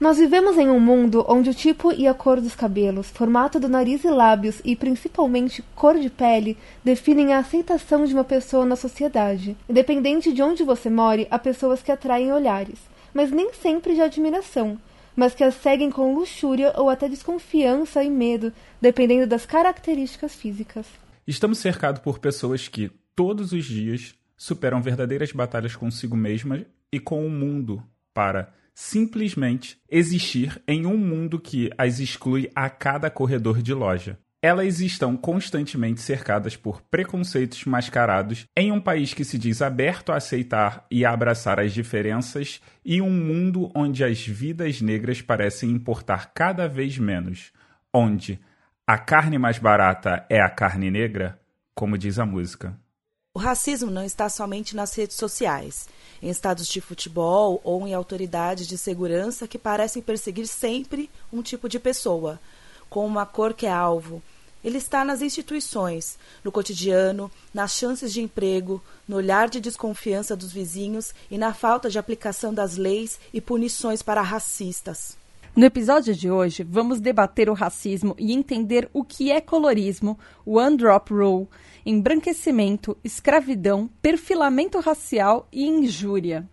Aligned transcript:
Nós 0.00 0.16
vivemos 0.16 0.56
em 0.56 0.70
um 0.70 0.78
mundo 0.78 1.26
onde 1.28 1.50
o 1.50 1.54
tipo 1.54 1.90
e 1.90 2.06
a 2.06 2.14
cor 2.14 2.40
dos 2.40 2.54
cabelos, 2.54 3.10
formato 3.10 3.58
do 3.58 3.68
nariz 3.68 4.04
e 4.04 4.08
lábios 4.08 4.62
e 4.64 4.76
principalmente 4.76 5.60
cor 5.74 5.98
de 5.98 6.08
pele 6.08 6.56
definem 6.84 7.32
a 7.32 7.38
aceitação 7.38 8.04
de 8.04 8.14
uma 8.14 8.22
pessoa 8.22 8.64
na 8.64 8.76
sociedade. 8.76 9.56
Independente 9.68 10.32
de 10.32 10.40
onde 10.40 10.62
você 10.62 10.88
more, 10.88 11.26
há 11.28 11.36
pessoas 11.36 11.82
que 11.82 11.90
atraem 11.90 12.32
olhares, 12.32 12.78
mas 13.12 13.32
nem 13.32 13.52
sempre 13.52 13.96
de 13.96 14.00
admiração, 14.00 14.80
mas 15.16 15.34
que 15.34 15.42
as 15.42 15.54
seguem 15.54 15.90
com 15.90 16.14
luxúria 16.14 16.72
ou 16.76 16.88
até 16.88 17.08
desconfiança 17.08 18.00
e 18.04 18.08
medo, 18.08 18.52
dependendo 18.80 19.26
das 19.26 19.44
características 19.44 20.32
físicas. 20.36 20.86
Estamos 21.26 21.58
cercados 21.58 22.00
por 22.00 22.20
pessoas 22.20 22.68
que, 22.68 22.88
todos 23.16 23.50
os 23.50 23.64
dias, 23.64 24.14
superam 24.36 24.80
verdadeiras 24.80 25.32
batalhas 25.32 25.74
consigo 25.74 26.16
mesmas 26.16 26.64
e 26.92 27.00
com 27.00 27.26
o 27.26 27.28
mundo 27.28 27.82
para 28.14 28.54
simplesmente 28.78 29.76
existir 29.90 30.62
em 30.64 30.86
um 30.86 30.96
mundo 30.96 31.40
que 31.40 31.68
as 31.76 31.98
exclui 31.98 32.48
a 32.54 32.70
cada 32.70 33.10
corredor 33.10 33.60
de 33.60 33.74
loja. 33.74 34.16
Elas 34.40 34.78
estão 34.78 35.16
constantemente 35.16 36.00
cercadas 36.00 36.54
por 36.54 36.80
preconceitos 36.82 37.64
mascarados 37.64 38.46
em 38.56 38.70
um 38.70 38.80
país 38.80 39.12
que 39.12 39.24
se 39.24 39.36
diz 39.36 39.62
aberto 39.62 40.12
a 40.12 40.16
aceitar 40.18 40.86
e 40.88 41.04
a 41.04 41.10
abraçar 41.10 41.58
as 41.58 41.72
diferenças 41.72 42.60
e 42.84 43.02
um 43.02 43.10
mundo 43.10 43.68
onde 43.74 44.04
as 44.04 44.24
vidas 44.24 44.80
negras 44.80 45.20
parecem 45.20 45.70
importar 45.70 46.32
cada 46.32 46.68
vez 46.68 46.96
menos, 46.98 47.52
onde 47.92 48.38
a 48.86 48.96
carne 48.96 49.38
mais 49.38 49.58
barata 49.58 50.24
é 50.30 50.40
a 50.40 50.48
carne 50.48 50.88
negra, 50.88 51.36
como 51.74 51.98
diz 51.98 52.16
a 52.16 52.24
música. 52.24 52.78
O 53.38 53.40
racismo 53.40 53.88
não 53.88 54.02
está 54.02 54.28
somente 54.28 54.74
nas 54.74 54.92
redes 54.96 55.16
sociais, 55.16 55.88
em 56.20 56.28
estados 56.28 56.66
de 56.66 56.80
futebol 56.80 57.60
ou 57.62 57.86
em 57.86 57.94
autoridades 57.94 58.66
de 58.66 58.76
segurança 58.76 59.46
que 59.46 59.56
parecem 59.56 60.02
perseguir 60.02 60.48
sempre 60.48 61.08
um 61.32 61.40
tipo 61.40 61.68
de 61.68 61.78
pessoa, 61.78 62.40
com 62.90 63.06
uma 63.06 63.24
cor 63.24 63.54
que 63.54 63.64
é 63.64 63.70
alvo. 63.70 64.20
Ele 64.64 64.76
está 64.76 65.04
nas 65.04 65.22
instituições, 65.22 66.18
no 66.42 66.50
cotidiano, 66.50 67.30
nas 67.54 67.74
chances 67.74 68.12
de 68.12 68.20
emprego, 68.20 68.82
no 69.06 69.14
olhar 69.14 69.48
de 69.48 69.60
desconfiança 69.60 70.34
dos 70.34 70.50
vizinhos 70.50 71.14
e 71.30 71.38
na 71.38 71.54
falta 71.54 71.88
de 71.88 71.96
aplicação 71.96 72.52
das 72.52 72.76
leis 72.76 73.20
e 73.32 73.40
punições 73.40 74.02
para 74.02 74.20
racistas. 74.20 75.16
No 75.54 75.64
episódio 75.64 76.14
de 76.14 76.30
hoje, 76.30 76.62
vamos 76.62 77.00
debater 77.00 77.50
o 77.50 77.54
racismo 77.54 78.14
e 78.18 78.32
entender 78.32 78.88
o 78.92 79.02
que 79.02 79.30
é 79.30 79.40
colorismo, 79.40 80.18
o 80.44 80.56
One 80.56 80.76
Drop 80.76 81.12
Rule, 81.12 81.48
embranquecimento, 81.88 82.98
escravidão, 83.02 83.88
perfilamento 84.02 84.78
racial 84.78 85.48
e 85.50 85.66
injúria. 85.66 86.46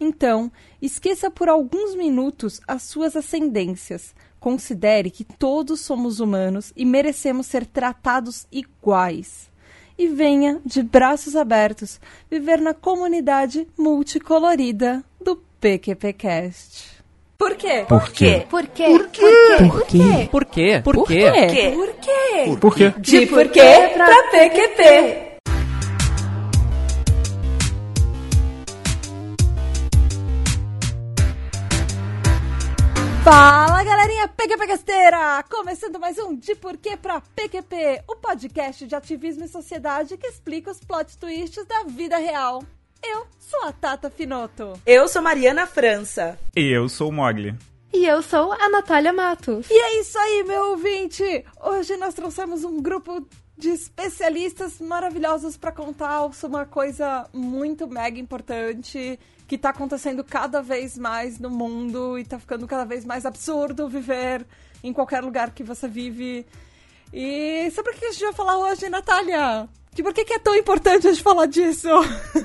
Então, 0.00 0.50
esqueça 0.80 1.30
por 1.30 1.46
alguns 1.46 1.94
minutos 1.94 2.58
as 2.66 2.84
suas 2.84 3.14
ascendências. 3.14 4.14
Considere 4.40 5.10
que 5.10 5.24
todos 5.24 5.80
somos 5.80 6.20
humanos 6.20 6.72
e 6.74 6.86
merecemos 6.86 7.46
ser 7.46 7.66
tratados 7.66 8.46
iguais. 8.50 9.50
E 9.98 10.06
venha, 10.06 10.58
de 10.64 10.82
braços 10.82 11.36
abertos, 11.36 12.00
viver 12.30 12.58
na 12.58 12.72
comunidade 12.72 13.68
multicolorida 13.76 15.04
do 15.20 15.36
PQPcast. 15.60 16.97
Por 17.38 17.54
quê? 17.54 17.86
Por 17.88 18.10
quê? 18.10 18.46
Por 18.50 18.66
quê? 18.66 18.84
Por 18.88 19.06
quê? 19.06 19.60
Por 19.68 19.84
quê? 19.86 20.28
Por 20.28 20.44
quê? 20.44 20.82
Por 20.82 21.06
quê? 21.06 21.30
Por 21.72 21.94
quê? 21.94 22.56
Por 22.60 22.74
quê? 22.74 22.94
De 22.98 23.26
porquê 23.26 23.90
pra 23.94 24.22
PQP. 24.32 25.38
Fala 33.22 33.84
galerinha 33.84 34.26
PQPcasteira! 34.26 35.44
Começando 35.48 36.00
mais 36.00 36.18
um 36.18 36.34
De 36.34 36.56
Porquê 36.56 36.96
pra 36.96 37.20
PQP, 37.20 38.02
o 38.08 38.16
podcast 38.16 38.84
de 38.84 38.96
ativismo 38.96 39.44
e 39.44 39.48
sociedade 39.48 40.16
que 40.16 40.26
explica 40.26 40.72
os 40.72 40.80
plot 40.80 41.16
twists 41.16 41.64
da 41.66 41.84
vida 41.84 42.18
real. 42.18 42.64
Eu 43.02 43.26
sou 43.38 43.64
a 43.64 43.72
Tata 43.72 44.10
Finoto. 44.10 44.80
Eu 44.84 45.08
sou 45.08 45.22
Mariana 45.22 45.66
França. 45.66 46.38
E 46.56 46.72
eu 46.72 46.88
sou 46.88 47.08
o 47.08 47.12
Mogli. 47.12 47.54
E 47.92 48.04
eu 48.04 48.22
sou 48.22 48.52
a 48.52 48.68
Natália 48.68 49.12
Matos. 49.12 49.70
E 49.70 49.74
é 49.74 50.00
isso 50.00 50.18
aí, 50.18 50.44
meu 50.46 50.70
ouvinte! 50.70 51.44
Hoje 51.60 51.96
nós 51.96 52.14
trouxemos 52.14 52.64
um 52.64 52.80
grupo 52.82 53.26
de 53.56 53.70
especialistas 53.70 54.80
maravilhosos 54.80 55.56
para 55.56 55.72
contar 55.72 56.32
sobre 56.32 56.58
uma 56.58 56.66
coisa 56.66 57.28
muito 57.32 57.88
mega 57.88 58.20
importante 58.20 59.18
que 59.48 59.58
tá 59.58 59.70
acontecendo 59.70 60.22
cada 60.22 60.60
vez 60.60 60.96
mais 60.98 61.38
no 61.38 61.50
mundo 61.50 62.18
e 62.18 62.24
tá 62.24 62.38
ficando 62.38 62.66
cada 62.66 62.84
vez 62.84 63.04
mais 63.04 63.24
absurdo 63.24 63.88
viver 63.88 64.46
em 64.84 64.92
qualquer 64.92 65.24
lugar 65.24 65.50
que 65.50 65.64
você 65.64 65.88
vive. 65.88 66.46
E 67.12 67.70
sobre 67.70 67.92
o 67.92 67.94
que 67.94 68.04
a 68.04 68.12
gente 68.12 68.22
vai 68.22 68.32
falar 68.34 68.58
hoje, 68.58 68.88
Natália? 68.90 69.66
Que 69.98 70.02
por 70.04 70.14
que, 70.14 70.24
que 70.24 70.34
é 70.34 70.38
tão 70.38 70.54
importante 70.54 71.08
a 71.08 71.10
gente 71.10 71.24
falar 71.24 71.46
disso? 71.46 71.88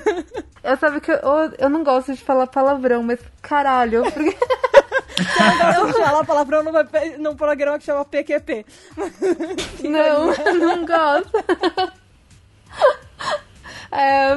Eu 0.60 0.76
sabe 0.76 1.00
que 1.00 1.12
eu, 1.12 1.20
eu 1.56 1.68
não 1.70 1.84
gosto 1.84 2.12
de 2.12 2.20
falar 2.20 2.48
palavrão, 2.48 3.00
mas 3.00 3.20
caralho. 3.40 4.02
Porque... 4.02 4.36
Eu 5.78 5.92
falar 5.92 6.24
palavrão 6.24 6.64
numa, 6.64 6.84
num 7.20 7.36
programa 7.36 7.78
que 7.78 7.84
chama 7.84 8.04
PQP. 8.04 8.66
não, 9.84 10.34
não 10.58 10.84
gosto. 10.84 11.44
É, 13.92 14.34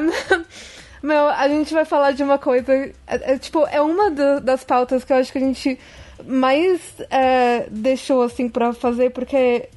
meu, 1.02 1.28
a 1.30 1.48
gente 1.48 1.74
vai 1.74 1.86
falar 1.86 2.12
de 2.12 2.22
uma 2.22 2.38
coisa. 2.38 2.72
É, 2.72 2.94
é, 3.08 3.38
tipo, 3.40 3.66
é 3.66 3.82
uma 3.82 4.12
do- 4.12 4.42
das 4.42 4.64
pautas 4.64 5.04
que 5.04 5.12
eu 5.12 5.18
acho 5.18 5.32
que 5.32 5.40
a 5.40 5.42
gente 5.42 5.80
mais 6.24 6.80
é, 7.10 7.66
deixou 7.72 8.22
assim 8.22 8.48
pra 8.48 8.74
fazer, 8.74 9.10
porque, 9.10 9.70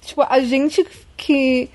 tipo, 0.00 0.22
a 0.26 0.40
gente 0.40 0.82
que 1.14 1.68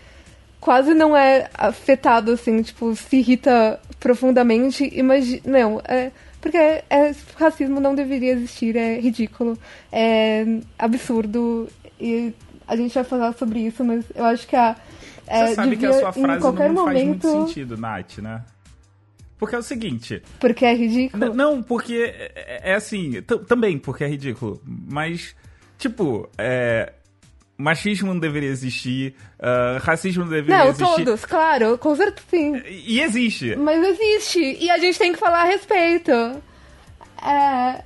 quase 0.62 0.94
não 0.94 1.18
é 1.18 1.50
afetado, 1.54 2.32
assim, 2.32 2.62
tipo, 2.62 2.96
se 2.96 3.18
irrita 3.18 3.78
profundamente, 4.00 4.90
imagina. 4.98 5.42
Não, 5.46 5.82
é. 5.86 6.12
Porque 6.40 6.58
é, 6.58 7.14
racismo 7.36 7.80
não 7.82 7.94
deveria 7.94 8.32
existir, 8.32 8.76
é 8.78 9.00
ridículo, 9.00 9.58
é 9.92 10.44
absurdo, 10.80 11.68
e 12.00 12.34
a 12.68 12.76
gente 12.76 12.94
vai 12.96 13.04
falar 13.04 13.34
sobre 13.34 13.60
isso, 13.60 13.84
mas 13.84 14.06
eu 14.16 14.24
acho 14.26 14.48
que 14.48 14.56
a. 14.56 14.76
é, 15.28 15.48
Você 15.48 15.56
sabe 15.56 15.76
que 15.78 15.86
a 15.86 15.94
sua 15.94 16.10
em 16.10 16.24
frase 16.24 16.42
qualquer 16.42 16.70
não 16.70 16.86
faz 16.86 17.04
momento, 17.04 17.28
muito 17.28 17.48
sentido, 17.48 17.78
Nath, 17.78 18.18
né? 18.20 18.42
Porque 19.38 19.56
é 19.56 19.58
o 19.60 19.64
seguinte. 19.64 20.22
Porque 20.40 20.66
é 20.66 20.74
ridículo. 20.74 21.26
N- 21.26 21.36
Não, 21.36 21.62
porque 21.64 22.14
é, 22.16 22.72
é 22.72 22.76
assim. 22.76 23.22
t- 23.24 23.40
Também 23.46 23.78
porque 23.80 24.04
é 24.04 24.08
ridículo. 24.08 24.62
Mas, 24.66 25.36
tipo, 25.80 26.30
é. 26.38 26.94
Machismo 27.62 28.14
não 28.14 28.20
deveria 28.20 28.50
existir, 28.50 29.16
ah, 29.40 29.78
racismo 29.82 30.24
não 30.24 30.32
deveria 30.32 30.58
Não, 30.58 30.66
existir. 30.70 30.84
todos, 30.84 31.26
claro, 31.26 31.78
com 31.78 31.96
certeza 31.96 32.28
sim. 32.30 32.62
E 32.66 33.02
existe. 33.02 33.56
Mas 33.56 33.84
existe. 33.84 34.58
E 34.60 34.70
a 34.70 34.78
gente 34.78 34.98
tem 34.98 35.14
que 35.14 35.20
falar 35.20 35.42
a 35.42 35.46
respeito. 35.46 36.12
É. 36.12 37.84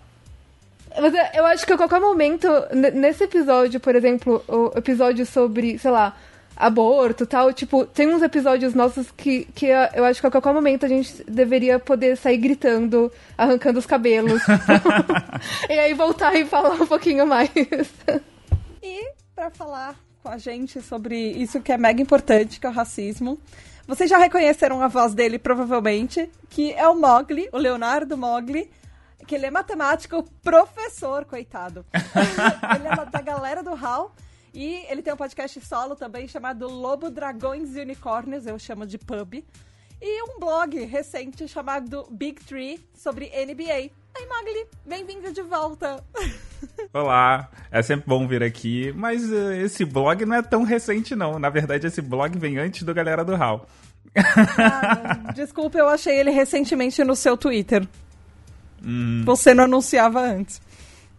Mas 0.99 1.13
eu 1.33 1.45
acho 1.45 1.65
que 1.65 1.73
a 1.73 1.77
qualquer 1.77 1.99
momento, 1.99 2.47
nesse 2.93 3.25
episódio, 3.25 3.79
por 3.79 3.95
exemplo, 3.95 4.43
o 4.47 4.71
episódio 4.77 5.25
sobre, 5.25 5.77
sei 5.77 5.91
lá, 5.91 6.15
aborto 6.55 7.23
e 7.23 7.27
tal, 7.27 7.51
tipo, 7.51 7.85
tem 7.85 8.07
uns 8.07 8.21
episódios 8.21 8.73
nossos 8.73 9.11
que, 9.11 9.45
que 9.53 9.65
eu 9.65 9.77
eu 9.93 10.05
acho 10.05 10.21
que 10.21 10.27
a 10.27 10.31
qualquer 10.31 10.53
momento 10.53 10.85
a 10.85 10.89
gente 10.89 11.21
deveria 11.27 11.79
poder 11.79 12.15
sair 12.15 12.37
gritando, 12.37 13.11
arrancando 13.37 13.77
os 13.77 13.85
cabelos. 13.85 14.41
e 15.69 15.73
aí 15.73 15.93
voltar 15.93 16.33
e 16.35 16.45
falar 16.45 16.81
um 16.81 16.87
pouquinho 16.87 17.27
mais. 17.27 17.49
E 18.87 19.14
para 19.35 19.49
falar 19.49 19.99
com 20.23 20.29
a 20.29 20.37
gente 20.37 20.81
sobre 20.81 21.17
isso 21.17 21.61
que 21.61 21.71
é 21.71 21.77
mega 21.77 22.01
importante, 22.01 22.59
que 22.59 22.65
é 22.65 22.69
o 22.69 22.71
racismo, 22.71 23.37
vocês 23.85 24.09
já 24.09 24.17
reconheceram 24.17 24.81
a 24.81 24.87
voz 24.87 25.13
dele, 25.13 25.37
provavelmente, 25.37 26.31
que 26.49 26.71
é 26.73 26.87
o 26.87 26.95
Mogli, 26.95 27.49
o 27.51 27.57
Leonardo 27.57 28.17
Mogli, 28.17 28.71
que 29.27 29.35
ele 29.35 29.45
é 29.45 29.51
matemático, 29.51 30.23
professor, 30.41 31.25
coitado. 31.25 31.85
ele 31.93 32.87
é 32.87 33.05
da 33.05 33.21
galera 33.21 33.61
do 33.61 33.73
HAL. 33.73 34.15
E 34.53 34.85
ele 34.89 35.01
tem 35.01 35.13
um 35.13 35.17
podcast 35.17 35.59
solo 35.59 35.97
também 35.97 36.29
chamado 36.29 36.65
Lobo, 36.69 37.09
Dragões 37.09 37.75
e 37.75 37.81
Unicórnios, 37.81 38.47
eu 38.47 38.57
chamo 38.57 38.85
de 38.87 38.97
Pub. 38.97 39.43
E 40.01 40.23
um 40.23 40.39
blog 40.39 40.81
recente 40.85 41.45
chamado 41.45 42.07
Big 42.09 42.41
Tree 42.45 42.79
sobre 42.93 43.29
NBA. 43.29 43.91
Aí, 44.17 44.25
Mogli, 44.27 44.65
bem-vindo 44.85 45.33
de 45.33 45.41
volta. 45.41 46.01
Olá, 46.93 47.49
é 47.69 47.81
sempre 47.81 48.05
bom 48.07 48.25
vir 48.25 48.41
aqui, 48.43 48.93
mas 48.95 49.29
eh, 49.29 49.61
esse 49.63 49.83
blog 49.83 50.25
não 50.25 50.37
é 50.37 50.41
tão 50.41 50.63
recente 50.63 51.13
não. 51.13 51.37
Na 51.37 51.49
verdade, 51.49 51.85
esse 51.85 52.01
blog 52.01 52.37
vem 52.39 52.57
antes 52.57 52.83
do 52.83 52.93
Galera 52.93 53.25
do 53.25 53.35
HAL. 53.35 53.67
Ah, 54.15 55.33
desculpa, 55.35 55.77
eu 55.77 55.89
achei 55.89 56.17
ele 56.17 56.31
recentemente 56.31 57.03
no 57.03 57.13
seu 57.13 57.35
Twitter. 57.35 57.85
Você 59.25 59.53
não 59.53 59.65
anunciava 59.65 60.21
antes. 60.21 60.61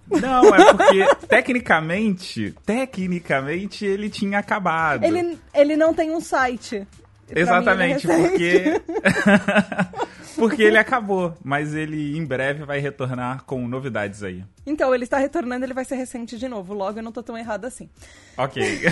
Não, 0.09 0.55
é 0.55 0.73
porque 0.73 1.27
tecnicamente, 1.27 2.55
tecnicamente 2.65 3.85
ele 3.85 4.09
tinha 4.09 4.39
acabado. 4.39 5.05
Ele, 5.05 5.39
ele 5.53 5.77
não 5.77 5.93
tem 5.93 6.11
um 6.13 6.21
site. 6.21 6.87
Exatamente, 7.35 8.07
porque. 8.07 8.83
porque 10.37 10.63
ele 10.63 10.79
acabou, 10.79 11.35
mas 11.43 11.75
ele 11.75 12.17
em 12.17 12.25
breve 12.25 12.65
vai 12.65 12.79
retornar 12.79 13.45
com 13.45 13.67
novidades 13.67 14.23
aí. 14.23 14.45
Então, 14.65 14.95
ele 14.95 15.05
está 15.05 15.19
retornando, 15.19 15.65
ele 15.65 15.75
vai 15.75 15.85
ser 15.85 15.97
recente 15.97 16.39
de 16.39 16.49
novo. 16.49 16.75
Logo, 16.75 16.99
eu 16.99 17.03
não 17.03 17.13
tô 17.13 17.23
tão 17.23 17.37
errado 17.37 17.65
assim. 17.65 17.89
Ok. 18.37 18.63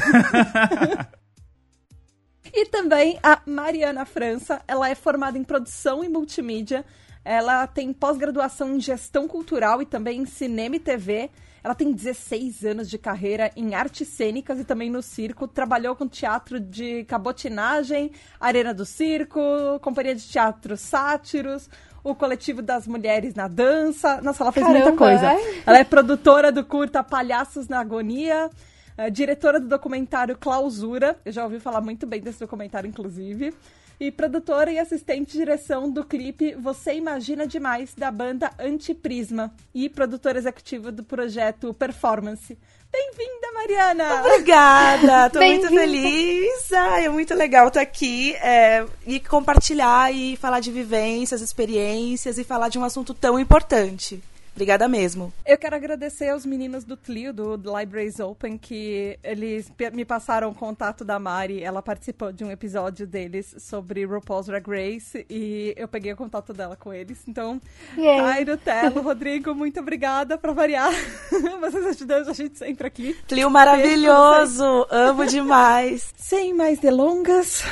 e 2.53 2.67
também 2.67 3.19
a 3.23 3.41
Mariana 3.47 4.05
França, 4.05 4.63
ela 4.67 4.89
é 4.89 4.95
formada 4.95 5.39
em 5.39 5.45
produção 5.45 6.03
e 6.03 6.09
multimídia. 6.09 6.85
Ela 7.25 7.67
tem 7.67 7.93
pós-graduação 7.93 8.77
em 8.77 8.81
gestão 8.81 9.27
cultural 9.29 9.81
e 9.81 9.87
também 9.87 10.21
em 10.21 10.27
cinema 10.27 10.77
e 10.77 10.81
TV. 10.81 11.31
Ela 11.65 11.75
tem 11.75 11.91
16 11.93 12.63
anos 12.67 12.91
de 12.91 12.99
carreira 12.99 13.51
em 13.57 13.75
artes 13.75 14.07
cênicas 14.09 14.61
e 14.61 14.65
também 14.65 14.91
no 14.91 15.01
circo. 15.01 15.49
Trabalhou 15.49 15.97
com 15.97 16.07
teatro 16.07 16.61
de 16.61 17.05
cabotinagem, 17.05 18.13
Arena 18.39 18.75
do 18.75 18.85
Circo, 18.85 19.41
Companhia 19.81 20.15
de 20.15 20.29
Teatro 20.29 20.77
Sátiros, 20.77 21.71
o 22.05 22.15
coletivo 22.15 22.61
das 22.61 22.87
mulheres 22.87 23.35
na 23.35 23.49
dança. 23.49 24.21
Nossa, 24.21 24.45
ela 24.45 24.53
fez 24.53 24.67
Caramba, 24.67 24.85
muita 24.85 24.99
coisa. 24.99 25.33
é? 25.33 25.63
Ela 25.65 25.79
é 25.79 25.85
produtora 25.85 26.53
do 26.53 26.63
curta 26.67 27.03
Palhaços 27.03 27.67
na 27.67 27.81
Agonia. 27.81 28.51
é 28.99 29.09
diretora 29.09 29.59
do 29.59 29.67
documentário 29.67 30.37
Clausura, 30.37 31.19
eu 31.25 31.33
já 31.33 31.45
ouvi 31.45 31.59
falar 31.61 31.81
muito 31.81 32.07
bem 32.07 32.21
desse 32.21 32.41
documentário, 32.41 32.87
inclusive. 32.87 33.55
E 33.99 34.11
produtora 34.11 34.73
e 34.73 34.79
assistente 34.79 35.33
de 35.33 35.39
direção 35.39 35.89
do 35.89 36.05
clipe 36.05 36.55
Você 36.57 36.95
Imagina 36.95 37.47
Demais, 37.47 37.95
da 37.95 38.11
banda 38.11 38.51
Antiprisma. 38.59 39.55
E 39.73 39.89
produtora 39.89 40.37
executiva 40.37 40.91
do 40.91 41.05
projeto 41.05 41.73
Performance. 41.73 42.59
Bem-vinda, 42.91 43.53
Mariana! 43.55 44.21
Obrigada, 44.21 45.31
tô 45.31 45.41
muito 45.41 45.69
feliz. 45.69 46.73
Ai, 46.73 47.07
é 47.07 47.09
muito 47.09 47.35
legal 47.35 47.69
estar 47.69 47.81
aqui 47.81 48.35
é, 48.37 48.85
e 49.07 49.19
compartilhar 49.19 50.13
e 50.13 50.37
falar 50.37 50.61
de 50.61 50.71
vivências, 50.71 51.41
experiências 51.41 52.39
e 52.39 52.45
falar 52.45 52.69
de 52.69 52.79
um 52.79 52.85
assunto 52.85 53.13
tão 53.13 53.39
importante. 53.39 54.23
Obrigada 54.55 54.87
mesmo. 54.87 55.33
Eu 55.45 55.59
quero 55.59 55.75
agradecer 55.75 56.29
aos 56.29 56.47
meninos 56.47 56.85
do 56.85 56.97
Tlio, 56.97 57.33
do 57.33 57.57
Libraries 57.77 58.21
Open, 58.21 58.57
que 58.57 59.19
eles 59.23 59.71
me 59.93 60.05
passaram 60.05 60.49
o 60.51 60.55
contato 60.55 61.05
da 61.05 61.19
Mari. 61.19 61.61
Ela 61.61 61.83
participou 61.83 62.33
de 62.33 62.45
um 62.45 62.51
episódio 62.53 63.05
deles 63.05 63.57
sobre 63.59 64.05
RuPaul's 64.05 64.47
Drag 64.47 64.65
Race 64.65 65.27
e 65.29 65.75
eu 65.77 65.89
peguei 65.89 66.13
o 66.13 66.17
contato 66.17 66.53
dela 66.53 66.77
com 66.77 66.95
eles. 66.95 67.19
Então, 67.27 67.61
Yay. 67.99 68.21
Cairo, 68.21 68.57
Telo, 68.57 69.03
Rodrigo, 69.03 69.53
muito 69.57 69.81
obrigada 69.81 70.39
pra 70.39 70.53
variar. 70.53 70.93
Vocês 71.61 71.87
ajudando 71.87 72.29
a 72.29 72.33
gente 72.33 72.57
sempre 72.57 72.87
aqui. 72.87 73.15
Clio 73.27 73.51
maravilhoso, 73.51 74.87
amo 74.89 75.27
demais. 75.27 76.15
Sem 76.17 76.55
mais 76.55 76.79
delongas, 76.79 77.65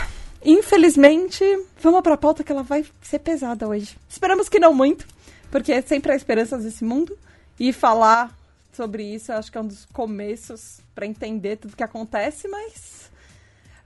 infelizmente, 0.44 1.44
vamos 1.81 2.00
pra 2.00 2.17
pauta 2.17 2.43
que 2.43 2.50
ela 2.50 2.64
vai 2.64 2.85
ser 3.00 3.20
pesada 3.20 3.69
hoje. 3.69 3.96
Esperamos 4.08 4.49
que 4.49 4.58
não 4.58 4.75
muito, 4.75 5.06
porque 5.52 5.81
sempre 5.82 6.10
há 6.10 6.16
esperanças 6.16 6.64
nesse 6.64 6.82
mundo. 6.82 7.16
E 7.60 7.72
falar 7.72 8.37
sobre 8.72 9.04
isso, 9.04 9.31
eu 9.31 9.37
acho 9.37 9.52
que 9.52 9.58
é 9.58 9.60
um 9.60 9.66
dos 9.69 9.84
começos 9.93 10.81
pra 10.94 11.06
entender 11.06 11.56
tudo 11.58 11.76
que 11.76 11.82
acontece, 11.84 12.49
mas 12.49 13.08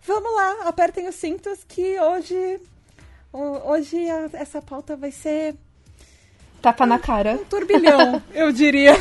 vamos 0.06 0.32
lá, 0.34 0.68
apertem 0.68 1.08
os 1.08 1.14
cintos 1.16 1.58
que 1.68 1.98
hoje 2.00 2.60
ho- 3.32 3.70
hoje 3.72 3.98
essa 4.32 4.62
pauta 4.62 4.96
vai 4.96 5.10
ser 5.10 5.56
Tapa 6.62 6.86
na 6.86 6.98
cara. 6.98 7.32
um 7.32 7.44
turbilhão, 7.44 8.22
eu 8.32 8.50
diria. 8.52 8.94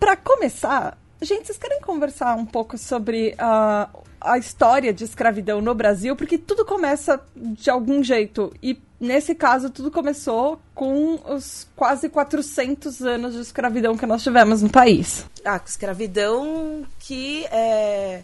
Pra 0.00 0.16
começar, 0.16 0.96
gente, 1.20 1.46
vocês 1.46 1.58
querem 1.58 1.80
conversar 1.80 2.34
um 2.36 2.46
pouco 2.46 2.78
sobre 2.78 3.34
a, 3.38 3.88
a 4.20 4.38
história 4.38 4.92
de 4.92 5.04
escravidão 5.04 5.60
no 5.60 5.74
Brasil? 5.74 6.16
Porque 6.16 6.38
tudo 6.38 6.64
começa 6.64 7.20
de 7.36 7.68
algum 7.68 8.02
jeito. 8.02 8.52
E 8.62 8.78
nesse 9.00 9.34
caso, 9.34 9.70
tudo 9.70 9.90
começou 9.90 10.60
com 10.74 11.14
os 11.32 11.66
quase 11.76 12.08
400 12.08 13.02
anos 13.02 13.34
de 13.34 13.40
escravidão 13.40 13.96
que 13.96 14.06
nós 14.06 14.22
tivemos 14.22 14.62
no 14.62 14.70
país. 14.70 15.24
Ah, 15.44 15.60
escravidão 15.64 16.86
que 16.98 17.44
é. 17.46 18.22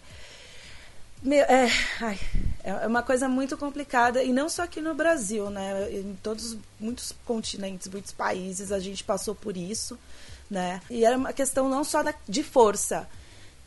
Meu, 1.22 1.42
é, 1.44 1.70
ai, 2.02 2.20
é 2.62 2.86
uma 2.86 3.02
coisa 3.02 3.28
muito 3.28 3.56
complicada 3.56 4.22
e 4.22 4.30
não 4.30 4.48
só 4.48 4.64
aqui 4.64 4.80
no 4.80 4.94
Brasil, 4.94 5.48
né? 5.48 5.90
Em 5.90 6.18
todos 6.22 6.56
muitos 6.78 7.14
continentes, 7.24 7.88
muitos 7.88 8.12
países 8.12 8.70
a 8.70 8.78
gente 8.78 9.02
passou 9.02 9.34
por 9.34 9.56
isso, 9.56 9.98
né? 10.50 10.82
E 10.90 11.04
era 11.04 11.16
uma 11.16 11.32
questão 11.32 11.66
não 11.68 11.82
só 11.82 12.02
da, 12.02 12.14
de 12.28 12.42
força 12.42 13.08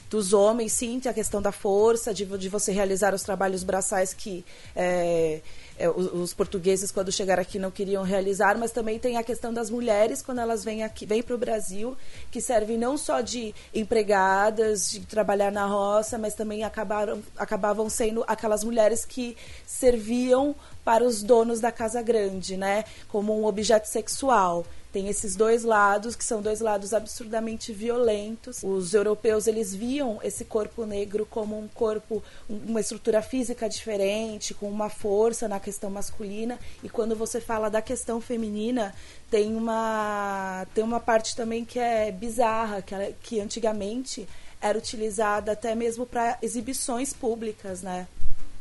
dos 0.10 0.34
homens, 0.34 0.72
sim, 0.72 1.00
tem 1.00 1.10
a 1.10 1.14
questão 1.14 1.42
da 1.42 1.52
força, 1.52 2.14
de, 2.14 2.26
de 2.26 2.50
você 2.50 2.72
realizar 2.72 3.14
os 3.14 3.24
trabalhos 3.24 3.64
braçais 3.64 4.14
que 4.14 4.46
é, 4.76 5.42
é, 5.78 5.90
os, 5.90 6.12
os 6.14 6.34
portugueses, 6.34 6.92
quando 6.92 7.12
chegaram 7.12 7.42
aqui, 7.42 7.60
não 7.60 7.72
queriam 7.72 8.04
realizar, 8.04 8.58
mas 8.58 8.72
também 8.72 8.98
tem 9.00 9.18
a 9.18 9.24
questão 9.24 9.54
das 9.54 9.70
mulheres, 9.70 10.22
quando 10.22 10.40
elas 10.40 10.64
vêm 10.64 10.84
aqui, 10.84 11.06
vêm 11.06 11.22
para 11.22 11.36
o 11.36 11.38
Brasil, 11.38 11.96
que 12.32 12.42
servem 12.42 12.78
não 12.78 12.98
só 12.98 13.22
de 13.22 13.54
empregadas, 13.74 14.90
de 14.90 15.02
trabalhar 15.02 15.52
na 15.52 15.66
roça, 15.66 16.18
mas 16.18 16.34
também 16.34 16.64
acabaram, 16.64 17.22
acabavam 17.38 17.90
sendo 17.90 18.24
aquelas 18.28 18.64
mulheres 18.64 19.06
que 19.06 19.38
serviam 19.66 20.56
para 20.84 21.04
os 21.04 21.22
donos 21.22 21.60
da 21.60 21.72
casa 21.72 22.02
grande, 22.02 22.58
né? 22.58 22.84
Como 23.08 23.40
um 23.40 23.46
objeto 23.46 23.88
sexual. 23.88 24.66
Tem 24.98 25.10
esses 25.10 25.36
dois 25.36 25.64
lados, 25.64 26.16
que 26.16 26.24
são 26.26 26.42
dois 26.42 26.60
lados 26.60 26.92
absurdamente 26.92 27.72
violentos. 27.72 28.64
Os 28.64 28.96
europeus, 28.96 29.46
eles 29.46 29.72
viam 29.72 30.20
esse 30.24 30.44
corpo 30.44 30.88
negro 30.88 31.24
como 31.30 31.56
um 31.56 31.68
corpo, 31.68 32.24
um- 32.50 32.58
uma 32.70 32.80
estrutura 32.80 33.22
física 33.22 33.70
diferente, 33.70 34.56
com 34.56 34.68
uma 34.68 34.90
força 34.90 35.48
na 35.48 35.60
questão 35.60 35.92
masculina. 35.92 36.60
E 36.84 36.90
quando 36.90 37.16
você 37.16 37.40
fala 37.40 37.70
da 37.70 37.80
questão 37.80 38.20
feminina, 38.20 38.92
tem 39.30 39.56
uma, 39.56 40.66
tem 40.74 40.84
uma 40.84 41.00
parte 41.00 41.36
também 41.36 41.64
que 41.64 41.78
é 41.78 42.12
bizarra, 42.12 42.82
que, 42.82 42.96
que 43.22 43.40
antigamente 43.40 44.28
era 44.60 44.80
utilizada 44.80 45.52
até 45.52 45.76
mesmo 45.76 46.08
para 46.08 46.40
exibições 46.42 47.14
públicas, 47.14 47.84
né? 47.84 48.08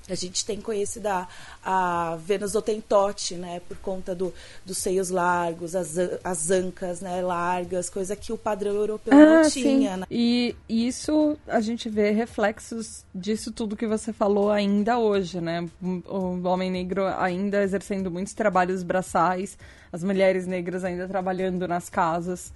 A 0.08 0.14
gente 0.14 0.44
tem 0.44 0.60
conhecido 0.60 1.06
a, 1.08 1.28
a 1.64 2.16
Vênus 2.16 2.54
Otentote, 2.54 3.34
né? 3.34 3.60
Por 3.68 3.76
conta 3.78 4.14
do, 4.14 4.32
dos 4.64 4.78
seios 4.78 5.10
largos, 5.10 5.74
as, 5.74 5.96
as 6.22 6.50
ancas 6.50 7.00
né, 7.00 7.20
largas, 7.22 7.90
coisa 7.90 8.14
que 8.14 8.32
o 8.32 8.38
padrão 8.38 8.74
europeu 8.74 9.12
não 9.14 9.50
tinha, 9.50 9.96
né? 9.96 10.06
E 10.10 10.54
isso 10.68 11.36
a 11.46 11.60
gente 11.60 11.88
vê 11.88 12.10
reflexos 12.10 13.04
disso 13.14 13.50
tudo 13.50 13.76
que 13.76 13.86
você 13.86 14.12
falou 14.12 14.50
ainda 14.50 14.98
hoje, 14.98 15.40
né? 15.40 15.68
O 15.82 16.40
homem 16.46 16.70
negro 16.70 17.06
ainda 17.06 17.62
exercendo 17.62 18.10
muitos 18.10 18.34
trabalhos 18.34 18.82
braçais, 18.82 19.58
as 19.92 20.04
mulheres 20.04 20.46
negras 20.46 20.84
ainda 20.84 21.08
trabalhando 21.08 21.66
nas 21.66 21.88
casas. 21.88 22.52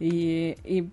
E, 0.00 0.56
e 0.64 0.84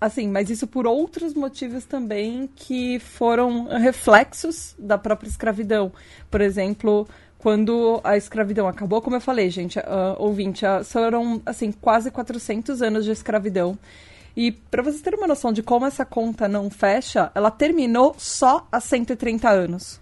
assim, 0.00 0.28
mas 0.28 0.48
isso 0.48 0.66
por 0.66 0.86
outros 0.86 1.34
motivos 1.34 1.84
também 1.84 2.48
que 2.56 2.98
foram 2.98 3.64
reflexos 3.64 4.74
da 4.78 4.96
própria 4.96 5.28
escravidão. 5.28 5.92
Por 6.30 6.40
exemplo, 6.40 7.06
quando 7.38 8.00
a 8.02 8.16
escravidão 8.16 8.66
acabou, 8.66 9.02
como 9.02 9.16
eu 9.16 9.20
falei, 9.20 9.50
gente, 9.50 9.78
ah, 9.78 10.16
ouvinte, 10.18 10.64
ah, 10.64 10.82
foram 10.84 11.42
assim 11.44 11.72
quase 11.72 12.10
400 12.10 12.80
anos 12.82 13.04
de 13.04 13.10
escravidão. 13.10 13.78
E 14.36 14.52
para 14.52 14.82
vocês 14.82 15.02
terem 15.02 15.18
uma 15.18 15.26
noção 15.26 15.52
de 15.52 15.62
como 15.62 15.84
essa 15.84 16.04
conta 16.04 16.48
não 16.48 16.70
fecha, 16.70 17.30
ela 17.34 17.50
terminou 17.50 18.14
só 18.16 18.66
há 18.70 18.80
130 18.80 19.50
anos. 19.50 20.00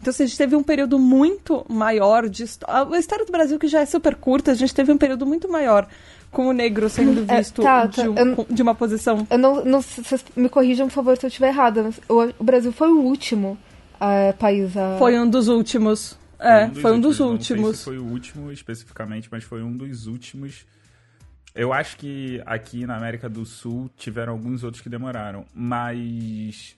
Então, 0.00 0.10
assim, 0.10 0.22
a 0.22 0.26
gente 0.26 0.38
teve 0.38 0.56
um 0.56 0.62
período 0.62 0.98
muito 0.98 1.64
maior 1.68 2.28
de 2.28 2.44
A 2.66 2.98
história 2.98 3.24
do 3.26 3.32
Brasil, 3.32 3.58
que 3.58 3.68
já 3.68 3.80
é 3.80 3.86
super 3.86 4.14
curta, 4.14 4.50
a 4.52 4.54
gente 4.54 4.74
teve 4.74 4.90
um 4.90 4.96
período 4.98 5.26
muito 5.26 5.46
maior 5.48 5.86
com 6.30 6.46
o 6.48 6.52
negro 6.52 6.88
sendo 6.88 7.24
É, 7.30 7.36
visto 7.38 7.60
tá, 7.62 7.84
de, 7.86 7.96
tá, 7.96 8.08
um- 8.10 8.16
eu- 8.16 8.46
de 8.48 8.62
uma 8.62 8.74
posição 8.74 9.26
Eu 9.28 9.36
não, 9.38 9.64
não 9.64 9.82
vocês 9.82 10.24
me 10.34 10.48
corrijam, 10.48 10.86
por 10.88 10.94
favor, 10.94 11.16
se 11.18 11.26
eu 11.26 11.28
estiver 11.28 11.48
errada. 11.48 11.82
mas 11.82 12.00
O, 12.08 12.32
o 12.38 12.44
Brasil 12.44 12.72
foi 12.72 12.88
o 12.88 13.00
último 13.00 13.58
eh, 14.00 14.32
país 14.32 14.74
a. 14.76 14.96
Foi 14.98 15.18
um 15.18 15.28
dos 15.28 15.48
últimos. 15.48 16.18
É, 16.38 16.68
foi 16.70 16.92
um 16.92 17.00
dos 17.00 17.18
Não 17.18 17.26
sei 17.26 17.56
últimos. 17.56 17.78
se 17.80 17.84
foi 17.84 17.98
o 17.98 18.04
último 18.06 18.50
especificamente, 18.50 19.28
mas 19.30 19.44
foi 19.44 19.62
um 19.62 19.76
dos 19.76 20.06
últimos. 20.06 20.64
Eu 21.54 21.72
acho 21.72 21.96
que 21.98 22.40
aqui 22.46 22.86
na 22.86 22.96
América 22.96 23.28
do 23.28 23.44
Sul 23.44 23.90
tiveram 23.98 24.32
alguns 24.32 24.62
outros 24.64 24.82
que 24.82 24.88
demoraram, 24.88 25.44
mas 25.52 26.74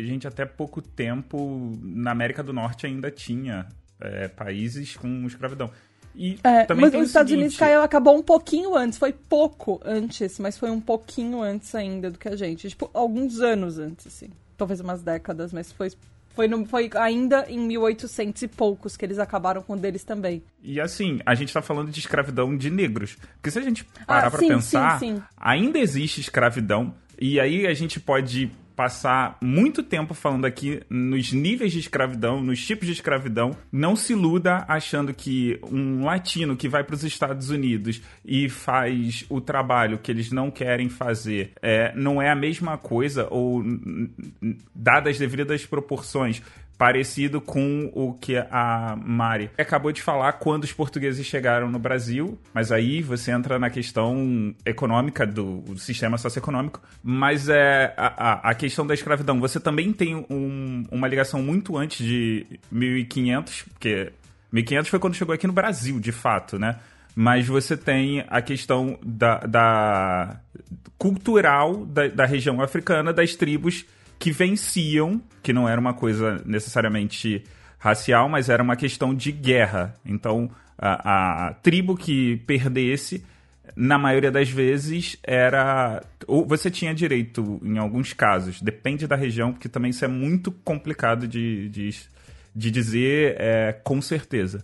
a 0.00 0.04
gente 0.04 0.26
até 0.26 0.44
pouco 0.46 0.80
tempo 0.80 1.78
na 1.82 2.10
América 2.10 2.42
do 2.42 2.52
Norte 2.52 2.86
ainda 2.86 3.10
tinha 3.10 3.66
é, 4.00 4.28
países 4.28 4.96
com 4.96 5.26
escravidão. 5.26 5.70
E 6.14 6.38
É, 6.44 6.64
também 6.64 6.86
mas 6.90 6.94
os 6.94 7.06
Estados 7.08 7.30
seguinte, 7.30 7.40
Unidos 7.44 7.56
caiu, 7.56 7.80
acabou 7.82 8.16
um 8.18 8.22
pouquinho 8.22 8.74
antes. 8.76 8.98
Foi 8.98 9.12
pouco 9.12 9.80
antes, 9.84 10.38
mas 10.38 10.58
foi 10.58 10.70
um 10.70 10.80
pouquinho 10.80 11.40
antes 11.42 11.74
ainda 11.74 12.10
do 12.10 12.18
que 12.18 12.28
a 12.28 12.36
gente. 12.36 12.68
Tipo, 12.68 12.90
alguns 12.92 13.40
anos 13.40 13.78
antes, 13.78 14.06
assim. 14.06 14.28
Talvez 14.58 14.80
umas 14.80 15.02
décadas, 15.02 15.52
mas 15.54 15.72
foi, 15.72 15.90
foi, 16.34 16.46
no- 16.48 16.66
foi 16.66 16.90
ainda 16.96 17.46
em 17.48 17.58
1800 17.58 18.42
e 18.42 18.48
poucos 18.48 18.94
que 18.94 19.04
eles 19.06 19.18
acabaram 19.18 19.62
com 19.62 19.72
o 19.72 19.76
deles 19.78 20.04
também. 20.04 20.42
E 20.62 20.78
assim, 20.78 21.18
a 21.24 21.34
gente 21.34 21.52
tá 21.52 21.62
falando 21.62 21.90
de 21.90 21.98
escravidão 22.00 22.54
de 22.56 22.68
negros. 22.68 23.16
Porque 23.36 23.50
se 23.50 23.58
a 23.58 23.62
gente 23.62 23.82
parar 24.06 24.26
Ah, 24.26 24.30
pra 24.30 24.40
sim, 24.40 24.48
pensar, 24.48 24.98
sim, 24.98 25.16
sim. 25.16 25.22
ainda 25.36 25.78
existe 25.78 26.20
escravidão. 26.20 26.94
E 27.18 27.40
aí 27.40 27.66
a 27.66 27.72
gente 27.72 27.98
pode 27.98 28.50
passar 28.74 29.38
muito 29.40 29.82
tempo 29.82 30.14
falando 30.14 30.44
aqui 30.44 30.80
nos 30.88 31.32
níveis 31.32 31.72
de 31.72 31.78
escravidão, 31.78 32.42
nos 32.42 32.64
tipos 32.64 32.86
de 32.86 32.92
escravidão. 32.92 33.56
Não 33.70 33.94
se 33.94 34.12
iluda 34.12 34.64
achando 34.68 35.12
que 35.14 35.58
um 35.70 36.04
latino 36.04 36.56
que 36.56 36.68
vai 36.68 36.84
para 36.84 36.94
os 36.94 37.04
Estados 37.04 37.50
Unidos 37.50 38.02
e 38.24 38.48
faz 38.48 39.24
o 39.28 39.40
trabalho 39.40 39.98
que 39.98 40.10
eles 40.10 40.30
não 40.30 40.50
querem 40.50 40.88
fazer 40.88 41.52
é, 41.60 41.92
não 41.94 42.20
é 42.20 42.30
a 42.30 42.34
mesma 42.34 42.76
coisa, 42.76 43.26
ou 43.30 43.62
dadas 44.74 45.12
as 45.12 45.18
devidas 45.18 45.66
proporções, 45.66 46.42
parecido 46.76 47.40
com 47.40 47.90
o 47.94 48.14
que 48.14 48.36
a 48.36 48.96
Mari 49.00 49.50
acabou 49.56 49.92
de 49.92 50.02
falar 50.02 50.32
quando 50.34 50.64
os 50.64 50.72
portugueses 50.72 51.24
chegaram 51.24 51.70
no 51.70 51.78
Brasil, 51.78 52.38
mas 52.52 52.72
aí 52.72 53.00
você 53.02 53.30
entra 53.30 53.58
na 53.58 53.70
questão 53.70 54.54
econômica 54.66 55.26
do 55.26 55.62
sistema 55.78 56.18
socioeconômico, 56.18 56.80
mas 57.02 57.48
é 57.48 57.94
a, 57.96 58.50
a 58.50 58.54
questão 58.54 58.86
da 58.86 58.94
escravidão. 58.94 59.38
Você 59.40 59.60
também 59.60 59.92
tem 59.92 60.16
um, 60.28 60.84
uma 60.90 61.06
ligação 61.06 61.42
muito 61.42 61.76
antes 61.76 62.04
de 62.04 62.46
1500, 62.70 63.62
porque 63.62 64.12
1500 64.50 64.90
foi 64.90 64.98
quando 64.98 65.14
chegou 65.14 65.34
aqui 65.34 65.46
no 65.46 65.52
Brasil, 65.52 66.00
de 66.00 66.12
fato, 66.12 66.58
né? 66.58 66.76
Mas 67.14 67.46
você 67.46 67.76
tem 67.76 68.24
a 68.28 68.40
questão 68.40 68.98
da, 69.04 69.38
da 69.40 70.40
cultural 70.98 71.84
da, 71.84 72.08
da 72.08 72.24
região 72.24 72.60
africana, 72.60 73.12
das 73.12 73.34
tribos 73.36 73.84
que 74.22 74.30
venciam, 74.30 75.20
que 75.42 75.52
não 75.52 75.68
era 75.68 75.80
uma 75.80 75.92
coisa 75.92 76.40
necessariamente 76.46 77.42
racial, 77.76 78.28
mas 78.28 78.48
era 78.48 78.62
uma 78.62 78.76
questão 78.76 79.12
de 79.12 79.32
guerra. 79.32 79.96
Então, 80.06 80.48
a, 80.78 81.48
a 81.48 81.54
tribo 81.54 81.96
que 81.96 82.36
perdesse, 82.46 83.24
na 83.74 83.98
maioria 83.98 84.30
das 84.30 84.48
vezes, 84.48 85.16
era. 85.24 86.00
Ou 86.28 86.46
você 86.46 86.70
tinha 86.70 86.94
direito, 86.94 87.60
em 87.64 87.78
alguns 87.78 88.12
casos, 88.12 88.62
depende 88.62 89.08
da 89.08 89.16
região, 89.16 89.52
porque 89.52 89.68
também 89.68 89.90
isso 89.90 90.04
é 90.04 90.08
muito 90.08 90.52
complicado 90.52 91.26
de, 91.26 91.68
de, 91.68 91.90
de 92.54 92.70
dizer 92.70 93.34
é, 93.40 93.72
com 93.72 94.00
certeza. 94.00 94.62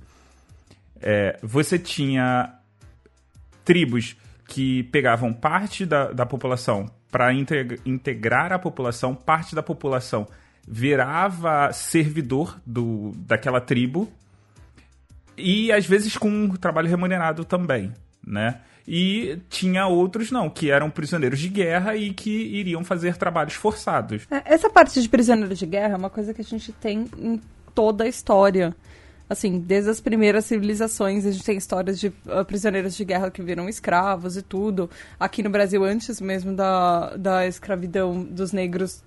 É, 1.03 1.37
você 1.43 1.81
tinha 1.81 2.55
tribos 3.65 4.17
que 4.47 4.85
pegavam 4.85 5.33
parte 5.33 5.85
da, 5.85 6.13
da 6.13 6.25
população 6.25 6.89
para 7.11 7.33
integrar 7.33 8.53
a 8.53 8.59
população, 8.59 9.15
parte 9.15 9.55
da 9.55 9.63
população 9.63 10.27
virava 10.67 11.73
servidor 11.73 12.61
do, 12.67 13.13
daquela 13.17 13.61
tribo 13.61 14.11
e 15.37 15.73
às 15.73 15.87
vezes 15.87 16.17
com 16.17 16.29
um 16.29 16.57
trabalho 16.57 16.89
remunerado 16.89 17.45
também, 17.45 17.93
né? 18.27 18.61
E 18.87 19.39
tinha 19.51 19.87
outros 19.87 20.31
não, 20.31 20.49
que 20.49 20.71
eram 20.71 20.91
prisioneiros 20.91 21.39
de 21.39 21.49
guerra 21.49 21.95
e 21.95 22.13
que 22.13 22.31
iriam 22.31 22.83
fazer 22.83 23.17
trabalhos 23.17 23.55
forçados. 23.55 24.27
É, 24.31 24.55
essa 24.55 24.71
parte 24.71 25.01
de 25.01 25.09
prisioneiros 25.09 25.59
de 25.59 25.67
guerra 25.67 25.95
é 25.95 25.97
uma 25.97 26.11
coisa 26.11 26.33
que 26.33 26.41
a 26.41 26.45
gente 26.45 26.73
tem 26.73 27.05
em 27.19 27.41
toda 27.75 28.05
a 28.05 28.09
história 28.09 28.75
assim, 29.29 29.59
desde 29.59 29.91
as 29.91 30.01
primeiras 30.01 30.47
civilizações, 30.47 31.27
a 31.27 31.31
gente 31.31 31.45
tem 31.45 31.57
histórias 31.57 32.01
de 32.01 32.09
uh, 32.09 32.45
prisioneiros 32.47 32.97
de 32.97 33.05
guerra 33.05 33.31
que 33.31 33.43
viram 33.43 33.69
escravos 33.69 34.37
e 34.37 34.43
tudo. 34.43 34.89
Aqui 35.19 35.43
no 35.43 35.51
Brasil, 35.51 35.85
antes 35.85 36.21
mesmo 36.21 36.55
da, 36.55 37.17
da 37.17 37.47
escravidão 37.47 38.23
dos 38.23 38.53
negros, 38.53 39.03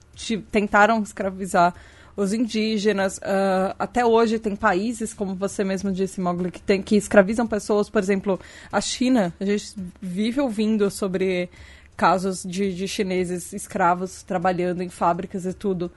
tentaram 0.51 1.01
escravizar 1.01 1.74
os 2.16 2.34
indígenas. 2.34 3.18
Uh, 3.18 3.74
até 3.80 4.06
hoje 4.06 4.38
tem 4.38 4.56
países, 4.56 5.13
como 5.13 5.36
você 5.36 5.63
mesmo 5.63 5.92
disse, 5.92 6.22
Mogli, 6.22 6.51
que, 6.51 6.62
tem, 6.62 6.82
que 6.82 6.96
escravizam 6.96 7.48
pessoas. 7.48 7.90
Por 7.90 8.00
exemplo, 8.00 8.40
a 8.72 8.82
China, 8.82 9.34
a 9.40 9.46
gente 9.46 9.75
vive 10.01 10.40
ouvindo 10.40 10.90
sobre 10.92 11.50
casos 11.98 12.44
de, 12.44 12.74
de 12.74 12.88
chineses 12.88 13.54
escravos 13.54 14.24
trabalhando 14.24 14.82
em 14.82 14.90
fábricas 14.90 15.46
e 15.46 15.54
tudo. 15.54 15.92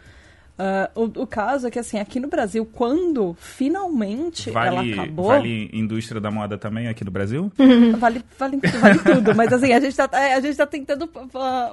Uh, 0.57 1.01
o, 1.01 1.23
o, 1.23 1.27
caso 1.27 1.67
é 1.67 1.71
que, 1.71 1.81
assim, 1.81 1.99
aqui 1.99 2.21
no 2.21 2.29
Brasil, 2.29 2.65
quando 2.65 3.37
finalmente 3.41 4.51
vale, 4.53 4.69
ela 4.69 5.03
acabou... 5.03 5.27
Vale 5.27 5.69
indústria 5.73 6.21
da 6.21 6.31
moda 6.31 6.57
também 6.57 6.87
aqui 6.87 7.05
no 7.05 7.11
Brasil? 7.11 7.51
vale, 7.99 8.23
vale, 8.39 8.61
vale 8.81 8.99
tudo, 9.01 9.35
mas 9.35 9.53
assim, 9.53 9.73
a 9.73 9.81
gente, 9.81 9.97
tá, 9.97 10.09
é, 10.13 10.35
a 10.35 10.41
gente 10.41 10.57
tá 10.57 10.67
tentando 10.67 11.11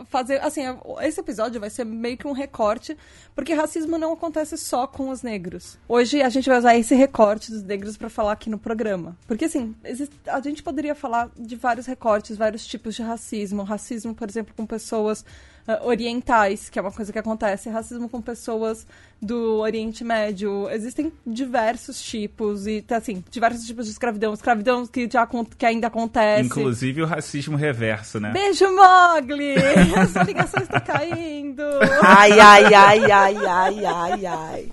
fazer... 0.10 0.42
Assim, 0.42 0.62
esse 1.02 1.20
episódio 1.20 1.62
vai 1.62 1.70
ser 1.70 1.86
meio 1.86 2.18
que 2.18 2.26
um 2.26 2.32
recorte, 2.32 2.98
porque 3.36 3.54
racismo 3.54 4.00
não 4.00 4.14
acontece 4.14 4.58
só 4.58 4.88
com 4.88 5.10
os 5.10 5.22
negros. 5.22 5.78
Hoje 5.88 6.24
a 6.24 6.30
gente 6.30 6.50
vai 6.50 6.58
usar 6.58 6.76
esse 6.76 6.96
recorte 6.96 7.52
dos 7.52 7.62
negros 7.62 7.98
para 7.98 8.10
falar 8.10 8.32
aqui 8.32 8.50
no 8.50 8.58
programa. 8.58 9.16
Porque, 9.28 9.46
assim, 9.46 9.76
existe, 9.84 10.16
a 10.26 10.40
gente 10.40 10.64
poderia 10.64 10.96
falar 10.96 11.30
de 11.38 11.56
vários 11.56 11.86
recortes, 11.86 12.36
vários 12.36 12.66
tipos 12.66 12.96
de 12.96 13.04
racismo. 13.04 13.62
Racismo, 13.62 14.16
por 14.16 14.28
exemplo, 14.28 14.56
com 14.58 14.66
pessoas 14.66 15.24
uh, 15.68 15.86
orientais, 15.88 16.70
que 16.70 16.80
é 16.80 16.82
uma 16.82 16.92
coisa 16.92 17.12
que 17.12 17.20
acontece, 17.20 17.70
racismo 17.70 18.10
com 18.10 18.22
pessoas 18.22 18.86
do 19.22 19.60
Oriente 19.60 20.04
Médio. 20.04 20.70
Existem 20.70 21.12
diversos 21.26 22.02
tipos 22.02 22.66
e 22.66 22.84
assim, 22.90 23.24
diversos 23.30 23.66
tipos 23.66 23.86
de 23.86 23.92
escravidão, 23.92 24.34
escravidão 24.34 24.88
que 24.88 25.10
já 25.12 25.28
que 25.58 25.66
ainda 25.66 25.88
acontece. 25.88 26.46
Inclusive 26.46 27.04
o 27.04 27.06
racismo 27.06 27.56
reverso, 27.56 28.20
né? 28.20 28.32
Beijo, 28.32 28.66
Mogli! 28.76 29.56
Essa 30.02 30.24
ligação 30.24 30.64
está 30.64 30.80
caindo. 30.80 31.64
Ai, 32.02 32.40
ai, 32.40 32.74
ai, 32.74 33.12
ai, 33.12 33.36
ai, 33.46 33.86
ai, 33.86 34.26
ai. 34.26 34.72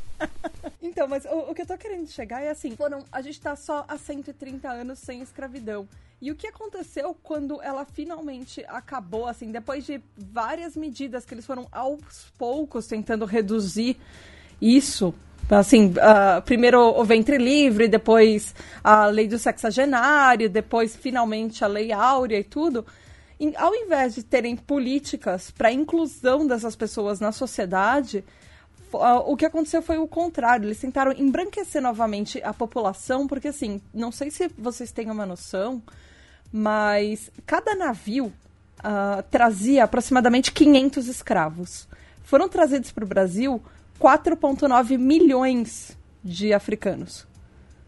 Então, 0.98 1.06
mas 1.06 1.24
o, 1.26 1.50
o, 1.52 1.54
que 1.54 1.62
eu 1.62 1.66
tô 1.66 1.78
querendo 1.78 2.08
chegar 2.08 2.42
é 2.42 2.50
assim, 2.50 2.74
foram, 2.74 3.04
a 3.12 3.22
gente 3.22 3.40
tá 3.40 3.54
só 3.54 3.84
há 3.86 3.96
130 3.96 4.68
anos 4.68 4.98
sem 4.98 5.22
escravidão. 5.22 5.88
E 6.20 6.32
o 6.32 6.34
que 6.34 6.48
aconteceu 6.48 7.16
quando 7.22 7.62
ela 7.62 7.84
finalmente 7.84 8.64
acabou, 8.66 9.28
assim, 9.28 9.52
depois 9.52 9.86
de 9.86 10.00
várias 10.16 10.76
medidas 10.76 11.24
que 11.24 11.34
eles 11.34 11.46
foram 11.46 11.68
aos 11.70 12.32
poucos 12.36 12.88
tentando 12.88 13.24
reduzir 13.26 13.96
isso, 14.60 15.14
assim, 15.48 15.90
uh, 15.90 16.42
primeiro 16.44 16.80
o 16.80 17.04
ventre 17.04 17.38
livre, 17.38 17.86
depois 17.86 18.52
a 18.82 19.06
lei 19.06 19.28
do 19.28 19.38
sexagenário, 19.38 20.50
depois 20.50 20.96
finalmente 20.96 21.62
a 21.62 21.68
lei 21.68 21.92
áurea 21.92 22.40
e 22.40 22.44
tudo. 22.44 22.84
Ao 23.54 23.72
invés 23.72 24.16
de 24.16 24.24
terem 24.24 24.56
políticas 24.56 25.52
para 25.52 25.70
inclusão 25.70 26.44
dessas 26.44 26.74
pessoas 26.74 27.20
na 27.20 27.30
sociedade, 27.30 28.24
o 28.92 29.36
que 29.36 29.46
aconteceu 29.46 29.82
foi 29.82 29.98
o 29.98 30.06
contrário. 30.06 30.66
Eles 30.66 30.80
tentaram 30.80 31.12
embranquecer 31.12 31.82
novamente 31.82 32.42
a 32.42 32.52
população, 32.52 33.26
porque 33.26 33.48
assim, 33.48 33.80
não 33.92 34.10
sei 34.10 34.30
se 34.30 34.48
vocês 34.56 34.92
têm 34.92 35.10
uma 35.10 35.26
noção, 35.26 35.82
mas 36.52 37.30
cada 37.46 37.74
navio 37.74 38.26
uh, 38.78 39.22
trazia 39.30 39.84
aproximadamente 39.84 40.52
500 40.52 41.08
escravos. 41.08 41.88
Foram 42.22 42.48
trazidos 42.48 42.92
para 42.92 43.04
o 43.04 43.08
Brasil 43.08 43.62
4,9 44.00 44.98
milhões 44.98 45.96
de 46.22 46.52
africanos, 46.52 47.26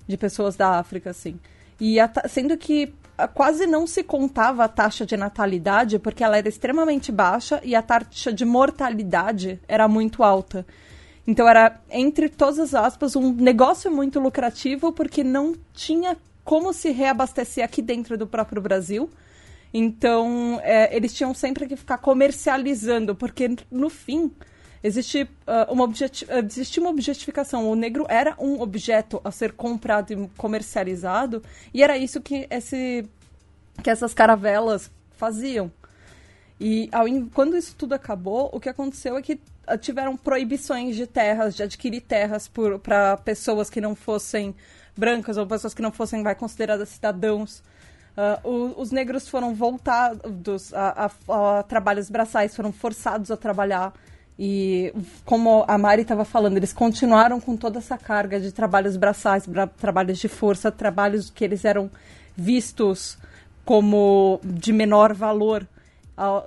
de 0.06 0.16
pessoas 0.16 0.56
da 0.56 0.78
África, 0.78 1.10
assim. 1.10 1.38
E 1.80 1.96
sendo 2.28 2.56
que 2.56 2.92
ah, 3.16 3.28
quase 3.28 3.66
não 3.66 3.86
se 3.86 4.02
contava 4.02 4.64
a 4.64 4.68
taxa 4.68 5.04
de 5.04 5.14
natalidade, 5.16 5.98
porque 5.98 6.24
ela 6.24 6.38
era 6.38 6.48
extremamente 6.48 7.12
baixa 7.12 7.60
e 7.62 7.74
a 7.74 7.82
taxa 7.82 8.32
de 8.32 8.46
mortalidade 8.46 9.60
era 9.68 9.86
muito 9.86 10.22
alta. 10.22 10.66
Então 11.30 11.48
era, 11.48 11.80
entre 11.88 12.28
todas 12.28 12.58
as 12.58 12.74
aspas, 12.74 13.14
um 13.14 13.32
negócio 13.32 13.88
muito 13.88 14.18
lucrativo, 14.18 14.92
porque 14.92 15.22
não 15.22 15.54
tinha 15.72 16.16
como 16.42 16.72
se 16.72 16.90
reabastecer 16.90 17.64
aqui 17.64 17.80
dentro 17.80 18.18
do 18.18 18.26
próprio 18.26 18.60
Brasil. 18.60 19.08
Então, 19.72 20.58
é, 20.64 20.94
eles 20.94 21.14
tinham 21.14 21.32
sempre 21.32 21.68
que 21.68 21.76
ficar 21.76 21.98
comercializando, 21.98 23.14
porque 23.14 23.48
no 23.70 23.88
fim 23.88 24.32
existe, 24.82 25.22
uh, 25.22 25.72
uma 25.72 25.84
objeti 25.84 26.26
existe 26.28 26.80
uma 26.80 26.90
objetificação. 26.90 27.70
O 27.70 27.76
negro 27.76 28.06
era 28.08 28.34
um 28.36 28.60
objeto 28.60 29.20
a 29.22 29.30
ser 29.30 29.52
comprado 29.52 30.12
e 30.12 30.28
comercializado, 30.36 31.44
e 31.72 31.80
era 31.80 31.96
isso 31.96 32.20
que, 32.20 32.48
esse, 32.50 33.08
que 33.84 33.88
essas 33.88 34.12
caravelas 34.12 34.90
faziam. 35.12 35.70
E 36.58 36.88
ao, 36.90 37.04
quando 37.32 37.56
isso 37.56 37.76
tudo 37.76 37.92
acabou, 37.92 38.50
o 38.52 38.58
que 38.58 38.68
aconteceu 38.68 39.16
é 39.16 39.22
que 39.22 39.38
tiveram 39.78 40.16
proibições 40.16 40.96
de 40.96 41.06
terras, 41.06 41.54
de 41.54 41.62
adquirir 41.62 42.00
terras 42.00 42.50
para 42.82 43.16
pessoas 43.18 43.68
que 43.70 43.80
não 43.80 43.94
fossem 43.94 44.54
brancas 44.96 45.36
ou 45.36 45.46
pessoas 45.46 45.74
que 45.74 45.82
não 45.82 45.92
fossem 45.92 46.22
vai, 46.22 46.34
consideradas 46.34 46.88
cidadãos. 46.90 47.62
Uh, 48.16 48.48
o, 48.48 48.80
os 48.80 48.90
negros 48.90 49.28
foram 49.28 49.54
voltados 49.54 50.74
a, 50.74 51.10
a, 51.28 51.58
a, 51.58 51.62
trabalhos 51.62 52.10
braçais, 52.10 52.54
foram 52.54 52.72
forçados 52.72 53.30
a 53.30 53.36
trabalhar. 53.36 53.94
E, 54.38 54.92
como 55.24 55.64
a 55.68 55.76
Mari 55.76 56.02
estava 56.02 56.24
falando, 56.24 56.56
eles 56.56 56.72
continuaram 56.72 57.40
com 57.40 57.56
toda 57.56 57.78
essa 57.78 57.98
carga 57.98 58.40
de 58.40 58.52
trabalhos 58.52 58.96
braçais, 58.96 59.44
trabalhos 59.76 60.18
de 60.18 60.28
força, 60.28 60.72
trabalhos 60.72 61.30
que 61.30 61.44
eles 61.44 61.64
eram 61.64 61.90
vistos 62.36 63.18
como 63.64 64.40
de 64.42 64.72
menor 64.72 65.12
valor, 65.12 65.66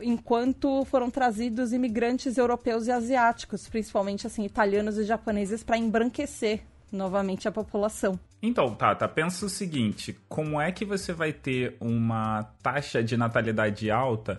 enquanto 0.01 0.85
foram 0.85 1.09
trazidos 1.09 1.73
imigrantes 1.73 2.37
europeus 2.37 2.87
e 2.87 2.91
asiáticos, 2.91 3.67
principalmente 3.67 4.27
assim 4.27 4.43
italianos 4.45 4.97
e 4.97 5.03
japoneses, 5.03 5.63
para 5.63 5.77
embranquecer 5.77 6.61
novamente 6.91 7.47
a 7.47 7.51
população. 7.51 8.19
Então, 8.41 8.75
Tata, 8.75 9.07
pensa 9.07 9.45
o 9.45 9.49
seguinte: 9.49 10.17
como 10.27 10.59
é 10.59 10.71
que 10.71 10.85
você 10.85 11.13
vai 11.13 11.33
ter 11.33 11.75
uma 11.79 12.43
taxa 12.61 13.03
de 13.03 13.17
natalidade 13.17 13.89
alta 13.89 14.37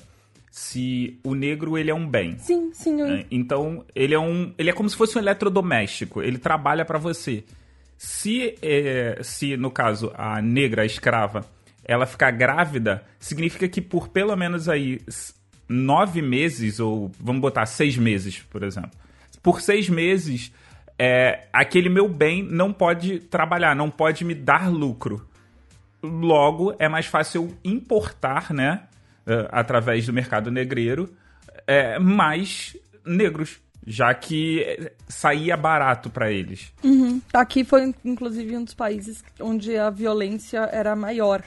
se 0.55 1.19
o 1.25 1.35
negro 1.35 1.77
ele 1.77 1.91
é 1.91 1.95
um 1.95 2.09
bem. 2.09 2.39
Sim, 2.39 2.71
sim. 2.73 3.03
É, 3.03 3.27
então, 3.29 3.85
ele 3.93 4.15
é 4.15 4.19
um. 4.21 4.55
Ele 4.57 4.71
é 4.71 4.73
como 4.73 4.89
se 4.89 4.95
fosse 4.95 5.19
um 5.19 5.21
eletrodoméstico. 5.21 6.23
Ele 6.23 6.39
trabalha 6.39 6.85
para 6.85 6.97
você. 6.97 7.43
Se, 7.99 8.55
é, 8.63 9.19
se, 9.21 9.57
no 9.57 9.69
caso, 9.69 10.13
a 10.15 10.41
negra, 10.41 10.83
a 10.83 10.87
escrava, 10.87 11.45
ela 11.85 12.07
ficar 12.07 12.31
grávida, 12.31 13.05
significa 13.19 13.69
que 13.69 13.81
por 13.81 14.09
pelo 14.09 14.35
menos 14.37 14.69
aí 14.69 15.01
nove 15.69 16.21
meses, 16.23 16.81
ou 16.81 17.11
vamos 17.19 17.41
botar 17.41 17.67
seis 17.67 17.97
meses, 17.97 18.41
por 18.51 18.63
exemplo. 18.63 18.91
Por 19.43 19.61
seis 19.61 19.89
meses, 19.89 20.53
é, 20.99 21.47
aquele 21.53 21.89
meu 21.89 22.09
bem 22.09 22.43
não 22.43 22.73
pode 22.73 23.19
trabalhar, 23.19 23.75
não 23.75 23.91
pode 23.91 24.25
me 24.25 24.35
dar 24.35 24.71
lucro. 24.71 25.29
Logo, 26.03 26.75
é 26.79 26.89
mais 26.89 27.07
fácil 27.07 27.57
importar, 27.65 28.53
né? 28.53 28.89
uh, 29.27 29.49
através 29.51 30.07
do 30.07 30.13
mercado 30.13 30.51
negreiro, 30.51 31.15
é, 31.67 31.99
mais 31.99 32.77
negros, 33.05 33.59
já 33.87 34.13
que 34.15 34.91
saía 35.09 35.57
barato 35.57 36.09
para 36.11 36.31
eles. 36.31 36.73
Uhum. 36.83 37.21
Aqui 37.33 37.65
foi, 37.65 37.95
inclusive, 38.05 38.57
um 38.57 38.65
dos 38.65 38.75
países 38.75 39.23
onde 39.41 39.77
a 39.77 39.91
violência 39.91 40.61
era 40.73 40.97
maior. 40.97 41.43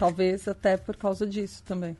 Talvez 0.00 0.48
até 0.48 0.78
por 0.78 0.96
causa 0.96 1.26
disso 1.26 1.62
também. 1.62 1.94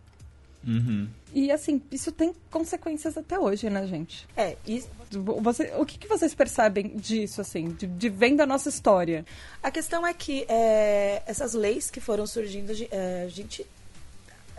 Uhum. 0.66 1.07
E 1.35 1.52
assim, 1.52 1.83
isso 1.92 2.11
tem 2.11 2.35
consequências 2.50 3.16
até 3.16 3.38
hoje, 3.38 3.69
né, 3.69 3.87
gente? 3.87 4.26
É, 4.35 4.57
e... 4.66 4.83
Você, 5.42 5.73
o 5.76 5.85
que, 5.85 5.99
que 5.99 6.09
vocês 6.09 6.35
percebem 6.35 6.97
disso, 6.97 7.40
assim, 7.40 7.69
de, 7.73 7.87
de 7.87 8.09
vendo 8.09 8.40
a 8.40 8.47
nossa 8.47 8.71
história? 8.71 9.26
A 9.62 9.71
questão 9.71 10.07
é 10.07 10.14
que 10.14 10.47
é, 10.49 11.23
essas 11.26 11.52
leis 11.52 11.90
que 11.90 12.00
foram 12.00 12.26
surgindo, 12.26 12.73
é, 12.90 13.25
a 13.25 13.28
gente 13.28 13.66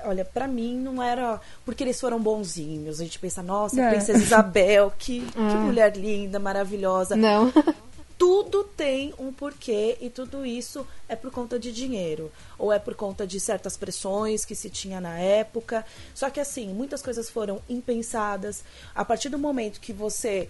Olha, 0.03 0.25
para 0.25 0.47
mim 0.47 0.77
não 0.77 1.01
era 1.01 1.39
porque 1.63 1.83
eles 1.83 1.99
foram 1.99 2.19
bonzinhos. 2.19 2.99
A 2.99 3.03
gente 3.03 3.19
pensa, 3.19 3.43
nossa, 3.43 3.79
é. 3.79 3.89
Princesa 3.91 4.17
Isabel, 4.17 4.91
que, 4.97 5.21
que 5.21 5.37
é. 5.37 5.41
mulher 5.41 5.95
linda, 5.95 6.39
maravilhosa. 6.39 7.15
Não. 7.15 7.51
tudo 8.21 8.63
tem 8.63 9.15
um 9.17 9.33
porquê 9.33 9.97
e 9.99 10.07
tudo 10.07 10.45
isso 10.45 10.85
é 11.09 11.15
por 11.15 11.31
conta 11.31 11.57
de 11.57 11.71
dinheiro 11.71 12.31
ou 12.55 12.71
é 12.71 12.77
por 12.77 12.93
conta 12.93 13.25
de 13.25 13.39
certas 13.39 13.75
pressões 13.75 14.45
que 14.45 14.53
se 14.53 14.69
tinha 14.69 15.01
na 15.01 15.17
época. 15.17 15.83
Só 16.13 16.29
que 16.29 16.39
assim, 16.39 16.71
muitas 16.71 17.01
coisas 17.01 17.31
foram 17.31 17.59
impensadas. 17.67 18.63
A 18.93 19.03
partir 19.03 19.29
do 19.29 19.39
momento 19.39 19.79
que 19.79 19.91
você 19.91 20.47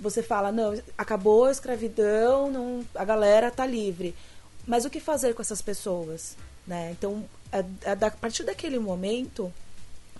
você 0.00 0.22
fala, 0.22 0.50
não, 0.50 0.80
acabou 0.96 1.44
a 1.44 1.50
escravidão, 1.50 2.50
não, 2.50 2.86
a 2.94 3.04
galera 3.04 3.50
tá 3.50 3.66
livre. 3.66 4.14
Mas 4.66 4.86
o 4.86 4.90
que 4.90 4.98
fazer 4.98 5.34
com 5.34 5.42
essas 5.42 5.60
pessoas? 5.60 6.38
Né? 6.66 6.92
Então, 6.92 7.22
a, 7.52 7.58
a, 7.58 8.06
a 8.06 8.10
partir 8.12 8.44
daquele 8.44 8.78
momento, 8.78 9.52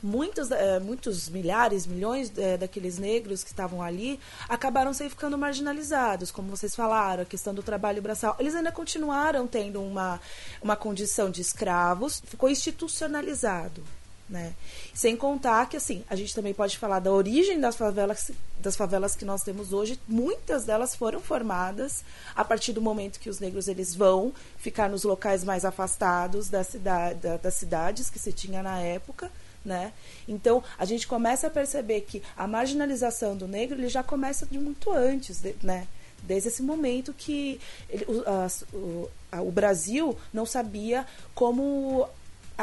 muitos, 0.02 0.50
é, 0.50 0.78
muitos 0.80 1.28
milhares, 1.28 1.86
milhões 1.86 2.32
é, 2.36 2.56
daqueles 2.56 2.98
negros 2.98 3.42
que 3.42 3.50
estavam 3.50 3.82
ali 3.82 4.18
acabaram 4.48 4.92
se 4.92 5.08
ficando 5.08 5.36
marginalizados, 5.36 6.30
como 6.30 6.48
vocês 6.48 6.74
falaram, 6.74 7.22
a 7.22 7.26
questão 7.26 7.54
do 7.54 7.62
trabalho 7.62 8.02
braçal. 8.02 8.36
Eles 8.38 8.54
ainda 8.54 8.72
continuaram 8.72 9.46
tendo 9.46 9.82
uma, 9.82 10.20
uma 10.62 10.76
condição 10.76 11.30
de 11.30 11.40
escravos, 11.40 12.22
ficou 12.26 12.48
institucionalizado. 12.48 13.82
Né? 14.30 14.54
Sem 14.94 15.16
contar 15.16 15.68
que 15.68 15.76
assim, 15.76 16.04
a 16.08 16.14
gente 16.14 16.32
também 16.32 16.54
pode 16.54 16.78
falar 16.78 17.00
da 17.00 17.10
origem 17.10 17.58
das 17.58 17.74
favelas, 17.74 18.30
das 18.60 18.76
favelas 18.76 19.16
que 19.16 19.24
nós 19.24 19.42
temos 19.42 19.72
hoje, 19.72 19.98
muitas 20.06 20.64
delas 20.64 20.94
foram 20.94 21.18
formadas 21.18 22.04
a 22.36 22.44
partir 22.44 22.72
do 22.72 22.80
momento 22.80 23.18
que 23.18 23.28
os 23.28 23.40
negros 23.40 23.66
eles 23.66 23.92
vão 23.92 24.32
ficar 24.56 24.88
nos 24.88 25.02
locais 25.02 25.42
mais 25.42 25.64
afastados 25.64 26.48
da 26.48 26.62
cidade, 26.62 27.18
da, 27.18 27.38
das 27.38 27.54
cidades 27.54 28.08
que 28.08 28.20
se 28.20 28.32
tinha 28.32 28.62
na 28.62 28.78
época. 28.78 29.32
Né? 29.62 29.92
Então 30.26 30.64
a 30.78 30.86
gente 30.86 31.06
começa 31.06 31.48
a 31.48 31.50
perceber 31.50 32.00
que 32.02 32.22
a 32.34 32.46
marginalização 32.46 33.36
do 33.36 33.46
negro 33.46 33.78
ele 33.78 33.90
já 33.90 34.02
começa 34.02 34.46
de 34.46 34.58
muito 34.58 34.90
antes, 34.90 35.42
né? 35.62 35.86
desde 36.22 36.48
esse 36.48 36.62
momento 36.62 37.12
que 37.12 37.60
ele, 37.88 38.04
o, 38.06 38.22
a, 38.26 38.46
o, 38.74 39.10
a, 39.32 39.42
o 39.42 39.50
Brasil 39.50 40.16
não 40.32 40.46
sabia 40.46 41.06
como 41.34 42.08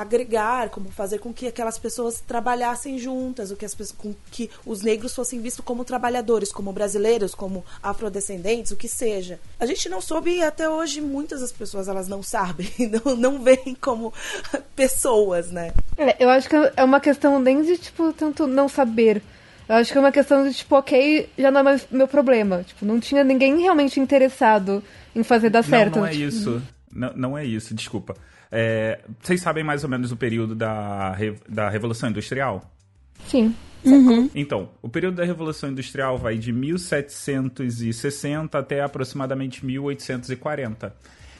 agregar, 0.01 0.69
como 0.69 0.89
fazer 0.91 1.19
com 1.19 1.33
que 1.33 1.47
aquelas 1.47 1.77
pessoas 1.77 2.19
trabalhassem 2.19 2.97
juntas, 2.97 3.51
o 3.51 3.55
que 3.55 3.65
as 3.65 3.75
com 3.91 4.13
que 4.31 4.49
os 4.65 4.81
negros 4.81 5.13
fossem 5.13 5.41
vistos 5.41 5.63
como 5.63 5.85
trabalhadores, 5.85 6.51
como 6.51 6.71
brasileiros, 6.71 7.33
como 7.33 7.63
afrodescendentes, 7.81 8.71
o 8.71 8.77
que 8.77 8.87
seja. 8.87 9.39
A 9.59 9.65
gente 9.65 9.89
não 9.89 10.01
soube 10.01 10.31
e 10.31 10.43
até 10.43 10.69
hoje 10.69 11.01
muitas 11.01 11.41
das 11.41 11.51
pessoas 11.51 11.87
elas 11.87 12.07
não 12.07 12.21
sabem, 12.23 12.69
não, 13.05 13.15
não 13.15 13.43
veem 13.43 13.75
como 13.79 14.13
pessoas, 14.75 15.51
né? 15.51 15.73
É, 15.97 16.23
eu 16.23 16.29
acho 16.29 16.49
que 16.49 16.55
é 16.55 16.83
uma 16.83 16.99
questão 16.99 17.39
nem 17.39 17.61
de 17.63 17.77
tipo 17.77 18.13
tanto 18.13 18.47
não 18.47 18.67
saber. 18.67 19.21
Eu 19.67 19.75
acho 19.75 19.91
que 19.91 19.97
é 19.97 20.01
uma 20.01 20.11
questão 20.13 20.47
de 20.47 20.53
tipo, 20.53 20.75
ok, 20.75 21.29
já 21.37 21.51
não 21.51 21.59
é 21.59 21.63
mais 21.63 21.87
meu 21.91 22.07
problema. 22.07 22.63
Tipo, 22.63 22.85
não 22.85 22.99
tinha 22.99 23.23
ninguém 23.23 23.59
realmente 23.59 23.99
interessado 23.99 24.81
em 25.13 25.23
fazer 25.23 25.49
dar 25.49 25.63
certo. 25.63 25.95
Não, 25.95 26.01
não 26.01 26.07
é 26.07 26.15
isso. 26.15 26.61
Não, 26.89 27.13
não 27.13 27.37
é 27.37 27.45
isso, 27.45 27.75
desculpa. 27.75 28.15
É, 28.51 28.99
vocês 29.21 29.41
sabem 29.41 29.63
mais 29.63 29.83
ou 29.83 29.89
menos 29.89 30.11
o 30.11 30.17
período 30.17 30.55
da, 30.55 31.15
da 31.47 31.69
Revolução 31.69 32.09
Industrial? 32.09 32.69
Sim. 33.25 33.55
Uhum. 33.83 34.29
Então, 34.33 34.69
o 34.81 34.89
período 34.89 35.15
da 35.15 35.25
Revolução 35.25 35.69
Industrial 35.69 36.17
vai 36.17 36.37
de 36.37 36.51
1760 36.51 38.57
até 38.57 38.81
aproximadamente 38.81 39.63
1840. 39.65 40.95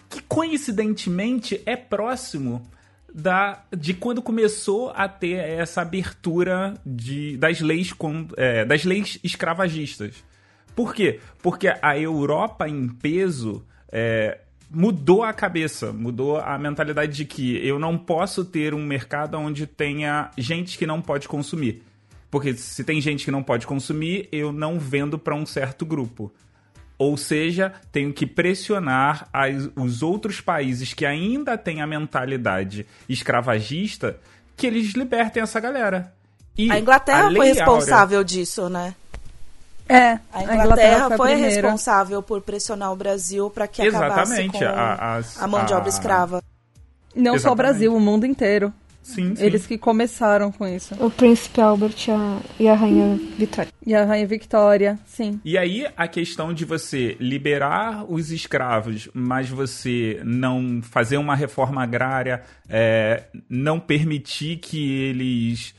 Que 0.09 0.21
coincidentemente 0.21 1.61
é 1.65 1.75
próximo 1.75 2.65
da, 3.13 3.65
de 3.75 3.93
quando 3.93 4.21
começou 4.21 4.91
a 4.91 5.09
ter 5.09 5.35
essa 5.35 5.81
abertura 5.81 6.75
de, 6.85 7.35
das, 7.37 7.59
leis 7.59 7.91
com, 7.91 8.27
é, 8.37 8.63
das 8.63 8.85
leis 8.85 9.19
escravagistas. 9.23 10.23
Por 10.75 10.93
quê? 10.93 11.19
Porque 11.41 11.73
a 11.81 11.97
Europa 11.97 12.69
em 12.69 12.87
peso 12.87 13.65
é, 13.91 14.41
mudou 14.69 15.23
a 15.23 15.33
cabeça, 15.33 15.93
mudou 15.93 16.37
a 16.37 16.57
mentalidade 16.57 17.15
de 17.15 17.25
que 17.25 17.65
eu 17.65 17.79
não 17.79 17.97
posso 17.97 18.43
ter 18.43 18.73
um 18.73 18.85
mercado 18.85 19.37
onde 19.37 19.65
tenha 19.65 20.31
gente 20.37 20.77
que 20.77 20.85
não 20.85 21.01
pode 21.01 21.27
consumir. 21.27 21.83
Porque 22.29 22.53
se 22.53 22.83
tem 22.83 22.99
gente 22.99 23.25
que 23.25 23.31
não 23.31 23.41
pode 23.41 23.65
consumir, 23.65 24.27
eu 24.31 24.51
não 24.51 24.77
vendo 24.77 25.17
para 25.17 25.35
um 25.35 25.45
certo 25.45 25.85
grupo. 25.85 26.31
Ou 26.97 27.15
seja, 27.15 27.73
tenho 27.91 28.11
que 28.11 28.25
pressionar 28.25 29.29
as, 29.31 29.69
os 29.75 30.01
outros 30.01 30.41
países 30.41 30.93
que 30.93 31.05
ainda 31.05 31.57
têm 31.57 31.81
a 31.81 31.87
mentalidade 31.87 32.85
escravagista 33.07 34.19
que 34.55 34.65
eles 34.65 34.93
libertem 34.93 35.43
essa 35.43 35.59
galera. 35.59 36.13
E 36.57 36.71
a 36.71 36.79
Inglaterra 36.79 37.27
a 37.27 37.31
foi 37.31 37.47
responsável 37.47 38.17
Áurea... 38.17 38.25
disso, 38.25 38.67
né? 38.67 38.95
É, 39.89 40.19
a 40.33 40.43
Inglaterra, 40.43 40.51
a 40.51 40.55
Inglaterra 40.65 41.07
foi, 41.09 41.17
foi 41.17 41.33
a 41.33 41.37
responsável 41.37 42.21
por 42.21 42.41
pressionar 42.41 42.91
o 42.91 42.95
Brasil 42.95 43.49
para 43.49 43.67
que 43.67 43.81
Exatamente, 43.81 44.57
acabasse 44.57 45.29
com 45.31 45.39
a, 45.39 45.41
a, 45.41 45.45
a 45.45 45.47
mão 45.47 45.65
de 45.65 45.73
obra 45.73 45.89
escrava. 45.89 46.43
Não 47.15 47.35
Exatamente. 47.35 47.41
só 47.41 47.51
o 47.51 47.55
Brasil, 47.55 47.95
o 47.95 47.99
mundo 47.99 48.25
inteiro. 48.25 48.73
Sim, 49.07 49.33
sim. 49.37 49.45
Eles 49.45 49.65
que 49.65 49.77
começaram 49.77 50.51
com 50.51 50.67
isso. 50.67 50.93
O 50.99 51.09
príncipe 51.09 51.61
Albert 51.61 51.95
a, 52.09 52.41
e 52.59 52.67
a 52.67 52.73
rainha 52.75 53.17
Vitória. 53.37 53.71
E 53.85 53.95
a 53.95 54.03
rainha 54.03 54.27
Victoria, 54.27 54.99
sim. 55.05 55.39
E 55.45 55.57
aí 55.57 55.87
a 55.95 56.09
questão 56.09 56.53
de 56.53 56.65
você 56.65 57.15
liberar 57.17 58.03
os 58.11 58.31
escravos, 58.31 59.07
mas 59.13 59.49
você 59.49 60.19
não 60.25 60.81
fazer 60.81 61.15
uma 61.15 61.37
reforma 61.37 61.81
agrária, 61.81 62.43
é, 62.67 63.23
não 63.49 63.79
permitir 63.79 64.57
que 64.57 64.91
eles 65.03 65.73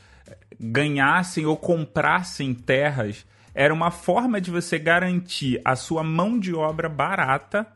ganhassem 0.59 1.45
ou 1.45 1.55
comprassem 1.55 2.51
terras 2.55 3.25
era 3.53 3.73
uma 3.73 3.91
forma 3.91 4.39
de 4.39 4.51
você 4.51 4.77
garantir 4.77 5.61
a 5.63 5.75
sua 5.75 6.03
mão 6.03 6.39
de 6.39 6.53
obra 6.53 6.87
barata 6.87 7.67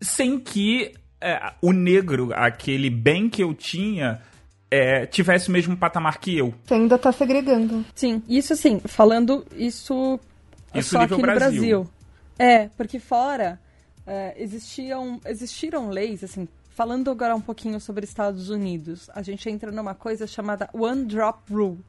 sem 0.00 0.38
que 0.38 0.92
é, 1.20 1.52
o 1.60 1.72
negro, 1.72 2.30
aquele 2.34 2.90
bem 2.90 3.28
que 3.28 3.42
eu 3.42 3.52
tinha, 3.54 4.20
é, 4.70 5.06
tivesse 5.06 5.48
o 5.48 5.52
mesmo 5.52 5.76
patamar 5.76 6.18
que 6.18 6.36
eu. 6.36 6.54
Você 6.64 6.74
ainda 6.74 6.98
tá 6.98 7.10
segregando. 7.12 7.84
Sim, 7.94 8.22
isso 8.28 8.54
sim, 8.56 8.80
falando 8.84 9.44
isso, 9.56 10.18
isso 10.74 10.90
só 10.90 11.02
aqui 11.02 11.12
no 11.12 11.22
Brasil. 11.22 11.38
Brasil. 11.38 11.90
É, 12.38 12.68
porque 12.76 13.00
fora 13.00 13.60
é, 14.06 14.34
existiam, 14.36 15.20
existiram 15.26 15.90
leis, 15.90 16.22
assim, 16.22 16.46
falando 16.70 17.10
agora 17.10 17.34
um 17.34 17.40
pouquinho 17.40 17.80
sobre 17.80 18.04
Estados 18.04 18.50
Unidos, 18.50 19.10
a 19.14 19.22
gente 19.22 19.50
entra 19.50 19.72
numa 19.72 19.94
coisa 19.94 20.26
chamada 20.26 20.70
One 20.72 21.04
Drop 21.06 21.52
Rule 21.52 21.80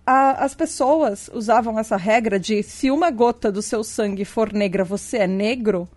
a, 0.06 0.44
as 0.44 0.54
pessoas 0.54 1.30
usavam 1.32 1.78
essa 1.78 1.96
regra 1.96 2.38
de 2.38 2.62
se 2.62 2.90
uma 2.90 3.10
gota 3.10 3.50
do 3.50 3.62
seu 3.62 3.84
sangue 3.84 4.24
for 4.24 4.52
negra, 4.52 4.84
você 4.84 5.18
é 5.18 5.26
negro, 5.26 5.88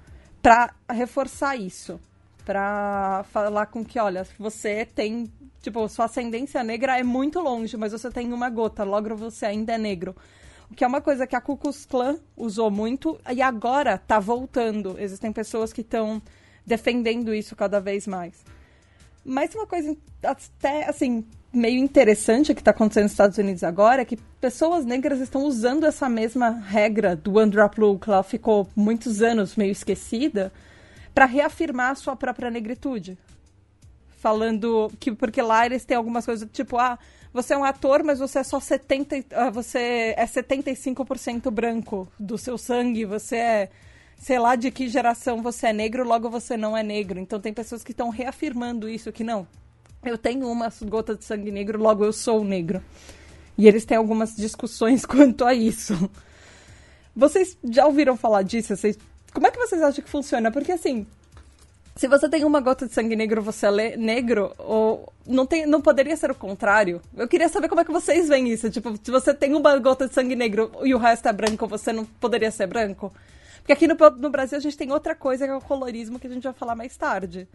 para 0.41 0.73
reforçar 0.89 1.55
isso. 1.55 1.99
Para 2.45 3.25
falar 3.31 3.65
com 3.67 3.83
que, 3.83 3.99
olha, 3.99 4.25
você 4.37 4.85
tem. 4.85 5.31
Tipo, 5.61 5.89
sua 5.89 6.05
ascendência 6.05 6.63
negra 6.63 6.99
é 6.99 7.03
muito 7.03 7.39
longe, 7.39 7.75
mas 7.75 7.91
você 7.91 8.11
tem 8.11 8.31
uma 8.31 8.51
gota, 8.51 8.83
logo 8.83 9.15
você 9.15 9.47
ainda 9.47 9.73
é 9.73 9.77
negro 9.79 10.15
que 10.73 10.83
é 10.83 10.87
uma 10.87 11.01
coisa 11.01 11.27
que 11.27 11.35
a 11.35 11.41
Ku 11.41 11.57
Klux 11.57 11.85
Klan 11.85 12.17
usou 12.35 12.71
muito 12.71 13.19
e 13.31 13.41
agora 13.41 13.95
está 13.95 14.19
voltando. 14.19 14.95
Existem 14.99 15.31
pessoas 15.31 15.73
que 15.73 15.81
estão 15.81 16.21
defendendo 16.65 17.33
isso 17.33 17.55
cada 17.55 17.79
vez 17.79 18.07
mais. 18.07 18.43
Mas 19.23 19.53
uma 19.53 19.67
coisa 19.67 19.95
até, 20.23 20.87
assim, 20.89 21.25
meio 21.55 21.79
interessante 21.79 22.53
que 22.53 22.61
está 22.61 22.71
acontecendo 22.71 23.03
nos 23.03 23.13
Estados 23.13 23.37
Unidos 23.37 23.63
agora 23.63 24.01
é 24.01 24.05
que 24.05 24.17
pessoas 24.39 24.85
negras 24.85 25.19
estão 25.19 25.45
usando 25.45 25.85
essa 25.85 26.09
mesma 26.09 26.49
regra 26.49 27.15
do 27.15 27.37
One 27.37 27.49
Drop 27.49 27.79
Rule, 27.79 27.99
que 27.99 28.09
ela 28.09 28.23
ficou 28.23 28.67
muitos 28.75 29.21
anos 29.21 29.55
meio 29.55 29.71
esquecida, 29.71 30.51
para 31.13 31.25
reafirmar 31.25 31.91
a 31.91 31.95
sua 31.95 32.15
própria 32.15 32.51
negritude. 32.51 33.17
Falando 34.17 34.91
que, 34.99 35.11
porque 35.11 35.41
lá 35.41 35.65
eles 35.65 35.85
têm 35.85 35.95
algumas 35.95 36.25
coisas, 36.25 36.47
tipo, 36.51 36.77
ah, 36.77 36.99
você 37.31 37.53
é 37.53 37.57
um 37.57 37.63
ator, 37.63 38.03
mas 38.03 38.19
você 38.19 38.39
é 38.39 38.43
só 38.43 38.59
70, 38.59 39.15
uh, 39.17 39.21
ah, 39.35 39.49
você 39.49 40.13
é 40.17 40.25
75% 40.25 41.49
branco 41.51 42.07
do 42.19 42.37
seu 42.37 42.57
sangue, 42.57 43.05
você 43.05 43.35
é 43.37 43.69
sei 44.17 44.39
lá 44.39 44.55
de 44.55 44.71
que 44.71 44.87
geração 44.87 45.41
você 45.41 45.67
é 45.67 45.73
negro, 45.73 46.07
logo 46.07 46.29
você 46.29 46.57
não 46.57 46.75
é 46.75 46.81
negro. 46.81 47.19
Então 47.19 47.39
tem 47.39 47.53
pessoas 47.53 47.83
que 47.83 47.91
estão 47.91 48.09
reafirmando 48.09 48.89
isso 48.89 49.11
que 49.11 49.23
não. 49.23 49.47
Eu 50.05 50.17
tenho 50.17 50.47
uma 50.49 50.71
gota 50.83 51.15
de 51.15 51.23
sangue 51.23 51.51
negro, 51.51 51.81
logo 51.81 52.05
eu 52.05 52.13
sou 52.13 52.43
negro. 52.43 52.81
E 53.57 53.67
eles 53.67 53.85
têm 53.85 53.97
algumas 53.97 54.35
discussões 54.35 55.03
quanto 55.07 55.45
a 55.45 55.53
isso. 55.53 56.09
Vocês 57.15 57.57
já 57.63 57.85
ouviram 57.85 58.15
falar 58.15 58.43
disso? 58.43 58.75
Vocês... 58.75 58.97
Como 59.33 59.47
é 59.47 59.51
que 59.51 59.57
vocês 59.57 59.81
acham 59.81 60.03
que 60.03 60.09
funciona? 60.09 60.51
Porque 60.51 60.71
assim, 60.71 61.05
se 61.95 62.09
você 62.09 62.27
tem 62.27 62.43
uma 62.43 62.59
gota 62.59 62.87
de 62.87 62.93
sangue 62.93 63.15
negro, 63.15 63.41
você 63.41 63.67
é 63.67 63.95
negro, 63.95 64.53
ou 64.57 65.13
não, 65.25 65.45
tem, 65.45 65.65
não 65.65 65.81
poderia 65.81 66.15
ser 66.17 66.29
o 66.29 66.35
contrário? 66.35 67.01
Eu 67.15 67.27
queria 67.27 67.47
saber 67.47 67.69
como 67.69 67.79
é 67.79 67.85
que 67.85 67.91
vocês 67.91 68.27
veem 68.27 68.49
isso. 68.49 68.69
Tipo, 68.69 68.97
se 69.01 69.09
você 69.09 69.33
tem 69.33 69.55
uma 69.55 69.77
gota 69.79 70.07
de 70.07 70.13
sangue 70.13 70.35
negro 70.35 70.71
e 70.83 70.93
o 70.93 70.97
resto 70.97 71.27
é 71.29 71.33
branco, 71.33 71.65
você 71.67 71.93
não 71.93 72.03
poderia 72.03 72.51
ser 72.51 72.67
branco? 72.67 73.13
Porque 73.59 73.71
aqui 73.71 73.87
no, 73.87 73.95
no 74.17 74.29
Brasil 74.29 74.57
a 74.57 74.61
gente 74.61 74.75
tem 74.75 74.91
outra 74.91 75.15
coisa 75.15 75.45
que 75.45 75.51
é 75.51 75.55
o 75.55 75.61
colorismo, 75.61 76.19
que 76.19 76.27
a 76.27 76.29
gente 76.29 76.43
vai 76.43 76.53
falar 76.53 76.75
mais 76.75 76.95
tarde. 76.97 77.47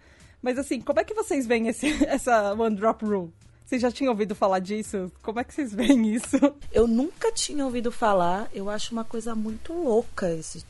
Mas 0.43 0.59
assim, 0.59 0.81
como 0.81 1.01
é 1.01 1.05
que 1.05 1.15
vocês 1.15 1.47
veem 1.47 1.69
esse, 1.69 1.89
essa 2.07 2.53
One 2.55 2.77
Drop 2.77 3.05
Rule? 3.05 3.33
Vocês 3.67 3.83
já 3.83 3.91
tinham 3.91 4.11
ouvido 4.11 4.35
falar 4.35 4.59
disso? 4.59 5.13
Como 5.23 5.39
é 5.39 5.45
que 5.45 5.55
vocês 5.55 5.73
veem 5.73 6.15
isso? 6.15 6.37
Eu 6.73 6.89
nunca 6.89 7.31
tinha 7.31 7.65
ouvido 7.65 7.93
falar. 7.93 8.49
Eu 8.53 8.69
acho 8.69 8.93
uma 8.93 9.05
coisa 9.05 9.35
muito 9.35 9.73
louca 9.73 10.33
esse 10.33 10.65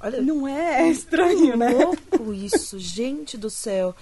Olha, 0.00 0.20
não 0.20 0.46
é? 0.46 0.82
É 0.82 0.88
estranho, 0.88 1.56
né? 1.56 1.68
louco 1.70 2.32
isso, 2.34 2.78
gente 2.78 3.36
do 3.36 3.48
céu. 3.48 3.94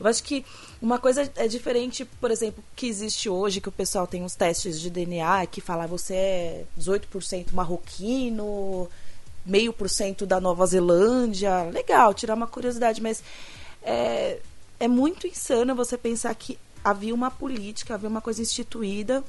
Eu 0.00 0.06
acho 0.06 0.22
que 0.24 0.44
uma 0.80 0.98
coisa 0.98 1.30
é 1.36 1.46
diferente, 1.46 2.04
por 2.04 2.30
exemplo, 2.30 2.62
que 2.74 2.86
existe 2.86 3.28
hoje, 3.28 3.60
que 3.60 3.68
o 3.68 3.72
pessoal 3.72 4.06
tem 4.06 4.22
uns 4.22 4.34
testes 4.34 4.80
de 4.80 4.90
DNA 4.90 5.46
que 5.46 5.60
fala 5.60 5.86
você 5.86 6.14
é 6.14 6.64
18% 6.78 7.52
marroquino, 7.52 8.88
meio 9.44 9.72
por 9.72 9.88
cento 9.88 10.26
da 10.26 10.40
Nova 10.40 10.66
Zelândia. 10.66 11.64
Legal, 11.64 12.14
tirar 12.14 12.34
uma 12.34 12.46
curiosidade, 12.46 13.00
mas 13.00 13.22
é, 13.82 14.38
é 14.82 14.88
muito 14.88 15.28
insano 15.28 15.76
você 15.76 15.96
pensar 15.96 16.34
que 16.34 16.58
havia 16.82 17.14
uma 17.14 17.30
política, 17.30 17.94
havia 17.94 18.08
uma 18.08 18.20
coisa 18.20 18.42
instituída. 18.42 19.22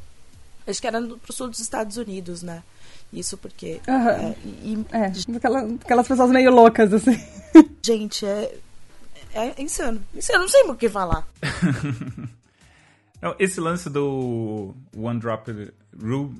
Acho 0.65 0.81
que 0.81 0.87
era 0.87 0.99
pro 0.99 1.31
sul 1.31 1.47
dos 1.47 1.59
Estados 1.59 1.95
Unidos, 1.95 2.41
né? 2.41 2.63
Isso 3.11 3.37
porque. 3.37 3.79
Uhum. 3.87 4.09
É, 4.09 4.35
e, 4.43 4.85
é 4.91 5.37
aquelas, 5.37 5.71
aquelas 5.73 6.07
pessoas 6.07 6.31
meio 6.31 6.49
loucas, 6.49 6.91
assim. 6.91 7.23
Gente, 7.85 8.25
é. 8.25 8.57
É 9.35 9.61
insano. 9.61 10.01
Insano, 10.15 10.39
não 10.39 10.49
sei 10.49 10.63
o 10.63 10.75
que 10.75 10.89
falar. 10.89 11.27
não, 13.21 13.35
esse 13.37 13.59
lance 13.59 13.91
do 13.91 14.73
One 14.97 15.19
Drop 15.19 15.51
Rule, 16.01 16.33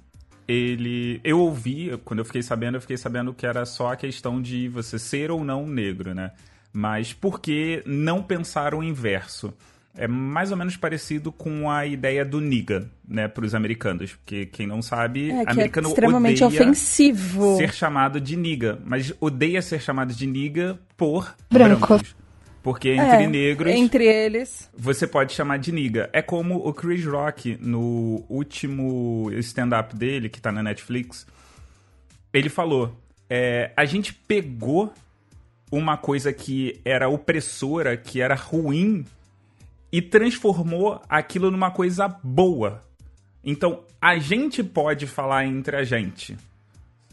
ele. 0.48 1.22
Eu 1.24 1.40
ouvi, 1.40 1.96
quando 2.04 2.20
eu 2.20 2.26
fiquei 2.26 2.42
sabendo, 2.42 2.78
eu 2.78 2.82
fiquei 2.82 2.98
sabendo 2.98 3.32
que 3.32 3.46
era 3.46 3.64
só 3.64 3.92
a 3.92 3.96
questão 3.96 4.42
de 4.42 4.68
você 4.70 4.98
ser 4.98 5.30
ou 5.30 5.44
não 5.44 5.68
negro, 5.68 6.16
né? 6.16 6.32
Mas 6.74 7.14
por 7.14 7.40
que 7.40 7.84
não 7.86 8.22
pensar 8.22 8.74
o 8.74 8.84
inverso? 8.84 9.54
é 9.96 10.08
mais 10.08 10.52
ou 10.52 10.58
menos 10.58 10.76
parecido 10.76 11.32
com 11.32 11.70
a 11.70 11.86
ideia 11.86 12.26
do 12.26 12.42
niga, 12.42 12.90
né, 13.08 13.28
para 13.28 13.46
os 13.46 13.54
americanos, 13.54 14.14
porque 14.14 14.46
quem 14.48 14.66
não 14.66 14.82
sabe, 14.82 15.30
é, 15.30 15.44
americano 15.48 15.88
é 15.88 15.90
extremamente 15.92 16.44
odeia 16.44 16.62
ofensivo 16.62 17.58
ser 17.58 17.74
chamado 17.74 18.20
de 18.20 18.36
niga, 18.36 18.80
mas 18.86 19.14
odeia 19.20 19.62
ser 19.62 19.80
chamado 19.80 20.14
de 20.14 20.26
niga 20.26 20.80
por 20.98 21.36
Branco. 21.50 21.88
brancos. 21.88 22.16
Porque 22.64 22.92
entre 22.92 23.24
é, 23.24 23.28
negros. 23.28 23.74
Entre 23.74 24.06
eles. 24.06 24.70
Você 24.74 25.06
pode 25.06 25.34
chamar 25.34 25.60
de 25.60 25.70
niga. 25.70 26.10
É 26.14 26.22
como 26.22 26.66
o 26.66 26.74
Chris 26.74 27.06
Rock, 27.06 27.58
no 27.60 28.24
último 28.30 29.30
stand-up 29.40 29.94
dele, 29.94 30.30
que 30.30 30.40
tá 30.40 30.50
na 30.50 30.64
Netflix, 30.64 31.28
ele 32.32 32.48
falou: 32.48 32.98
é, 33.30 33.74
a 33.76 33.84
gente 33.84 34.14
pegou 34.14 34.94
uma 35.76 35.98
coisa 35.98 36.32
que 36.32 36.80
era 36.86 37.10
opressora, 37.10 37.98
que 37.98 38.22
era 38.22 38.36
ruim 38.36 39.04
e 39.92 40.02
transformou 40.02 41.02
aquilo 41.10 41.50
numa 41.50 41.72
coisa 41.72 42.08
boa. 42.24 42.82
Então, 43.44 43.84
a 44.00 44.18
gente 44.18 44.64
pode 44.64 45.08
falar 45.08 45.46
entre 45.46 45.76
a 45.76 45.84
gente. 45.84 46.38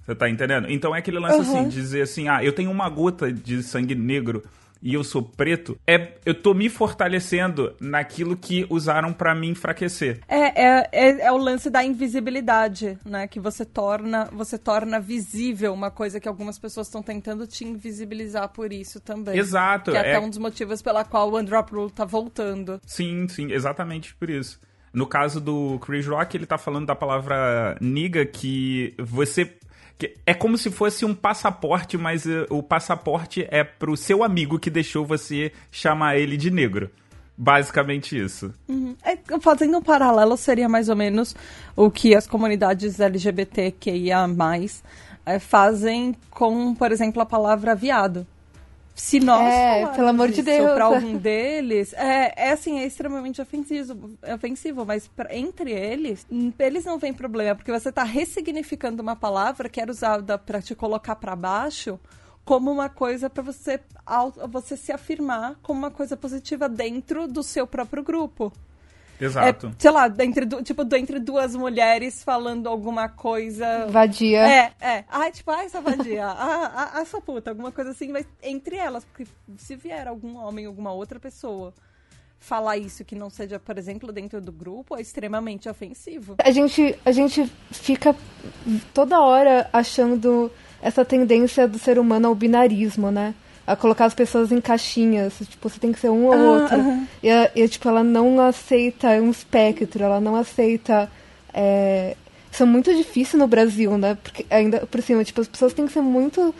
Você 0.04 0.14
tá 0.14 0.28
entendendo? 0.28 0.70
Então 0.70 0.94
é 0.94 0.98
aquele 0.98 1.18
lance 1.18 1.36
uhum. 1.36 1.60
assim, 1.60 1.68
dizer 1.68 2.02
assim, 2.02 2.28
ah, 2.28 2.44
eu 2.44 2.52
tenho 2.52 2.70
uma 2.70 2.88
gota 2.88 3.32
de 3.32 3.62
sangue 3.62 3.94
negro 3.94 4.42
e 4.82 4.94
eu 4.94 5.04
sou 5.04 5.22
preto, 5.22 5.78
é 5.86 6.14
eu 6.24 6.34
tô 6.34 6.54
me 6.54 6.68
fortalecendo 6.68 7.74
naquilo 7.80 8.36
que 8.36 8.66
usaram 8.70 9.12
para 9.12 9.34
me 9.34 9.48
enfraquecer. 9.48 10.20
É, 10.28 10.62
é, 10.62 10.88
é, 10.92 11.20
é, 11.26 11.32
o 11.32 11.36
lance 11.36 11.70
da 11.70 11.84
invisibilidade, 11.84 12.98
né? 13.04 13.26
Que 13.26 13.38
você 13.38 13.64
torna, 13.64 14.24
você 14.32 14.58
torna 14.58 14.98
visível 14.98 15.72
uma 15.72 15.90
coisa 15.90 16.18
que 16.20 16.28
algumas 16.28 16.58
pessoas 16.58 16.86
estão 16.86 17.02
tentando 17.02 17.46
te 17.46 17.64
invisibilizar 17.64 18.48
por 18.48 18.72
isso 18.72 19.00
também. 19.00 19.38
Exato. 19.38 19.90
Que 19.90 19.96
é, 19.96 20.00
é 20.00 20.16
até 20.16 20.20
um 20.20 20.28
dos 20.28 20.38
motivos 20.38 20.82
pela 20.82 21.04
qual 21.04 21.30
o 21.30 21.34
One 21.36 21.46
Drop 21.46 21.72
Rule 21.72 21.90
tá 21.90 22.04
voltando. 22.04 22.80
Sim, 22.86 23.28
sim, 23.28 23.52
exatamente 23.52 24.14
por 24.14 24.30
isso. 24.30 24.58
No 24.92 25.06
caso 25.06 25.40
do 25.40 25.78
Chris 25.78 26.06
Rock, 26.06 26.36
ele 26.36 26.46
tá 26.46 26.58
falando 26.58 26.86
da 26.86 26.96
palavra 26.96 27.76
niga 27.80 28.26
que 28.26 28.92
você 28.98 29.56
É 30.24 30.34
como 30.34 30.56
se 30.56 30.70
fosse 30.70 31.04
um 31.04 31.14
passaporte, 31.14 31.98
mas 31.98 32.24
uh, 32.26 32.46
o 32.50 32.62
passaporte 32.62 33.46
é 33.50 33.64
pro 33.64 33.96
seu 33.96 34.22
amigo 34.22 34.58
que 34.58 34.70
deixou 34.70 35.04
você 35.04 35.52
chamar 35.70 36.16
ele 36.16 36.36
de 36.36 36.50
negro. 36.50 36.90
Basicamente 37.36 38.18
isso. 38.18 38.52
Uhum. 38.68 38.94
É, 39.02 39.16
fazendo 39.40 39.78
um 39.78 39.82
paralelo, 39.82 40.36
seria 40.36 40.68
mais 40.68 40.90
ou 40.90 40.96
menos 40.96 41.34
o 41.74 41.90
que 41.90 42.14
as 42.14 42.26
comunidades 42.26 43.00
LGBTQIA 43.00 44.26
é, 45.24 45.38
fazem 45.38 46.14
com, 46.30 46.74
por 46.74 46.92
exemplo, 46.92 47.22
a 47.22 47.26
palavra 47.26 47.74
viado. 47.74 48.26
Se 49.00 49.18
nós 49.18 49.52
é, 49.52 49.86
pelo 49.86 50.08
amor 50.08 50.28
de 50.28 50.42
Deus, 50.42 50.72
para 50.74 50.84
algum 50.84 51.16
deles, 51.16 51.94
é, 51.94 52.34
é 52.36 52.52
assim, 52.52 52.78
é 52.78 52.86
extremamente 52.86 53.40
ofensivo, 53.40 54.10
ofensivo 54.34 54.84
mas 54.84 55.08
pra, 55.08 55.34
entre 55.34 55.72
eles, 55.72 56.26
eles 56.58 56.84
não 56.84 56.98
vem 56.98 57.12
problema, 57.12 57.56
porque 57.56 57.72
você 57.72 57.88
está 57.88 58.04
ressignificando 58.04 59.02
uma 59.02 59.16
palavra 59.16 59.70
que 59.70 59.80
era 59.80 59.90
usada 59.90 60.36
para 60.36 60.60
te 60.60 60.74
colocar 60.74 61.16
para 61.16 61.34
baixo 61.34 61.98
como 62.44 62.70
uma 62.70 62.90
coisa 62.90 63.30
para 63.30 63.42
você 63.42 63.80
você 64.50 64.76
se 64.76 64.92
afirmar 64.92 65.56
como 65.62 65.78
uma 65.78 65.90
coisa 65.90 66.14
positiva 66.14 66.68
dentro 66.68 67.26
do 67.26 67.42
seu 67.42 67.66
próprio 67.66 68.02
grupo. 68.02 68.52
Exato. 69.20 69.66
É, 69.66 69.70
sei 69.78 69.90
lá, 69.90 70.12
entre, 70.20 70.46
tipo, 70.62 70.82
entre 70.96 71.20
duas 71.20 71.54
mulheres 71.54 72.24
falando 72.24 72.68
alguma 72.68 73.08
coisa. 73.08 73.86
Vadia. 73.88 74.40
É, 74.40 74.72
é. 74.80 75.04
Ai, 75.08 75.30
tipo, 75.30 75.50
ai, 75.50 75.66
essa 75.66 75.80
vadia. 75.80 76.24
ah, 76.26 76.90
ah, 76.94 77.00
essa 77.00 77.20
puta, 77.20 77.50
alguma 77.50 77.70
coisa 77.70 77.90
assim, 77.90 78.08
mas 78.08 78.26
entre 78.42 78.76
elas. 78.76 79.04
Porque 79.04 79.26
se 79.58 79.76
vier 79.76 80.08
algum 80.08 80.36
homem, 80.36 80.64
alguma 80.64 80.92
outra 80.92 81.20
pessoa 81.20 81.74
falar 82.38 82.78
isso 82.78 83.04
que 83.04 83.14
não 83.14 83.28
seja, 83.28 83.60
por 83.60 83.76
exemplo, 83.76 84.10
dentro 84.10 84.40
do 84.40 84.50
grupo, 84.50 84.96
é 84.96 85.00
extremamente 85.02 85.68
ofensivo. 85.68 86.36
A 86.42 86.50
gente, 86.50 86.98
a 87.04 87.12
gente 87.12 87.44
fica 87.70 88.16
toda 88.94 89.20
hora 89.20 89.68
achando 89.72 90.50
essa 90.80 91.04
tendência 91.04 91.68
do 91.68 91.78
ser 91.78 91.98
humano 91.98 92.28
ao 92.28 92.34
binarismo, 92.34 93.10
né? 93.10 93.34
A 93.70 93.76
colocar 93.76 94.06
as 94.06 94.14
pessoas 94.14 94.50
em 94.50 94.60
caixinhas. 94.60 95.34
Tipo, 95.48 95.68
você 95.68 95.78
tem 95.78 95.92
que 95.92 96.00
ser 96.00 96.10
um 96.10 96.26
ou 96.26 96.32
ah, 96.32 96.36
outro. 96.36 96.78
Uh 96.78 96.82
-huh. 96.82 97.06
e, 97.22 97.62
e, 97.62 97.68
tipo, 97.68 97.88
ela 97.88 98.02
não 98.02 98.40
aceita 98.40 99.08
um 99.10 99.30
espectro, 99.30 100.02
ela 100.02 100.20
não 100.20 100.34
aceita. 100.34 101.10
É... 101.54 102.16
Isso 102.50 102.64
é 102.64 102.66
muito 102.66 102.92
difícil 102.92 103.38
no 103.38 103.46
Brasil, 103.46 103.96
né? 103.96 104.18
Porque 104.20 104.44
ainda 104.50 104.84
por 104.86 105.00
cima, 105.00 105.22
tipo, 105.22 105.40
as 105.40 105.46
pessoas 105.46 105.72
têm 105.72 105.86
que 105.86 105.92
ser 105.92 106.00
muito 106.00 106.52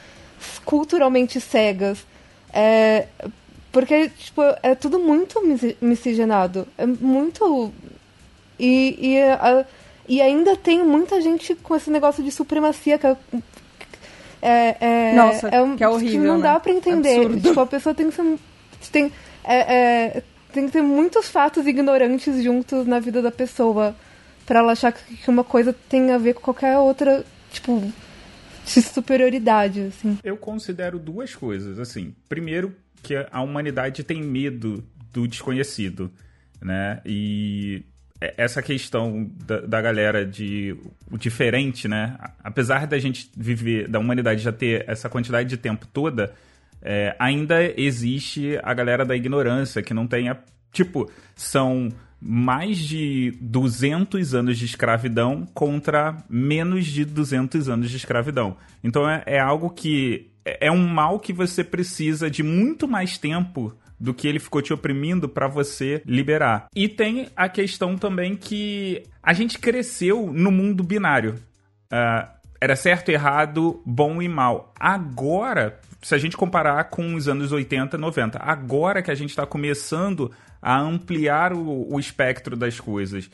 culturalmente 0.65 1.41
cegas. 1.41 2.07
É... 2.53 3.09
Porque, 3.73 4.09
tipo, 4.11 4.43
é 4.63 4.77
tudo 4.77 5.01
muito 5.01 5.43
miscigenado. 5.81 6.67
É 6.79 6.87
muito. 6.87 7.73
E, 8.57 8.97
e, 9.01 9.21
a... 9.21 9.67
e 10.09 10.23
ainda 10.23 10.55
tem 10.55 10.85
muita 10.85 11.21
gente 11.21 11.57
com 11.57 11.75
esse 11.75 11.91
negócio 11.91 12.23
de 12.23 12.31
supremacia, 12.31 12.99
que 12.99 13.07
é 13.09 13.17
é, 14.43 14.77
é, 14.81 15.15
Nossa, 15.15 15.49
é 15.49 15.61
um, 15.61 15.77
que 15.77 15.85
é 15.85 15.89
horrível, 15.89 16.21
que 16.21 16.27
não 16.27 16.37
né? 16.39 16.43
dá 16.45 16.61
pra 16.61 16.73
entender. 16.73 17.17
Absurdo. 17.17 17.41
Tipo, 17.41 17.61
a 17.61 17.67
pessoa 17.67 17.95
tem 17.95 18.11
que 18.11 18.17
ser... 18.17 18.39
Tem, 18.91 19.13
é, 19.45 19.75
é, 19.75 20.23
tem 20.53 20.67
que 20.67 20.73
ter 20.73 20.83
muitos 20.83 21.29
fatos 21.29 21.67
ignorantes 21.67 22.43
juntos 22.43 22.87
na 22.87 22.99
vida 22.99 23.23
da 23.23 23.31
pessoa 23.31 23.95
para 24.47 24.59
ela 24.59 24.73
achar 24.73 24.93
que 24.93 25.29
uma 25.31 25.45
coisa 25.45 25.73
tem 25.89 26.11
a 26.11 26.19
ver 26.19 26.35
com 26.35 26.41
qualquer 26.41 26.77
outra, 26.79 27.25
tipo, 27.53 27.93
de 28.65 28.83
superioridade, 28.83 29.81
assim. 29.83 30.19
Eu 30.25 30.37
considero 30.37 30.99
duas 30.99 31.35
coisas, 31.35 31.79
assim. 31.79 32.15
Primeiro, 32.29 32.75
que 33.03 33.15
a 33.31 33.43
humanidade 33.43 34.03
tem 34.03 34.23
medo 34.23 34.85
do 35.13 35.29
desconhecido, 35.29 36.11
né? 36.61 37.01
E 37.05 37.85
essa 38.21 38.61
questão 38.61 39.31
da, 39.47 39.61
da, 39.61 39.81
galera 39.81 40.27
de 40.27 40.77
o 41.11 41.17
diferente, 41.17 41.89
né? 41.89 42.19
Apesar 42.45 42.87
da 42.87 42.99
gente 42.99 43.31
viver, 43.35 43.89
da 43.89 43.99
humanidade 43.99 44.43
já 44.43 44.53
ter 44.53 44.85
essa 44.87 45.09
quantidade 45.09 45.49
de 45.49 45.57
tempo 45.57 45.87
toda, 45.87 46.35
é, 46.83 47.17
ainda 47.19 47.63
existe 47.81 48.59
a 48.63 48.75
galera 48.75 49.05
da 49.05 49.17
ignorância, 49.17 49.83
que 49.83 49.95
não 49.95 50.07
tem 50.07 50.29
a. 50.29 50.37
Tipo, 50.71 51.11
são 51.35 51.89
mais 52.21 52.77
de 52.77 53.35
200 53.41 54.35
anos 54.35 54.59
de 54.59 54.67
escravidão 54.67 55.47
contra 55.55 56.23
menos 56.29 56.85
de 56.87 57.07
200 57.07 57.71
anos 57.71 57.91
de 57.91 57.97
escravidão. 57.97 58.57
Então 58.85 59.09
é, 59.09 59.23
é 59.27 59.41
algo 59.41 59.71
que. 59.71 60.31
É, 60.45 60.67
é 60.67 60.71
um 60.71 60.87
mal 60.87 61.19
que 61.19 61.33
você 61.33 61.65
precisa 61.65 62.31
de 62.31 62.43
muito 62.43 62.87
mais 62.87 63.17
tempo 63.17 63.75
do 64.01 64.15
que 64.15 64.27
ele 64.27 64.39
ficou 64.39 64.63
te 64.63 64.73
oprimindo 64.73 65.29
para 65.29 65.47
você 65.47 66.03
liberar. 66.07 66.69
E 66.75 66.89
tem 66.89 67.29
a 67.37 67.49
questão 67.49 67.99
também 67.99 68.35
que 68.35 69.03
a 69.23 69.35
gente 69.35 69.59
cresceu 69.59 70.33
no 70.33 70.51
mundo 70.51 70.83
binário. 70.83 71.35
Uh, 71.93 72.27
era 72.59 72.75
certo, 72.75 73.11
errado, 73.11 73.83
bom 73.85 74.23
e 74.23 74.29
mal. 74.29 74.73
Agora, 74.79 75.79
se 76.01 76.15
a 76.15 76.19
gente 76.19 76.37
comparar 76.37 76.85
com 76.85 77.15
os 77.15 77.29
anos 77.29 77.53
80, 77.53 77.99
90, 77.99 78.39
agora 78.43 79.03
que 79.03 79.11
a 79.11 79.15
gente 79.15 79.31
está 79.31 79.45
começando 79.45 80.31
a 80.63 80.79
ampliar 80.79 81.53
o, 81.53 81.95
o, 81.95 81.99
espectro 81.99 82.57
das 82.57 82.79
coisas. 82.79 83.31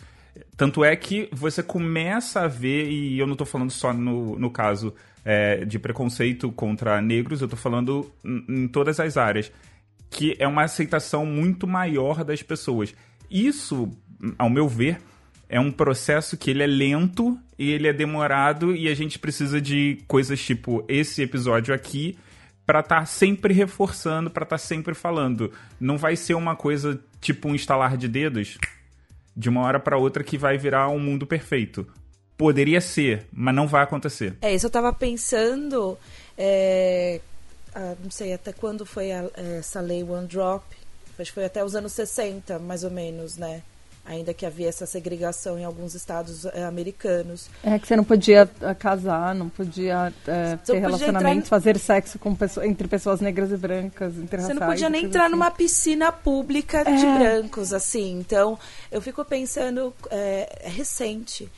Tanto 0.57 0.85
é 0.85 0.95
que 0.95 1.29
você 1.33 1.63
começa 1.63 2.43
a 2.43 2.49
ver, 2.49 2.89
e 2.89 3.19
eu 3.19 3.27
não 3.27 3.35
estou 3.35 3.47
falando 3.47 3.71
só 3.71 3.93
no, 3.93 4.39
no 4.39 4.51
caso 4.51 4.95
é, 5.25 5.65
de 5.65 5.79
preconceito 5.79 6.53
contra 6.53 7.01
negros, 7.01 7.41
eu 7.41 7.47
estou 7.47 7.59
falando 7.59 8.11
em, 8.25 8.45
em 8.49 8.69
todas 8.69 9.01
as 9.01 9.17
áreas 9.17 9.51
que 10.11 10.37
é 10.39 10.47
uma 10.47 10.63
aceitação 10.63 11.27
muito 11.27 11.67
maior 11.67 12.25
das 12.25 12.43
pessoas. 12.43 12.95
Isso, 13.31 13.91
ao 14.39 14.49
meu 14.49 14.69
ver, 14.69 15.01
é 15.49 15.61
um 15.61 15.71
processo 15.71 16.37
que 16.37 16.51
ele 16.51 16.63
é 16.63 16.67
lento 16.67 17.39
e 17.59 17.71
ele 17.71 17.89
é 17.89 17.93
demorado 17.93 18.75
e 18.75 18.89
a 18.89 18.95
gente 18.95 19.19
precisa 19.19 19.61
de 19.61 19.99
coisas 20.07 20.41
tipo 20.43 20.85
esse 20.89 21.23
episódio 21.23 21.75
aqui 21.75 22.17
para 22.65 22.81
estar 22.81 23.01
tá 23.01 23.07
sempre 23.07 23.55
reforçando, 23.55 24.29
para 24.29 24.43
estar 24.43 24.59
tá 24.59 24.63
sempre 24.63 24.95
falando. 24.95 25.53
Não 25.79 25.97
vai 25.97 26.17
ser 26.17 26.35
uma 26.35 26.57
coisa 26.57 27.01
tipo 27.21 27.49
um 27.49 27.55
estalar 27.55 27.97
de 27.97 28.09
dedos 28.09 28.59
de 29.37 29.49
uma 29.49 29.61
hora 29.61 29.79
para 29.79 29.99
outra 29.99 30.25
que 30.25 30.39
vai 30.39 30.57
virar 30.57 30.89
um 30.89 30.99
mundo 30.99 31.27
perfeito. 31.27 31.87
Poderia 32.37 32.81
ser, 32.81 33.27
mas 33.33 33.55
não 33.55 33.69
vai 33.69 33.83
acontecer. 33.83 34.35
É, 34.41 34.55
isso 34.55 34.67
eu 34.67 34.71
tava 34.71 34.93
pensando. 34.93 35.97
É, 36.37 37.21
não 38.03 38.11
sei 38.11 38.33
até 38.33 38.53
quando 38.53 38.87
foi 38.87 39.13
a, 39.13 39.29
essa 39.59 39.81
lei 39.81 40.03
One 40.03 40.27
Drop, 40.27 40.65
acho 41.19 41.31
que 41.31 41.35
foi 41.35 41.45
até 41.45 41.65
os 41.65 41.75
anos 41.75 41.93
60, 41.93 42.59
mais 42.59 42.85
ou 42.85 42.91
menos, 42.91 43.37
né? 43.37 43.63
Ainda 44.05 44.33
que 44.33 44.47
havia 44.47 44.69
essa 44.69 44.87
segregação 44.87 45.59
em 45.59 45.65
alguns 45.65 45.97
estados 45.97 46.45
é, 46.47 46.63
americanos. 46.63 47.51
É 47.65 47.77
que 47.77 47.89
você 47.89 47.97
não 47.97 48.05
podia 48.05 48.49
é, 48.61 48.75
casar, 48.75 49.35
não 49.35 49.49
podia 49.49 50.13
é, 50.29 50.57
ter 50.65 50.79
relacionamentos, 50.79 51.49
fazer 51.49 51.77
sexo 51.77 52.17
com 52.17 52.33
pessoas, 52.33 52.67
entre 52.67 52.87
pessoas 52.87 53.21
negras 53.21 53.51
e 53.51 53.57
brancas, 53.57 54.15
Você 54.15 54.55
não 54.55 54.65
podia 54.65 54.89
nem 54.89 55.07
entrar 55.07 55.25
assim. 55.25 55.33
numa 55.33 55.51
piscina 55.51 56.13
pública 56.13 56.85
de 56.85 57.05
é. 57.05 57.19
brancos, 57.19 57.73
assim. 57.73 58.17
Então, 58.21 58.57
eu 58.93 59.03
fico 59.03 59.25
pensando, 59.25 59.93
é 60.09 60.69
recente. 60.69 61.51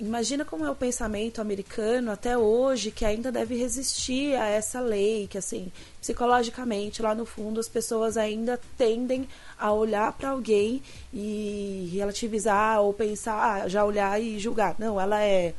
Imagina 0.00 0.46
como 0.46 0.64
é 0.64 0.70
o 0.70 0.74
pensamento 0.74 1.42
americano 1.42 2.10
até 2.10 2.36
hoje, 2.36 2.90
que 2.90 3.04
ainda 3.04 3.30
deve 3.30 3.54
resistir 3.54 4.34
a 4.34 4.46
essa 4.46 4.80
lei, 4.80 5.26
que 5.26 5.36
assim, 5.36 5.70
psicologicamente, 6.00 7.02
lá 7.02 7.14
no 7.14 7.26
fundo, 7.26 7.60
as 7.60 7.68
pessoas 7.68 8.16
ainda 8.16 8.58
tendem 8.78 9.28
a 9.58 9.70
olhar 9.70 10.10
para 10.14 10.30
alguém 10.30 10.82
e 11.12 11.90
relativizar 11.92 12.80
ou 12.80 12.94
pensar, 12.94 13.62
ah, 13.62 13.68
já 13.68 13.84
olhar 13.84 14.18
e 14.18 14.38
julgar. 14.38 14.74
Não, 14.78 14.98
ela 14.98 15.22
é 15.22 15.52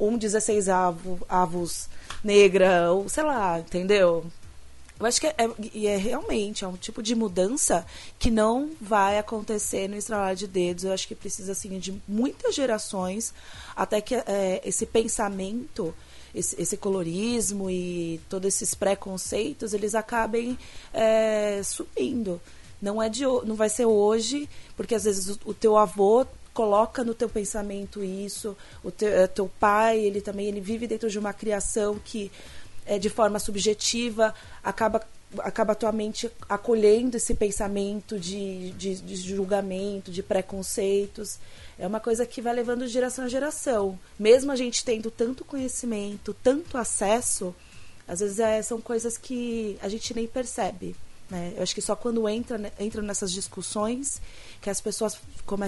um 0.00 0.16
16 0.16 0.70
avos, 0.70 1.20
avos 1.28 1.88
negra, 2.24 2.90
ou 2.90 3.06
sei 3.10 3.22
lá, 3.22 3.60
entendeu? 3.60 4.24
Eu 4.98 5.06
acho 5.06 5.20
que 5.20 5.26
é, 5.26 5.34
é, 5.36 5.86
é, 5.86 5.96
realmente 5.96 6.64
é 6.64 6.68
um 6.68 6.76
tipo 6.76 7.02
de 7.02 7.14
mudança 7.16 7.84
que 8.18 8.30
não 8.30 8.70
vai 8.80 9.18
acontecer 9.18 9.88
no 9.88 9.96
estralar 9.96 10.36
de 10.36 10.46
dedos. 10.46 10.84
Eu 10.84 10.92
acho 10.92 11.08
que 11.08 11.14
precisa 11.16 11.52
assim 11.52 11.78
de 11.78 12.00
muitas 12.06 12.54
gerações 12.54 13.34
até 13.74 14.00
que 14.00 14.14
é, 14.14 14.62
esse 14.64 14.86
pensamento, 14.86 15.92
esse, 16.32 16.60
esse, 16.60 16.76
colorismo 16.76 17.68
e 17.68 18.20
todos 18.28 18.46
esses 18.54 18.72
preconceitos 18.74 19.74
eles 19.74 19.96
acabem 19.96 20.56
é, 20.92 21.60
sumindo. 21.64 22.40
Não 22.80 23.02
é 23.02 23.08
de 23.08 23.24
não 23.24 23.56
vai 23.56 23.68
ser 23.68 23.86
hoje, 23.86 24.48
porque 24.76 24.94
às 24.94 25.04
vezes 25.04 25.28
o, 25.28 25.40
o 25.46 25.54
teu 25.54 25.76
avô 25.76 26.24
coloca 26.52 27.02
no 27.02 27.14
teu 27.14 27.28
pensamento 27.28 28.04
isso, 28.04 28.56
o 28.82 28.92
teu, 28.92 29.08
é, 29.08 29.26
teu 29.26 29.50
pai 29.58 29.98
ele 29.98 30.20
também 30.20 30.46
ele 30.46 30.60
vive 30.60 30.86
dentro 30.86 31.10
de 31.10 31.18
uma 31.18 31.32
criação 31.32 31.98
que 32.02 32.30
é, 32.86 32.98
de 32.98 33.08
forma 33.08 33.38
subjetiva, 33.38 34.34
acaba 34.62 35.00
acaba 35.38 35.72
a 35.72 35.74
tua 35.74 35.92
mente 35.92 36.30
acolhendo 36.48 37.16
esse 37.16 37.34
pensamento 37.34 38.18
de, 38.18 38.70
de, 38.72 38.96
de, 38.96 39.16
julgamento, 39.16 40.10
de 40.10 40.22
preconceitos. 40.22 41.38
É 41.78 41.86
uma 41.86 42.00
coisa 42.00 42.26
que 42.26 42.40
vai 42.40 42.54
levando 42.54 42.86
de 42.86 42.92
geração 42.92 43.24
a 43.24 43.28
geração. 43.28 43.98
Mesmo 44.18 44.52
a 44.52 44.56
gente 44.56 44.84
tendo 44.84 45.10
tanto 45.10 45.44
conhecimento, 45.44 46.34
tanto 46.42 46.78
acesso, 46.78 47.54
às 48.06 48.20
vezes 48.20 48.38
é, 48.38 48.62
são 48.62 48.80
coisas 48.80 49.16
que 49.16 49.78
a 49.82 49.88
gente 49.88 50.14
nem 50.14 50.26
percebe. 50.26 50.94
Né? 51.28 51.54
Eu 51.56 51.62
acho 51.62 51.74
que 51.74 51.82
só 51.82 51.96
quando 51.96 52.28
entra, 52.28 52.58
né, 52.58 52.70
entra 52.78 53.00
nessas 53.02 53.32
discussões 53.32 54.20
que 54.60 54.68
as 54.70 54.80
pessoas 54.80 55.18
come, 55.46 55.66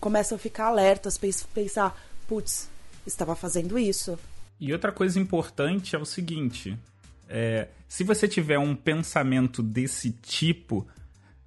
começam 0.00 0.36
a 0.36 0.38
ficar 0.38 0.66
alertas, 0.66 1.18
pensar, 1.18 2.00
putz, 2.28 2.68
estava 3.06 3.34
fazendo 3.34 3.78
isso. 3.78 4.18
E 4.62 4.72
outra 4.72 4.92
coisa 4.92 5.18
importante 5.18 5.96
é 5.96 5.98
o 5.98 6.04
seguinte: 6.04 6.78
é, 7.28 7.66
se 7.88 8.04
você 8.04 8.28
tiver 8.28 8.60
um 8.60 8.76
pensamento 8.76 9.60
desse 9.60 10.12
tipo, 10.12 10.86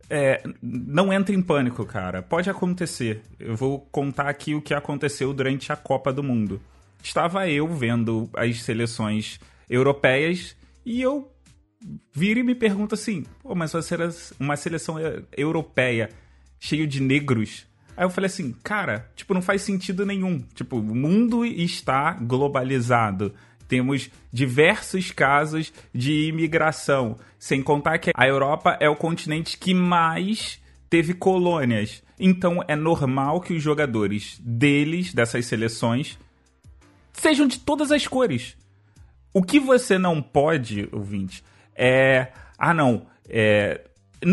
é, 0.09 0.43
não 0.61 1.13
entre 1.13 1.33
em 1.33 1.41
pânico, 1.41 1.85
cara. 1.85 2.21
Pode 2.21 2.49
acontecer. 2.49 3.21
Eu 3.39 3.55
vou 3.55 3.79
contar 3.89 4.27
aqui 4.27 4.53
o 4.53 4.61
que 4.61 4.73
aconteceu 4.73 5.33
durante 5.33 5.71
a 5.71 5.77
Copa 5.77 6.11
do 6.11 6.21
Mundo. 6.21 6.61
Estava 7.01 7.47
eu 7.47 7.65
vendo 7.69 8.29
as 8.33 8.61
seleções 8.63 9.39
europeias 9.69 10.53
e 10.85 11.01
eu 11.01 11.31
viro 12.13 12.41
e 12.41 12.43
me 12.43 12.53
pergunto 12.53 12.95
assim: 12.95 13.23
Pô, 13.41 13.55
mas 13.55 13.71
uma 14.37 14.57
seleção 14.57 14.97
europeia 15.37 16.09
cheio 16.59 16.85
de 16.85 17.01
negros. 17.01 17.65
Aí 17.97 18.03
eu 18.03 18.09
falei 18.09 18.27
assim, 18.27 18.53
cara, 18.63 19.09
tipo, 19.15 19.33
não 19.33 19.41
faz 19.41 19.61
sentido 19.61 20.05
nenhum. 20.05 20.39
Tipo, 20.53 20.77
o 20.77 20.95
mundo 20.95 21.45
está 21.45 22.13
globalizado. 22.13 23.33
Temos 23.67 24.09
diversos 24.31 25.11
casos 25.11 25.73
de 25.93 26.27
imigração. 26.27 27.17
Sem 27.39 27.63
contar 27.63 27.97
que 27.97 28.11
a 28.15 28.27
Europa 28.27 28.77
é 28.79 28.89
o 28.89 28.95
continente 28.95 29.57
que 29.57 29.73
mais 29.73 30.59
teve 30.89 31.13
colônias. 31.13 32.03
Então 32.19 32.63
é 32.67 32.75
normal 32.75 33.41
que 33.41 33.53
os 33.53 33.63
jogadores 33.63 34.39
deles, 34.43 35.13
dessas 35.13 35.45
seleções, 35.45 36.17
sejam 37.13 37.47
de 37.47 37.59
todas 37.59 37.91
as 37.91 38.07
cores. 38.07 38.57
O 39.33 39.43
que 39.43 39.59
você 39.59 39.97
não 39.97 40.21
pode, 40.21 40.87
ouvinte, 40.91 41.43
é. 41.75 42.31
Ah, 42.57 42.73
não. 42.73 43.05
É, 43.27 43.81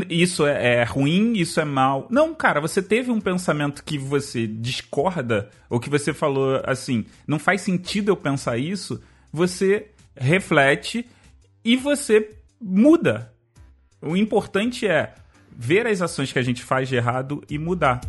isso 0.08 0.46
é, 0.46 0.80
é, 0.80 0.84
ruim, 0.84 1.34
isso 1.34 1.60
é 1.60 1.64
mal. 1.64 2.06
Não, 2.10 2.34
cara, 2.34 2.60
você 2.60 2.82
teve 2.82 3.10
um 3.10 3.20
pensamento 3.20 3.84
que 3.84 3.98
você 3.98 4.46
discorda, 4.46 5.50
ou 5.68 5.78
que 5.78 5.90
você 5.90 6.12
falou 6.12 6.60
assim, 6.64 7.04
não 7.26 7.38
faz 7.38 7.60
sentido 7.60 8.10
eu 8.10 8.16
pensar 8.16 8.56
isso, 8.58 9.02
você 9.32 9.90
reflete 10.16 11.06
e 11.64 11.76
você 11.76 12.30
muda. 12.60 13.32
O 14.00 14.16
importante 14.16 14.86
é 14.86 15.14
ver 15.50 15.86
as 15.86 16.00
ações 16.00 16.32
que 16.32 16.38
a 16.38 16.42
gente 16.42 16.62
faz 16.62 16.88
de 16.88 16.96
errado 16.96 17.42
e 17.48 17.58
mudar. 17.58 18.00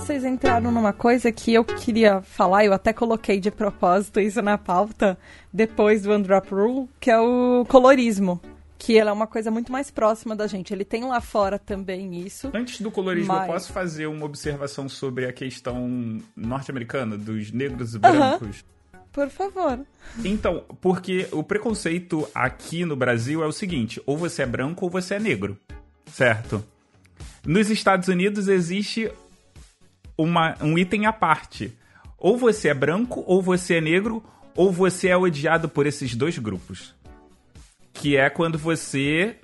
Vocês 0.00 0.26
entraram 0.26 0.70
numa 0.70 0.92
coisa 0.92 1.32
que 1.32 1.54
eu 1.54 1.64
queria 1.64 2.20
falar, 2.20 2.66
eu 2.66 2.74
até 2.74 2.92
coloquei 2.92 3.40
de 3.40 3.50
propósito 3.50 4.20
isso 4.20 4.42
na 4.42 4.58
pauta, 4.58 5.18
depois 5.50 6.02
do 6.02 6.12
Undrop 6.12 6.50
Rule, 6.50 6.86
que 7.00 7.10
é 7.10 7.18
o 7.18 7.64
colorismo. 7.66 8.38
Que 8.76 8.92
ele 8.92 9.08
é 9.08 9.12
uma 9.12 9.26
coisa 9.26 9.50
muito 9.50 9.72
mais 9.72 9.90
próxima 9.90 10.36
da 10.36 10.46
gente. 10.46 10.70
Ele 10.70 10.84
tem 10.84 11.02
lá 11.06 11.18
fora 11.22 11.58
também 11.58 12.20
isso. 12.20 12.50
Antes 12.52 12.82
do 12.82 12.90
colorismo, 12.90 13.32
mas... 13.32 13.46
eu 13.46 13.54
posso 13.54 13.72
fazer 13.72 14.06
uma 14.06 14.26
observação 14.26 14.86
sobre 14.86 15.24
a 15.24 15.32
questão 15.32 16.20
norte-americana, 16.36 17.16
dos 17.16 17.50
negros 17.50 17.94
e 17.94 17.98
brancos? 17.98 18.66
Por 19.10 19.30
favor. 19.30 19.80
Então, 20.22 20.62
porque 20.78 21.26
o 21.32 21.42
preconceito 21.42 22.28
aqui 22.34 22.84
no 22.84 22.96
Brasil 22.96 23.42
é 23.42 23.46
o 23.46 23.52
seguinte: 23.52 24.02
ou 24.04 24.18
você 24.18 24.42
é 24.42 24.46
branco 24.46 24.84
ou 24.84 24.90
você 24.90 25.14
é 25.14 25.18
negro. 25.18 25.58
Certo? 26.04 26.62
Nos 27.46 27.70
Estados 27.70 28.08
Unidos 28.08 28.46
existe 28.48 29.10
uma, 30.16 30.56
um 30.60 30.78
item 30.78 31.06
à 31.06 31.12
parte. 31.12 31.72
Ou 32.18 32.36
você 32.36 32.68
é 32.68 32.74
branco, 32.74 33.22
ou 33.26 33.42
você 33.42 33.76
é 33.76 33.80
negro, 33.80 34.24
ou 34.54 34.72
você 34.72 35.08
é 35.08 35.16
odiado 35.16 35.68
por 35.68 35.86
esses 35.86 36.14
dois 36.14 36.38
grupos. 36.38 36.94
Que 37.92 38.16
é 38.16 38.30
quando 38.30 38.58
você 38.58 39.36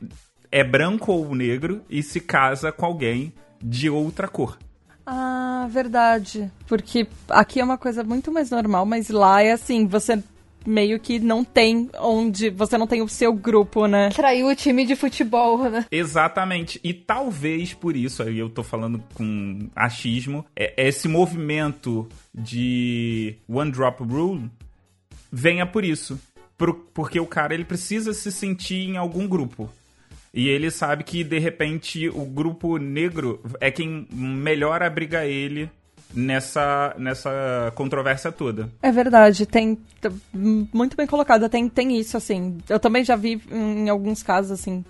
é 0.51 0.63
branco 0.63 1.13
ou 1.13 1.35
negro 1.35 1.83
e 1.89 2.03
se 2.03 2.21
casa 2.21 2.71
com 2.71 2.87
alguém 2.87 3.33
de 3.63 3.89
outra 3.89 4.29
cor. 4.29 4.59
Ah, 5.07 5.67
verdade. 5.71 6.51
Porque 6.67 7.09
aqui 7.29 7.61
é 7.61 7.65
uma 7.65 7.79
coisa 7.79 8.05
muito 8.05 8.31
mais 8.31 8.51
normal, 8.51 8.87
mas 8.87 9.09
lá 9.09 9.43
é 9.43 9.53
assim, 9.53 9.87
você 9.87 10.23
meio 10.67 10.99
que 10.99 11.19
não 11.19 11.45
tem 11.45 11.91
onde 11.99 12.51
você 12.51 12.77
não 12.79 12.87
tem 12.87 13.03
o 13.03 13.09
seu 13.09 13.33
grupo, 13.33 13.87
né? 13.87 14.11
Traiu 14.11 14.49
o 14.49 14.55
time 14.55 14.85
de 14.85 14.97
futebol, 14.97 15.71
né? 15.71 15.87
Exatamente. 15.91 16.81
E 16.83 16.93
talvez 16.93 17.75
por 17.75 17.97
isso, 17.97 18.23
aí 18.23 18.39
eu 18.39 18.49
tô 18.49 18.63
falando 18.63 19.03
com 19.15 19.69
achismo, 19.75 20.45
é, 20.57 20.75
esse 20.89 21.09
movimento 21.09 22.09
de 22.35 23.37
One 23.49 23.71
Drop 23.71 24.03
Rule 24.03 24.51
venha 25.31 25.67
por 25.67 25.85
isso. 25.85 26.21
Por, 26.57 26.75
porque 26.95 27.19
o 27.19 27.27
cara 27.27 27.55
ele 27.55 27.65
precisa 27.65 28.13
se 28.13 28.31
sentir 28.31 28.89
em 28.89 28.97
algum 28.97 29.27
grupo. 29.27 29.71
E 30.35 30.49
ele 30.49 30.71
sabe 30.71 31.05
que, 31.05 31.23
de 31.23 31.39
repente, 31.39 32.09
o 32.09 32.25
grupo 32.25 32.79
negro 32.79 33.41
é 33.61 33.71
quem 33.71 34.07
melhor 34.11 34.83
abriga 34.83 35.27
ele 35.27 35.71
nessa, 36.15 36.95
nessa 36.99 37.73
controvérsia 37.75 38.31
toda. 38.31 38.69
É 38.83 38.91
verdade, 38.91 39.47
tem 39.47 39.79
muito 40.73 40.97
bem 40.97 41.07
colocado, 41.07 41.49
tem, 41.49 41.69
tem 41.69 41.99
isso, 41.99 42.17
assim. 42.17 42.59
Eu 42.69 42.79
também 42.79 43.05
já 43.05 43.17
vi 43.17 43.43
em 43.51 43.89
alguns 43.89 44.23
casos, 44.23 44.53
assim, 44.53 44.85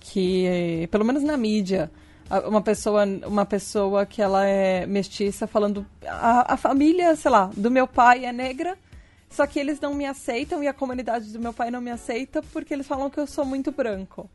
que, 0.00 0.88
pelo 0.90 1.04
menos 1.04 1.22
na 1.22 1.36
mídia, 1.36 1.90
uma 2.46 2.60
pessoa, 2.60 3.04
uma 3.26 3.46
pessoa 3.46 4.04
que 4.04 4.20
ela 4.20 4.44
é 4.44 4.86
mestiça 4.86 5.46
falando 5.46 5.86
a, 6.06 6.54
a 6.54 6.56
família, 6.56 7.16
sei 7.16 7.30
lá, 7.30 7.50
do 7.56 7.70
meu 7.70 7.86
pai 7.86 8.24
é 8.24 8.32
negra, 8.32 8.76
só 9.30 9.46
que 9.46 9.58
eles 9.58 9.80
não 9.80 9.94
me 9.94 10.06
aceitam 10.06 10.62
e 10.62 10.68
a 10.68 10.74
comunidade 10.74 11.32
do 11.32 11.40
meu 11.40 11.52
pai 11.52 11.70
não 11.70 11.80
me 11.80 11.90
aceita 11.90 12.42
porque 12.52 12.74
eles 12.74 12.86
falam 12.86 13.10
que 13.10 13.18
eu 13.18 13.26
sou 13.26 13.44
muito 13.44 13.72
branco. 13.72 14.28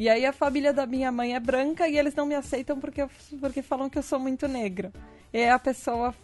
E 0.00 0.08
aí 0.08 0.24
a 0.24 0.32
família 0.32 0.72
da 0.72 0.86
minha 0.86 1.12
mãe 1.12 1.34
é 1.34 1.38
branca 1.38 1.86
e 1.86 1.98
eles 1.98 2.14
não 2.14 2.24
me 2.24 2.34
aceitam 2.34 2.80
porque, 2.80 3.06
porque 3.38 3.60
falam 3.60 3.90
que 3.90 3.98
eu 3.98 4.02
sou 4.02 4.18
muito 4.18 4.48
negra. 4.48 4.90
E 5.30 5.44
a 5.44 5.58
pessoa, 5.58 6.14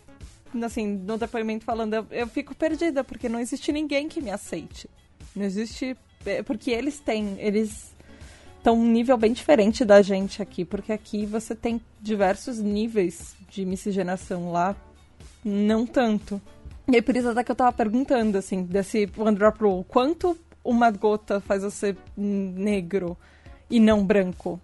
assim, 0.64 0.86
no 0.86 1.18
depoimento 1.18 1.62
falando, 1.62 1.92
eu, 1.92 2.06
eu 2.10 2.26
fico 2.26 2.54
perdida, 2.54 3.04
porque 3.04 3.28
não 3.28 3.38
existe 3.38 3.70
ninguém 3.70 4.08
que 4.08 4.22
me 4.22 4.30
aceite. 4.30 4.88
Não 5.34 5.44
existe. 5.44 5.94
É, 6.24 6.42
porque 6.42 6.70
eles 6.70 7.00
têm. 7.00 7.36
Eles 7.38 7.94
estão 8.56 8.78
um 8.78 8.90
nível 8.90 9.18
bem 9.18 9.34
diferente 9.34 9.84
da 9.84 10.00
gente 10.00 10.40
aqui, 10.40 10.64
porque 10.64 10.90
aqui 10.90 11.26
você 11.26 11.54
tem 11.54 11.78
diversos 12.00 12.58
níveis 12.58 13.36
de 13.50 13.66
miscigenação 13.66 14.50
lá, 14.52 14.74
não 15.44 15.84
tanto. 15.86 16.40
E 16.90 17.02
por 17.02 17.14
isso 17.14 17.28
até 17.28 17.44
que 17.44 17.52
eu 17.52 17.56
tava 17.56 17.74
perguntando, 17.74 18.38
assim, 18.38 18.62
desse 18.62 19.06
One 19.18 19.36
Drop 19.36 19.62
Rule, 19.62 19.84
quanto 19.86 20.34
uma 20.64 20.90
gota 20.90 21.40
faz 21.42 21.62
você 21.62 21.94
negro? 22.16 23.18
E 23.70 23.80
não 23.80 24.04
branco. 24.04 24.60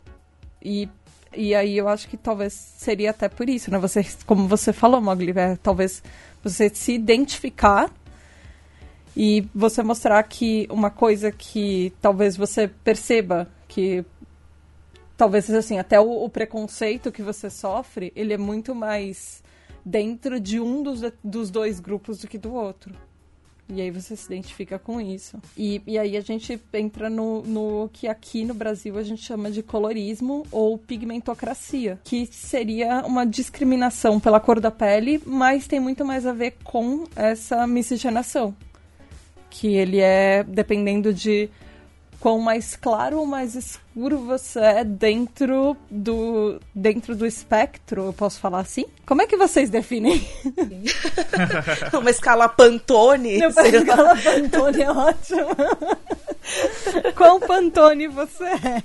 E, 0.61 0.89
e 1.35 1.55
aí 1.55 1.77
eu 1.77 1.89
acho 1.89 2.09
que 2.09 2.17
talvez 2.17 2.53
seria 2.53 3.11
até 3.11 3.29
por 3.29 3.49
isso, 3.49 3.71
né? 3.71 3.79
Você, 3.79 4.05
como 4.27 4.47
você 4.47 4.73
falou, 4.73 5.01
Mogli, 5.01 5.33
é, 5.37 5.57
talvez 5.57 6.03
você 6.43 6.69
se 6.69 6.93
identificar 6.93 7.91
e 9.17 9.47
você 9.55 9.83
mostrar 9.83 10.23
que 10.23 10.67
uma 10.71 10.91
coisa 10.91 11.31
que 11.31 11.93
talvez 12.01 12.37
você 12.37 12.67
perceba 12.67 13.49
que 13.69 14.05
talvez 15.17 15.51
assim 15.51 15.79
até 15.79 16.01
o, 16.01 16.25
o, 16.25 16.29
preconceito 16.31 17.13
que 17.13 17.23
você 17.23 17.51
sofre 17.51 18.11
ele 18.17 18.33
é 18.33 18.39
muito 18.39 18.75
mais 18.75 19.43
dentro 19.85 20.41
de 20.41 20.59
um 20.61 20.83
dos, 20.83 21.03
dos 21.23 21.51
dois 21.51 21.79
grupos 21.79 22.19
do 22.19 22.27
que 22.27 22.39
do 22.39 22.55
outro 22.55 22.95
e 23.69 23.81
aí 23.81 23.91
você 23.91 24.15
se 24.15 24.27
identifica 24.27 24.79
com 24.79 25.01
isso. 25.01 25.39
E, 25.57 25.81
e 25.87 25.99
aí 25.99 26.17
a 26.17 26.21
gente 26.21 26.61
entra 26.73 27.09
no, 27.09 27.43
no 27.43 27.91
que 27.93 28.07
aqui 28.07 28.45
no 28.45 28.55
Brasil 28.55 28.99
a 28.99 29.03
gente 29.03 29.23
chama 29.23 29.51
de 29.51 29.63
colorismo 29.63 30.45
ou 30.51 30.77
pigmentocracia, 30.77 31.99
que 32.05 32.27
seria 32.31 33.05
uma 33.07 33.25
discriminação 33.25 34.21
pela 34.21 34.41
cor 34.41 34.61
da 34.61 34.71
pele, 34.71 35.23
mas 35.25 35.67
tem 35.67 35.81
muito 35.81 36.05
mais 36.05 36.27
a 36.27 36.33
ver 36.33 36.57
com 36.63 37.05
essa 37.17 37.67
miscigenação. 37.67 38.55
Que 39.49 39.75
ele 39.75 40.01
é 40.01 40.43
dependendo 40.43 41.13
de 41.13 41.49
quão 42.23 42.39
mais 42.39 42.77
claro 42.77 43.19
ou 43.19 43.27
mais 43.27 43.57
escuro 43.57 44.17
você 44.19 44.61
é 44.61 44.85
dentro 44.85 45.77
do 45.91 46.61
dentro 46.73 47.17
do 47.17 47.27
espectro, 47.27 48.07
eu 48.07 48.13
posso 48.13 48.39
falar 48.39 48.61
assim? 48.61 48.85
Como 49.05 49.21
é 49.21 49.27
que 49.27 49.37
vocês 49.37 49.69
definem? 49.69 50.25
Uma 51.93 52.11
escala 52.11 52.49
Pantone? 52.49 53.39
Não, 53.39 53.51
uma 53.51 53.67
escala 53.67 54.17
Pantone 54.17 54.83
é 54.83 54.91
ótimo. 54.91 55.49
Quão 57.17 57.41
Pantone 57.41 58.07
você 58.07 58.45
é? 58.45 58.83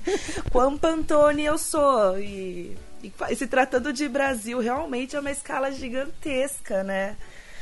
Quão 0.51 0.75
Pantone 0.75 1.45
eu 1.45 1.59
sou 1.59 2.19
e 2.19 2.75
E 3.03 3.35
se 3.35 3.45
tratando 3.45 3.93
de 3.93 4.09
Brasil, 4.09 4.59
realmente 4.59 5.15
é 5.15 5.19
uma 5.19 5.31
escala 5.31 5.71
gigantesca, 5.71 6.83
né? 6.83 7.15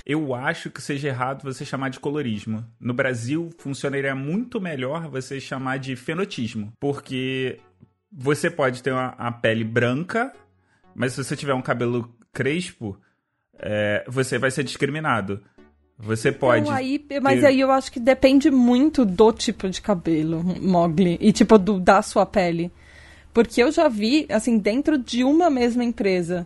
Eu 0.06 0.36
acho 0.36 0.70
que 0.70 0.82
seja 0.82 1.08
errado 1.08 1.42
você 1.42 1.66
chamar 1.66 1.90
de 1.90 2.00
colorismo. 2.00 2.64
No 2.80 2.94
Brasil, 2.94 3.50
funcionaria 3.58 4.14
muito 4.14 4.62
melhor 4.62 5.10
você 5.10 5.40
chamar 5.40 5.80
de 5.80 5.96
fenotismo. 5.96 6.72
Porque 6.80 7.60
você 8.12 8.52
pode 8.52 8.84
ter 8.84 8.92
uma, 8.92 9.16
uma 9.16 9.32
pele 9.32 9.64
branca, 9.64 10.32
mas 10.94 11.14
se 11.14 11.24
você 11.24 11.36
tiver 11.36 11.56
um 11.56 11.62
cabelo 11.62 12.14
crespo, 12.32 12.96
é, 13.58 14.06
você 14.08 14.38
vai 14.38 14.52
ser 14.52 14.64
discriminado. 14.64 15.42
Você 15.98 16.32
pode. 16.32 16.70
aí, 16.70 17.04
mas 17.22 17.40
ter... 17.40 17.48
aí 17.48 17.60
eu 17.60 17.72
acho 17.72 17.92
que 17.92 18.00
depende 18.00 18.52
muito 18.52 19.06
do 19.06 19.32
tipo 19.32 19.68
de 19.70 19.82
cabelo, 19.82 20.44
Mogli. 20.62 21.18
E 21.20 21.32
tipo, 21.32 21.58
do, 21.58 21.80
da 21.80 22.02
sua 22.02 22.26
pele. 22.26 22.72
Porque 23.34 23.64
eu 23.64 23.72
já 23.72 23.88
vi, 23.88 24.28
assim, 24.30 24.58
dentro 24.58 24.98
de 24.98 25.24
uma 25.24 25.50
mesma 25.50 25.84
empresa, 25.84 26.46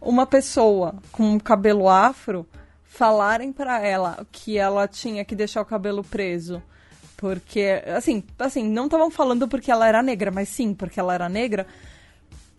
uma 0.00 0.26
pessoa 0.26 0.96
com 1.10 1.40
cabelo 1.40 1.88
afro 1.88 2.46
falarem 2.90 3.52
para 3.52 3.80
ela 3.80 4.26
que 4.32 4.58
ela 4.58 4.86
tinha 4.88 5.24
que 5.24 5.36
deixar 5.36 5.62
o 5.62 5.64
cabelo 5.64 6.02
preso. 6.02 6.60
Porque, 7.16 7.82
assim, 7.86 8.22
assim, 8.38 8.68
não 8.68 8.86
estavam 8.86 9.10
falando 9.10 9.46
porque 9.46 9.70
ela 9.70 9.86
era 9.86 10.02
negra, 10.02 10.30
mas 10.30 10.48
sim, 10.48 10.74
porque 10.74 10.98
ela 10.98 11.14
era 11.14 11.28
negra. 11.28 11.66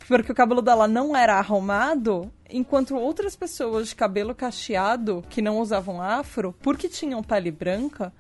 Porque 0.07 0.31
o 0.31 0.35
cabelo 0.35 0.61
dela 0.61 0.87
não 0.87 1.15
era 1.15 1.35
arrumado, 1.35 2.31
enquanto 2.49 2.95
outras 2.95 3.35
pessoas 3.35 3.89
de 3.89 3.95
cabelo 3.95 4.33
cacheado, 4.33 5.23
que 5.29 5.41
não 5.41 5.59
usavam 5.59 6.01
afro, 6.01 6.55
porque 6.61 6.87
tinham 6.87 7.21
pele 7.21 7.51
branca, 7.51 8.11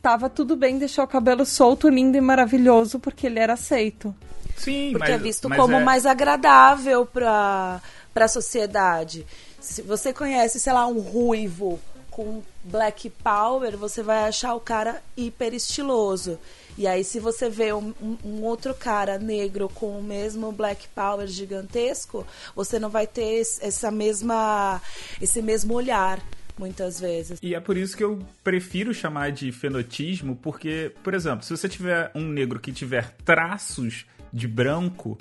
tava 0.00 0.30
tudo 0.30 0.56
bem 0.56 0.78
deixar 0.78 1.04
o 1.04 1.08
cabelo 1.08 1.44
solto, 1.44 1.88
lindo 1.88 2.16
e 2.16 2.20
maravilhoso, 2.20 2.98
porque 2.98 3.26
ele 3.26 3.38
era 3.38 3.52
aceito. 3.52 4.14
Sim, 4.56 4.90
porque 4.92 5.12
mas, 5.12 5.20
é 5.20 5.22
visto 5.22 5.48
como 5.50 5.76
é... 5.76 5.84
mais 5.84 6.06
agradável 6.06 7.04
para 7.06 7.80
a 8.14 8.28
sociedade. 8.28 9.26
Se 9.60 9.82
você 9.82 10.12
conhece, 10.12 10.60
sei 10.60 10.72
lá, 10.72 10.86
um 10.86 11.00
ruivo 11.00 11.80
com 12.10 12.42
black 12.64 13.10
power, 13.10 13.76
você 13.76 14.02
vai 14.02 14.28
achar 14.28 14.54
o 14.54 14.60
cara 14.60 15.02
hiper 15.16 15.54
estiloso. 15.54 16.38
E 16.76 16.86
aí, 16.86 17.04
se 17.04 17.20
você 17.20 17.48
vê 17.48 17.72
um, 17.72 17.94
um, 18.24 18.42
outro 18.42 18.74
cara 18.74 19.18
negro 19.18 19.68
com 19.68 19.98
o 19.98 20.02
mesmo 20.02 20.50
black 20.50 20.88
power 20.88 21.26
gigantesco, 21.26 22.26
você 22.54 22.78
não 22.78 22.88
vai 22.88 23.06
ter 23.06 23.40
essa 23.60 23.90
mesma, 23.90 24.80
esse 25.20 25.40
mesmo 25.40 25.74
olhar 25.74 26.20
muitas 26.58 26.98
vezes. 27.00 27.38
E 27.42 27.54
é 27.54 27.60
por 27.60 27.76
isso 27.76 27.96
que 27.96 28.02
eu 28.02 28.18
prefiro 28.42 28.92
chamar 28.92 29.30
de 29.30 29.52
fenotismo, 29.52 30.36
porque, 30.36 30.92
por 31.02 31.14
exemplo, 31.14 31.44
se 31.44 31.56
você 31.56 31.68
tiver 31.68 32.10
um 32.14 32.22
negro 32.22 32.58
que 32.58 32.72
tiver 32.72 33.12
traços 33.24 34.06
de 34.32 34.48
branco, 34.48 35.16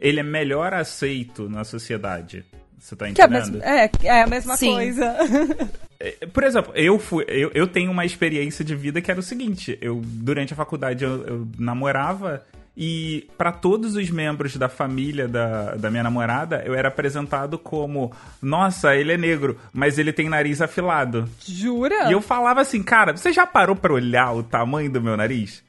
ele 0.00 0.20
é 0.20 0.22
melhor 0.22 0.74
aceito 0.74 1.48
na 1.48 1.64
sociedade. 1.64 2.44
Você 2.82 2.96
tá 2.96 3.08
entendendo? 3.08 3.62
É, 3.62 3.84
é, 3.84 3.90
é, 4.02 4.22
a 4.22 4.26
mesma 4.26 4.56
Sim. 4.56 4.74
coisa. 4.74 5.16
É, 6.00 6.26
por 6.26 6.42
exemplo, 6.42 6.72
eu 6.74 6.98
fui. 6.98 7.24
Eu, 7.28 7.52
eu 7.54 7.68
tenho 7.68 7.92
uma 7.92 8.04
experiência 8.04 8.64
de 8.64 8.74
vida 8.74 9.00
que 9.00 9.08
era 9.08 9.20
o 9.20 9.22
seguinte: 9.22 9.78
eu, 9.80 10.02
durante 10.04 10.52
a 10.52 10.56
faculdade, 10.56 11.04
eu, 11.04 11.24
eu 11.24 11.48
namorava. 11.56 12.44
E 12.76 13.28
para 13.38 13.52
todos 13.52 13.94
os 13.94 14.10
membros 14.10 14.56
da 14.56 14.68
família 14.68 15.28
da, 15.28 15.76
da 15.76 15.90
minha 15.90 16.02
namorada, 16.02 16.60
eu 16.66 16.74
era 16.74 16.88
apresentado 16.88 17.56
como: 17.56 18.10
Nossa, 18.42 18.96
ele 18.96 19.12
é 19.12 19.16
negro, 19.16 19.56
mas 19.72 19.96
ele 19.96 20.12
tem 20.12 20.28
nariz 20.28 20.60
afilado. 20.60 21.28
Jura? 21.46 22.08
E 22.08 22.12
eu 22.12 22.20
falava 22.20 22.62
assim, 22.62 22.82
cara, 22.82 23.16
você 23.16 23.32
já 23.32 23.46
parou 23.46 23.76
pra 23.76 23.92
olhar 23.92 24.32
o 24.32 24.42
tamanho 24.42 24.90
do 24.90 25.00
meu 25.00 25.16
nariz? 25.16 25.62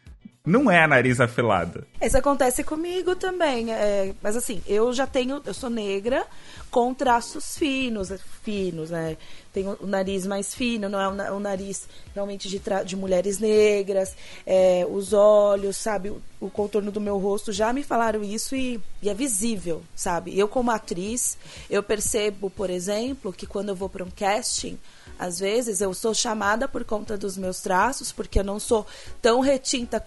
Não 0.46 0.70
é 0.70 0.86
nariz 0.86 1.22
afilado. 1.22 1.86
Isso 2.02 2.18
acontece 2.18 2.66
comigo 2.66 3.16
também. 3.16 3.74
É, 3.74 4.14
mas 4.22 4.36
assim, 4.36 4.62
eu 4.68 4.92
já 4.92 5.08
tenho. 5.08 5.42
Eu 5.46 5.54
sou 5.54 5.70
negra 5.70 6.26
com 6.70 6.94
traços 6.94 7.58
finos, 7.58 8.12
finos, 8.44 8.90
né? 8.90 9.16
Tenho 9.54 9.78
o 9.80 9.88
nariz 9.88 10.26
mais 10.26 10.54
fino, 10.54 10.90
não 10.90 11.00
é 11.00 11.32
o, 11.32 11.40
nariz 11.40 11.88
realmente 12.14 12.50
de, 12.50 12.62
de 12.84 12.96
mulheres 12.96 13.40
negras, 13.40 14.18
é, 14.46 14.86
os 14.90 15.14
olhos, 15.14 15.78
sabe? 15.78 16.10
O, 16.10 16.22
o, 16.42 16.50
contorno 16.50 16.92
do 16.92 17.00
meu 17.00 17.18
rosto. 17.20 17.54
Já 17.54 17.72
me 17.72 17.82
falaram 17.82 18.22
isso 18.22 18.54
e, 18.54 18.82
e 19.02 19.10
é 19.10 19.14
visível, 19.14 19.82
sabe? 19.96 20.38
Eu, 20.38 20.50
como 20.50 20.72
atriz, 20.72 21.38
eu 21.70 21.82
percebo, 21.82 22.50
por 22.50 22.70
exemplo, 22.70 23.32
que 23.32 23.48
quando 23.48 23.70
eu 23.70 23.76
vou 23.76 23.88
para 23.88 24.04
um 24.04 24.12
casting 24.12 24.78
às 25.18 25.40
vezes 25.40 25.82
eu 25.82 25.94
sou 25.94 26.14
chamada 26.14 26.68
por 26.68 26.84
conta 26.84 27.18
dos 27.18 27.38
meus 27.38 27.62
traços, 27.62 28.12
porque 28.12 28.40
eu 28.40 28.44
não 28.44 28.60
sou 28.60 28.86
tão 29.22 29.40
retinta 29.40 30.04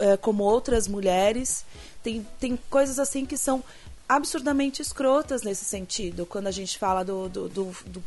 é, 0.00 0.16
como 0.16 0.44
outras 0.44 0.88
mulheres. 0.88 1.64
Tem, 2.02 2.26
tem 2.40 2.58
coisas 2.70 2.98
assim 2.98 3.26
que 3.26 3.36
são 3.36 3.62
absurdamente 4.08 4.80
escrotas 4.80 5.42
nesse 5.42 5.64
sentido, 5.64 6.26
quando 6.26 6.46
a 6.46 6.52
gente 6.52 6.78
fala 6.78 7.04
do, 7.04 7.28
do, 7.28 7.48
do, 7.48 7.76
do 7.86 8.04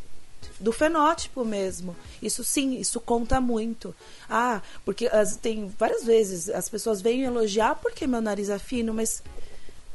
do 0.60 0.72
fenótipo 0.72 1.45
mesmo. 1.45 1.95
Isso 2.22 2.43
sim, 2.43 2.80
isso 2.80 3.00
conta 3.00 3.39
muito. 3.39 3.95
Ah, 4.30 4.62
porque 4.84 5.08
as, 5.08 5.36
tem 5.38 5.74
várias 5.78 6.04
vezes 6.04 6.50
as 6.50 6.68
pessoas 6.68 7.02
vêm 7.02 7.24
elogiar 7.24 7.76
porque 7.76 8.06
meu 8.06 8.22
nariz 8.22 8.50
é 8.50 8.60
fino, 8.60 8.93
mas 8.93 9.24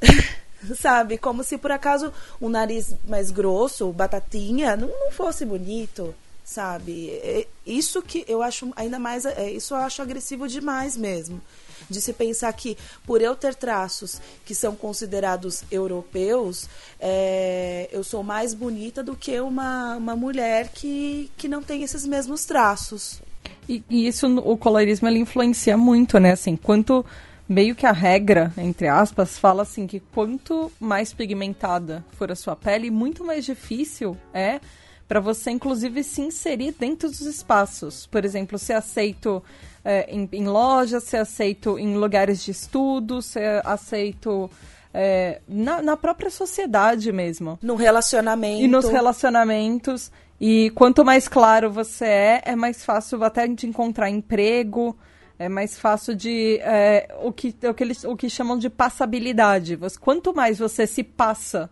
sabe, 0.80 1.18
como 1.18 1.44
se 1.44 1.58
por 1.58 1.70
acaso 1.70 2.12
um 2.40 2.48
nariz 2.48 2.94
mais 3.06 3.30
grosso, 3.30 3.92
batatinha, 3.92 4.76
não, 4.76 4.88
não 4.88 5.10
fosse 5.10 5.44
bonito 5.44 6.14
sabe? 6.44 7.08
É 7.10 7.46
isso 7.66 8.02
que 8.02 8.24
eu 8.28 8.42
acho 8.42 8.70
ainda 8.76 8.98
mais, 8.98 9.24
é, 9.24 9.50
isso 9.50 9.74
eu 9.74 9.78
acho 9.78 10.02
agressivo 10.02 10.46
demais 10.46 10.96
mesmo. 10.96 11.40
De 11.88 12.00
se 12.00 12.12
pensar 12.12 12.52
que 12.52 12.76
por 13.04 13.20
eu 13.20 13.34
ter 13.34 13.54
traços 13.54 14.20
que 14.44 14.54
são 14.54 14.74
considerados 14.76 15.64
europeus, 15.70 16.68
é, 17.00 17.88
eu 17.90 18.04
sou 18.04 18.22
mais 18.22 18.54
bonita 18.54 19.02
do 19.02 19.16
que 19.16 19.40
uma, 19.40 19.96
uma 19.96 20.16
mulher 20.16 20.68
que, 20.68 21.30
que 21.36 21.48
não 21.48 21.62
tem 21.62 21.82
esses 21.82 22.06
mesmos 22.06 22.44
traços. 22.44 23.20
E, 23.68 23.82
e 23.90 24.06
isso, 24.06 24.26
o 24.38 24.56
colorismo, 24.56 25.08
ele 25.08 25.18
influencia 25.18 25.76
muito, 25.76 26.18
né? 26.18 26.32
Assim, 26.32 26.56
quanto 26.56 27.04
meio 27.48 27.74
que 27.74 27.86
a 27.86 27.92
regra, 27.92 28.52
entre 28.56 28.88
aspas, 28.88 29.38
fala 29.38 29.62
assim 29.62 29.86
que 29.86 30.00
quanto 30.00 30.72
mais 30.80 31.12
pigmentada 31.12 32.04
for 32.12 32.30
a 32.30 32.34
sua 32.34 32.56
pele, 32.56 32.90
muito 32.90 33.24
mais 33.24 33.44
difícil 33.44 34.16
é 34.32 34.60
para 35.06 35.20
você, 35.20 35.50
inclusive, 35.50 36.02
se 36.02 36.22
inserir 36.22 36.74
dentro 36.78 37.08
dos 37.08 37.20
espaços. 37.22 38.06
Por 38.06 38.24
exemplo, 38.24 38.58
ser 38.58 38.74
aceito 38.74 39.42
é, 39.84 40.06
em, 40.10 40.28
em 40.32 40.46
lojas, 40.46 41.04
ser 41.04 41.18
aceito 41.18 41.78
em 41.78 41.96
lugares 41.96 42.42
de 42.42 42.50
estudo, 42.50 43.20
ser 43.20 43.60
aceito 43.66 44.50
é, 44.92 45.40
na, 45.46 45.82
na, 45.82 45.96
própria 45.96 46.30
sociedade 46.30 47.12
mesmo. 47.12 47.58
No 47.60 47.74
relacionamento. 47.74 48.62
E 48.62 48.68
nos 48.68 48.88
relacionamentos. 48.88 50.10
E 50.40 50.70
quanto 50.74 51.04
mais 51.04 51.28
claro 51.28 51.70
você 51.70 52.04
é, 52.04 52.42
é 52.46 52.56
mais 52.56 52.84
fácil 52.84 53.22
até 53.22 53.46
de 53.46 53.66
encontrar 53.66 54.08
emprego, 54.08 54.96
é 55.38 55.48
mais 55.48 55.78
fácil 55.78 56.14
de. 56.14 56.58
É, 56.62 57.14
o, 57.22 57.32
que, 57.32 57.54
o, 57.68 57.74
que 57.74 57.84
eles, 57.84 58.04
o 58.04 58.16
que 58.16 58.30
chamam 58.30 58.56
de 58.56 58.70
passabilidade. 58.70 59.78
Quanto 60.00 60.34
mais 60.34 60.58
você 60.58 60.86
se 60.86 61.02
passa 61.02 61.68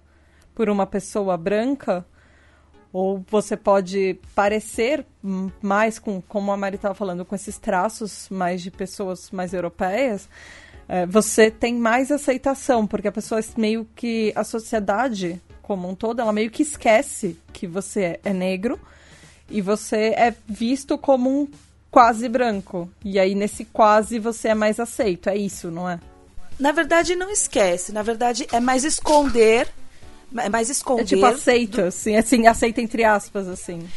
por 0.55 0.69
uma 0.69 0.87
pessoa 0.87 1.37
branca, 1.37 2.05
ou 2.93 3.25
você 3.31 3.57
pode 3.57 4.19
parecer 4.35 5.07
mais 5.63 5.99
com, 5.99 6.21
como 6.21 6.53
a 6.53 6.57
Mari 6.57 6.77
estava 6.77 6.95
falando, 6.95 7.25
com 7.25 7.35
esses 7.35 7.57
traços 7.57 8.29
mais 8.29 8.61
de 8.61 8.71
pessoas 8.71 9.31
mais 9.31 9.55
europeias, 9.55 10.29
é, 10.89 11.07
você 11.07 11.51
tem 11.51 11.75
mais 11.75 12.11
aceitação, 12.11 12.87
porque 12.87 13.09
a 13.09 13.13
pessoa 13.13 13.41
meio 13.57 13.89
que. 13.97 14.33
a 14.37 14.45
sociedade 14.45 15.41
como 15.63 15.89
um 15.89 15.95
todo, 15.95 16.21
ela 16.21 16.33
meio 16.33 16.51
que 16.51 16.63
esquece 16.63 17.39
que 17.53 17.67
você 17.67 18.19
é 18.25 18.33
negro 18.33 18.79
e 19.49 19.63
você 19.63 20.09
é 20.09 20.35
visto 20.47 20.99
como 20.99 21.31
um 21.31 21.49
quase 21.91 22.29
branco. 22.29 22.91
E 23.05 23.19
aí, 23.19 23.35
nesse 23.35 23.65
quase, 23.65 24.19
você 24.19 24.49
é 24.49 24.55
mais 24.55 24.81
aceito. 24.81 25.31
É 25.31 25.37
isso, 25.37 25.71
não 25.71 25.89
é? 25.89 26.01
Na 26.59 26.73
verdade, 26.73 27.15
não 27.15 27.31
esquece. 27.31 27.93
Na 27.93 28.03
verdade, 28.03 28.47
é 28.53 28.61
mais 28.61 28.85
esconder 28.85 29.69
é 29.69 29.82
mais 30.51 30.71
esconder. 30.71 31.03
É 31.03 31.07
tipo 31.07 31.25
aceita, 31.25 31.83
do... 31.83 31.89
assim, 31.89 32.17
assim, 32.17 32.47
aceita 32.47 32.81
entre 32.81 33.05
aspas, 33.05 33.49
assim. 33.49 33.89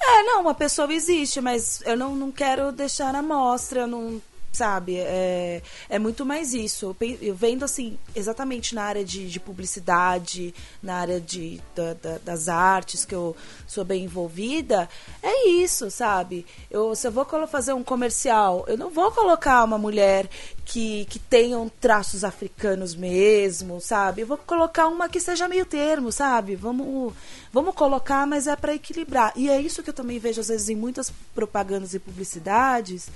É, 0.00 0.22
não, 0.22 0.42
uma 0.42 0.54
pessoa 0.54 0.92
existe, 0.92 1.40
mas 1.40 1.82
eu 1.84 1.96
não, 1.96 2.14
não 2.14 2.30
quero 2.30 2.70
deixar 2.70 3.12
na 3.12 3.22
mostra, 3.22 3.86
não 3.86 4.20
sabe? 4.58 4.96
É, 4.96 5.62
é 5.88 5.98
muito 5.98 6.26
mais 6.26 6.52
isso. 6.52 6.96
Eu 7.22 7.34
vendo, 7.34 7.64
assim, 7.64 7.96
exatamente 8.14 8.74
na 8.74 8.82
área 8.82 9.04
de, 9.04 9.28
de 9.28 9.38
publicidade, 9.38 10.52
na 10.82 10.96
área 10.96 11.20
de, 11.20 11.60
da, 11.74 11.94
da, 11.94 12.18
das 12.18 12.48
artes, 12.48 13.04
que 13.04 13.14
eu 13.14 13.36
sou 13.66 13.84
bem 13.84 14.04
envolvida, 14.04 14.88
é 15.22 15.48
isso, 15.48 15.90
sabe? 15.90 16.44
Eu, 16.70 16.94
se 16.96 17.06
eu 17.06 17.12
vou 17.12 17.24
fazer 17.46 17.72
um 17.72 17.84
comercial, 17.84 18.64
eu 18.66 18.76
não 18.76 18.90
vou 18.90 19.12
colocar 19.12 19.62
uma 19.62 19.78
mulher 19.78 20.28
que, 20.64 21.04
que 21.06 21.18
tenham 21.18 21.70
traços 21.80 22.24
africanos 22.24 22.94
mesmo, 22.94 23.80
sabe? 23.80 24.22
Eu 24.22 24.26
vou 24.26 24.36
colocar 24.36 24.88
uma 24.88 25.08
que 25.08 25.20
seja 25.20 25.46
meio 25.46 25.64
termo, 25.64 26.10
sabe? 26.10 26.56
Vamos, 26.56 27.14
vamos 27.52 27.74
colocar, 27.74 28.26
mas 28.26 28.48
é 28.48 28.56
para 28.56 28.74
equilibrar. 28.74 29.32
E 29.36 29.48
é 29.48 29.60
isso 29.60 29.82
que 29.84 29.90
eu 29.90 29.94
também 29.94 30.18
vejo, 30.18 30.40
às 30.40 30.48
vezes, 30.48 30.68
em 30.68 30.76
muitas 30.76 31.12
propagandas 31.32 31.94
e 31.94 31.98
publicidades 32.00 33.08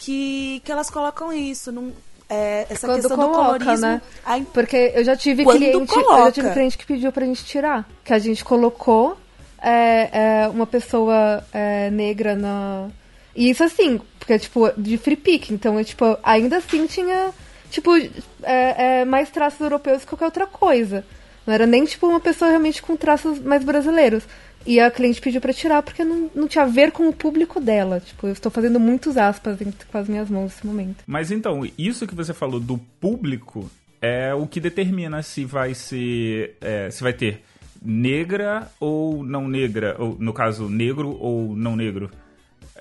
que, 0.00 0.60
que 0.64 0.72
elas 0.72 0.88
colocam 0.90 1.32
isso. 1.32 1.70
Não, 1.70 1.92
é, 2.28 2.66
essa 2.70 2.86
Quando 2.86 3.00
questão 3.00 3.16
coloca, 3.16 3.36
do 3.58 3.64
colorismo. 3.64 3.86
né? 3.86 4.02
a- 4.24 4.40
Porque 4.52 4.92
eu 4.94 5.04
já 5.04 5.14
tive 5.16 5.44
Quando 5.44 5.58
cliente, 5.58 5.76
eu 5.76 5.86
coloca. 6.04 6.24
já 6.24 6.32
tive 6.32 6.50
cliente 6.52 6.78
que 6.78 6.86
pediu 6.86 7.12
pra 7.12 7.26
gente 7.26 7.44
tirar. 7.44 7.86
Que 8.04 8.12
a 8.14 8.18
gente 8.18 8.44
colocou 8.44 9.16
é, 9.62 10.42
é, 10.44 10.48
uma 10.48 10.66
pessoa 10.66 11.44
é, 11.52 11.90
negra 11.90 12.34
na. 12.34 12.88
E 13.36 13.50
isso 13.50 13.62
assim, 13.62 14.00
porque 14.18 14.38
tipo, 14.38 14.70
de 14.76 14.96
free 14.96 15.16
pick. 15.16 15.50
Então, 15.50 15.78
é, 15.78 15.84
tipo, 15.84 16.16
ainda 16.22 16.56
assim 16.56 16.86
tinha, 16.86 17.30
tipo, 17.70 17.94
é, 17.96 18.10
é, 18.42 19.04
mais 19.04 19.28
traços 19.30 19.60
europeus 19.60 20.02
que 20.02 20.08
qualquer 20.08 20.24
outra 20.26 20.46
coisa. 20.46 21.04
Não 21.46 21.54
era 21.54 21.66
nem, 21.66 21.84
tipo, 21.84 22.06
uma 22.06 22.20
pessoa 22.20 22.48
realmente 22.50 22.82
com 22.82 22.96
traços 22.96 23.38
mais 23.40 23.62
brasileiros. 23.64 24.24
E 24.66 24.78
a 24.78 24.90
cliente 24.90 25.20
pediu 25.20 25.40
pra 25.40 25.52
tirar 25.52 25.82
porque 25.82 26.04
não, 26.04 26.30
não 26.34 26.46
tinha 26.46 26.64
a 26.64 26.68
ver 26.68 26.92
com 26.92 27.08
o 27.08 27.12
público 27.12 27.60
dela. 27.60 28.00
Tipo, 28.00 28.26
eu 28.26 28.32
estou 28.32 28.52
fazendo 28.52 28.78
muitos 28.78 29.16
aspas 29.16 29.58
com 29.90 29.98
as 29.98 30.08
minhas 30.08 30.28
mãos 30.28 30.52
nesse 30.52 30.66
momento. 30.66 31.04
Mas 31.06 31.30
então, 31.30 31.62
isso 31.78 32.06
que 32.06 32.14
você 32.14 32.34
falou 32.34 32.60
do 32.60 32.78
público 33.00 33.70
é 34.00 34.34
o 34.34 34.46
que 34.46 34.60
determina 34.60 35.22
se 35.22 35.44
vai 35.44 35.74
ser. 35.74 36.56
é, 36.60 36.90
se 36.90 37.02
vai 37.02 37.12
ter 37.12 37.42
negra 37.82 38.70
ou 38.78 39.24
não 39.24 39.48
negra, 39.48 39.96
ou 39.98 40.16
no 40.18 40.32
caso, 40.32 40.68
negro 40.68 41.16
ou 41.18 41.56
não 41.56 41.74
negro. 41.74 42.10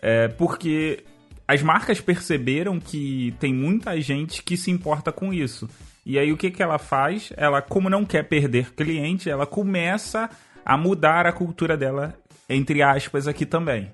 É 0.01 0.27
porque 0.27 1.03
as 1.47 1.61
marcas 1.61 2.01
perceberam 2.01 2.79
que 2.79 3.33
tem 3.39 3.53
muita 3.53 3.99
gente 4.01 4.43
que 4.43 4.57
se 4.57 4.69
importa 4.69 5.11
com 5.11 5.33
isso. 5.33 5.69
E 6.05 6.17
aí 6.17 6.31
o 6.31 6.37
que, 6.37 6.51
que 6.51 6.63
ela 6.63 6.77
faz? 6.77 7.31
Ela, 7.37 7.61
como 7.61 7.89
não 7.89 8.05
quer 8.05 8.23
perder 8.23 8.73
cliente, 8.73 9.29
ela 9.29 9.45
começa 9.45 10.29
a 10.69 10.77
mudar 10.77 11.25
a 11.25 11.31
cultura 11.31 11.75
dela, 11.75 12.13
entre 12.47 12.81
aspas, 12.83 13.27
aqui 13.27 13.45
também. 13.45 13.91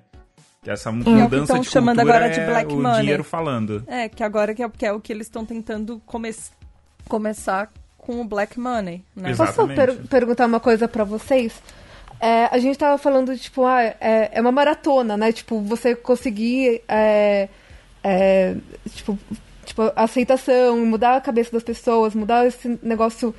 Que 0.62 0.70
essa 0.70 0.92
mudança 0.92 1.54
tão 1.54 1.62
de 1.62 1.68
chamando 1.70 1.96
cultura 1.96 2.16
agora 2.16 2.30
de 2.32 2.40
é 2.40 2.46
black 2.46 2.74
o 2.74 2.82
money. 2.82 3.00
dinheiro 3.00 3.24
falando. 3.24 3.82
É, 3.86 4.08
que 4.08 4.22
agora 4.22 4.54
que 4.54 4.62
é, 4.62 4.68
que 4.68 4.84
é 4.84 4.92
o 4.92 5.00
que 5.00 5.12
eles 5.12 5.26
estão 5.26 5.44
tentando 5.46 6.02
come 6.04 6.34
começar 7.08 7.70
com 7.96 8.20
o 8.20 8.24
black 8.24 8.58
money, 8.58 9.02
né? 9.14 9.34
Posso 9.34 9.66
per- 9.68 9.96
perguntar 10.08 10.46
uma 10.46 10.60
coisa 10.60 10.86
pra 10.86 11.02
vocês? 11.04 11.62
É, 12.20 12.46
a 12.46 12.58
gente 12.58 12.78
tava 12.78 12.98
falando, 12.98 13.36
tipo, 13.38 13.64
ah, 13.64 13.82
é, 13.82 14.30
é 14.32 14.40
uma 14.40 14.52
maratona, 14.52 15.16
né? 15.16 15.32
Tipo, 15.32 15.60
você 15.60 15.94
conseguir, 15.94 16.82
é, 16.88 17.48
é, 18.02 18.54
tipo, 19.66 19.76
tipo, 19.76 19.92
aceitação, 19.94 20.78
mudar 20.86 21.16
a 21.16 21.20
cabeça 21.20 21.52
das 21.52 21.62
pessoas, 21.62 22.14
mudar 22.14 22.46
esse 22.46 22.78
negócio 22.82 23.34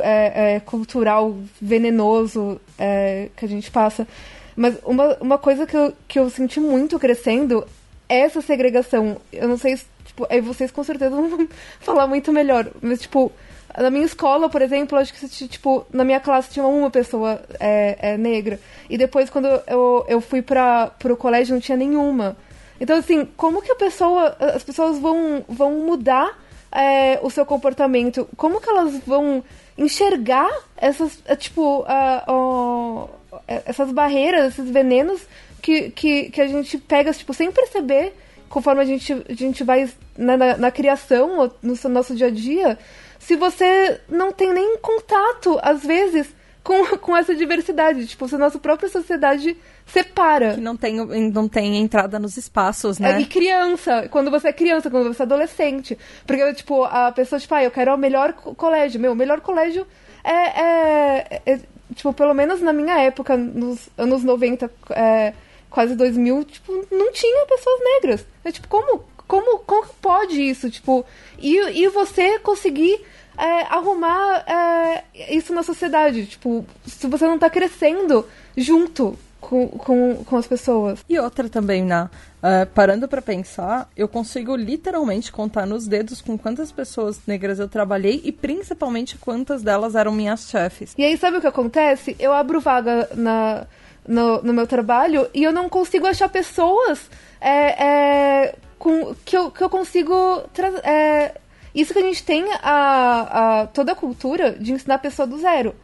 é, 0.00 0.54
é, 0.54 0.60
cultural 0.60 1.36
venenoso 1.60 2.60
é, 2.78 3.28
que 3.36 3.44
a 3.44 3.48
gente 3.48 3.70
passa. 3.70 4.06
Mas 4.54 4.78
uma, 4.84 5.16
uma 5.20 5.38
coisa 5.38 5.66
que 5.66 5.76
eu, 5.76 5.92
que 6.06 6.18
eu 6.18 6.30
senti 6.30 6.60
muito 6.60 6.98
crescendo 6.98 7.66
é 8.08 8.20
essa 8.20 8.40
segregação. 8.40 9.16
Eu 9.32 9.48
não 9.48 9.58
sei 9.58 9.76
se, 9.76 9.86
tipo, 10.04 10.26
aí 10.30 10.40
vocês 10.40 10.70
com 10.70 10.84
certeza 10.84 11.10
vão 11.16 11.48
falar 11.80 12.06
muito 12.06 12.32
melhor, 12.32 12.70
mas, 12.80 13.00
tipo, 13.00 13.32
na 13.76 13.90
minha 13.90 14.04
escola, 14.04 14.48
por 14.48 14.62
exemplo, 14.62 14.96
acho 14.96 15.12
que, 15.12 15.48
tipo, 15.48 15.84
na 15.92 16.04
minha 16.04 16.20
classe 16.20 16.50
tinha 16.50 16.64
uma 16.64 16.90
pessoa 16.90 17.42
é, 17.58 18.12
é, 18.12 18.16
negra. 18.16 18.60
E 18.88 18.96
depois, 18.96 19.28
quando 19.28 19.48
eu, 19.66 20.04
eu 20.08 20.20
fui 20.20 20.40
para 20.40 20.88
pro 20.98 21.16
colégio, 21.16 21.54
não 21.54 21.60
tinha 21.60 21.76
nenhuma. 21.76 22.36
Então, 22.80 22.96
assim, 22.96 23.24
como 23.36 23.62
que 23.62 23.70
a 23.70 23.76
pessoa, 23.76 24.36
as 24.38 24.62
pessoas 24.62 24.98
vão, 24.98 25.44
vão 25.48 25.72
mudar 25.80 26.38
é, 26.70 27.18
o 27.22 27.30
seu 27.30 27.46
comportamento? 27.46 28.28
Como 28.36 28.60
que 28.60 28.68
elas 28.68 28.98
vão 29.06 29.42
enxergar 29.78 30.50
essas, 30.76 31.18
é, 31.24 31.36
tipo, 31.36 31.84
ó, 32.26 33.08
é, 33.46 33.62
essas 33.66 33.90
barreiras, 33.92 34.52
esses 34.52 34.70
venenos 34.70 35.22
que, 35.62 35.90
que, 35.90 36.30
que 36.30 36.40
a 36.40 36.46
gente 36.46 36.78
pega, 36.78 37.12
tipo, 37.12 37.32
sem 37.32 37.50
perceber, 37.50 38.14
conforme 38.48 38.82
a 38.82 38.84
gente, 38.84 39.12
a 39.12 39.34
gente 39.34 39.64
vai 39.64 39.88
na, 40.16 40.36
na, 40.36 40.56
na 40.56 40.70
criação, 40.70 41.50
no 41.62 41.74
nosso 41.90 42.14
dia 42.14 42.26
a 42.26 42.30
dia, 42.30 42.78
se 43.18 43.36
você 43.36 44.00
não 44.08 44.32
tem 44.32 44.52
nem 44.52 44.76
contato, 44.78 45.58
às 45.62 45.82
vezes, 45.82 46.28
com, 46.62 46.84
com 46.98 47.16
essa 47.16 47.34
diversidade. 47.34 48.06
Tipo, 48.06 48.28
se 48.28 48.34
a 48.34 48.38
nossa 48.38 48.58
própria 48.58 48.88
sociedade 48.88 49.56
separa. 49.86 50.54
Que 50.54 50.60
não 50.60 50.76
tem, 50.76 50.94
não 51.30 51.48
tem 51.48 51.76
entrada 51.78 52.18
nos 52.18 52.36
espaços, 52.36 52.98
né? 52.98 53.12
É, 53.12 53.20
E 53.20 53.26
criança, 53.26 54.08
quando 54.10 54.30
você 54.30 54.48
é 54.48 54.52
criança, 54.52 54.90
quando 54.90 55.12
você 55.12 55.22
é 55.22 55.26
adolescente. 55.26 55.98
Porque, 56.26 56.54
tipo, 56.54 56.84
a 56.84 57.12
pessoa, 57.12 57.38
tipo, 57.40 57.54
ah, 57.54 57.62
eu 57.64 57.70
quero 57.70 57.94
o 57.94 57.98
melhor 57.98 58.32
co- 58.32 58.54
colégio. 58.54 59.00
Meu, 59.00 59.12
o 59.12 59.16
melhor 59.16 59.40
colégio 59.40 59.86
é, 60.22 60.32
é- 60.32 61.42
é- 61.46 61.60
Tipo, 61.94 62.12
pelo 62.14 62.34
menos 62.34 62.60
na 62.60 62.72
minha 62.72 62.98
época, 62.98 63.36
nos 63.36 63.88
anos 63.96 64.24
90, 64.24 64.68
é, 64.90 65.32
quase 65.70 65.94
2000, 65.94 66.42
tipo, 66.44 66.72
não 66.90 67.12
tinha 67.12 67.46
pessoas 67.46 67.78
negras. 67.84 68.26
É 68.42 68.50
tipo, 68.50 68.66
como, 68.66 69.04
como, 69.28 69.58
como 69.60 69.86
pode 70.00 70.40
isso? 70.40 70.68
Tipo, 70.70 71.04
e, 71.38 71.56
e 71.82 71.86
você 71.88 72.38
conseguir 72.40 72.98
é, 73.38 73.62
arrumar 73.68 74.44
é, 74.48 75.04
isso 75.36 75.54
na 75.54 75.62
sociedade? 75.62 76.26
Tipo, 76.26 76.64
se 76.86 77.06
você 77.06 77.26
não 77.26 77.38
tá 77.38 77.48
crescendo 77.50 78.26
junto 78.56 79.16
com, 79.48 79.68
com, 79.68 80.24
com 80.24 80.36
as 80.36 80.46
pessoas. 80.46 81.04
E 81.08 81.18
outra 81.18 81.48
também, 81.48 81.84
né? 81.84 82.08
Ah, 82.42 82.66
parando 82.74 83.06
pra 83.06 83.22
pensar, 83.22 83.88
eu 83.96 84.08
consigo 84.08 84.56
literalmente 84.56 85.30
contar 85.30 85.66
nos 85.66 85.86
dedos 85.86 86.20
com 86.20 86.36
quantas 86.36 86.72
pessoas 86.72 87.20
negras 87.26 87.58
eu 87.58 87.68
trabalhei 87.68 88.20
e 88.24 88.32
principalmente 88.32 89.16
quantas 89.18 89.62
delas 89.62 89.94
eram 89.94 90.12
minhas 90.12 90.48
chefes. 90.48 90.94
E 90.96 91.04
aí, 91.04 91.16
sabe 91.16 91.38
o 91.38 91.40
que 91.40 91.46
acontece? 91.46 92.16
Eu 92.18 92.32
abro 92.32 92.60
vaga 92.60 93.08
na, 93.14 93.66
no, 94.06 94.42
no 94.42 94.52
meu 94.52 94.66
trabalho 94.66 95.28
e 95.34 95.42
eu 95.42 95.52
não 95.52 95.68
consigo 95.68 96.06
achar 96.06 96.28
pessoas 96.28 97.08
é, 97.40 97.84
é, 97.84 98.54
com, 98.78 99.14
que, 99.24 99.36
eu, 99.36 99.50
que 99.50 99.62
eu 99.62 99.70
consigo 99.70 100.42
trazer. 100.52 100.84
É, 100.84 101.34
isso 101.74 101.92
que 101.92 101.98
a 101.98 102.02
gente 102.02 102.22
tem 102.22 102.44
a, 102.62 103.62
a, 103.62 103.66
toda 103.66 103.92
a 103.92 103.96
cultura 103.96 104.52
de 104.52 104.72
ensinar 104.72 104.94
a 104.94 104.98
pessoa 104.98 105.26
do 105.26 105.38
zero. 105.38 105.74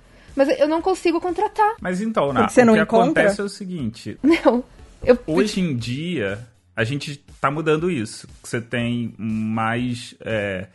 Mas 0.40 0.58
eu 0.58 0.66
não 0.66 0.80
consigo 0.80 1.20
contratar. 1.20 1.76
Mas 1.82 2.00
então, 2.00 2.32
Ná, 2.32 2.40
Porque 2.40 2.54
você 2.54 2.62
o 2.62 2.64
não 2.64 2.74
que 2.74 2.80
encontra? 2.80 3.22
acontece 3.22 3.40
é 3.42 3.44
o 3.44 3.48
seguinte: 3.48 4.18
Não. 4.22 4.64
Eu, 5.02 5.18
hoje 5.26 5.60
em 5.60 5.76
dia, 5.76 6.46
a 6.74 6.82
gente 6.82 7.22
tá 7.40 7.50
mudando 7.50 7.90
isso. 7.90 8.26
Você 8.42 8.58
tem 8.58 9.14
mais 9.18 10.14
é, 10.20 10.68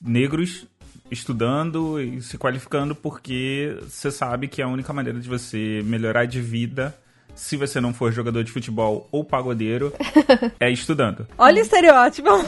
negros 0.00 0.66
estudando 1.10 2.00
e 2.00 2.20
se 2.20 2.36
qualificando 2.36 2.94
porque 2.94 3.76
você 3.82 4.10
sabe 4.10 4.48
que 4.48 4.60
a 4.60 4.68
única 4.68 4.92
maneira 4.92 5.18
de 5.18 5.28
você 5.28 5.82
melhorar 5.84 6.26
de 6.26 6.40
vida, 6.40 6.94
se 7.34 7.56
você 7.56 7.80
não 7.80 7.92
for 7.92 8.12
jogador 8.12 8.44
de 8.44 8.52
futebol 8.52 9.08
ou 9.10 9.24
pagodeiro, 9.24 9.92
é 10.60 10.70
estudando. 10.70 11.26
Olha 11.38 11.58
o 11.58 11.62
estereótipo. 11.62 12.28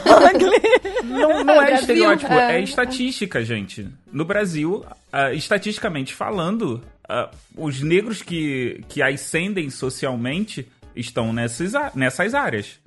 Não, 1.05 1.43
não 1.43 1.61
é 1.61 1.75
estereótipo, 1.75 2.33
é. 2.33 2.57
é 2.57 2.61
estatística, 2.61 3.43
gente. 3.45 3.87
No 4.11 4.25
Brasil, 4.25 4.83
ah, 5.13 5.31
estatisticamente 5.31 6.15
falando, 6.15 6.81
ah, 7.07 7.29
os 7.55 7.79
negros 7.81 8.23
que, 8.23 8.83
que 8.89 9.03
ascendem 9.03 9.69
socialmente 9.69 10.67
estão 10.95 11.31
nessas, 11.31 11.73
nessas 11.93 12.33
áreas. 12.33 12.79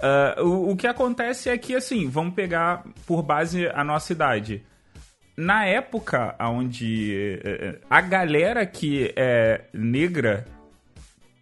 Ah, 0.00 0.36
o, 0.40 0.70
o 0.70 0.76
que 0.76 0.86
acontece 0.86 1.48
é 1.48 1.58
que, 1.58 1.74
assim, 1.74 2.08
vamos 2.08 2.34
pegar 2.34 2.84
por 3.06 3.22
base 3.22 3.66
a 3.66 3.82
nossa 3.82 4.12
idade. 4.12 4.62
Na 5.36 5.66
época 5.66 6.34
onde 6.40 7.40
eh, 7.44 7.78
a 7.90 8.00
galera 8.00 8.64
que 8.64 9.12
é 9.16 9.64
negra 9.72 10.46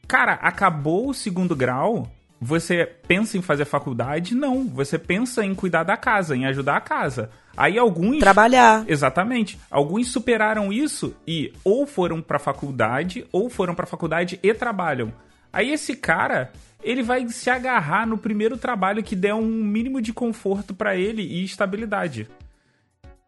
Cara, 0.07 0.35
acabou 0.35 1.09
o 1.09 1.15
segundo 1.15 1.57
grau, 1.57 2.11
você 2.41 2.85
pensa 3.09 3.39
em 3.39 3.43
fazer 3.43 3.65
faculdade? 3.65 4.35
Não, 4.35 4.65
você 4.65 4.99
pensa 4.99 5.45
em 5.45 5.55
cuidar 5.55 5.83
da 5.83 5.97
casa, 5.97 6.37
em 6.37 6.47
ajudar 6.47 6.77
a 6.77 6.81
casa. 6.81 7.31
Aí 7.57 7.79
alguns 7.79 8.19
Trabalhar. 8.19 8.85
Exatamente. 8.87 9.59
Alguns 9.71 10.09
superaram 10.11 10.73
isso 10.73 11.17
e 11.27 11.53
ou 11.65 11.87
foram 11.87 12.21
pra 12.21 12.39
faculdade 12.39 13.27
ou 13.33 13.49
foram 13.49 13.75
pra 13.75 13.87
faculdade 13.87 14.39
e 14.43 14.53
trabalham. 14.53 15.13
Aí 15.53 15.71
esse 15.71 15.97
cara, 15.97 16.53
ele 16.83 17.03
vai 17.03 17.27
se 17.29 17.49
agarrar 17.49 18.07
no 18.07 18.19
primeiro 18.19 18.59
trabalho 18.59 19.03
que 19.03 19.15
der 19.17 19.35
um 19.35 19.47
mínimo 19.47 20.03
de 20.03 20.13
conforto 20.13 20.75
pra 20.75 20.97
ele 20.97 21.23
e 21.23 21.45
estabilidade. 21.45 22.29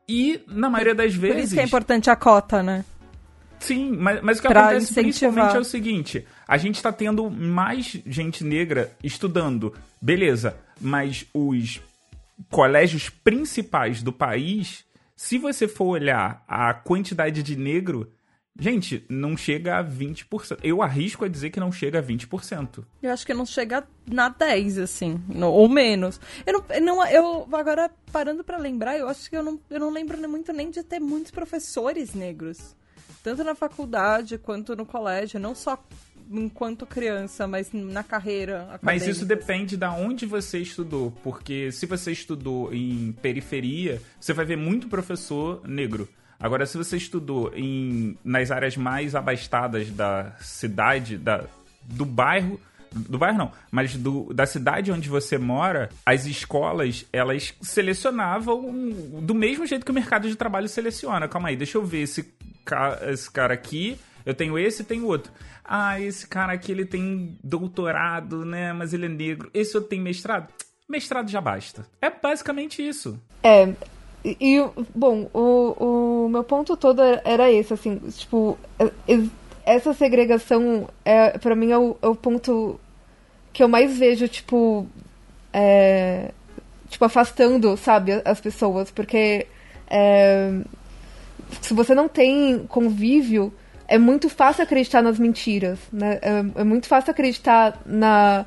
E 0.08 0.40
na 0.46 0.70
maioria 0.70 0.94
das 0.94 1.12
Por 1.12 1.20
vezes 1.20 1.44
isso 1.46 1.54
que 1.54 1.60
é 1.60 1.64
importante 1.64 2.08
a 2.10 2.16
cota, 2.16 2.62
né? 2.62 2.84
Sim, 3.58 3.92
mas, 3.92 4.20
mas 4.22 4.38
o 4.38 4.42
que 4.42 4.48
Pra 4.48 4.60
acontece 4.60 4.92
incentivar. 4.92 5.04
principalmente 5.04 5.56
é 5.56 5.60
o 5.60 5.64
seguinte: 5.64 6.26
a 6.46 6.56
gente 6.56 6.82
tá 6.82 6.92
tendo 6.92 7.30
mais 7.30 7.98
gente 8.06 8.44
negra 8.44 8.92
estudando, 9.02 9.74
beleza, 10.00 10.56
mas 10.80 11.26
os 11.32 11.80
colégios 12.50 13.08
principais 13.08 14.02
do 14.02 14.12
país, 14.12 14.84
se 15.16 15.38
você 15.38 15.66
for 15.66 15.86
olhar 15.86 16.44
a 16.46 16.72
quantidade 16.74 17.42
de 17.42 17.56
negro, 17.56 18.12
gente, 18.58 19.04
não 19.08 19.36
chega 19.36 19.78
a 19.78 19.84
20%. 19.84 20.58
Eu 20.62 20.82
arrisco 20.82 21.24
a 21.24 21.28
dizer 21.28 21.50
que 21.50 21.60
não 21.60 21.70
chega 21.72 21.98
a 21.98 22.02
20%. 22.02 22.84
Eu 23.02 23.12
acho 23.12 23.26
que 23.26 23.34
não 23.34 23.46
chega 23.46 23.86
na 24.10 24.28
10, 24.28 24.78
assim, 24.78 25.20
no- 25.28 25.50
ou 25.52 25.68
menos. 25.68 26.20
Eu 26.46 26.52
não, 26.54 26.64
eu 26.70 26.80
não, 26.82 27.06
eu 27.06 27.48
agora 27.52 27.90
parando 28.12 28.42
pra 28.44 28.56
lembrar, 28.58 28.96
eu 28.98 29.08
acho 29.08 29.28
que 29.28 29.36
eu 29.36 29.42
não, 29.42 29.60
eu 29.70 29.80
não 29.80 29.90
lembro 29.90 30.16
muito 30.28 30.52
nem 30.52 30.70
de 30.70 30.82
ter 30.82 31.00
muitos 31.00 31.30
professores 31.30 32.14
negros, 32.14 32.74
tanto 33.22 33.42
na 33.44 33.54
faculdade 33.54 34.38
quanto 34.38 34.74
no 34.76 34.86
colégio, 34.86 35.38
não 35.40 35.54
só 35.54 35.82
enquanto 36.30 36.84
criança, 36.86 37.46
mas 37.46 37.70
na 37.72 38.02
carreira 38.02 38.62
acadêmica. 38.62 38.80
Mas 38.82 39.06
isso 39.06 39.24
depende 39.24 39.76
da 39.76 39.92
onde 39.92 40.26
você 40.26 40.58
estudou, 40.58 41.12
porque 41.22 41.70
se 41.70 41.86
você 41.86 42.10
estudou 42.10 42.72
em 42.74 43.12
periferia, 43.22 44.00
você 44.18 44.32
vai 44.32 44.44
ver 44.44 44.56
muito 44.56 44.88
professor 44.88 45.60
negro. 45.66 46.08
Agora, 46.38 46.66
se 46.66 46.76
você 46.76 46.96
estudou 46.96 47.52
em, 47.54 48.16
nas 48.24 48.50
áreas 48.50 48.76
mais 48.76 49.14
abastadas 49.14 49.90
da 49.90 50.32
cidade, 50.40 51.16
da, 51.16 51.44
do 51.82 52.04
bairro, 52.04 52.60
do 52.92 53.18
bairro 53.18 53.38
não, 53.38 53.52
mas 53.70 53.94
do, 53.96 54.32
da 54.32 54.46
cidade 54.46 54.92
onde 54.92 55.08
você 55.08 55.38
mora, 55.38 55.88
as 56.04 56.26
escolas, 56.26 57.04
elas 57.12 57.54
selecionavam 57.60 58.72
do 59.22 59.34
mesmo 59.34 59.66
jeito 59.66 59.84
que 59.84 59.90
o 59.90 59.94
mercado 59.94 60.28
de 60.28 60.36
trabalho 60.36 60.68
seleciona. 60.68 61.28
Calma 61.28 61.48
aí, 61.48 61.56
deixa 61.56 61.78
eu 61.78 61.84
ver 61.84 62.02
esse, 62.02 62.32
esse 63.08 63.30
cara 63.30 63.54
aqui, 63.54 63.98
eu 64.24 64.34
tenho 64.34 64.58
esse 64.58 64.82
e 64.82 64.84
tenho 64.84 65.06
outro. 65.06 65.32
Ah, 65.64 66.00
esse 66.00 66.26
cara 66.26 66.52
aqui, 66.52 66.70
ele 66.70 66.84
tem 66.84 67.38
doutorado, 67.42 68.44
né, 68.44 68.72
mas 68.72 68.92
ele 68.92 69.06
é 69.06 69.08
negro. 69.08 69.50
Esse 69.52 69.76
outro 69.76 69.90
tem 69.90 70.00
mestrado? 70.00 70.48
Mestrado 70.88 71.28
já 71.28 71.40
basta. 71.40 71.86
É 72.00 72.08
basicamente 72.10 72.86
isso. 72.86 73.20
É, 73.42 73.72
e, 74.40 74.64
bom, 74.94 75.28
o, 75.32 76.24
o 76.24 76.28
meu 76.28 76.42
ponto 76.42 76.76
todo 76.76 77.00
era 77.24 77.50
esse, 77.50 77.72
assim, 77.72 77.98
tipo, 78.10 78.58
é, 78.78 78.90
essa 79.64 79.92
segregação, 79.92 80.88
é, 81.04 81.36
para 81.38 81.54
mim, 81.54 81.70
é 81.70 81.78
o, 81.78 81.96
é 82.00 82.08
o 82.08 82.14
ponto 82.14 82.80
que 83.52 83.62
eu 83.62 83.68
mais 83.68 83.96
vejo, 83.96 84.26
tipo, 84.28 84.86
é, 85.52 86.30
tipo, 86.88 87.04
afastando, 87.04 87.76
sabe, 87.76 88.20
as 88.24 88.40
pessoas, 88.40 88.90
porque 88.90 89.46
é, 89.88 90.60
se 91.60 91.72
você 91.74 91.94
não 91.94 92.08
tem 92.08 92.66
convívio, 92.66 93.52
é 93.88 93.98
muito 93.98 94.28
fácil 94.28 94.64
acreditar 94.64 95.02
nas 95.02 95.18
mentiras, 95.18 95.78
né? 95.92 96.18
É, 96.22 96.60
é 96.60 96.64
muito 96.64 96.88
fácil 96.88 97.12
acreditar 97.12 97.80
na, 97.86 98.44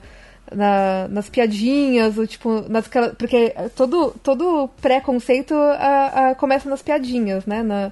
na, 0.54 1.08
nas 1.10 1.30
piadinhas, 1.30 2.18
ou, 2.18 2.26
tipo, 2.26 2.66
nas, 2.70 2.88
porque 3.18 3.54
todo, 3.76 4.16
todo 4.24 4.70
preconceito 4.82 5.54
a, 5.54 6.30
a, 6.30 6.36
começa 6.36 6.70
nas 6.70 6.82
piadinhas, 6.82 7.46
né? 7.46 7.64
Na, 7.64 7.92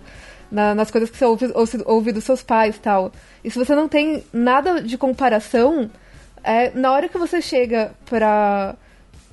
na, 0.51 0.76
nas 0.76 0.89
coisas 0.89 1.10
que 1.10 1.18
você 1.18 1.26
ouve, 1.26 1.51
ouve, 1.53 1.84
ouve 1.86 2.12
dos 2.12 2.24
seus 2.24 2.41
pais 2.41 2.78
tal. 2.78 3.12
E 3.43 3.51
se 3.51 3.58
você 3.58 3.76
não 3.76 3.88
tem 3.88 4.24
nada 4.32 4.82
de 4.82 4.97
comparação, 4.97 5.89
é, 6.43 6.72
na 6.72 6.91
hora 6.91 7.10
que 7.10 7.18
você 7.18 7.41
chega 7.41 7.91
pra. 8.05 8.76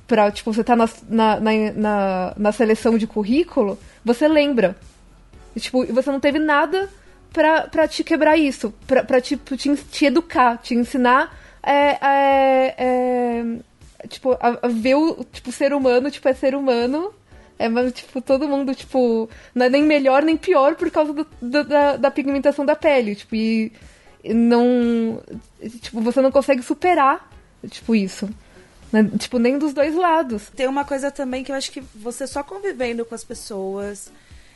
pra 0.07 0.31
tipo, 0.31 0.53
você 0.53 0.63
tá 0.63 0.75
na, 0.75 0.89
na, 1.09 1.39
na, 1.39 2.33
na 2.37 2.51
seleção 2.51 2.97
de 2.97 3.07
currículo, 3.07 3.79
você 4.03 4.27
lembra. 4.27 4.75
E, 5.55 5.59
tipo, 5.59 5.85
você 5.85 6.11
não 6.11 6.19
teve 6.19 6.37
nada 6.37 6.89
pra, 7.31 7.61
pra 7.61 7.87
te 7.87 8.03
quebrar 8.03 8.37
isso. 8.37 8.73
Pra, 8.85 9.03
pra 9.03 9.21
tipo, 9.21 9.55
te, 9.55 9.73
te 9.75 10.05
educar, 10.05 10.57
te 10.57 10.75
ensinar 10.75 11.44
é, 11.65 11.97
é, 12.01 12.75
é, 12.77 14.07
tipo, 14.07 14.33
a, 14.33 14.59
a, 14.61 14.67
ver 14.67 14.95
o 14.95 15.23
tipo, 15.31 15.51
ser 15.51 15.73
humano, 15.73 16.11
tipo, 16.11 16.27
é 16.29 16.33
ser 16.33 16.55
humano. 16.55 17.13
É, 17.57 17.69
mas, 17.69 17.93
tipo, 17.93 18.21
todo 18.21 18.47
mundo, 18.47 18.75
tipo, 18.75 19.29
não 19.53 19.65
é 19.65 19.69
nem 19.69 19.83
melhor 19.83 20.21
nem 20.21 20.37
pior 20.37 20.75
por 20.75 20.91
causa 20.91 21.13
do, 21.13 21.25
do, 21.41 21.63
da, 21.63 21.97
da 21.97 22.11
pigmentação 22.11 22.65
da 22.65 22.75
pele. 22.75 23.15
Tipo, 23.15 23.35
e 23.35 23.71
não. 24.23 25.21
Tipo, 25.81 26.01
você 26.01 26.21
não 26.21 26.31
consegue 26.31 26.61
superar, 26.61 27.29
tipo, 27.69 27.95
isso. 27.95 28.29
Né? 28.91 29.09
Tipo, 29.17 29.39
nem 29.39 29.57
dos 29.57 29.73
dois 29.73 29.95
lados. 29.95 30.49
Tem 30.55 30.67
uma 30.67 30.85
coisa 30.85 31.09
também 31.09 31.43
que 31.43 31.51
eu 31.51 31.55
acho 31.55 31.71
que 31.71 31.81
você 31.95 32.27
só 32.27 32.43
convivendo 32.43 33.05
com 33.05 33.15
as 33.15 33.23
pessoas, 33.23 34.11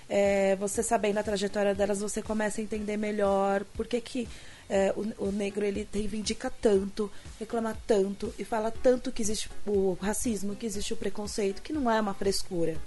é, 0.09 0.55
você 0.57 0.83
sabendo 0.83 1.17
a 1.19 1.23
trajetória 1.23 1.73
delas, 1.73 2.01
você 2.01 2.21
começa 2.21 2.61
a 2.61 2.63
entender 2.63 2.97
melhor 2.97 3.63
por 3.75 3.87
que, 3.87 3.99
que 4.01 4.27
é, 4.69 4.93
o, 4.95 5.25
o, 5.25 5.31
negro 5.31 5.65
ele 5.65 5.87
reivindica 5.91 6.49
tanto, 6.49 7.11
reclama 7.39 7.75
tanto 7.87 8.31
e 8.37 8.45
fala 8.45 8.69
tanto 8.69 9.11
que 9.11 9.21
existe 9.21 9.49
o 9.65 9.97
racismo, 9.99 10.55
que 10.55 10.65
existe 10.65 10.93
o 10.93 10.97
preconceito, 10.97 11.61
que 11.61 11.73
não 11.73 11.89
é 11.89 11.99
uma 11.99 12.13
frescura. 12.13 12.77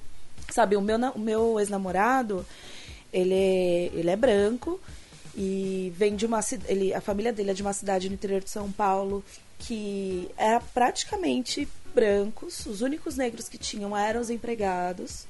Sabe, 0.50 0.76
o 0.76 0.80
meu, 0.80 0.96
o 1.14 1.18
meu 1.18 1.58
ex-namorado, 1.58 2.46
ele 3.12 3.34
é, 3.34 3.90
ele 3.94 4.10
é 4.10 4.16
branco 4.16 4.80
e 5.36 5.92
vem 5.96 6.14
de 6.14 6.26
uma 6.26 6.40
ele 6.68 6.92
a 6.92 7.00
família 7.00 7.32
dele 7.32 7.50
é 7.50 7.54
de 7.54 7.62
uma 7.62 7.72
cidade 7.72 8.08
no 8.08 8.14
interior 8.14 8.42
de 8.42 8.50
São 8.50 8.70
Paulo 8.70 9.24
que 9.58 10.28
era 10.36 10.60
praticamente 10.60 11.66
brancos, 11.94 12.66
os 12.66 12.80
únicos 12.80 13.16
negros 13.16 13.48
que 13.48 13.58
tinham 13.58 13.96
eram 13.96 14.20
os 14.20 14.30
empregados. 14.30 15.26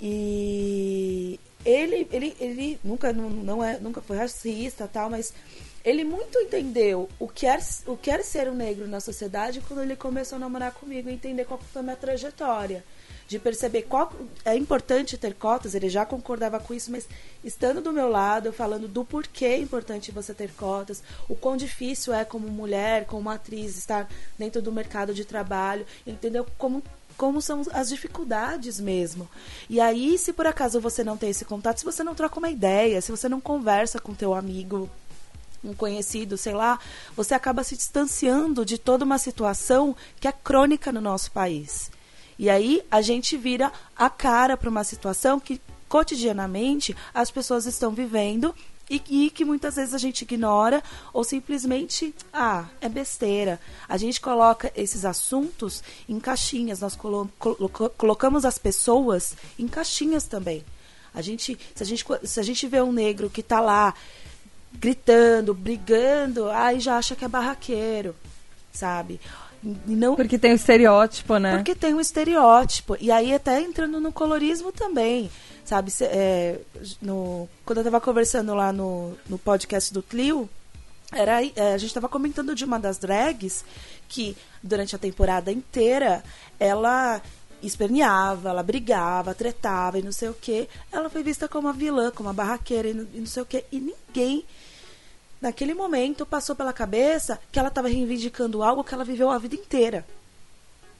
E 0.00 1.38
ele 1.64 2.08
ele, 2.10 2.36
ele 2.40 2.78
nunca 2.82 3.12
não, 3.12 3.30
não 3.30 3.64
é 3.64 3.78
nunca 3.78 4.00
foi 4.02 4.16
racista, 4.16 4.88
tal, 4.88 5.08
mas 5.08 5.32
ele 5.84 6.04
muito 6.04 6.38
entendeu 6.38 7.08
o 7.18 7.28
que 7.28 7.46
é 7.46 7.58
o 7.86 7.96
que 7.96 8.10
era 8.10 8.22
ser 8.22 8.48
um 8.48 8.54
negro 8.54 8.86
na 8.86 9.00
sociedade 9.00 9.60
quando 9.66 9.82
ele 9.82 9.96
começou 9.96 10.36
a 10.36 10.40
namorar 10.40 10.72
comigo 10.72 11.08
e 11.08 11.12
entender 11.12 11.44
qual 11.44 11.58
foi 11.58 11.80
a 11.80 11.82
minha 11.82 11.96
trajetória 11.96 12.84
de 13.32 13.38
perceber 13.38 13.82
qual 13.82 14.12
é 14.44 14.54
importante 14.54 15.16
ter 15.16 15.34
cotas, 15.34 15.74
ele 15.74 15.88
já 15.88 16.04
concordava 16.04 16.60
com 16.60 16.74
isso, 16.74 16.90
mas 16.90 17.08
estando 17.42 17.80
do 17.80 17.92
meu 17.92 18.08
lado, 18.08 18.52
falando 18.52 18.86
do 18.86 19.06
porquê 19.06 19.46
é 19.46 19.58
importante 19.58 20.12
você 20.12 20.34
ter 20.34 20.52
cotas, 20.52 21.02
o 21.26 21.34
quão 21.34 21.56
difícil 21.56 22.12
é 22.12 22.26
como 22.26 22.46
mulher, 22.48 23.06
como 23.06 23.30
atriz 23.30 23.78
estar 23.78 24.06
dentro 24.38 24.60
do 24.60 24.70
mercado 24.70 25.14
de 25.14 25.24
trabalho, 25.24 25.86
entendeu 26.06 26.46
como 26.58 26.82
como 27.16 27.42
são 27.42 27.62
as 27.72 27.90
dificuldades 27.90 28.80
mesmo. 28.80 29.28
E 29.68 29.78
aí, 29.80 30.16
se 30.16 30.32
por 30.32 30.46
acaso 30.46 30.80
você 30.80 31.04
não 31.04 31.16
tem 31.16 31.28
esse 31.30 31.44
contato, 31.44 31.78
se 31.78 31.84
você 31.84 32.02
não 32.02 32.14
troca 32.14 32.38
uma 32.38 32.50
ideia, 32.50 33.00
se 33.00 33.10
você 33.10 33.28
não 33.28 33.40
conversa 33.40 34.00
com 34.00 34.14
teu 34.14 34.34
amigo, 34.34 34.90
um 35.64 35.72
conhecido, 35.72 36.36
sei 36.36 36.54
lá, 36.54 36.78
você 37.16 37.34
acaba 37.34 37.62
se 37.62 37.76
distanciando 37.76 38.64
de 38.64 38.78
toda 38.78 39.04
uma 39.04 39.18
situação 39.18 39.96
que 40.20 40.26
é 40.26 40.32
crônica 40.32 40.90
no 40.90 41.00
nosso 41.00 41.30
país. 41.30 41.90
E 42.38 42.50
aí 42.50 42.82
a 42.90 43.00
gente 43.00 43.36
vira 43.36 43.72
a 43.96 44.10
cara 44.10 44.56
para 44.56 44.68
uma 44.68 44.84
situação 44.84 45.38
que 45.38 45.60
cotidianamente 45.88 46.96
as 47.12 47.30
pessoas 47.30 47.66
estão 47.66 47.92
vivendo 47.92 48.54
e, 48.90 49.30
que 49.30 49.44
muitas 49.44 49.76
vezes 49.76 49.94
a 49.94 49.98
gente 49.98 50.22
ignora 50.22 50.82
ou 51.12 51.24
simplesmente, 51.24 52.14
ah, 52.32 52.66
é 52.80 52.88
besteira. 52.88 53.58
A 53.88 53.96
gente 53.96 54.20
coloca 54.20 54.70
esses 54.76 55.04
assuntos 55.04 55.82
em 56.08 56.18
caixinhas, 56.20 56.80
nós 56.80 56.94
colo 56.94 57.30
colo 57.38 57.70
colocamos 57.96 58.44
as 58.44 58.58
pessoas 58.58 59.34
em 59.58 59.66
caixinhas 59.66 60.24
também. 60.24 60.64
A 61.14 61.22
gente, 61.22 61.58
se 61.74 61.82
a 61.82 61.86
gente, 61.86 62.04
se 62.24 62.40
a 62.40 62.42
gente 62.42 62.66
vê 62.66 62.80
um 62.80 62.92
negro 62.92 63.30
que 63.30 63.40
está 63.40 63.60
lá 63.60 63.94
gritando, 64.74 65.54
brigando, 65.54 66.48
aí 66.50 66.80
já 66.80 66.96
acha 66.96 67.14
que 67.14 67.24
é 67.24 67.28
barraqueiro, 67.28 68.14
sabe? 68.72 69.20
Não... 69.86 70.16
Porque 70.16 70.38
tem 70.38 70.52
o 70.52 70.56
estereótipo, 70.56 71.38
né? 71.38 71.56
Porque 71.56 71.74
tem 71.74 71.94
um 71.94 72.00
estereótipo. 72.00 72.96
E 73.00 73.12
aí 73.12 73.32
até 73.32 73.60
entrando 73.60 74.00
no 74.00 74.12
colorismo 74.12 74.72
também. 74.72 75.30
Sabe, 75.64 75.92
é, 76.00 76.58
no, 77.00 77.48
quando 77.64 77.78
eu 77.78 77.82
estava 77.82 78.00
conversando 78.00 78.52
lá 78.52 78.72
no, 78.72 79.16
no 79.28 79.38
podcast 79.38 79.94
do 79.94 80.02
Clio, 80.02 80.50
era, 81.12 81.40
é, 81.44 81.74
a 81.74 81.78
gente 81.78 81.90
estava 81.90 82.08
comentando 82.08 82.52
de 82.52 82.64
uma 82.64 82.80
das 82.80 82.98
drags 82.98 83.64
que 84.08 84.36
durante 84.60 84.96
a 84.96 84.98
temporada 84.98 85.52
inteira 85.52 86.24
ela 86.58 87.22
esperneava, 87.62 88.48
ela 88.48 88.62
brigava, 88.62 89.34
tretava 89.34 90.00
e 90.00 90.02
não 90.02 90.10
sei 90.10 90.28
o 90.28 90.34
que. 90.34 90.68
Ela 90.90 91.08
foi 91.08 91.22
vista 91.22 91.46
como 91.46 91.68
uma 91.68 91.72
vilã, 91.72 92.10
como 92.10 92.28
uma 92.28 92.34
barraqueira 92.34 92.88
e 92.88 92.94
não, 92.94 93.06
e 93.14 93.20
não 93.20 93.26
sei 93.26 93.42
o 93.42 93.46
que. 93.46 93.64
E 93.70 93.78
ninguém 93.78 94.44
naquele 95.42 95.74
momento 95.74 96.24
passou 96.24 96.54
pela 96.54 96.72
cabeça 96.72 97.38
que 97.50 97.58
ela 97.58 97.68
estava 97.68 97.88
reivindicando 97.88 98.62
algo 98.62 98.84
que 98.84 98.94
ela 98.94 99.04
viveu 99.04 99.28
a 99.28 99.38
vida 99.38 99.56
inteira. 99.56 100.06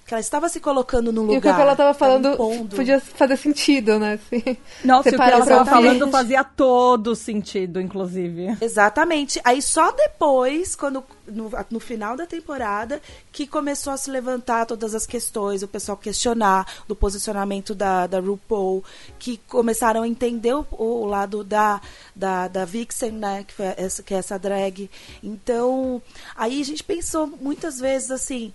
Que 0.06 0.14
ela 0.14 0.20
estava 0.20 0.48
se 0.48 0.60
colocando 0.60 1.12
no 1.12 1.22
lugar. 1.22 1.34
E 1.34 1.38
o 1.38 1.40
que 1.40 1.48
ela 1.48 1.72
estava 1.72 1.94
falando 1.94 2.36
podia 2.74 3.00
fazer 3.00 3.36
sentido, 3.36 3.98
né? 3.98 4.14
Assim, 4.14 4.56
Nossa, 4.84 5.08
o 5.08 5.12
que 5.12 5.22
ela 5.22 5.38
estava 5.38 5.64
falando 5.64 6.10
fazia 6.10 6.42
todo 6.42 7.14
sentido, 7.14 7.80
inclusive. 7.80 8.56
Exatamente. 8.60 9.40
Aí 9.44 9.62
só 9.62 9.92
depois, 9.92 10.74
quando 10.74 11.04
no, 11.26 11.50
no 11.70 11.80
final 11.80 12.16
da 12.16 12.26
temporada, 12.26 13.00
que 13.30 13.46
começou 13.46 13.92
a 13.92 13.96
se 13.96 14.10
levantar 14.10 14.66
todas 14.66 14.94
as 14.94 15.06
questões, 15.06 15.62
o 15.62 15.68
pessoal 15.68 15.96
questionar 15.96 16.66
do 16.86 16.96
posicionamento 16.96 17.74
da, 17.74 18.06
da 18.06 18.20
RuPaul, 18.20 18.84
que 19.18 19.38
começaram 19.48 20.02
a 20.02 20.08
entender 20.08 20.54
o, 20.54 20.66
o 20.78 21.06
lado 21.06 21.44
da, 21.44 21.80
da, 22.14 22.48
da 22.48 22.64
Vixen, 22.64 23.12
né? 23.12 23.44
Que, 23.44 23.54
foi 23.54 23.66
essa, 23.76 24.02
que 24.02 24.14
é 24.14 24.18
essa 24.18 24.38
drag. 24.38 24.90
Então, 25.22 26.02
aí 26.36 26.60
a 26.60 26.64
gente 26.64 26.82
pensou 26.82 27.26
muitas 27.26 27.78
vezes 27.78 28.10
assim 28.10 28.52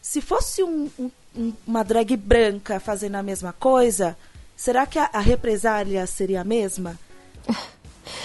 se 0.00 0.20
fosse 0.20 0.62
um, 0.62 0.90
um, 1.36 1.52
uma 1.66 1.82
drag 1.82 2.16
branca 2.16 2.80
fazendo 2.80 3.16
a 3.16 3.22
mesma 3.22 3.52
coisa, 3.52 4.16
será 4.56 4.86
que 4.86 4.98
a, 4.98 5.10
a 5.12 5.20
represália 5.20 6.06
seria 6.06 6.40
a 6.40 6.44
mesma? 6.44 6.98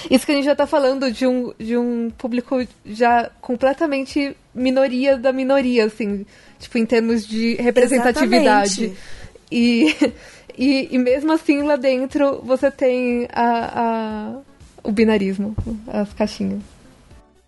Isso 0.09 0.25
que 0.25 0.31
a 0.31 0.35
gente 0.35 0.45
já 0.45 0.53
está 0.53 0.65
falando 0.65 1.11
de 1.11 1.27
um, 1.27 1.53
de 1.59 1.77
um 1.77 2.09
público 2.09 2.65
já 2.85 3.29
completamente 3.41 4.35
minoria 4.53 5.17
da 5.17 5.31
minoria, 5.31 5.85
assim, 5.85 6.25
tipo, 6.59 6.77
em 6.77 6.85
termos 6.85 7.25
de 7.27 7.55
representatividade. 7.55 8.93
E, 9.51 9.95
e, 10.57 10.89
e, 10.91 10.97
mesmo 10.97 11.31
assim, 11.33 11.61
lá 11.61 11.75
dentro, 11.75 12.41
você 12.43 12.71
tem 12.71 13.27
a, 13.31 13.81
a, 13.81 14.39
o 14.83 14.91
binarismo, 14.91 15.55
as 15.87 16.13
caixinhas. 16.13 16.74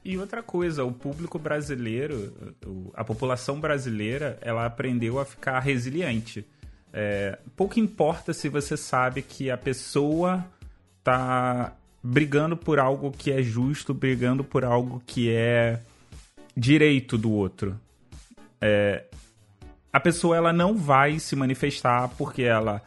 E 0.08 0.18
outra 0.18 0.42
coisa, 0.42 0.86
o 0.86 0.92
público 0.94 1.38
brasileiro, 1.38 2.34
a 2.94 3.04
população 3.04 3.60
brasileira, 3.60 4.38
ela 4.40 4.66
aprendeu 4.66 5.20
a 5.20 5.26
ficar 5.26 5.60
resiliente. 5.60 6.48
É, 6.94 7.38
pouco 7.58 7.78
importa 7.78 8.34
se 8.34 8.48
você 8.48 8.78
sabe 8.78 9.22
que 9.22 9.52
a 9.52 9.58
pessoa 9.58 10.46
tá 11.04 11.76
brigando 12.02 12.56
por 12.56 12.80
algo 12.80 13.12
que 13.12 13.34
é 13.34 13.44
justo, 13.44 13.94
brigando 13.94 14.46
por 14.46 14.64
algo 14.64 15.04
que 15.06 15.30
é 15.30 15.82
direito 16.56 17.18
do 17.18 17.30
outro. 17.30 17.78
É, 18.62 19.04
a 19.92 20.00
pessoa 20.00 20.38
ela 20.38 20.54
não 20.54 20.74
vai 20.74 21.20
se 21.20 21.36
manifestar 21.36 22.08
porque 22.18 22.44
ela 22.44 22.82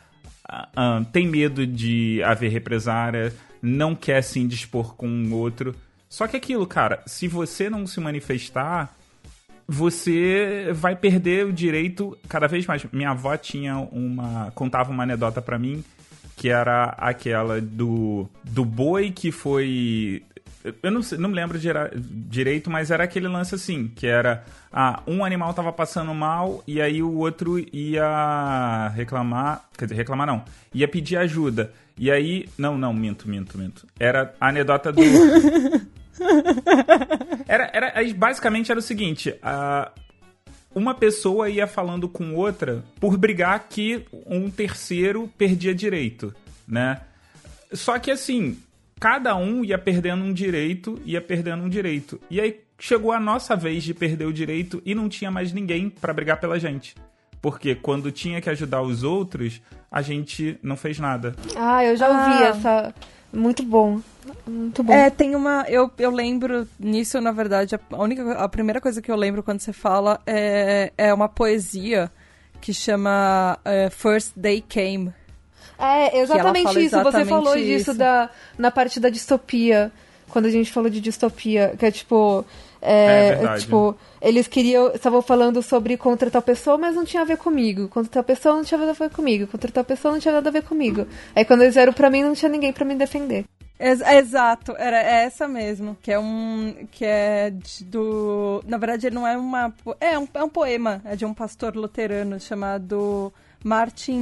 uh, 0.49 1.05
tem 1.13 1.29
medo 1.29 1.67
de 1.67 2.23
haver 2.23 2.51
represária, 2.51 3.31
não 3.61 3.95
quer 3.95 4.23
se 4.23 4.41
indispor 4.41 4.95
com 4.95 5.07
o 5.07 5.35
outro. 5.35 5.77
Só 6.11 6.27
que 6.27 6.37
aquilo, 6.37 6.67
cara, 6.67 7.03
se 7.07 7.27
você 7.27 7.71
não 7.71 7.87
se 7.87 8.01
manifestar, 8.01 8.95
você 9.67 10.71
vai 10.75 10.97
perder 10.97 11.47
o 11.47 11.53
direito 11.53 12.19
cada 12.29 12.49
vez 12.49 12.67
mais. 12.67 12.85
Minha 12.93 13.13
avó 13.13 13.35
tinha 13.37 13.79
uma. 13.79 14.51
contava 14.55 14.91
uma 14.91 15.05
anedota 15.05 15.41
para 15.41 15.59
mim 15.59 15.83
que 16.41 16.49
era 16.49 16.95
aquela 16.97 17.61
do, 17.61 18.27
do 18.43 18.65
boi 18.65 19.11
que 19.11 19.31
foi. 19.31 20.23
Eu 20.83 20.91
não, 20.91 21.03
não 21.19 21.29
me 21.29 21.35
lembro 21.35 21.59
direito, 22.03 22.71
mas 22.71 22.91
era 22.91 23.05
aquele 23.05 23.29
lance 23.29 23.55
assim, 23.55 23.89
que 23.89 24.07
era 24.07 24.43
ah, 24.73 25.03
um 25.07 25.23
animal 25.23 25.53
tava 25.53 25.71
passando 25.71 26.15
mal 26.15 26.65
e 26.67 26.81
aí 26.81 27.03
o 27.03 27.19
outro 27.19 27.59
ia 27.59 28.91
reclamar, 28.95 29.65
quer 29.77 29.85
dizer, 29.85 29.97
reclamar 29.97 30.27
não, 30.27 30.43
ia 30.73 30.89
pedir 30.89 31.19
ajuda. 31.19 31.73
E 31.99 32.11
aí, 32.11 32.49
não, 32.57 32.79
não, 32.79 32.95
minto, 32.95 33.29
minto, 33.29 33.59
minto. 33.59 33.87
Era 33.99 34.35
a 34.41 34.49
anedota 34.49 34.91
do 34.91 35.03
era, 37.49 37.71
era, 37.73 38.15
basicamente 38.15 38.71
era 38.71 38.79
o 38.79 38.83
seguinte: 38.83 39.35
a, 39.43 39.93
uma 40.75 40.95
pessoa 40.95 41.49
ia 41.49 41.67
falando 41.67 42.09
com 42.09 42.35
outra 42.35 42.85
por 42.99 43.17
brigar 43.17 43.67
que 43.69 44.05
um 44.27 44.51
terceiro 44.51 45.31
perdia 45.37 45.75
direito, 45.75 46.35
né? 46.67 47.01
Só 47.73 47.99
que 47.99 48.11
assim, 48.11 48.59
cada 48.99 49.35
um 49.37 49.65
ia 49.65 49.79
perdendo 49.79 50.25
um 50.25 50.33
direito, 50.33 51.01
ia 51.05 51.21
perdendo 51.21 51.65
um 51.65 51.69
direito. 51.69 52.21
E 52.31 52.41
aí 52.41 52.61
chegou 52.79 53.13
a 53.13 53.21
nossa 53.21 53.55
vez 53.57 53.83
de 53.83 53.95
perder 53.95 54.27
o 54.27 54.33
direito 54.33 54.83
e 54.85 54.95
não 54.95 55.09
tinha 55.09 55.31
mais 55.31 55.53
ninguém 55.53 55.91
para 55.91 56.13
brigar 56.13 56.41
pela 56.41 56.59
gente. 56.59 56.95
Porque 57.41 57.75
quando 57.75 58.13
tinha 58.13 58.41
que 58.41 58.51
ajudar 58.51 58.83
os 58.83 59.03
outros, 59.03 59.63
a 59.91 60.03
gente 60.03 60.59
não 60.63 60.77
fez 60.77 60.99
nada. 60.99 61.35
Ah, 61.57 61.85
eu 61.85 61.97
já 61.97 62.09
ouvi 62.09 62.45
ah. 62.45 62.49
essa. 62.49 62.95
Muito 63.33 63.63
bom. 63.63 64.01
Muito 64.47 64.83
bom. 64.83 64.93
É, 64.93 65.09
tem 65.09 65.35
uma. 65.35 65.65
Eu, 65.69 65.91
eu 65.99 66.11
lembro 66.11 66.67
nisso, 66.79 67.21
na 67.21 67.33
verdade, 67.33 67.75
a, 67.75 67.97
única, 67.97 68.33
a 68.33 68.49
primeira 68.49 68.81
coisa 68.81 69.01
que 69.01 69.11
eu 69.11 69.17
lembro 69.17 69.43
quando 69.43 69.61
você 69.61 69.73
fala 69.73 70.21
é, 70.27 70.93
é 70.99 71.15
uma 71.15 71.29
poesia 71.29 72.11
que 72.61 72.75
chama 72.75 73.59
uh, 73.61 73.91
First 73.91 74.33
Day 74.37 74.61
Came. 74.61 75.13
É, 75.79 76.19
exatamente 76.19 76.69
isso. 76.71 76.79
Exatamente 76.79 77.13
você 77.13 77.25
falou 77.25 77.57
isso. 77.57 77.67
disso 77.67 77.95
da, 77.95 78.29
na 78.59 78.71
parte 78.71 79.01
da 79.01 79.09
distopia. 79.09 79.91
Quando 80.29 80.47
a 80.47 80.51
gente 80.51 80.71
falou 80.71 80.91
de 80.91 81.01
distopia, 81.01 81.75
que 81.79 81.87
é 81.87 81.91
tipo. 81.91 82.45
É, 82.83 83.39
é 83.43 83.59
tipo, 83.59 83.97
eles 84.21 84.47
queriam. 84.47 84.89
Estavam 84.95 85.21
falando 85.21 85.63
sobre 85.63 85.97
contra 85.97 86.31
tal 86.31 86.43
pessoa, 86.43 86.79
mas 86.79 86.95
não 86.95 87.05
tinha 87.05 87.23
a 87.23 87.27
ver 87.27 87.37
comigo. 87.37 87.89
Contra 87.89 88.11
tal 88.11 88.25
pessoa 88.25 88.57
não 88.57 88.65
tinha 88.65 88.79
nada 88.79 88.93
a 88.93 88.95
ver 88.95 89.11
comigo. 89.11 89.47
Contra 89.47 89.71
tal 89.71 89.85
pessoa 89.85 90.13
não 90.13 90.21
tinha 90.21 90.35
nada 90.35 90.49
a 90.49 90.53
ver 90.53 90.63
comigo. 90.63 91.07
Aí 91.35 91.45
quando 91.45 91.63
eles 91.63 91.75
vieram 91.75 91.93
pra 91.93 92.11
mim, 92.11 92.23
não 92.23 92.35
tinha 92.35 92.51
ninguém 92.51 92.73
para 92.73 92.85
me 92.85 92.95
defender. 92.95 93.45
Ex 93.79 94.03
exato, 94.03 94.75
era 94.77 95.03
é 95.03 95.25
essa 95.25 95.49
mesmo, 95.49 95.97
que 96.03 96.13
é 96.13 96.19
um 96.19 96.87
que 96.93 97.03
é 97.03 97.49
de, 97.49 97.83
do, 97.85 98.63
na 98.67 98.77
verdade 98.77 99.11
não 99.11 99.27
é 99.27 99.35
uma 99.39 99.73
é 99.99 100.19
um, 100.19 100.29
é 100.35 100.45
um 100.45 100.51
poema, 100.51 101.01
é 101.03 101.17
de 101.17 101.25
um 101.25 101.33
pastor 101.33 101.75
luterano 101.75 102.39
chamado 102.39 103.33
Martin 103.65 104.19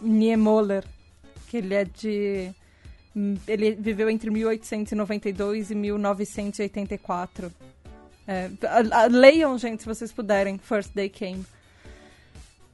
Niemöller, 0.00 0.84
que 1.50 1.58
ele 1.58 1.74
é 1.74 1.84
de 1.84 2.50
ele 3.46 3.72
viveu 3.74 4.08
entre 4.08 4.30
1892 4.30 5.70
e 5.70 5.74
1984. 5.74 7.52
É, 8.26 8.50
leiam, 9.10 9.56
gente, 9.58 9.82
se 9.82 9.86
vocês 9.86 10.12
puderem. 10.12 10.58
First 10.58 10.92
Day 10.94 11.08
Came. 11.08 11.44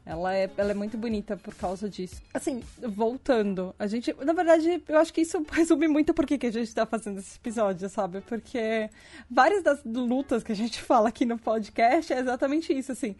Ela 0.07 0.35
é, 0.35 0.51
ela 0.57 0.71
é 0.73 0.75
muito 0.75 0.97
bonita 0.97 1.37
por 1.37 1.55
causa 1.55 1.89
disso. 1.89 2.21
Assim, 2.33 2.63
voltando, 2.83 3.75
a 3.79 3.87
gente. 3.87 4.15
Na 4.25 4.33
verdade, 4.33 4.83
eu 4.89 4.99
acho 4.99 5.13
que 5.13 5.21
isso 5.21 5.45
resume 5.53 5.87
muito 5.87 6.15
por 6.15 6.27
que 6.27 6.47
a 6.47 6.51
gente 6.51 6.75
tá 6.75 6.87
fazendo 6.87 7.21
esse 7.21 7.37
episódio, 7.37 7.89
sabe? 7.89 8.21
Porque 8.23 8.89
várias 9.31 9.63
das 9.63 9.79
lutas 9.85 10.43
que 10.43 10.53
a 10.53 10.57
gente 10.57 10.81
fala 10.83 11.11
aqui 11.11 11.25
no 11.25 11.39
podcast 11.39 12.13
é 12.13 12.19
exatamente 12.19 12.73
isso, 12.73 12.93
assim. 12.93 13.15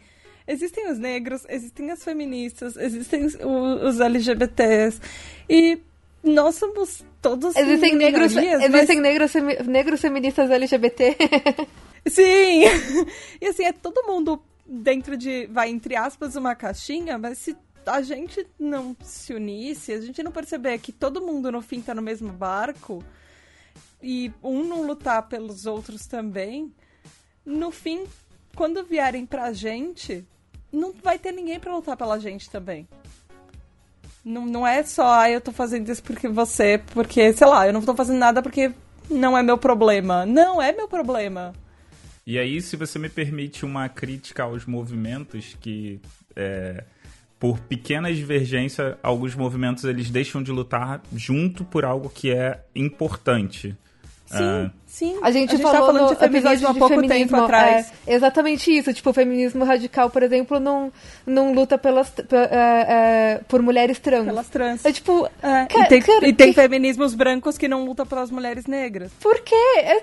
Existem 0.47 0.91
os 0.91 0.97
negros, 0.97 1.45
existem 1.47 1.91
as 1.91 2.03
feministas, 2.03 2.75
existem 2.75 3.25
os, 3.25 3.35
os 3.35 3.99
LGBTs. 3.99 4.99
E 5.47 5.79
nós 6.23 6.55
somos 6.55 7.05
todos. 7.21 7.55
Existem 7.55 7.95
negros, 7.95 8.35
existem 8.35 8.99
negros, 8.99 9.33
negros 9.65 10.01
feministas 10.01 10.49
LGBT. 10.49 11.15
Sim! 12.07 12.63
E 13.41 13.47
assim, 13.47 13.65
é 13.65 13.73
todo 13.73 14.05
mundo 14.05 14.41
dentro 14.65 15.17
de, 15.17 15.47
vai, 15.47 15.69
entre 15.69 15.95
aspas, 15.95 16.35
uma 16.35 16.55
caixinha, 16.55 17.17
mas 17.17 17.39
se 17.39 17.57
a 17.85 18.01
gente 18.01 18.45
não 18.59 18.95
se 19.03 19.33
unisse, 19.33 19.91
a 19.91 20.01
gente 20.01 20.21
não 20.21 20.31
perceber 20.31 20.77
que 20.77 20.91
todo 20.91 21.21
mundo 21.21 21.51
no 21.51 21.61
fim 21.61 21.81
tá 21.81 21.95
no 21.95 22.01
mesmo 22.01 22.31
barco 22.31 23.03
e 24.01 24.31
um 24.43 24.63
não 24.63 24.85
lutar 24.85 25.27
pelos 25.27 25.65
outros 25.65 26.05
também, 26.05 26.71
no 27.45 27.71
fim, 27.71 28.05
quando 28.55 28.83
vierem 28.83 29.25
pra 29.25 29.53
gente, 29.53 30.25
não 30.71 30.91
vai 30.91 31.19
ter 31.19 31.31
ninguém 31.31 31.59
para 31.59 31.75
lutar 31.75 31.97
pela 31.97 32.19
gente 32.19 32.49
também. 32.49 32.87
Não, 34.23 34.45
não 34.45 34.67
é 34.67 34.83
só, 34.83 35.19
ah, 35.19 35.29
eu 35.29 35.41
tô 35.41 35.51
fazendo 35.51 35.89
isso 35.89 36.03
porque 36.03 36.27
você, 36.27 36.81
porque, 36.93 37.33
sei 37.33 37.47
lá, 37.47 37.65
eu 37.65 37.73
não 37.73 37.81
tô 37.81 37.95
fazendo 37.95 38.19
nada 38.19 38.41
porque 38.41 38.71
não 39.09 39.37
é 39.37 39.41
meu 39.41 39.57
problema. 39.57 40.25
Não, 40.25 40.61
é 40.61 40.71
meu 40.71 40.87
problema. 40.87 41.53
E 42.25 42.37
aí, 42.37 42.61
se 42.61 42.75
você 42.75 42.99
me 42.99 43.09
permite 43.09 43.65
uma 43.65 43.89
crítica 43.89 44.43
aos 44.43 44.65
movimentos 44.65 45.57
que. 45.59 45.99
É, 46.35 46.83
por 47.39 47.59
pequenas 47.59 48.15
divergências, 48.15 48.95
alguns 49.01 49.33
movimentos 49.33 49.83
eles 49.83 50.11
deixam 50.11 50.43
de 50.43 50.51
lutar 50.51 51.01
junto 51.15 51.65
por 51.65 51.83
algo 51.83 52.07
que 52.07 52.31
é 52.31 52.63
importante. 52.75 53.75
Sim, 54.31 54.65
uh, 54.65 54.71
sim. 54.87 55.19
A 55.21 55.29
gente, 55.29 55.53
a 55.53 55.57
gente 55.57 55.61
falou 55.61 55.87
falando 55.87 56.09
de 56.09 56.15
feminismo 56.15 56.67
há 56.67 56.73
pouco 56.73 56.95
feminismo, 56.95 57.17
tempo 57.17 57.35
atrás. 57.35 57.91
É, 58.07 58.13
exatamente 58.13 58.71
isso. 58.71 58.93
Tipo, 58.93 59.09
o 59.09 59.13
feminismo 59.13 59.65
radical, 59.65 60.09
por 60.09 60.23
exemplo, 60.23 60.59
não, 60.59 60.91
não 61.25 61.53
luta 61.53 61.77
pelas, 61.77 62.13
é, 62.31 63.35
é, 63.35 63.41
por 63.47 63.61
mulheres 63.61 63.99
trans. 63.99 64.25
Pelas 64.25 64.47
trans. 64.47 64.85
É 64.85 64.91
tipo... 64.93 65.27
É, 65.43 65.63
e 65.63 65.87
tem, 65.87 66.01
cara, 66.01 66.27
e 66.27 66.33
tem 66.33 66.47
que... 66.47 66.53
feminismos 66.53 67.13
brancos 67.13 67.57
que 67.57 67.67
não 67.67 67.83
lutam 67.85 68.05
pelas 68.05 68.31
mulheres 68.31 68.65
negras. 68.65 69.11
Por 69.19 69.39
quê? 69.41 69.55
É, 69.77 70.01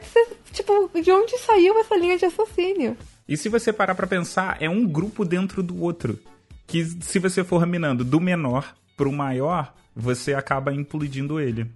tipo, 0.53 0.91
de 1.01 1.11
onde 1.11 1.39
saiu 1.39 1.79
essa 1.79 1.97
linha 1.97 2.19
de 2.19 2.27
raciocínio? 2.27 2.97
E 3.27 3.37
se 3.37 3.49
você 3.49 3.73
parar 3.73 3.95
para 3.95 4.07
pensar, 4.07 4.57
é 4.61 4.69
um 4.69 4.87
grupo 4.87 5.25
dentro 5.25 5.63
do 5.63 5.83
outro. 5.83 6.19
Que 6.67 6.85
se 6.85 7.19
você 7.19 7.43
for 7.43 7.67
minando 7.67 8.05
do 8.05 8.21
menor 8.21 8.75
pro 8.97 9.13
maior, 9.13 9.73
você 9.95 10.35
acaba 10.35 10.73
implodindo 10.73 11.41
ele. 11.41 11.67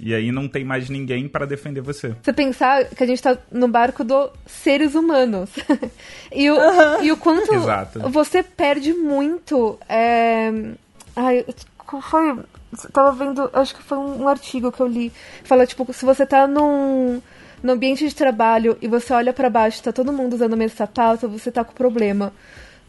E 0.00 0.14
aí 0.14 0.32
não 0.32 0.48
tem 0.48 0.64
mais 0.64 0.88
ninguém 0.88 1.28
para 1.28 1.46
defender 1.46 1.80
você. 1.80 2.14
Você 2.22 2.32
pensar 2.32 2.86
que 2.86 3.02
a 3.02 3.06
gente 3.06 3.22
tá 3.22 3.36
no 3.50 3.68
barco 3.68 4.02
dos 4.02 4.30
seres 4.46 4.94
humanos. 4.94 5.50
e, 6.32 6.50
o, 6.50 6.56
e 7.02 7.12
o 7.12 7.16
quanto 7.16 7.54
Exato. 7.54 8.00
você 8.10 8.42
perde 8.42 8.92
muito. 8.92 9.78
É... 9.88 10.50
Ai, 11.14 11.44
foi. 12.00 12.38
Tava 12.90 13.12
vendo, 13.12 13.50
acho 13.52 13.74
que 13.74 13.82
foi 13.82 13.98
um, 13.98 14.22
um 14.22 14.28
artigo 14.28 14.72
que 14.72 14.80
eu 14.80 14.86
li. 14.86 15.12
Fala, 15.44 15.66
tipo, 15.66 15.90
se 15.92 16.04
você 16.04 16.24
tá 16.24 16.46
num 16.46 17.20
no 17.62 17.72
ambiente 17.72 18.06
de 18.08 18.14
trabalho 18.14 18.76
e 18.82 18.88
você 18.88 19.12
olha 19.12 19.32
para 19.32 19.48
baixo, 19.48 19.82
tá 19.82 19.92
todo 19.92 20.12
mundo 20.12 20.34
usando 20.34 20.54
o 20.54 20.56
mesmo 20.56 20.76
sapato, 20.76 21.28
você 21.28 21.52
tá 21.52 21.62
com 21.62 21.72
problema. 21.72 22.32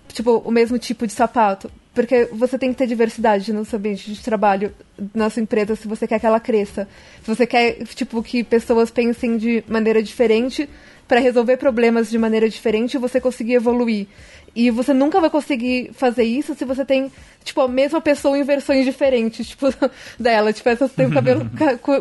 Tipo, 0.07 0.37
o 0.39 0.51
mesmo 0.51 0.79
tipo 0.79 1.05
de 1.05 1.13
sapato. 1.13 1.69
Porque 1.93 2.27
você 2.31 2.57
tem 2.57 2.71
que 2.71 2.77
ter 2.77 2.87
diversidade 2.87 3.53
no 3.53 3.63
seu 3.63 3.77
ambiente 3.77 4.11
de 4.11 4.21
trabalho, 4.21 4.73
na 5.13 5.29
sua 5.29 5.43
empresa, 5.43 5.75
se 5.75 5.87
você 5.87 6.07
quer 6.07 6.19
que 6.19 6.25
ela 6.25 6.39
cresça. 6.39 6.87
Se 7.21 7.27
você 7.27 7.45
quer, 7.45 7.83
tipo, 7.85 8.21
que 8.23 8.43
pessoas 8.43 8.89
pensem 8.89 9.37
de 9.37 9.63
maneira 9.67 10.01
diferente 10.01 10.67
para 11.07 11.19
resolver 11.19 11.57
problemas 11.57 12.09
de 12.09 12.17
maneira 12.17 12.49
diferente 12.49 12.95
e 12.95 12.97
você 12.97 13.21
conseguir 13.21 13.53
evoluir. 13.53 14.07
E 14.55 14.69
você 14.69 14.93
nunca 14.93 15.19
vai 15.19 15.29
conseguir 15.29 15.91
fazer 15.93 16.23
isso 16.23 16.55
se 16.55 16.63
você 16.63 16.85
tem, 16.85 17.11
tipo, 17.43 17.61
a 17.61 17.67
mesma 17.67 17.99
pessoa 17.99 18.37
em 18.37 18.43
versões 18.43 18.85
diferentes, 18.85 19.49
tipo, 19.49 19.67
dela. 20.19 20.53
Tipo, 20.53 20.69
essa 20.69 20.87
você 20.87 20.93
tem 20.95 21.07
o 21.07 21.13
cabelo 21.13 21.41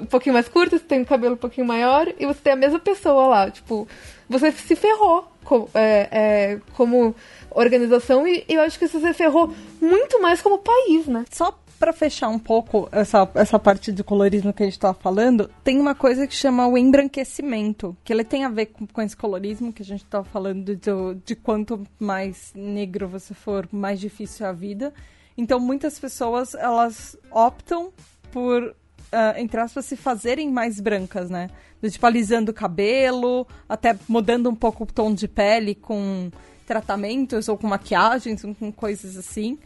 um 0.03 0.07
pouquinho 0.07 0.34
mais 0.34 0.49
curto, 0.49 0.78
você 0.78 0.84
tem 0.84 1.03
o 1.03 1.07
cabelo 1.07 1.34
um 1.34 1.38
pouquinho 1.38 1.66
maior, 1.66 2.09
e 2.18 2.26
você 2.26 2.40
tem 2.43 2.53
a 2.53 2.57
mesma 2.57 2.78
pessoa 2.78 3.26
lá. 3.26 3.51
Tipo, 3.51 3.88
você 4.28 4.53
se 4.53 4.76
ferrou 4.76 5.30
como, 5.45 5.68
é, 5.74 6.09
é, 6.11 6.59
como 6.74 7.14
organização 7.55 8.26
e 8.26 8.44
eu 8.48 8.61
acho 8.61 8.78
que 8.78 8.84
isso 8.84 9.00
se 9.00 9.12
ferrou 9.12 9.53
muito 9.80 10.20
mais 10.20 10.40
como 10.40 10.59
país, 10.59 11.07
né? 11.07 11.24
Só 11.30 11.59
para 11.82 11.92
fechar 11.92 12.28
um 12.28 12.38
pouco 12.38 12.88
essa, 12.92 13.28
essa 13.34 13.59
parte 13.59 13.90
do 13.90 14.05
colorismo 14.05 14.53
que 14.53 14.62
a 14.62 14.66
gente 14.66 14.74
estava 14.74 14.94
falando, 14.94 15.50
tem 15.64 15.80
uma 15.80 15.96
coisa 15.96 16.28
que 16.28 16.34
chama 16.34 16.64
o 16.68 16.78
embranquecimento, 16.78 17.96
que 18.05 18.12
ele 18.12 18.22
tem 18.22 18.44
a 18.44 18.48
ver 18.48 18.66
com, 18.66 18.86
com 18.86 19.03
esse 19.03 19.16
colorismo 19.16 19.72
que 19.72 19.82
a 19.82 19.84
gente 19.84 20.05
estava 20.05 20.24
falando 20.24 20.76
de, 20.76 20.90
de 21.24 21.34
quanto 21.34 21.84
mais 21.98 22.53
negro 22.55 23.09
você 23.09 23.34
for, 23.34 23.68
mais 23.72 23.98
difícil 23.98 24.46
é 24.46 24.48
a 24.48 24.53
vida. 24.53 24.94
Então, 25.36 25.59
muitas 25.59 25.98
pessoas, 25.98 26.55
elas 26.55 27.16
optam 27.32 27.92
por, 28.30 28.62
uh, 28.62 29.38
entre 29.38 29.61
aspas, 29.61 29.84
se 29.84 29.96
fazerem 29.96 30.53
mais 30.53 30.78
brancas, 30.78 31.28
né? 31.28 31.48
Tipo, 31.82 32.07
alisando 32.07 32.53
o 32.53 32.55
cabelo, 32.55 33.44
até 33.68 33.98
mudando 34.07 34.48
um 34.48 34.55
pouco 34.55 34.84
o 34.84 34.86
tom 34.86 35.12
de 35.12 35.26
pele 35.26 35.74
com 35.74 36.30
tratamentos 36.66 37.48
ou 37.48 37.56
com 37.56 37.66
maquiagens, 37.66 38.42
com 38.58 38.72
coisas 38.72 39.16
assim. 39.16 39.58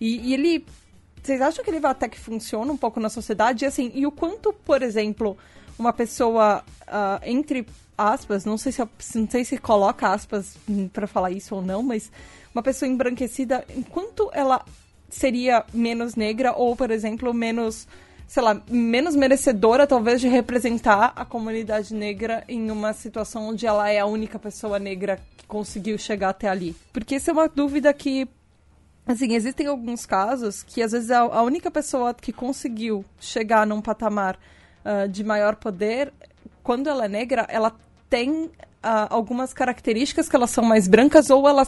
E, 0.00 0.28
e 0.28 0.34
ele 0.34 0.64
vocês 1.22 1.40
acham 1.40 1.64
que 1.64 1.70
ele 1.70 1.80
vai 1.80 1.90
até 1.90 2.08
que 2.08 2.18
funciona 2.18 2.72
um 2.72 2.76
pouco 2.76 3.00
na 3.00 3.08
sociedade? 3.08 3.64
E, 3.64 3.68
assim, 3.68 3.90
e 3.94 4.06
o 4.06 4.10
quanto, 4.10 4.52
por 4.52 4.82
exemplo, 4.82 5.36
uma 5.78 5.92
pessoa, 5.92 6.64
uh, 6.82 7.20
entre 7.22 7.66
aspas, 7.96 8.44
não 8.44 8.56
sei 8.56 8.72
se, 8.72 8.80
não 9.14 9.28
sei 9.28 9.44
se 9.44 9.58
coloca 9.58 10.08
aspas 10.08 10.56
para 10.92 11.06
falar 11.06 11.30
isso 11.30 11.54
ou 11.54 11.62
não, 11.62 11.82
mas 11.82 12.10
uma 12.54 12.62
pessoa 12.62 12.88
embranquecida, 12.88 13.64
enquanto 13.76 14.30
ela 14.32 14.64
seria 15.08 15.64
menos 15.72 16.14
negra 16.14 16.52
ou, 16.52 16.76
por 16.76 16.90
exemplo, 16.90 17.34
menos, 17.34 17.88
sei 18.28 18.42
lá, 18.42 18.60
menos 18.70 19.16
merecedora 19.16 19.86
talvez 19.86 20.20
de 20.20 20.28
representar 20.28 21.14
a 21.16 21.24
comunidade 21.24 21.94
negra 21.94 22.44
em 22.46 22.70
uma 22.70 22.92
situação 22.92 23.48
onde 23.48 23.66
ela 23.66 23.88
é 23.90 23.98
a 23.98 24.06
única 24.06 24.38
pessoa 24.38 24.78
negra 24.78 25.18
que 25.36 25.46
conseguiu 25.46 25.96
chegar 25.96 26.28
até 26.28 26.46
ali? 26.46 26.76
Porque 26.92 27.14
essa 27.14 27.30
é 27.30 27.32
uma 27.32 27.48
dúvida 27.48 27.92
que 27.92 28.28
Assim, 29.06 29.32
existem 29.32 29.66
alguns 29.66 30.04
casos 30.04 30.62
que 30.62 30.82
às 30.82 30.92
vezes 30.92 31.10
a, 31.10 31.42
única 31.42 31.70
pessoa 31.70 32.12
que 32.12 32.30
conseguiu 32.30 33.02
chegar 33.18 33.66
num 33.66 33.80
patamar 33.80 34.38
uh, 34.84 35.08
de 35.08 35.24
maior 35.24 35.56
poder, 35.56 36.12
quando 36.62 36.90
ela 36.90 37.06
é 37.06 37.08
negra, 37.08 37.46
ela 37.48 37.74
tem 38.10 38.50
uh, 38.82 39.08
algumas 39.10 39.52
características 39.52 40.28
que 40.28 40.36
elas 40.36 40.50
são 40.50 40.64
mais 40.64 40.86
brancas 40.88 41.30
ou 41.30 41.48
ela 41.48 41.66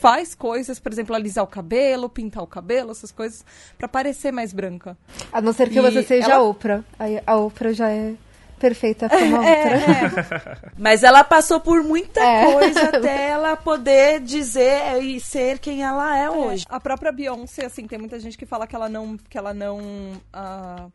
faz 0.00 0.34
coisas, 0.34 0.78
por 0.78 0.92
exemplo, 0.92 1.14
alisar 1.14 1.44
o 1.44 1.46
cabelo, 1.46 2.08
pintar 2.08 2.42
o 2.42 2.46
cabelo, 2.46 2.90
essas 2.90 3.10
coisas, 3.12 3.44
para 3.76 3.88
parecer 3.88 4.32
mais 4.32 4.52
branca. 4.52 4.96
A 5.32 5.40
não 5.40 5.52
ser 5.52 5.68
que 5.68 5.78
e 5.78 5.82
você 5.82 6.02
seja 6.02 6.32
ela... 6.32 6.36
a 6.36 6.42
Oprah. 6.42 6.84
A 7.26 7.36
Oprah 7.36 7.72
já 7.72 7.90
é 7.90 8.14
perfeita 8.58 9.08
como 9.08 9.36
a 9.36 9.38
outra. 9.38 9.52
É, 9.52 9.74
é. 10.04 10.70
Mas 10.76 11.02
ela 11.02 11.22
passou 11.22 11.60
por 11.60 11.82
muita 11.82 12.20
é. 12.20 12.52
coisa 12.52 12.82
até 12.96 13.28
ela 13.28 13.56
poder 13.56 14.20
dizer 14.20 15.02
e 15.02 15.20
ser 15.20 15.58
quem 15.58 15.82
ela 15.82 16.18
é, 16.18 16.24
é 16.24 16.30
hoje. 16.30 16.64
A 16.68 16.80
própria 16.80 17.12
Beyoncé, 17.12 17.66
assim, 17.66 17.86
tem 17.86 17.98
muita 17.98 18.18
gente 18.18 18.36
que 18.36 18.46
fala 18.46 18.66
que 18.66 18.74
ela 18.74 18.88
não, 18.88 19.16
que 19.16 19.36
ela 19.36 19.52
não, 19.52 19.78
uh, 19.78 20.92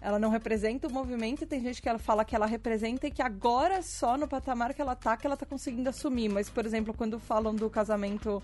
ela 0.00 0.18
não 0.18 0.30
representa 0.30 0.86
o 0.86 0.92
movimento. 0.92 1.46
Tem 1.46 1.60
gente 1.60 1.80
que 1.80 1.88
ela 1.88 1.98
fala 1.98 2.24
que 2.24 2.34
ela 2.34 2.46
representa 2.46 3.06
e 3.06 3.10
que 3.10 3.22
agora 3.22 3.82
só 3.82 4.16
no 4.16 4.28
patamar 4.28 4.74
que 4.74 4.80
ela 4.80 4.94
tá 4.94 5.16
que 5.16 5.26
ela 5.26 5.36
tá 5.36 5.46
conseguindo 5.46 5.88
assumir. 5.88 6.28
Mas, 6.28 6.48
por 6.48 6.64
exemplo, 6.66 6.94
quando 6.94 7.18
falam 7.18 7.54
do 7.54 7.68
casamento 7.68 8.42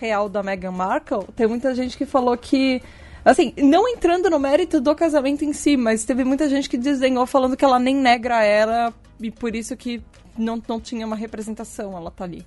real 0.00 0.28
da 0.28 0.42
Meghan 0.42 0.72
Markle, 0.72 1.24
tem 1.36 1.46
muita 1.46 1.74
gente 1.74 1.96
que 1.96 2.06
falou 2.06 2.36
que 2.36 2.82
Assim, 3.24 3.54
não 3.56 3.88
entrando 3.88 4.28
no 4.28 4.38
mérito 4.38 4.82
do 4.82 4.94
casamento 4.94 5.46
em 5.46 5.52
si, 5.54 5.78
mas 5.78 6.04
teve 6.04 6.24
muita 6.24 6.46
gente 6.46 6.68
que 6.68 6.76
desenhou 6.76 7.24
falando 7.24 7.56
que 7.56 7.64
ela 7.64 7.78
nem 7.78 7.96
negra 7.96 8.44
era 8.44 8.92
e 9.18 9.30
por 9.30 9.56
isso 9.56 9.74
que 9.74 10.02
não, 10.36 10.62
não 10.68 10.78
tinha 10.78 11.06
uma 11.06 11.16
representação, 11.16 11.96
ela 11.96 12.10
tá 12.10 12.24
ali. 12.24 12.46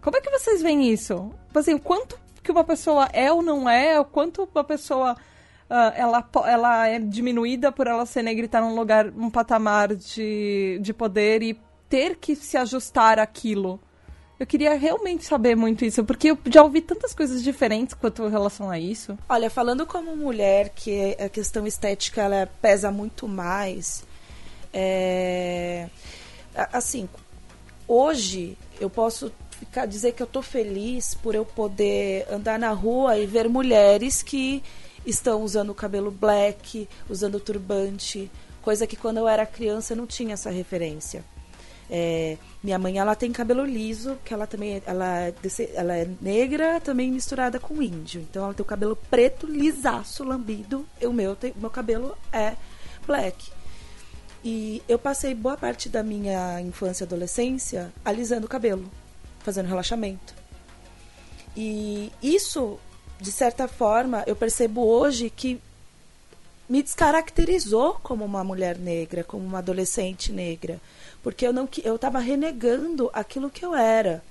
Como 0.00 0.16
é 0.16 0.20
que 0.20 0.30
vocês 0.30 0.60
veem 0.60 0.90
isso? 0.90 1.30
Assim, 1.54 1.74
o 1.74 1.78
quanto 1.78 2.18
que 2.42 2.50
uma 2.50 2.64
pessoa 2.64 3.08
é 3.12 3.32
ou 3.32 3.40
não 3.40 3.70
é, 3.70 3.98
o 4.00 4.04
quanto 4.04 4.48
uma 4.52 4.64
pessoa 4.64 5.16
ela, 5.68 6.28
ela 6.46 6.88
é 6.88 6.98
diminuída 6.98 7.72
por 7.72 7.86
ela 7.86 8.04
ser 8.06 8.22
negra 8.22 8.42
e 8.42 8.46
estar 8.46 8.60
tá 8.60 8.66
num 8.66 8.74
lugar, 8.74 9.08
um 9.08 9.30
patamar 9.30 9.94
de, 9.94 10.78
de 10.80 10.92
poder 10.92 11.42
e 11.42 11.58
ter 11.88 12.16
que 12.16 12.36
se 12.36 12.56
ajustar 12.56 13.18
àquilo. 13.18 13.80
Eu 14.38 14.46
queria 14.46 14.74
realmente 14.74 15.24
saber 15.24 15.56
muito 15.56 15.84
isso, 15.84 16.04
porque 16.04 16.30
eu 16.30 16.38
já 16.46 16.62
ouvi 16.62 16.80
tantas 16.80 17.14
coisas 17.14 17.42
diferentes 17.42 17.94
quanto 17.94 18.24
em 18.24 18.30
relação 18.30 18.68
a 18.68 18.78
isso. 18.78 19.16
Olha, 19.28 19.48
falando 19.48 19.86
como 19.86 20.16
mulher, 20.16 20.70
que 20.70 21.16
a 21.20 21.28
questão 21.28 21.66
estética 21.66 22.22
ela 22.22 22.48
pesa 22.60 22.90
muito 22.90 23.28
mais, 23.28 24.04
é... 24.72 25.88
assim, 26.72 27.08
hoje 27.86 28.58
eu 28.80 28.90
posso 28.90 29.32
ficar 29.50 29.86
dizer 29.86 30.12
que 30.12 30.22
eu 30.22 30.26
tô 30.26 30.42
feliz 30.42 31.14
por 31.14 31.34
eu 31.34 31.44
poder 31.44 32.26
andar 32.30 32.58
na 32.58 32.72
rua 32.72 33.16
e 33.16 33.26
ver 33.26 33.48
mulheres 33.48 34.20
que 34.20 34.62
estão 35.06 35.42
usando 35.42 35.70
o 35.70 35.74
cabelo 35.74 36.10
black, 36.10 36.88
usando 37.08 37.40
turbante, 37.40 38.30
coisa 38.62 38.86
que 38.86 38.96
quando 38.96 39.18
eu 39.18 39.28
era 39.28 39.44
criança 39.44 39.94
não 39.94 40.06
tinha 40.06 40.34
essa 40.34 40.50
referência. 40.50 41.24
É, 41.90 42.38
minha 42.62 42.78
mãe 42.78 42.98
ela 42.98 43.14
tem 43.14 43.30
cabelo 43.30 43.64
liso, 43.64 44.16
que 44.24 44.32
ela 44.32 44.46
também 44.46 44.82
ela, 44.86 45.20
é 45.20 45.34
ela 45.74 45.96
é 45.96 46.08
negra, 46.20 46.80
também 46.80 47.12
misturada 47.12 47.60
com 47.60 47.82
índio. 47.82 48.22
Então 48.22 48.44
ela 48.44 48.54
tem 48.54 48.62
o 48.62 48.66
cabelo 48.66 48.96
preto, 48.96 49.46
lisaço, 49.46 50.24
lambido. 50.24 50.86
E 51.00 51.06
o 51.06 51.12
meu, 51.12 51.36
meu 51.56 51.70
cabelo 51.70 52.16
é 52.32 52.54
black. 53.06 53.52
E 54.42 54.82
eu 54.88 54.98
passei 54.98 55.34
boa 55.34 55.56
parte 55.56 55.88
da 55.88 56.02
minha 56.02 56.60
infância 56.60 57.04
e 57.04 57.06
adolescência 57.06 57.92
alisando 58.04 58.46
o 58.46 58.48
cabelo, 58.48 58.90
fazendo 59.40 59.68
relaxamento. 59.68 60.34
E 61.56 62.12
isso, 62.22 62.78
de 63.20 63.32
certa 63.32 63.66
forma, 63.68 64.24
eu 64.26 64.36
percebo 64.36 64.84
hoje 64.84 65.30
que 65.30 65.60
me 66.68 66.82
descaracterizou 66.82 67.94
como 68.02 68.24
uma 68.24 68.42
mulher 68.42 68.78
negra, 68.78 69.22
como 69.22 69.44
uma 69.44 69.58
adolescente 69.58 70.32
negra 70.32 70.80
porque 71.24 71.46
eu 71.46 71.54
não 71.54 71.66
eu 71.82 71.96
estava 71.96 72.18
renegando 72.18 73.10
aquilo 73.12 73.48
que 73.48 73.64
eu 73.64 73.74
era. 73.74 74.22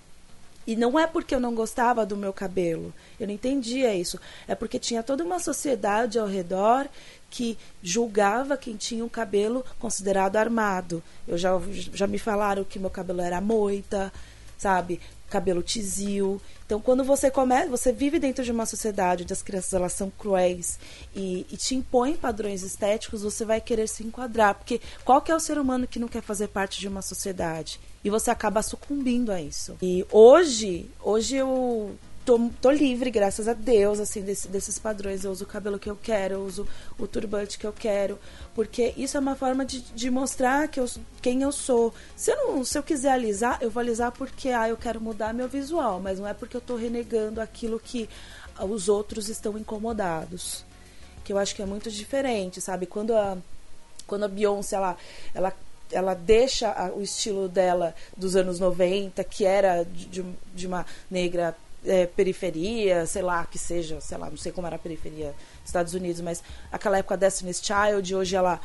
E 0.66 0.78
não 0.78 0.98
é 0.98 1.06
porque 1.06 1.36
eu 1.36 1.42
não 1.42 1.54
gostava 1.54 2.06
do 2.06 2.16
meu 2.16 2.32
cabelo, 2.32 2.94
eu 3.20 3.28
não 3.28 3.34
entendia 3.34 3.94
isso. 3.94 4.18
É 4.48 4.56
porque 4.56 4.80
tinha 4.80 5.04
toda 5.04 5.24
uma 5.24 5.40
sociedade 5.40 6.18
ao 6.18 6.28
redor 6.28 6.88
que 7.30 7.58
julgava 7.82 8.56
quem 8.56 8.78
tinha 8.78 9.04
um 9.04 9.10
cabelo 9.10 9.66
considerado 9.78 10.38
armado. 10.38 11.04
Eu 11.28 11.38
já, 11.38 11.52
já 11.72 12.08
me 12.08 12.20
falaram 12.20 12.64
que 12.64 12.80
meu 12.80 12.92
cabelo 12.92 13.22
era 13.22 13.42
moita, 13.42 14.14
sabe? 14.58 15.00
cabelo 15.34 15.64
tizil. 15.64 16.40
Então, 16.64 16.80
quando 16.80 17.04
você 17.04 17.32
começa, 17.32 17.68
você 17.68 17.92
vive 17.92 18.20
dentro 18.20 18.44
de 18.44 18.52
uma 18.52 18.68
sociedade 18.68 19.24
onde 19.24 19.34
as 19.34 19.42
crianças 19.42 19.74
elas 19.74 19.94
são 19.94 20.12
cruéis 20.12 20.78
e, 21.16 21.48
e 21.52 21.58
te 21.58 21.74
impõem 21.74 22.16
padrões 22.16 22.62
estéticos, 22.62 23.24
você 23.24 23.44
vai 23.44 23.60
querer 23.60 23.88
se 23.88 24.04
enquadrar, 24.04 24.54
porque 24.54 24.80
qual 25.04 25.22
que 25.22 25.32
é 25.32 25.36
o 25.36 25.40
ser 25.40 25.58
humano 25.58 25.88
que 25.88 25.98
não 25.98 26.08
quer 26.08 26.22
fazer 26.22 26.50
parte 26.50 26.80
de 26.80 26.88
uma 26.88 27.02
sociedade? 27.02 27.80
E 28.04 28.12
você 28.12 28.30
acaba 28.30 28.62
sucumbindo 28.62 29.32
a 29.32 29.42
isso. 29.42 29.76
E 29.82 30.06
hoje, 30.12 30.88
hoje 31.02 31.36
eu 31.36 31.96
tô, 32.26 32.50
tô 32.62 32.72
livre, 32.72 33.12
graças 33.12 33.48
a 33.48 33.54
Deus, 33.54 34.00
assim, 34.00 34.22
desse, 34.22 34.48
desses 34.48 34.80
padrões. 34.80 35.24
Eu 35.24 35.32
uso 35.32 35.44
o 35.44 35.48
cabelo 35.48 35.80
que 35.80 35.90
eu 35.90 35.96
quero, 35.96 36.36
eu 36.36 36.46
uso 36.46 36.68
o 36.98 37.08
turbante 37.08 37.58
que 37.58 37.66
eu 37.66 37.74
quero, 37.74 38.18
porque 38.56 38.94
isso 38.98 39.18
é 39.18 39.20
uma 39.20 39.36
forma 39.36 39.66
de, 39.66 39.82
de 39.82 40.10
mostrar 40.10 40.68
que 40.68 40.80
eu, 40.80 40.90
quem 41.22 41.42
eu 41.42 41.52
sou. 41.52 41.94
Se 42.16 42.32
eu, 42.32 42.38
não, 42.38 42.66
se 42.66 42.78
eu 42.78 42.84
quiser 42.84 43.12
alisar, 43.12 43.58
eu 43.62 43.70
vou 43.70 43.82
alisar 43.82 44.12
porque 44.12 44.50
ah, 44.50 44.70
eu 44.70 44.78
quero 44.78 45.02
mudar 45.02 45.34
meu 45.34 45.48
visual, 45.48 46.00
mas 46.00 46.20
não 46.20 46.28
é 46.28 46.34
porque 46.34 46.58
eu 46.58 46.62
tô 46.62 46.76
renegando 46.76 47.42
aquilo 47.42 47.80
que 47.80 48.10
os 48.60 48.90
outros 48.90 49.30
estão 49.30 49.58
incomodados. 49.58 50.66
Que 51.24 51.34
eu 51.34 51.38
acho 51.38 51.56
que 51.56 51.62
é 51.62 51.66
muito 51.66 51.90
diferente, 51.90 52.60
sabe? 52.60 52.86
Quando 52.86 53.16
a, 53.16 53.38
quando 54.06 54.26
a 54.26 54.28
Beyoncé, 54.28 54.76
ela, 54.76 54.98
ela 55.34 55.54
ela 55.92 56.16
deixa 56.16 56.92
o 56.96 57.02
estilo 57.04 57.48
dela 57.48 57.94
dos 58.18 58.36
anos 58.36 58.60
90, 58.60 59.24
que 59.24 59.46
era 59.46 59.84
de, 59.84 60.26
de 60.56 60.66
uma 60.66 60.86
negra 61.10 61.56
é, 61.86 62.06
periferia, 62.06 63.06
sei 63.06 63.22
lá, 63.22 63.46
que 63.46 63.58
seja, 63.58 64.00
sei 64.02 64.18
lá, 64.18 64.30
não 64.30 64.38
sei 64.38 64.52
como 64.52 64.68
era 64.68 64.76
a 64.76 64.80
periferia 64.80 65.28
dos 65.28 65.68
Estados 65.68 65.94
Unidos, 65.94 66.22
mas 66.22 66.44
aquela 66.72 66.98
época 66.98 67.18
Destiny's 67.18 67.62
Child, 67.62 68.16
hoje 68.16 68.36
ela 68.36 68.60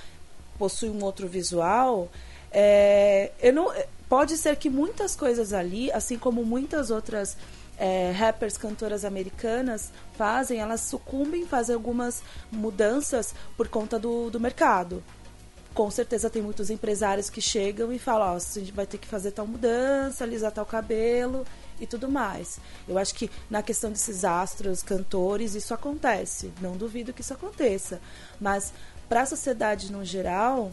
possui 0.59 0.91
um 0.91 1.03
outro 1.03 1.27
visual. 1.27 2.09
É, 2.51 3.31
eu 3.41 3.53
não, 3.53 3.73
pode 4.09 4.37
ser 4.37 4.57
que 4.57 4.71
muitas 4.71 5.15
coisas 5.15 5.53
ali, 5.53 5.91
assim 5.93 6.19
como 6.19 6.45
muitas 6.45 6.91
outras 6.91 7.37
é, 7.79 8.11
rappers, 8.11 8.57
cantoras 8.57 9.05
americanas 9.05 9.93
fazem, 10.15 10.61
elas 10.61 10.81
sucumbem, 10.81 11.47
fazem 11.47 11.75
algumas 11.75 12.23
mudanças 12.51 13.35
por 13.57 13.69
conta 13.69 13.99
do, 13.99 14.31
do 14.31 14.41
mercado. 14.41 15.03
Com 15.75 15.91
certeza 15.91 16.29
tem 16.29 16.43
muitos 16.43 16.71
empresários 16.71 17.31
que 17.31 17.41
chegam 17.41 17.93
e 17.93 17.99
falam, 17.99 18.29
ó, 18.29 18.33
oh, 18.33 18.37
a 18.37 18.59
gente 18.59 18.73
vai 18.73 18.87
ter 18.87 18.99
que 18.99 19.07
fazer 19.07 19.31
tal 19.31 19.47
mudança, 19.47 20.25
alisar 20.25 20.51
tal 20.51 20.67
cabelo 20.67 21.47
e 21.81 21.87
tudo 21.87 22.11
mais. 22.11 22.61
Eu 22.87 22.99
acho 22.99 23.15
que 23.15 23.31
na 23.51 23.63
questão 23.63 23.91
desses 23.91 24.25
astros, 24.25 24.83
cantores, 24.83 25.55
isso 25.55 25.75
acontece. 25.75 26.53
Não 26.61 26.77
duvido 26.77 27.13
que 27.13 27.21
isso 27.21 27.33
aconteça. 27.33 28.01
Mas 28.41 28.73
para 29.09 29.23
a 29.23 29.27
sociedade 29.27 29.91
no 29.91 30.05
geral, 30.05 30.73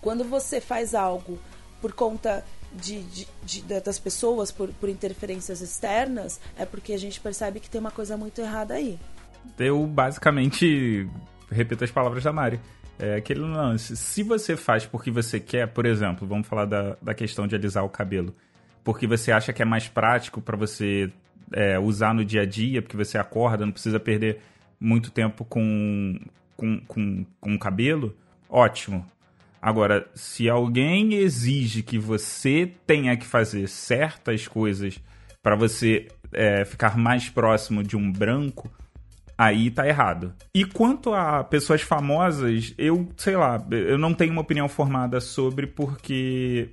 quando 0.00 0.24
você 0.24 0.60
faz 0.60 0.94
algo 0.94 1.38
por 1.80 1.92
conta 1.92 2.44
de, 2.72 3.02
de, 3.02 3.28
de, 3.42 3.62
das 3.80 3.98
pessoas, 3.98 4.50
por, 4.50 4.68
por 4.74 4.88
interferências 4.88 5.60
externas, 5.60 6.40
é 6.58 6.64
porque 6.64 6.92
a 6.92 6.98
gente 6.98 7.20
percebe 7.20 7.60
que 7.60 7.70
tem 7.70 7.80
uma 7.80 7.90
coisa 7.90 8.16
muito 8.16 8.40
errada 8.40 8.74
aí. 8.74 8.98
eu 9.58 9.86
basicamente 9.86 11.08
repito 11.50 11.84
as 11.84 11.90
palavras 11.90 12.24
da 12.24 12.32
Mari. 12.32 12.60
É 12.98 13.16
aquele 13.16 13.40
lance. 13.40 13.96
Se 13.96 14.22
você 14.22 14.56
faz 14.56 14.86
porque 14.86 15.10
você 15.10 15.40
quer, 15.40 15.66
por 15.68 15.84
exemplo, 15.84 16.26
vamos 16.26 16.46
falar 16.46 16.64
da, 16.64 16.96
da 17.02 17.12
questão 17.12 17.46
de 17.46 17.54
alisar 17.54 17.84
o 17.84 17.88
cabelo, 17.88 18.34
porque 18.84 19.06
você 19.06 19.32
acha 19.32 19.52
que 19.52 19.62
é 19.62 19.64
mais 19.64 19.88
prático 19.88 20.40
para 20.40 20.56
você 20.56 21.10
é, 21.52 21.78
usar 21.78 22.14
no 22.14 22.24
dia 22.24 22.42
a 22.42 22.46
dia, 22.46 22.82
porque 22.82 22.96
você 22.96 23.16
acorda, 23.18 23.64
não 23.64 23.72
precisa 23.72 23.98
perder 23.98 24.40
muito 24.78 25.10
tempo 25.10 25.44
com, 25.44 26.20
com, 26.56 26.80
com, 26.86 27.26
com 27.40 27.54
o 27.54 27.58
cabelo, 27.58 28.14
ótimo. 28.48 29.04
Agora, 29.60 30.06
se 30.14 30.48
alguém 30.48 31.14
exige 31.14 31.82
que 31.82 31.98
você 31.98 32.70
tenha 32.86 33.16
que 33.16 33.24
fazer 33.24 33.66
certas 33.66 34.46
coisas 34.46 35.00
para 35.42 35.56
você 35.56 36.08
é, 36.32 36.66
ficar 36.66 36.98
mais 36.98 37.30
próximo 37.30 37.82
de 37.82 37.96
um 37.96 38.12
branco, 38.12 38.70
aí 39.38 39.70
tá 39.70 39.88
errado. 39.88 40.34
E 40.54 40.66
quanto 40.66 41.14
a 41.14 41.42
pessoas 41.42 41.80
famosas, 41.80 42.74
eu, 42.76 43.08
sei 43.16 43.36
lá, 43.36 43.64
eu 43.70 43.96
não 43.96 44.12
tenho 44.12 44.32
uma 44.32 44.42
opinião 44.42 44.68
formada 44.68 45.18
sobre 45.18 45.66
porque 45.66 46.68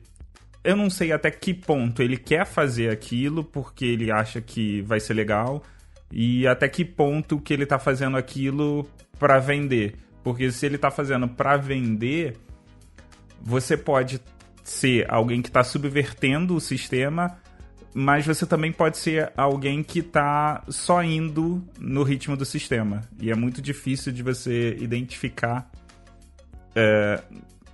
eu 0.63 0.75
não 0.75 0.89
sei 0.89 1.11
até 1.11 1.31
que 1.31 1.53
ponto 1.53 2.01
ele 2.01 2.17
quer 2.17 2.45
fazer 2.45 2.89
aquilo 2.91 3.43
porque 3.43 3.85
ele 3.85 4.11
acha 4.11 4.39
que 4.41 4.81
vai 4.81 4.99
ser 4.99 5.13
legal 5.13 5.63
e 6.11 6.45
até 6.47 6.67
que 6.67 6.85
ponto 6.85 7.39
que 7.39 7.53
ele 7.53 7.65
tá 7.65 7.79
fazendo 7.79 8.17
aquilo 8.17 8.87
para 9.17 9.39
vender. 9.39 9.95
Porque 10.23 10.51
se 10.51 10.65
ele 10.65 10.77
tá 10.77 10.91
fazendo 10.91 11.27
para 11.27 11.57
vender, 11.57 12.37
você 13.41 13.75
pode 13.75 14.21
ser 14.63 15.09
alguém 15.11 15.41
que 15.41 15.49
está 15.49 15.63
subvertendo 15.63 16.55
o 16.55 16.61
sistema, 16.61 17.39
mas 17.93 18.25
você 18.25 18.45
também 18.45 18.71
pode 18.71 18.97
ser 18.97 19.31
alguém 19.35 19.81
que 19.81 19.99
está 19.99 20.63
só 20.69 21.03
indo 21.03 21.63
no 21.79 22.03
ritmo 22.03 22.37
do 22.37 22.45
sistema. 22.45 23.01
E 23.19 23.31
é 23.31 23.35
muito 23.35 23.61
difícil 23.61 24.11
de 24.11 24.21
você 24.21 24.77
identificar 24.79 25.69
é, 26.75 27.21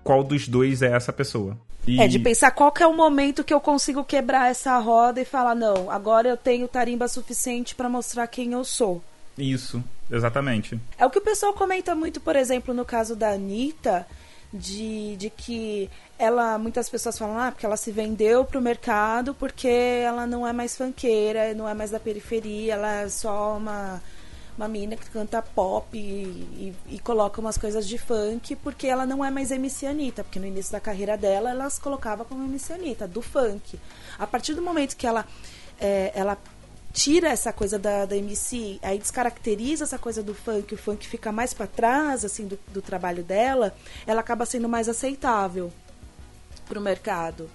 qual 0.04 0.24
dos 0.24 0.48
dois 0.48 0.82
é 0.82 0.96
essa 0.96 1.12
pessoa. 1.12 1.67
E... 1.88 2.02
É, 2.02 2.08
de 2.08 2.20
pensar 2.20 2.52
qual 2.52 2.72
que 2.72 2.84
é 2.84 2.88
o 2.88 2.94
momento 2.94 3.44
que 3.44 3.54
eu 3.54 3.62
consigo 3.62 4.04
quebrar 4.04 4.52
essa 4.52 4.78
roda 4.78 5.22
e 5.22 5.26
falar, 5.26 5.56
não, 5.56 5.90
agora 5.90 6.28
eu 6.28 6.36
tenho 6.36 6.68
tarimba 6.68 7.08
suficiente 7.08 7.74
para 7.74 7.88
mostrar 7.88 8.28
quem 8.28 8.52
eu 8.52 8.64
sou. 8.64 9.02
Isso, 9.38 9.82
exatamente. 10.12 10.80
É 10.98 11.06
o 11.06 11.10
que 11.10 11.20
o 11.20 11.24
pessoal 11.24 11.54
comenta 11.54 11.96
muito, 11.96 12.20
por 12.20 12.36
exemplo, 12.36 12.74
no 12.74 12.84
caso 12.84 13.16
da 13.16 13.30
Anitta, 13.30 14.06
de, 14.52 15.16
de 15.16 15.30
que 15.30 15.90
ela, 16.18 16.58
muitas 16.58 16.90
pessoas 16.90 17.18
falam, 17.18 17.38
ah, 17.38 17.52
porque 17.52 17.66
ela 17.66 17.78
se 17.78 17.92
vendeu 17.92 18.44
pro 18.44 18.62
mercado 18.62 19.34
porque 19.34 19.68
ela 19.68 20.26
não 20.26 20.48
é 20.48 20.52
mais 20.52 20.76
fanqueira, 20.76 21.54
não 21.54 21.70
é 21.70 21.74
mais 21.74 21.92
da 21.92 22.00
periferia, 22.00 22.74
ela 22.74 23.02
é 23.02 23.10
só 23.10 23.58
uma, 23.58 24.02
uma 24.58 24.68
mina 24.68 24.96
que 24.96 25.10
canta 25.10 25.42
pop 25.42 25.96
e, 25.96 26.00
e, 26.00 26.76
e, 26.96 27.00
coloca 27.00 27.40
umas 27.40 27.58
coisas 27.58 27.88
de 27.88 27.98
funk 27.98 28.56
porque 28.58 28.88
ela 28.88 29.06
não 29.06 29.24
é 29.24 29.30
mais 29.30 29.52
MC 29.52 29.86
Anitta, 29.86 30.24
porque 30.24 30.40
no 30.40 30.48
início 30.48 30.72
da 30.72 30.80
carreira 30.80 31.16
dela 31.16 31.52
ela 31.52 31.70
se 31.70 31.80
colocava 31.80 32.26
como 32.26 32.44
MC 32.44 32.74
Anitta, 32.74 33.08
do 33.08 33.22
funk. 33.22 33.80
A 34.18 34.26
partir 34.26 34.56
do 34.56 34.62
momento 34.62 34.98
que 34.98 35.06
ela, 35.06 35.26
é, 35.80 36.12
ela 36.16 36.38
tira 36.92 37.30
essa 37.30 37.54
coisa 37.54 37.78
da, 37.78 38.06
da 38.06 38.18
MC, 38.18 38.80
aí 38.82 38.98
descaracteriza 38.98 39.84
essa 39.84 40.00
coisa 40.00 40.24
do 40.24 40.34
funk, 40.34 40.74
o 40.74 40.78
funk 40.78 41.08
fica 41.08 41.32
mais 41.32 41.54
para 41.54 41.68
trás 41.68 42.26
assim 42.26 42.48
do, 42.48 42.58
do 42.70 42.82
trabalho 42.82 43.24
dela, 43.24 43.76
ela 44.08 44.22
acaba 44.22 44.46
sendo 44.46 44.68
mais 44.68 44.90
aceitável 44.90 45.72
para 46.68 46.80
o 46.80 46.82
mercado. 46.82 47.48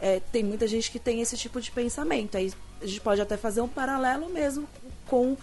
É, 0.00 0.20
tem 0.32 0.42
muita 0.42 0.66
gente 0.66 0.90
que 0.90 0.98
tem 0.98 1.20
esse 1.20 1.36
tipo 1.36 1.60
de 1.60 1.70
pensamento. 1.70 2.36
Aí 2.36 2.52
a 2.80 2.86
gente 2.86 3.00
pode 3.00 3.20
até 3.20 3.36
fazer 3.36 3.60
um 3.60 3.68
paralelo 3.68 4.28
mesmo 4.28 4.68
com, 5.06 5.36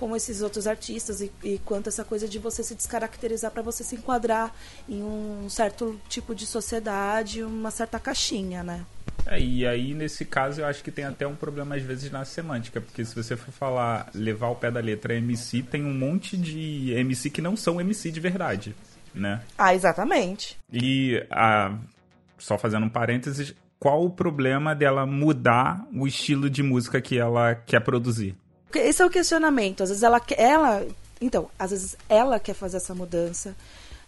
com 0.00 0.16
esses 0.16 0.40
outros 0.40 0.66
artistas 0.66 1.20
e, 1.20 1.30
e 1.44 1.58
quanto 1.58 1.90
essa 1.90 2.02
coisa 2.02 2.26
de 2.26 2.38
você 2.38 2.62
se 2.62 2.74
descaracterizar 2.74 3.50
para 3.50 3.60
você 3.60 3.84
se 3.84 3.96
enquadrar 3.96 4.50
em 4.88 5.02
um 5.02 5.46
certo 5.50 6.00
tipo 6.08 6.34
de 6.34 6.46
sociedade, 6.46 7.44
uma 7.44 7.70
certa 7.70 8.00
caixinha, 8.00 8.62
né? 8.62 8.86
É, 9.26 9.38
e 9.38 9.66
aí, 9.66 9.92
nesse 9.92 10.24
caso, 10.24 10.62
eu 10.62 10.66
acho 10.66 10.82
que 10.82 10.90
tem 10.90 11.04
até 11.04 11.26
um 11.26 11.36
problema, 11.36 11.76
às 11.76 11.82
vezes, 11.82 12.10
na 12.10 12.24
semântica, 12.24 12.80
porque 12.80 13.04
se 13.04 13.14
você 13.14 13.36
for 13.36 13.52
falar, 13.52 14.08
levar 14.14 14.48
o 14.48 14.56
pé 14.56 14.70
da 14.70 14.80
letra 14.80 15.14
MC, 15.14 15.62
tem 15.62 15.84
um 15.84 15.92
monte 15.92 16.34
de 16.38 16.92
MC 16.92 17.28
que 17.28 17.42
não 17.42 17.54
são 17.54 17.78
MC 17.78 18.10
de 18.10 18.20
verdade, 18.20 18.74
né? 19.14 19.42
Ah, 19.58 19.74
exatamente. 19.74 20.56
E, 20.72 21.22
a, 21.30 21.76
só 22.38 22.56
fazendo 22.56 22.86
um 22.86 22.88
parênteses, 22.88 23.54
qual 23.78 24.02
o 24.02 24.10
problema 24.10 24.74
dela 24.74 25.04
mudar 25.04 25.86
o 25.92 26.06
estilo 26.06 26.48
de 26.48 26.62
música 26.62 27.02
que 27.02 27.18
ela 27.18 27.54
quer 27.54 27.80
produzir? 27.80 28.34
Esse 28.74 29.02
é 29.02 29.06
o 29.06 29.10
questionamento. 29.10 29.82
Às 29.82 29.88
vezes 29.90 30.02
ela, 30.02 30.20
ela 30.36 30.86
então, 31.20 31.50
às 31.58 31.70
vezes 31.70 31.96
ela 32.08 32.40
quer 32.40 32.54
fazer 32.54 32.78
essa 32.78 32.94
mudança. 32.94 33.54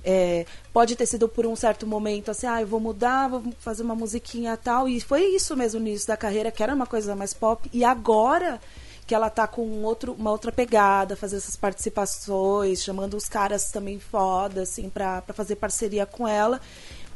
É, 0.04 0.46
pode 0.72 0.96
ter 0.96 1.06
sido 1.06 1.28
por 1.28 1.46
um 1.46 1.54
certo 1.54 1.86
momento, 1.86 2.30
assim, 2.30 2.46
ah, 2.46 2.60
eu 2.60 2.66
vou 2.66 2.80
mudar, 2.80 3.28
vou 3.28 3.44
fazer 3.60 3.82
uma 3.82 3.94
musiquinha 3.94 4.56
tal. 4.56 4.88
E 4.88 5.00
foi 5.00 5.26
isso 5.26 5.56
mesmo 5.56 5.80
no 5.80 5.86
início 5.86 6.08
da 6.08 6.16
carreira, 6.16 6.50
que 6.50 6.62
era 6.62 6.74
uma 6.74 6.86
coisa 6.86 7.14
mais 7.14 7.32
pop. 7.32 7.68
E 7.72 7.84
agora 7.84 8.60
que 9.06 9.14
ela 9.14 9.28
tá 9.28 9.46
com 9.46 9.66
um 9.66 9.84
outro, 9.84 10.14
uma 10.14 10.30
outra 10.30 10.50
pegada, 10.50 11.16
fazer 11.16 11.36
essas 11.36 11.56
participações, 11.56 12.82
chamando 12.82 13.16
os 13.16 13.28
caras 13.28 13.70
também 13.70 13.98
foda, 13.98 14.62
assim, 14.62 14.88
pra, 14.88 15.20
pra 15.22 15.34
fazer 15.34 15.56
parceria 15.56 16.06
com 16.06 16.26
ela. 16.26 16.60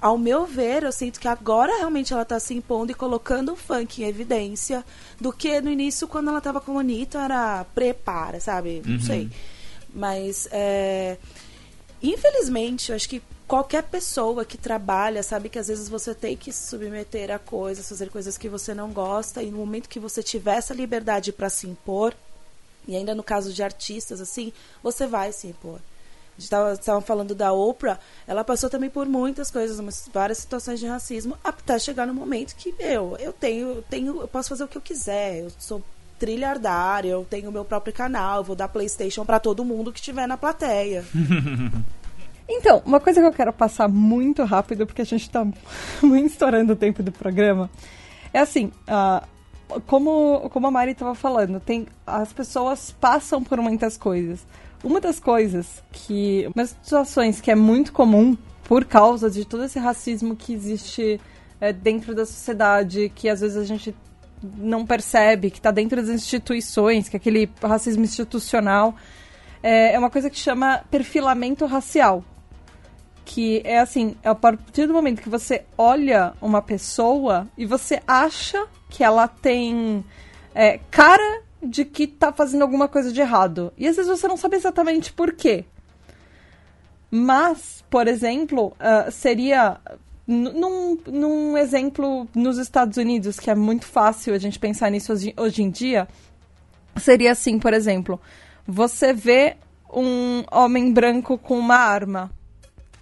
Ao 0.01 0.19
meu 0.19 0.45
ver, 0.45 0.83
eu 0.83 0.93
sinto 0.93 1.19
que 1.19 1.27
agora 1.27 1.79
realmente 1.79 2.13
ela 2.13 2.25
tá 2.25 2.39
se 2.39 2.55
impondo 2.55 2.93
e 2.93 2.95
colocando 2.95 3.53
o 3.53 3.57
funk 3.57 4.03
em 4.03 4.07
evidência 4.07 4.85
do 5.21 5.33
que 5.33 5.61
no 5.61 5.71
início, 5.71 6.07
quando 6.07 6.29
ela 6.29 6.41
tava 6.41 6.61
com 6.61 6.77
a 6.77 6.81
Anitta, 6.81 7.19
era 7.19 7.65
prepara, 7.75 8.39
sabe? 8.39 8.83
Não 8.85 8.95
uhum. 8.95 9.01
sei. 9.01 9.31
Mas, 9.95 10.49
é 10.53 11.17
Infelizmente, 12.03 12.91
eu 12.91 12.97
acho 12.97 13.09
que 13.09 13.23
qualquer 13.49 13.83
pessoa 13.83 14.45
que 14.45 14.59
trabalha 14.59 15.23
sabe 15.23 15.49
que 15.49 15.59
às 15.59 15.69
vezes 15.69 15.89
você 15.89 16.15
tem 16.15 16.37
que 16.37 16.53
se 16.53 16.69
submeter 16.69 17.31
a 17.31 17.39
coisas, 17.39 17.89
fazer 17.89 18.11
coisas 18.11 18.37
que 18.37 18.49
você 18.49 18.75
não 18.75 18.91
gosta, 18.91 19.43
e 19.43 19.51
no 19.51 19.59
momento 19.59 19.89
que 19.89 19.99
você 19.99 20.23
tiver 20.23 20.57
essa 20.57 20.75
liberdade 20.75 21.33
para 21.33 21.49
se 21.49 21.67
impor, 21.67 22.15
e 22.87 22.95
ainda 22.95 23.15
no 23.15 23.23
caso 23.23 23.53
de 23.53 23.63
artistas, 23.63 24.21
assim, 24.21 24.53
você 24.83 25.07
vai 25.07 25.33
se 25.33 25.47
impor. 25.47 25.81
A 26.39 26.41
gente 26.41 26.81
estava 26.81 27.01
falando 27.01 27.35
da 27.35 27.53
Oprah, 27.53 27.99
ela 28.27 28.45
passou 28.45 28.69
também 28.69 28.91
por 28.91 29.07
muitas 29.07 29.51
coisas, 29.51 30.09
várias 30.13 30.39
situações 30.39 30.79
de 30.79 30.87
racismo, 30.87 31.37
até 31.43 31.79
chegar 31.79 32.07
no 32.07 32.13
momento 32.13 32.55
que, 32.57 32.75
meu, 32.79 33.17
eu 33.19 33.33
tenho, 33.33 33.83
tenho, 33.89 34.21
eu 34.21 34.29
posso 34.29 34.51
fazer 34.51 34.65
o 34.65 34.69
que 34.69 34.77
eu 34.77 34.83
quiser, 34.83 35.39
eu 35.39 35.51
sou 35.59 35.83
trilhardária, 36.19 37.11
eu 37.11 37.27
tenho 37.29 37.51
meu 37.51 37.65
próprio 37.65 37.93
canal, 37.93 38.39
eu 38.39 38.45
vou 38.45 38.57
dar 38.57 38.69
PlayStation 38.69 39.25
para 39.25 39.41
todo 39.41 39.65
mundo 39.65 39.93
que 39.93 39.99
estiver 39.99 40.27
na 40.27 40.37
plateia. 40.37 41.05
Então, 42.49 42.81
uma 42.87 43.01
coisa 43.01 43.21
que 43.21 43.27
eu 43.27 43.33
quero 43.33 43.53
passar 43.53 43.89
muito 43.89 44.45
rápido, 44.45 44.87
porque 44.87 45.03
a 45.03 45.05
gente 45.05 45.23
está 45.23 45.45
muito 46.01 46.31
estourando 46.31 46.75
o 46.75 46.77
tempo 46.77 47.03
do 47.03 47.11
programa, 47.11 47.69
é 48.33 48.39
assim, 48.39 48.71
uh, 48.87 49.81
como, 49.87 50.49
como 50.51 50.67
a 50.67 50.71
Mari 50.71 50.93
estava 50.93 51.15
falando, 51.15 51.59
tem, 51.59 51.87
as 52.07 52.33
pessoas 52.33 52.95
passam 53.01 53.43
por 53.43 53.61
muitas 53.61 53.97
coisas. 53.97 54.47
Uma 54.83 55.01
das 55.01 55.19
coisas 55.19 55.83
que. 55.93 56.45
Uma 56.47 56.63
das 56.63 56.71
situações 56.71 57.41
que 57.41 57.51
é 57.51 57.55
muito 57.55 57.93
comum 57.93 58.37
por 58.65 58.85
causa 58.85 59.31
de 59.31 59.45
todo 59.45 59.65
esse 59.65 59.79
racismo 59.79 60.35
que 60.35 60.53
existe 60.53 61.21
é, 61.61 61.73
dentro 61.73 62.15
da 62.15 62.27
sociedade, 62.27 63.11
que 63.15 63.29
às 63.29 63.41
vezes 63.41 63.57
a 63.57 63.65
gente 63.65 63.95
não 64.59 64.85
percebe, 64.85 65.51
que 65.51 65.59
está 65.59 65.71
dentro 65.71 66.01
das 66.01 66.11
instituições, 66.11 67.09
que 67.09 67.17
é 67.17 67.19
aquele 67.19 67.49
racismo 67.63 68.05
institucional, 68.05 68.95
é, 69.63 69.95
é 69.95 69.99
uma 69.99 70.11
coisa 70.11 70.29
que 70.29 70.39
chama 70.39 70.85
perfilamento 70.91 71.65
racial. 71.67 72.25
Que 73.25 73.61
é 73.65 73.81
assim, 73.81 74.17
é 74.23 74.29
a 74.29 74.35
partir 74.35 74.87
do 74.87 74.93
momento 74.93 75.21
que 75.21 75.29
você 75.29 75.65
olha 75.77 76.35
uma 76.41 76.63
pessoa 76.63 77.49
e 77.59 77.67
você 77.67 78.01
acha 78.07 78.67
que 78.89 79.03
ela 79.03 79.27
tem 79.27 80.05
é, 80.55 80.79
cara 80.91 81.43
de 81.67 81.85
que 81.85 82.05
está 82.05 82.33
fazendo 82.33 82.63
alguma 82.63 82.89
coisa 82.89 83.13
de 83.13 83.21
errado. 83.21 83.73
E 83.77 83.87
às 83.87 83.97
vezes 83.97 84.11
você 84.11 84.27
não 84.29 84.37
sabe 84.37 84.57
exatamente 84.57 85.13
por 85.13 85.33
quê. 85.33 85.65
Mas, 87.11 87.85
por 87.89 88.09
exemplo, 88.09 88.69
uh, 88.81 89.11
seria 89.11 89.79
num, 90.27 90.99
num 91.07 91.57
exemplo 91.57 92.29
nos 92.35 92.59
Estados 92.59 92.97
Unidos, 92.97 93.39
que 93.39 93.51
é 93.51 93.55
muito 93.55 93.87
fácil 93.87 94.35
a 94.35 94.39
gente 94.39 94.59
pensar 94.59 94.91
nisso 94.91 95.13
hoje, 95.13 95.35
hoje 95.37 95.63
em 95.63 95.71
dia, 95.71 96.09
seria 96.97 97.33
assim, 97.33 97.59
por 97.59 97.73
exemplo, 97.73 98.21
você 98.67 99.13
vê 99.13 99.57
um 99.93 100.43
homem 100.51 100.93
branco 100.93 101.39
com 101.39 101.59
uma 101.59 101.77
arma. 101.77 102.31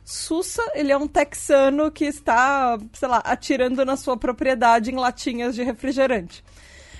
Sussa, 0.04 0.62
ele 0.74 0.92
é 0.92 0.96
um 0.98 1.08
texano 1.08 1.90
que 1.90 2.04
está, 2.04 2.78
sei 2.92 3.08
lá, 3.08 3.22
atirando 3.24 3.84
na 3.86 3.96
sua 3.96 4.18
propriedade 4.18 4.90
em 4.90 4.96
latinhas 4.96 5.54
de 5.54 5.62
refrigerante 5.62 6.44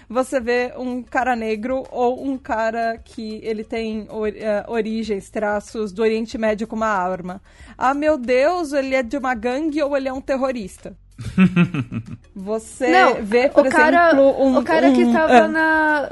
você 0.08 0.40
vê 0.40 0.72
um 0.76 1.02
cara 1.02 1.34
negro 1.34 1.84
ou 1.90 2.24
um 2.26 2.36
cara 2.36 2.98
que 3.02 3.40
ele 3.42 3.64
tem 3.64 4.06
or, 4.10 4.28
uh, 4.28 4.70
origens, 4.72 5.30
traços 5.30 5.92
do 5.92 6.02
Oriente 6.02 6.36
Médio 6.38 6.66
com 6.66 6.76
uma 6.76 6.88
arma. 6.88 7.40
Ah, 7.76 7.94
meu 7.94 8.16
Deus, 8.16 8.72
ele 8.72 8.94
é 8.94 9.02
de 9.02 9.16
uma 9.16 9.34
gangue 9.34 9.82
ou 9.82 9.96
ele 9.96 10.08
é 10.08 10.12
um 10.12 10.20
terrorista? 10.20 10.96
Você 12.34 12.88
Não, 12.88 13.22
vê, 13.22 13.48
por 13.48 13.66
o 13.66 13.70
cara, 13.70 14.14
um, 14.14 14.58
O 14.58 14.64
cara 14.64 14.88
um, 14.88 14.94
que 14.94 15.02
estava 15.02 15.34
é. 15.34 15.48
na... 15.48 16.10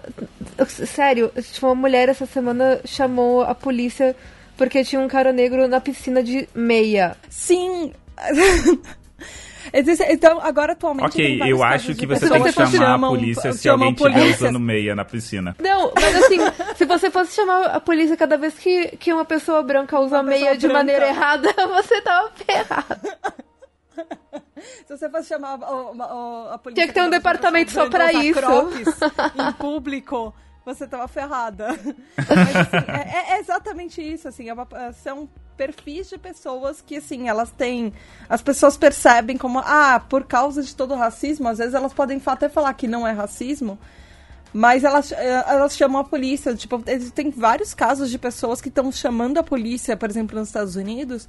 Sério, 0.67 1.33
tipo, 1.53 1.67
uma 1.67 1.75
mulher 1.75 2.09
essa 2.09 2.27
semana 2.27 2.81
chamou 2.85 3.43
a 3.43 3.55
polícia 3.55 4.15
porque 4.57 4.85
tinha 4.85 5.01
um 5.01 5.09
cara 5.09 5.33
negro 5.33 5.67
na 5.67 5.81
piscina 5.81 6.23
de 6.23 6.49
meia. 6.55 7.17
Sim... 7.29 7.93
Então, 10.09 10.41
agora 10.41 10.73
atualmente. 10.73 11.07
Ok, 11.07 11.43
eu 11.45 11.63
acho 11.63 11.95
que 11.95 12.07
você 12.07 12.29
tem 12.29 12.43
que 12.43 12.53
chamar 12.53 12.95
a 12.95 12.99
polícia 12.99 13.53
se 13.53 13.69
alguém 13.69 13.93
estiver 13.93 14.31
usando 14.35 14.61
meia 14.61 14.95
na 14.95 15.05
piscina. 15.05 15.57
Não, 15.61 15.93
mas 15.95 16.17
assim, 16.17 16.39
se 16.77 16.85
você 16.85 17.11
fosse 17.11 17.35
chamar 17.35 17.67
a 17.67 17.81
polícia 17.81 18.17
cada 18.17 18.37
vez 18.37 18.55
que, 18.55 18.97
que 18.97 19.13
uma 19.13 19.25
pessoa 19.25 19.63
branca 19.63 19.99
usa 19.99 20.17
uma 20.17 20.23
meia 20.23 20.57
de 20.57 20.67
branca. 20.67 20.79
maneira 20.79 21.09
errada, 21.09 21.53
você 21.69 22.01
tava 22.01 22.31
ferrado. 22.31 23.09
Se 24.87 24.97
você 24.97 25.11
fosse 25.11 25.29
chamar 25.29 25.59
a, 25.61 25.65
a, 25.65 26.55
a 26.55 26.59
polícia. 26.59 26.75
Tinha 26.75 26.87
que 26.87 26.95
ter 26.95 27.03
um 27.03 27.11
departamento 27.11 27.73
só 27.73 27.89
pra 27.89 28.13
isso. 28.13 28.39
em 29.37 29.53
público 29.55 30.33
você 30.65 30.87
tava 30.87 31.07
ferrada. 31.09 31.69
Mas, 32.17 32.57
assim, 32.57 32.77
é, 32.89 33.35
é, 33.35 33.41
exatamente 33.41 34.03
isso, 34.03 34.29
assim, 34.29 34.49
é 34.49 34.53
uma, 34.53 34.67
são 34.93 35.29
perfis 35.57 36.09
de 36.09 36.19
pessoas 36.19 36.81
que, 36.81 36.97
assim, 36.97 37.29
elas 37.29 37.51
têm... 37.51 37.93
As 38.29 38.43
pessoas 38.43 38.77
percebem 38.77 39.37
como, 39.37 39.59
ah, 39.61 40.01
por 40.09 40.25
causa 40.25 40.63
de 40.63 40.75
todo 40.75 40.95
o 40.95 40.97
racismo, 40.97 41.49
às 41.49 41.59
vezes 41.59 41.75
elas 41.75 41.93
podem 41.93 42.21
até 42.25 42.49
falar 42.49 42.73
que 42.75 42.89
não 42.89 43.07
é 43.07 43.13
racismo, 43.13 43.79
mas 44.53 44.85
elas, 44.85 45.13
eh, 45.13 45.45
elas 45.47 45.77
chamam 45.77 46.01
a 46.01 46.05
polícia. 46.05 46.55
Tipo, 46.55 46.83
tem 47.15 47.31
vários 47.31 47.75
casos 47.75 48.11
de 48.11 48.19
pessoas 48.19 48.61
que 48.61 48.69
estão 48.69 48.91
chamando 48.93 49.39
a 49.39 49.43
polícia, 49.43 49.97
por 49.97 50.11
exemplo, 50.11 50.39
nos 50.39 50.49
Estados 50.49 50.77
Unidos, 50.77 51.29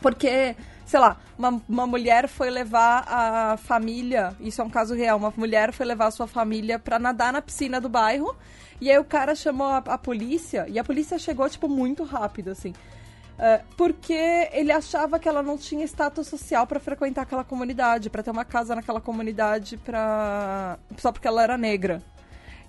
porque 0.00 0.56
sei 0.88 0.98
lá, 0.98 1.18
uma, 1.36 1.60
uma 1.68 1.86
mulher 1.86 2.26
foi 2.28 2.48
levar 2.48 3.04
a 3.06 3.58
família, 3.58 4.34
isso 4.40 4.62
é 4.62 4.64
um 4.64 4.70
caso 4.70 4.94
real, 4.94 5.18
uma 5.18 5.32
mulher 5.36 5.70
foi 5.70 5.84
levar 5.84 6.06
a 6.06 6.10
sua 6.10 6.26
família 6.26 6.78
para 6.78 6.98
nadar 6.98 7.30
na 7.30 7.42
piscina 7.42 7.78
do 7.78 7.90
bairro, 7.90 8.34
e 8.80 8.90
aí 8.90 8.98
o 8.98 9.04
cara 9.04 9.34
chamou 9.34 9.66
a, 9.66 9.76
a 9.76 9.98
polícia, 9.98 10.64
e 10.66 10.78
a 10.78 10.84
polícia 10.84 11.18
chegou, 11.18 11.46
tipo, 11.46 11.68
muito 11.68 12.04
rápido, 12.04 12.52
assim. 12.52 12.70
Uh, 12.70 13.62
porque 13.76 14.48
ele 14.50 14.72
achava 14.72 15.18
que 15.18 15.28
ela 15.28 15.42
não 15.42 15.58
tinha 15.58 15.84
status 15.84 16.26
social 16.26 16.66
para 16.66 16.80
frequentar 16.80 17.22
aquela 17.22 17.44
comunidade, 17.44 18.08
para 18.08 18.22
ter 18.22 18.30
uma 18.30 18.44
casa 18.44 18.74
naquela 18.74 19.00
comunidade, 19.00 19.76
pra... 19.76 20.78
só 20.96 21.12
porque 21.12 21.28
ela 21.28 21.42
era 21.42 21.58
negra. 21.58 22.02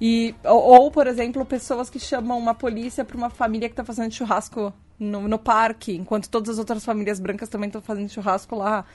E, 0.01 0.35
ou, 0.43 0.61
ou, 0.61 0.91
por 0.91 1.07
exemplo, 1.07 1.45
pessoas 1.45 1.89
que 1.89 1.99
chamam 1.99 2.37
uma 2.37 2.53
polícia 2.53 3.05
para 3.05 3.15
uma 3.15 3.29
família 3.29 3.69
que 3.69 3.73
está 3.73 3.85
fazendo 3.85 4.13
churrasco 4.13 4.73
no, 4.99 5.27
no 5.27 5.39
parque, 5.39 5.95
enquanto 5.95 6.29
todas 6.29 6.49
as 6.49 6.59
outras 6.59 6.83
famílias 6.83 7.19
brancas 7.19 7.49
também 7.49 7.67
estão 7.67 7.81
fazendo 7.81 8.09
churrasco 8.09 8.55
lá. 8.55 8.85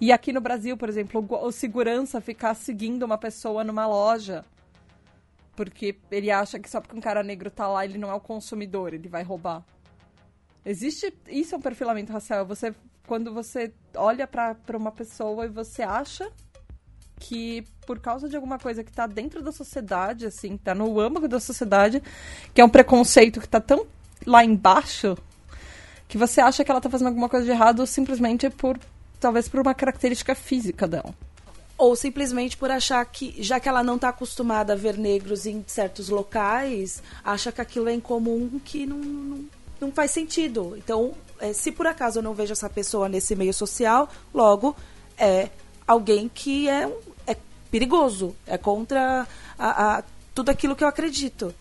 E 0.00 0.10
aqui 0.10 0.32
no 0.32 0.40
Brasil, 0.40 0.76
por 0.76 0.88
exemplo, 0.88 1.24
o, 1.28 1.46
o 1.46 1.52
segurança 1.52 2.20
ficar 2.20 2.54
seguindo 2.54 3.04
uma 3.04 3.16
pessoa 3.16 3.62
numa 3.62 3.86
loja 3.86 4.44
porque 5.54 5.96
ele 6.10 6.30
acha 6.30 6.58
que 6.58 6.68
só 6.68 6.80
porque 6.80 6.96
um 6.96 7.00
cara 7.00 7.22
negro 7.22 7.50
tá 7.50 7.68
lá, 7.68 7.84
ele 7.84 7.98
não 7.98 8.10
é 8.10 8.14
o 8.14 8.20
consumidor, 8.20 8.94
ele 8.94 9.08
vai 9.08 9.22
roubar. 9.22 9.62
Existe. 10.64 11.12
Isso 11.28 11.54
é 11.54 11.58
um 11.58 11.60
perfilamento 11.60 12.12
racial. 12.12 12.46
Você. 12.46 12.74
Quando 13.06 13.34
você 13.34 13.72
olha 13.96 14.26
para 14.26 14.56
uma 14.74 14.92
pessoa 14.92 15.44
e 15.44 15.48
você 15.48 15.82
acha 15.82 16.30
que 17.18 17.64
por 17.84 17.98
causa 17.98 18.28
de 18.28 18.36
alguma 18.36 18.58
coisa 18.58 18.84
que 18.84 18.92
tá 18.92 19.08
dentro 19.08 19.42
da 19.42 19.50
sociedade, 19.50 20.24
assim, 20.24 20.56
tá 20.56 20.72
no 20.72 21.00
âmago 21.00 21.26
da 21.26 21.40
sociedade, 21.40 22.00
que 22.54 22.60
é 22.60 22.64
um 22.64 22.68
preconceito 22.68 23.40
que 23.40 23.48
tá 23.48 23.60
tão 23.60 23.86
lá 24.24 24.44
embaixo, 24.44 25.18
que 26.12 26.18
você 26.18 26.42
acha 26.42 26.62
que 26.62 26.70
ela 26.70 26.78
tá 26.78 26.90
fazendo 26.90 27.06
alguma 27.06 27.26
coisa 27.26 27.46
de 27.46 27.50
errado 27.50 27.86
simplesmente 27.86 28.50
por 28.50 28.78
talvez 29.18 29.48
por 29.48 29.60
uma 29.60 29.72
característica 29.72 30.34
física 30.34 30.86
dela. 30.86 31.14
Ou 31.78 31.96
simplesmente 31.96 32.54
por 32.54 32.70
achar 32.70 33.02
que, 33.06 33.34
já 33.42 33.58
que 33.58 33.66
ela 33.66 33.82
não 33.82 33.94
está 33.94 34.10
acostumada 34.10 34.74
a 34.74 34.76
ver 34.76 34.98
negros 34.98 35.46
em 35.46 35.64
certos 35.66 36.10
locais, 36.10 37.02
acha 37.24 37.50
que 37.50 37.62
aquilo 37.62 37.88
é 37.88 37.94
incomum, 37.94 38.60
que 38.62 38.84
não, 38.84 38.98
não, 38.98 39.44
não 39.80 39.90
faz 39.90 40.10
sentido. 40.10 40.74
Então, 40.76 41.14
é, 41.40 41.54
se 41.54 41.72
por 41.72 41.86
acaso 41.86 42.18
eu 42.18 42.22
não 42.22 42.34
vejo 42.34 42.52
essa 42.52 42.68
pessoa 42.68 43.08
nesse 43.08 43.34
meio 43.34 43.54
social, 43.54 44.06
logo 44.34 44.76
é 45.16 45.48
alguém 45.86 46.28
que 46.28 46.68
é, 46.68 46.94
é 47.26 47.34
perigoso, 47.70 48.36
é 48.46 48.58
contra 48.58 49.26
a, 49.58 49.96
a, 49.96 50.04
tudo 50.34 50.50
aquilo 50.50 50.76
que 50.76 50.84
eu 50.84 50.88
acredito. 50.88 51.54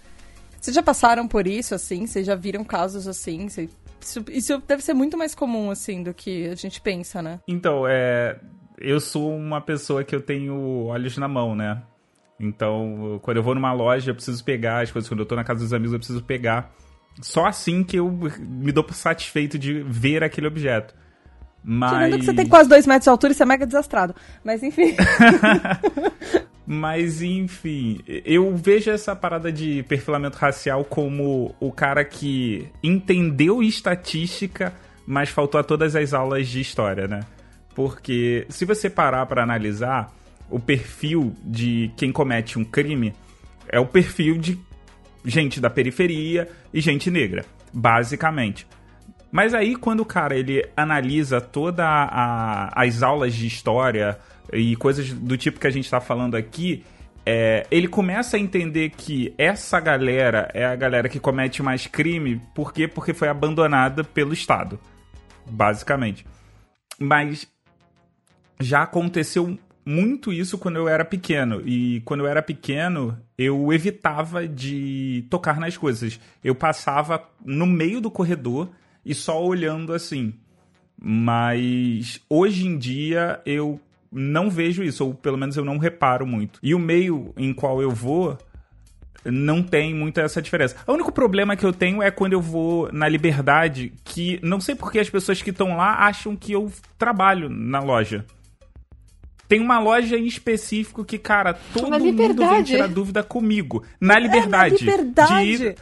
Vocês 0.60 0.76
já 0.76 0.84
passaram 0.84 1.26
por 1.26 1.47
isso, 1.47 1.74
assim? 1.74 2.06
Vocês 2.06 2.28
já 2.28 2.36
viram 2.36 2.66
casos 2.66 3.08
assim? 3.08 3.47
Vocês 3.47 3.70
isso, 4.06 4.24
isso 4.30 4.64
deve 4.68 4.84
ser 4.84 4.93
muito 4.93 5.18
mais 5.18 5.34
comum, 5.36 5.72
assim, 5.72 6.04
do 6.04 6.14
que 6.14 6.47
a 6.47 6.56
gente 6.56 6.82
pensa, 6.82 7.22
né? 7.22 7.39
Então, 7.47 7.88
é. 7.88 8.39
Eu 8.78 8.99
sou 8.99 9.36
uma 9.36 9.62
pessoa 9.62 10.04
que 10.04 10.16
eu 10.16 10.22
tenho 10.22 10.86
olhos 10.86 11.16
na 11.18 11.28
mão, 11.28 11.56
né? 11.56 11.84
Então, 12.39 13.20
quando 13.22 13.38
eu 13.38 13.43
vou 13.43 13.54
numa 13.54 13.72
loja, 13.72 14.10
eu 14.10 14.16
preciso 14.16 14.43
pegar 14.43 14.82
as 14.82 14.91
coisas. 14.91 15.08
Quando 15.08 15.20
eu 15.20 15.26
tô 15.26 15.36
na 15.36 15.43
casa 15.43 15.60
dos 15.60 15.72
amigos, 15.72 15.93
eu 15.93 15.99
preciso 15.99 16.24
pegar. 16.24 16.74
Só 17.22 17.45
assim 17.45 17.84
que 17.84 17.97
eu 17.97 18.10
me 18.39 18.72
dou 18.72 18.86
satisfeito 18.91 19.60
de 19.60 19.84
ver 19.84 20.24
aquele 20.24 20.47
objeto. 20.47 20.95
Mas... 21.64 21.91
Tirando 21.91 22.20
que 22.20 22.26
você 22.26 22.34
tem 22.34 22.47
quase 22.47 22.68
dois 22.68 22.88
metros 22.88 23.04
de 23.04 23.10
altura 23.10 23.34
você 23.34 23.43
é 23.43 23.45
mega 23.45 23.68
desastrado. 23.68 24.16
Mas 24.43 24.64
enfim. 24.64 24.95
Mas 26.66 27.22
enfim, 27.22 27.99
eu 28.07 28.55
vejo 28.55 28.91
essa 28.91 29.16
parada 29.16 29.51
de 29.51 29.84
perfilamento 29.84 30.38
racial 30.38 30.86
como 30.86 31.55
o 31.59 31.72
cara 31.72 32.05
que 32.05 32.68
entendeu 32.84 33.64
estatística, 33.64 34.74
mas 35.05 35.30
faltou 35.30 35.59
a 35.59 35.64
todas 35.64 35.95
as 35.95 36.14
aulas 36.14 36.47
de 36.47 36.62
história, 36.62 37.07
né? 37.07 37.22
Porque 37.74 38.45
se 38.49 38.64
você 38.64 38.89
parar 38.89 39.26
para 39.26 39.41
analisar, 39.41 40.14
o 40.49 40.59
perfil 40.59 41.34
de 41.43 41.91
quem 41.95 42.12
comete 42.12 42.59
um 42.59 42.64
crime 42.64 43.14
é 43.68 43.80
o 43.80 43.86
perfil 43.86 44.38
de 44.38 44.59
gente 45.26 45.59
da 45.59 45.70
periferia 45.70 46.49
e 46.74 46.82
gente 46.82 47.09
negra, 47.09 47.45
basicamente. 47.74 48.68
Mas 49.32 49.53
aí 49.53 49.76
quando 49.76 50.01
o 50.01 50.05
cara 50.05 50.36
ele 50.36 50.68
analisa 50.76 51.39
todas 51.39 51.86
as 51.86 53.01
aulas 53.01 53.34
de 53.34 53.47
história, 53.47 54.20
e 54.52 54.76
coisas 54.76 55.12
do 55.12 55.38
tipo 55.38 55.60
que 55.60 55.68
a 55.68 55.72
gente 55.72 55.86
está 55.86 56.02
falando 56.02 56.36
aqui, 56.36 56.84
é, 57.26 57.66
ele 57.70 57.88
começa 57.88 58.38
a 58.38 58.39
entender 58.39 58.89
que 58.92 59.34
essa 59.38 59.80
galera 59.80 60.50
é 60.54 60.66
a 60.66 60.76
galera 60.76 61.08
que 61.08 61.20
comete 61.20 61.62
mais 61.62 61.88
crime, 61.88 62.42
por 62.56 62.74
quê? 62.74 62.88
Porque 62.88 63.14
foi 63.14 63.28
abandonada 63.28 64.04
pelo 64.04 64.34
Estado, 64.34 64.80
basicamente. 65.50 66.26
Mas 67.00 67.48
já 68.60 68.84
aconteceu 68.84 69.58
muito 69.86 70.32
isso 70.32 70.58
quando 70.58 70.78
eu 70.78 70.88
era 70.88 71.04
pequeno. 71.04 71.62
E 71.66 72.02
quando 72.02 72.22
eu 72.22 72.28
era 72.28 72.42
pequeno, 72.42 73.18
eu 73.38 73.72
evitava 73.74 74.48
de 74.48 75.26
tocar 75.30 75.60
nas 75.60 75.78
coisas. 75.78 76.20
Eu 76.44 76.56
passava 76.56 77.28
no 77.44 77.66
meio 77.66 78.00
do 78.00 78.12
corredor 78.12 78.70
e 79.06 79.14
só 79.14 79.44
olhando 79.44 79.94
assim. 79.94 80.34
Mas 81.00 82.22
hoje 82.30 82.68
em 82.68 82.78
dia 82.78 83.42
eu 83.46 83.80
não 84.12 84.49
vejo 84.49 84.84
isso, 84.84 85.05
ou 85.05 85.14
pelo 85.14 85.38
menos 85.38 85.55
eu 85.55 85.64
não 85.64 85.78
reparo 85.78 86.28
muito. 86.28 86.59
E 86.62 86.76
o 86.76 86.80
meio 86.80 87.34
em 87.38 87.53
qual 87.53 87.82
eu 87.82 87.91
vou 87.91 88.38
não 89.24 89.62
tem 89.62 89.93
muita 89.93 90.22
essa 90.22 90.41
diferença. 90.41 90.76
O 90.88 90.93
único 90.93 91.12
problema 91.12 91.55
que 91.55 91.66
eu 91.66 91.72
tenho 91.72 92.01
é 92.01 92.09
quando 92.09 92.34
eu 92.34 92.41
vou 92.41 92.89
na 92.91 93.07
liberdade, 93.07 93.93
que 94.03 94.39
não 94.41 94.59
sei 94.59 94.76
porque 94.76 94.99
as 94.99 95.09
pessoas 95.09 95.41
que 95.41 95.51
estão 95.51 95.78
lá 95.78 96.05
acham 96.05 96.36
que 96.36 96.51
eu 96.51 96.72
trabalho 96.97 97.49
na 97.49 97.80
loja. 97.80 98.26
Tem 99.47 99.59
uma 99.59 99.80
loja 99.80 100.18
em 100.18 100.26
específico 100.26 101.03
que, 101.03 101.18
cara, 101.18 101.53
todo 101.74 101.99
mundo 101.99 102.49
vem 102.49 102.64
tirar 102.64 102.88
dúvida 102.88 103.22
comigo. 103.22 103.84
Na 103.99 104.18
liberdade. 104.18 104.76
É, 104.76 104.86
na 104.86 104.97
liberdade. 104.97 105.57
De... 105.57 105.74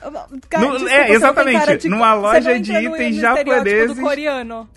Cara, 0.49 0.65
no, 0.65 0.71
desculpa, 0.71 0.93
é, 0.95 1.11
exatamente. 1.11 1.77
De... 1.77 1.89
Numa 1.89 2.15
loja 2.15 2.59
de 2.59 2.73
itens 2.73 3.17
japoneses. 3.17 3.95
do 3.95 4.01
coreano. 4.01 4.67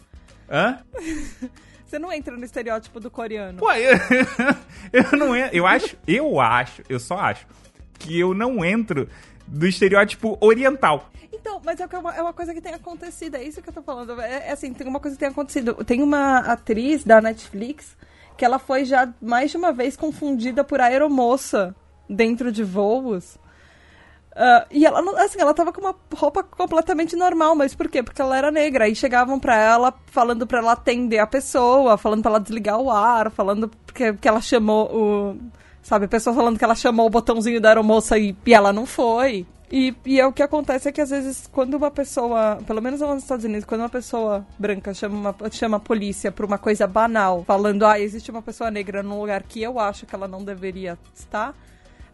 Hã? 0.50 0.78
Você 1.92 1.98
não 1.98 2.10
entra 2.10 2.34
no 2.38 2.42
estereótipo 2.42 2.98
do 2.98 3.10
coreano. 3.10 3.58
Pô, 3.58 3.70
eu, 3.70 3.98
eu 4.90 5.18
não 5.18 5.36
entro. 5.36 5.54
Eu 5.54 5.66
acho, 5.66 5.94
eu 6.06 6.40
acho, 6.40 6.82
eu 6.88 6.98
só 6.98 7.18
acho 7.18 7.46
que 7.98 8.18
eu 8.18 8.32
não 8.32 8.64
entro 8.64 9.06
do 9.46 9.66
estereótipo 9.66 10.38
oriental. 10.40 11.10
Então, 11.30 11.60
mas 11.62 11.78
é 11.78 11.86
uma, 11.98 12.14
é 12.14 12.22
uma 12.22 12.32
coisa 12.32 12.54
que 12.54 12.62
tem 12.62 12.72
acontecido, 12.72 13.34
é 13.34 13.44
isso 13.44 13.60
que 13.60 13.68
eu 13.68 13.74
tô 13.74 13.82
falando. 13.82 14.18
É, 14.22 14.48
é, 14.48 14.52
assim, 14.52 14.72
tem 14.72 14.86
uma 14.86 15.00
coisa 15.00 15.14
que 15.14 15.20
tem 15.20 15.28
acontecido. 15.28 15.74
Tem 15.84 16.02
uma 16.02 16.38
atriz 16.38 17.04
da 17.04 17.20
Netflix 17.20 17.94
que 18.38 18.44
ela 18.46 18.58
foi 18.58 18.86
já 18.86 19.12
mais 19.20 19.50
de 19.50 19.58
uma 19.58 19.70
vez 19.70 19.94
confundida 19.94 20.64
por 20.64 20.80
aeromoça 20.80 21.76
dentro 22.08 22.50
de 22.50 22.64
voos. 22.64 23.36
Uh, 24.32 24.64
e 24.70 24.86
ela, 24.86 25.22
assim, 25.22 25.38
ela 25.38 25.52
tava 25.52 25.72
com 25.72 25.80
uma 25.82 25.94
roupa 26.14 26.42
completamente 26.42 27.14
normal, 27.14 27.54
mas 27.54 27.74
por 27.74 27.88
quê? 27.88 28.02
Porque 28.02 28.22
ela 28.22 28.36
era 28.36 28.50
negra. 28.50 28.86
Aí 28.86 28.94
chegavam 28.94 29.38
pra 29.38 29.56
ela 29.56 29.92
falando 30.06 30.46
pra 30.46 30.58
ela 30.58 30.72
atender 30.72 31.18
a 31.18 31.26
pessoa, 31.26 31.98
falando 31.98 32.22
pra 32.22 32.30
ela 32.30 32.40
desligar 32.40 32.78
o 32.78 32.90
ar, 32.90 33.30
falando 33.30 33.70
que, 33.92 34.12
que 34.14 34.28
ela 34.28 34.40
chamou 34.40 34.86
o. 34.86 35.36
Sabe, 35.82 36.06
a 36.06 36.08
pessoa 36.08 36.34
falando 36.34 36.58
que 36.58 36.64
ela 36.64 36.76
chamou 36.76 37.06
o 37.06 37.10
botãozinho 37.10 37.60
da 37.60 37.70
aeromoça 37.70 38.16
e, 38.16 38.36
e 38.46 38.54
ela 38.54 38.72
não 38.72 38.86
foi. 38.86 39.46
E, 39.70 39.94
e 40.04 40.20
é 40.20 40.26
o 40.26 40.32
que 40.32 40.42
acontece 40.42 40.88
é 40.88 40.92
que 40.92 41.00
às 41.00 41.08
vezes 41.08 41.48
quando 41.50 41.74
uma 41.74 41.90
pessoa, 41.90 42.58
pelo 42.66 42.82
menos 42.82 43.00
nos 43.00 43.22
Estados 43.22 43.44
Unidos, 43.44 43.64
quando 43.64 43.80
uma 43.80 43.88
pessoa 43.88 44.46
branca 44.58 44.92
chama, 44.92 45.34
uma, 45.40 45.50
chama 45.50 45.78
a 45.78 45.80
polícia 45.80 46.30
por 46.30 46.44
uma 46.44 46.58
coisa 46.58 46.86
banal, 46.86 47.42
falando, 47.44 47.86
ah, 47.86 47.98
existe 47.98 48.30
uma 48.30 48.42
pessoa 48.42 48.70
negra 48.70 49.02
num 49.02 49.18
lugar 49.18 49.42
que 49.42 49.62
eu 49.62 49.80
acho 49.80 50.04
que 50.04 50.14
ela 50.14 50.28
não 50.28 50.44
deveria 50.44 50.98
estar, 51.14 51.54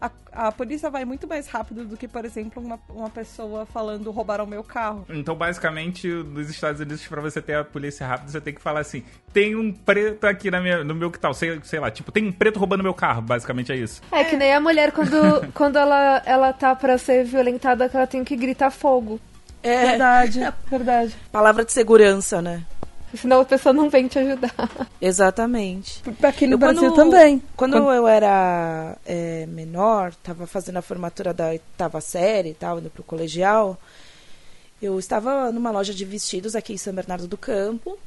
a, 0.01 0.09
a 0.47 0.51
polícia 0.51 0.89
vai 0.89 1.03
muito 1.05 1.27
mais 1.27 1.47
rápido 1.47 1.83
do 1.85 1.97
que, 1.97 2.07
por 2.07 2.23
exemplo, 2.23 2.63
uma, 2.63 2.79
uma 2.89 3.09
pessoa 3.09 3.65
falando 3.65 4.09
roubaram 4.11 4.45
meu 4.45 4.63
carro. 4.63 5.05
Então, 5.09 5.35
basicamente, 5.35 6.07
nos 6.07 6.49
Estados 6.49 6.79
Unidos, 6.79 7.05
para 7.05 7.21
você 7.21 7.41
ter 7.41 7.55
a 7.55 7.63
polícia 7.63 8.07
rápida, 8.07 8.31
você 8.31 8.41
tem 8.41 8.53
que 8.53 8.61
falar 8.61 8.79
assim: 8.81 9.03
tem 9.33 9.55
um 9.55 9.71
preto 9.73 10.25
aqui 10.25 10.49
na 10.49 10.61
minha, 10.61 10.83
no 10.83 10.95
meu 10.95 11.11
que 11.11 11.19
tal, 11.19 11.33
sei, 11.33 11.59
sei 11.63 11.79
lá, 11.79 11.91
tipo, 11.91 12.11
tem 12.11 12.25
um 12.27 12.31
preto 12.31 12.59
roubando 12.59 12.83
meu 12.83 12.93
carro, 12.93 13.21
basicamente 13.21 13.71
é 13.71 13.75
isso. 13.75 14.01
É 14.11 14.23
que 14.23 14.37
nem 14.37 14.53
a 14.53 14.59
mulher 14.59 14.91
quando, 14.91 15.51
quando 15.53 15.77
ela, 15.77 16.21
ela 16.25 16.53
tá 16.53 16.75
pra 16.75 16.97
ser 16.97 17.25
violentada, 17.25 17.89
que 17.89 17.97
ela 17.97 18.07
tem 18.07 18.23
que 18.23 18.35
gritar 18.35 18.71
fogo. 18.71 19.19
É, 19.61 19.87
Verdade, 19.87 20.39
verdade. 20.71 21.15
palavra 21.31 21.65
de 21.65 21.73
segurança, 21.73 22.41
né? 22.41 22.63
Senão 23.15 23.41
a 23.41 23.45
pessoa 23.45 23.73
não 23.73 23.89
vem 23.89 24.07
te 24.07 24.19
ajudar. 24.19 24.53
Exatamente. 25.01 26.01
Aqui 26.23 26.45
no 26.45 26.53
Eu, 26.53 26.57
Brasil 26.57 26.91
quando- 26.93 26.95
também. 27.11 27.43
Quando 27.55 27.75
eu 27.77 28.07
era 28.07 28.95
é, 29.05 29.45
menor, 29.47 30.13
tava 30.15 30.45
fazendo 30.45 30.77
a 30.77 30.81
formatura 30.81 31.33
da 31.33 31.47
oitava 31.47 31.99
série 32.01 32.49
e 32.49 32.53
tal, 32.53 32.79
indo 32.79 32.89
pro 32.89 33.03
colegial, 33.03 33.77
eu 34.81 34.97
estava 34.99 35.51
numa 35.51 35.71
loja 35.71 35.93
de 35.93 36.05
vestidos 36.05 36.55
aqui 36.55 36.73
em 36.73 36.77
São 36.77 36.93
Bernardo 36.93 37.27
do 37.27 37.37
Campo 37.37 37.97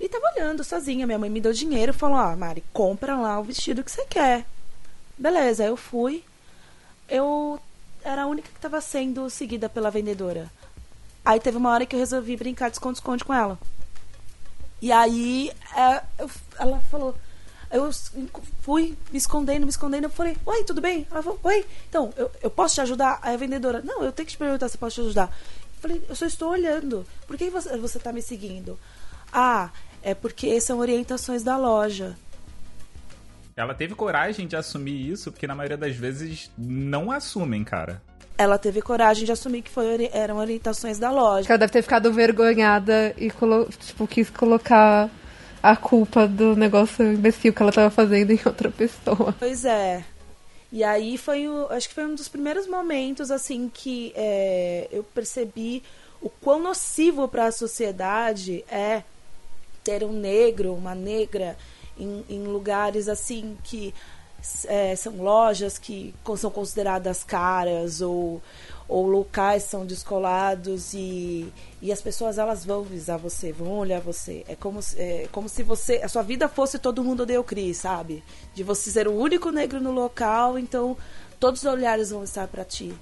e 0.00 0.08
tava 0.08 0.24
olhando 0.36 0.62
sozinha. 0.64 1.06
Minha 1.06 1.18
mãe 1.18 1.30
me 1.30 1.40
deu 1.40 1.52
dinheiro 1.52 1.92
e 1.92 1.96
falou: 1.96 2.16
Ah, 2.18 2.36
Mari, 2.36 2.62
compra 2.72 3.16
lá 3.16 3.38
o 3.38 3.44
vestido 3.44 3.84
que 3.84 3.90
você 3.90 4.04
quer. 4.06 4.44
Beleza, 5.16 5.64
eu 5.64 5.76
fui. 5.76 6.22
Eu 7.08 7.58
era 8.04 8.22
a 8.22 8.26
única 8.26 8.48
que 8.48 8.56
estava 8.58 8.80
sendo 8.80 9.28
seguida 9.30 9.68
pela 9.68 9.90
vendedora. 9.90 10.50
Aí 11.24 11.40
teve 11.40 11.56
uma 11.56 11.70
hora 11.70 11.84
que 11.86 11.94
eu 11.96 12.00
resolvi 12.00 12.36
brincar 12.36 12.68
de 12.70 12.76
esconde-esconde 12.76 13.24
com 13.24 13.32
ela. 13.34 13.58
E 14.80 14.92
aí 14.92 15.50
é, 15.76 16.02
eu- 16.18 16.30
ela 16.58 16.78
falou. 16.90 17.16
Eu 17.70 17.90
fui 18.62 18.96
me 19.12 19.18
escondendo, 19.18 19.64
me 19.64 19.68
escondendo. 19.68 20.04
Eu 20.04 20.10
falei, 20.10 20.34
oi, 20.46 20.64
tudo 20.64 20.80
bem? 20.80 21.06
Ela 21.10 21.22
falou, 21.22 21.38
oi, 21.42 21.66
então, 21.86 22.10
eu, 22.16 22.30
eu 22.42 22.50
posso 22.50 22.76
te 22.76 22.80
ajudar? 22.80 23.18
Aí 23.20 23.34
a 23.34 23.36
vendedora, 23.36 23.82
não, 23.82 24.02
eu 24.02 24.10
tenho 24.10 24.26
que 24.26 24.32
te 24.32 24.38
perguntar 24.38 24.70
se 24.70 24.78
posso 24.78 24.94
te 24.94 25.00
ajudar. 25.02 25.24
Eu 25.76 25.80
falei, 25.82 26.02
eu 26.08 26.16
só 26.16 26.24
estou 26.24 26.50
olhando. 26.50 27.04
Por 27.26 27.36
que 27.36 27.50
você, 27.50 27.76
você 27.76 27.98
tá 27.98 28.10
me 28.10 28.22
seguindo? 28.22 28.78
Ah, 29.30 29.68
é 30.02 30.14
porque 30.14 30.58
são 30.62 30.78
orientações 30.78 31.42
da 31.42 31.58
loja. 31.58 32.16
Ela 33.54 33.74
teve 33.74 33.94
coragem 33.94 34.46
de 34.46 34.56
assumir 34.56 35.10
isso, 35.10 35.30
porque 35.30 35.46
na 35.46 35.54
maioria 35.54 35.76
das 35.76 35.94
vezes 35.94 36.50
não 36.56 37.10
assumem, 37.10 37.64
cara. 37.64 38.00
Ela 38.38 38.56
teve 38.56 38.80
coragem 38.80 39.24
de 39.24 39.32
assumir 39.32 39.62
que 39.62 39.70
foi, 39.70 40.08
eram 40.12 40.38
orientações 40.38 40.98
da 40.98 41.10
loja. 41.10 41.48
Ela 41.48 41.58
deve 41.58 41.72
ter 41.72 41.82
ficado 41.82 42.12
vergonhada 42.12 43.12
e 43.18 43.30
tipo, 43.80 44.06
quis 44.06 44.30
colocar 44.30 45.10
a 45.62 45.76
culpa 45.76 46.26
do 46.26 46.54
negócio 46.54 47.04
imbecil 47.12 47.52
que 47.52 47.60
ela 47.60 47.72
tava 47.72 47.90
fazendo 47.90 48.30
em 48.30 48.40
outra 48.46 48.70
pessoa. 48.70 49.34
Pois 49.38 49.64
é. 49.64 50.04
E 50.70 50.84
aí 50.84 51.16
foi 51.18 51.48
o, 51.48 51.66
acho 51.70 51.88
que 51.88 51.94
foi 51.94 52.04
um 52.04 52.14
dos 52.14 52.28
primeiros 52.28 52.66
momentos 52.68 53.30
assim 53.30 53.70
que 53.72 54.12
é, 54.14 54.86
eu 54.92 55.02
percebi 55.02 55.82
o 56.20 56.28
quão 56.28 56.60
nocivo 56.60 57.26
para 57.26 57.46
a 57.46 57.52
sociedade 57.52 58.64
é 58.70 59.02
ter 59.82 60.04
um 60.04 60.12
negro, 60.12 60.74
uma 60.74 60.94
negra 60.94 61.56
em, 61.98 62.24
em 62.28 62.44
lugares 62.44 63.08
assim 63.08 63.56
que 63.64 63.94
é, 64.66 64.94
são 64.94 65.16
lojas 65.16 65.78
que 65.78 66.14
são 66.36 66.50
consideradas 66.50 67.24
caras 67.24 68.00
ou, 68.00 68.40
ou 68.86 69.06
locais 69.06 69.64
são 69.64 69.84
descolados 69.84 70.94
e, 70.94 71.52
e 71.82 71.92
as 71.92 72.00
pessoas 72.00 72.38
elas 72.38 72.64
vão 72.64 72.82
visar 72.82 73.16
você, 73.16 73.52
vão 73.52 73.78
olhar 73.78 74.00
você. 74.00 74.44
É 74.48 74.54
como, 74.54 74.80
é 74.96 75.28
como 75.32 75.48
se 75.48 75.62
você 75.62 75.96
a 75.96 76.08
sua 76.08 76.22
vida 76.22 76.48
fosse 76.48 76.78
todo 76.78 77.02
mundo 77.04 77.26
o 77.38 77.44
Cris, 77.44 77.78
sabe? 77.78 78.22
De 78.54 78.62
você 78.62 78.90
ser 78.90 79.08
o 79.08 79.14
único 79.14 79.50
negro 79.50 79.80
no 79.80 79.90
local, 79.90 80.58
então 80.58 80.96
todos 81.40 81.62
os 81.62 81.66
olhares 81.70 82.10
vão 82.10 82.22
estar 82.22 82.46
para 82.48 82.64
ti. 82.64 82.94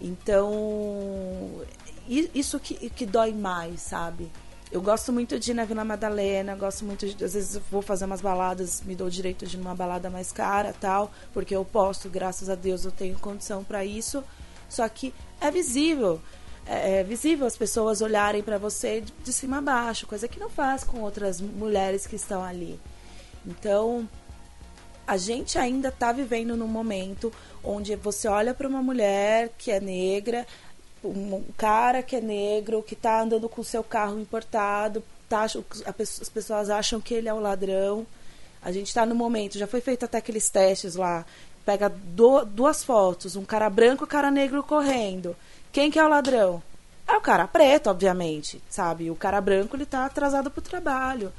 Então, 0.00 1.62
isso 2.08 2.58
que, 2.58 2.90
que 2.90 3.06
dói 3.06 3.32
mais, 3.32 3.82
sabe? 3.82 4.30
Eu 4.72 4.80
gosto 4.80 5.12
muito 5.12 5.38
de 5.38 5.50
ir 5.50 5.54
na 5.54 5.66
Vila 5.66 5.84
Madalena, 5.84 6.56
gosto 6.56 6.82
muito 6.86 7.06
de, 7.06 7.22
às 7.22 7.34
vezes 7.34 7.60
vou 7.70 7.82
fazer 7.82 8.06
umas 8.06 8.22
baladas, 8.22 8.80
me 8.80 8.96
dou 8.96 9.06
o 9.06 9.10
direito 9.10 9.44
de 9.44 9.58
ir 9.58 9.60
numa 9.60 9.74
balada 9.74 10.08
mais 10.08 10.32
cara, 10.32 10.72
tal, 10.72 11.12
porque 11.34 11.54
eu 11.54 11.62
posso, 11.62 12.08
graças 12.08 12.48
a 12.48 12.54
Deus 12.54 12.86
eu 12.86 12.90
tenho 12.90 13.18
condição 13.18 13.62
para 13.62 13.84
isso. 13.84 14.24
Só 14.70 14.88
que 14.88 15.12
é 15.42 15.50
visível, 15.50 16.18
é, 16.64 17.00
é 17.00 17.04
visível 17.04 17.46
as 17.46 17.54
pessoas 17.54 18.00
olharem 18.00 18.42
para 18.42 18.56
você 18.56 19.02
de, 19.02 19.12
de 19.22 19.30
cima 19.30 19.58
a 19.58 19.60
baixo, 19.60 20.06
coisa 20.06 20.26
que 20.26 20.40
não 20.40 20.48
faz 20.48 20.82
com 20.82 21.00
outras 21.00 21.38
mulheres 21.38 22.06
que 22.06 22.16
estão 22.16 22.42
ali. 22.42 22.80
Então, 23.46 24.08
a 25.06 25.18
gente 25.18 25.58
ainda 25.58 25.88
está 25.88 26.12
vivendo 26.12 26.56
num 26.56 26.66
momento 26.66 27.30
onde 27.62 27.94
você 27.96 28.26
olha 28.26 28.54
para 28.54 28.66
uma 28.66 28.82
mulher 28.82 29.50
que 29.58 29.70
é 29.70 29.80
negra, 29.80 30.46
um 31.04 31.42
cara 31.56 32.02
que 32.02 32.16
é 32.16 32.20
negro, 32.20 32.82
que 32.82 32.94
está 32.94 33.20
andando 33.20 33.48
com 33.48 33.62
seu 33.62 33.82
carro 33.82 34.18
importado, 34.20 35.02
tá, 35.28 35.44
as 35.44 36.28
pessoas 36.28 36.70
acham 36.70 37.00
que 37.00 37.14
ele 37.14 37.28
é 37.28 37.34
o 37.34 37.40
ladrão. 37.40 38.06
A 38.62 38.70
gente 38.70 38.88
está 38.88 39.04
no 39.04 39.14
momento, 39.14 39.58
já 39.58 39.66
foi 39.66 39.80
feito 39.80 40.04
até 40.04 40.18
aqueles 40.18 40.48
testes 40.48 40.94
lá. 40.94 41.24
Pega 41.64 41.88
do- 41.88 42.44
duas 42.44 42.82
fotos, 42.84 43.36
um 43.36 43.44
cara 43.44 43.68
branco 43.70 44.02
e 44.02 44.06
um 44.06 44.08
cara 44.08 44.30
negro 44.30 44.62
correndo. 44.62 45.34
Quem 45.72 45.90
que 45.90 45.98
é 45.98 46.04
o 46.04 46.08
ladrão? 46.08 46.62
É 47.06 47.16
o 47.16 47.20
cara 47.20 47.46
preto, 47.48 47.90
obviamente, 47.90 48.62
sabe? 48.70 49.10
O 49.10 49.16
cara 49.16 49.40
branco 49.40 49.76
ele 49.76 49.84
tá 49.86 50.04
atrasado 50.06 50.50
pro 50.50 50.62
trabalho. 50.62 51.32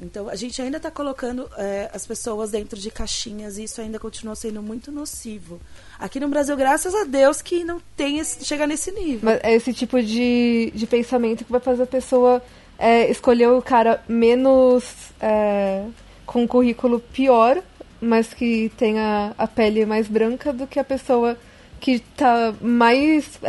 Então 0.00 0.28
a 0.28 0.34
gente 0.34 0.60
ainda 0.60 0.78
está 0.78 0.90
colocando 0.90 1.48
é, 1.56 1.90
as 1.92 2.06
pessoas 2.06 2.50
dentro 2.50 2.78
de 2.78 2.90
caixinhas 2.90 3.58
e 3.58 3.64
isso 3.64 3.80
ainda 3.80 3.98
continua 3.98 4.34
sendo 4.34 4.62
muito 4.62 4.90
nocivo. 4.90 5.60
Aqui 5.98 6.18
no 6.18 6.28
Brasil, 6.28 6.56
graças 6.56 6.94
a 6.94 7.04
Deus, 7.04 7.42
que 7.42 7.64
não 7.64 7.80
tem 7.96 8.18
esse, 8.18 8.56
nesse 8.66 8.90
nível. 8.92 9.20
Mas 9.22 9.40
é 9.42 9.54
esse 9.54 9.72
tipo 9.72 10.02
de, 10.02 10.72
de 10.74 10.86
pensamento 10.86 11.44
que 11.44 11.52
vai 11.52 11.60
fazer 11.60 11.82
a 11.82 11.86
pessoa 11.86 12.42
é, 12.78 13.10
escolher 13.10 13.48
o 13.48 13.60
cara 13.60 14.02
menos. 14.08 14.84
é, 15.20 15.84
com 16.30 16.44
um 16.44 16.46
currículo 16.46 17.00
pior, 17.00 17.60
mas 18.00 18.32
que 18.32 18.70
tenha 18.78 19.34
a 19.36 19.48
pele 19.48 19.84
mais 19.84 20.06
branca 20.06 20.52
do 20.52 20.64
que 20.64 20.78
a 20.78 20.84
pessoa 20.84 21.36
que 21.80 21.98
tá 21.98 22.54
mais 22.60 23.40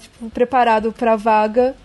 tipo, 0.00 0.28
preparado 0.30 0.90
pra 0.90 1.14
vaga, 1.14 1.76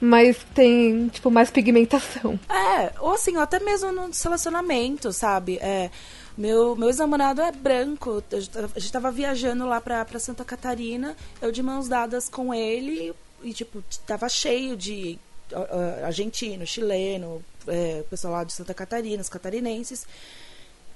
mas 0.00 0.38
tem 0.54 1.08
tipo 1.08 1.30
mais 1.30 1.50
pigmentação. 1.50 2.38
É, 2.48 2.92
ou 3.00 3.12
assim, 3.12 3.36
ou 3.36 3.42
até 3.42 3.58
mesmo 3.60 3.90
no 3.92 4.10
relacionamento, 4.22 5.12
sabe? 5.12 5.58
É, 5.60 5.90
meu, 6.36 6.76
meu 6.76 6.88
ex-namorado 6.88 7.40
é 7.40 7.50
branco. 7.52 8.22
A 8.32 8.78
gente 8.78 8.92
tava- 8.92 9.10
viajando 9.10 9.66
lá 9.66 9.80
pra, 9.80 10.04
pra 10.04 10.18
Santa 10.20 10.44
Catarina, 10.44 11.16
eu 11.42 11.50
de 11.50 11.62
mãos 11.62 11.88
dadas 11.88 12.28
com 12.28 12.54
ele, 12.54 13.14
e 13.42 13.52
tipo, 13.52 13.82
tava 14.06 14.28
cheio 14.28 14.76
de 14.76 15.18
ó, 15.52 16.04
argentino, 16.04 16.66
chileno, 16.66 17.42
é, 17.66 18.02
pessoal 18.08 18.34
lá 18.34 18.44
de 18.44 18.52
Santa 18.52 18.74
Catarina, 18.74 19.20
os 19.22 19.28
catarinenses. 19.28 20.06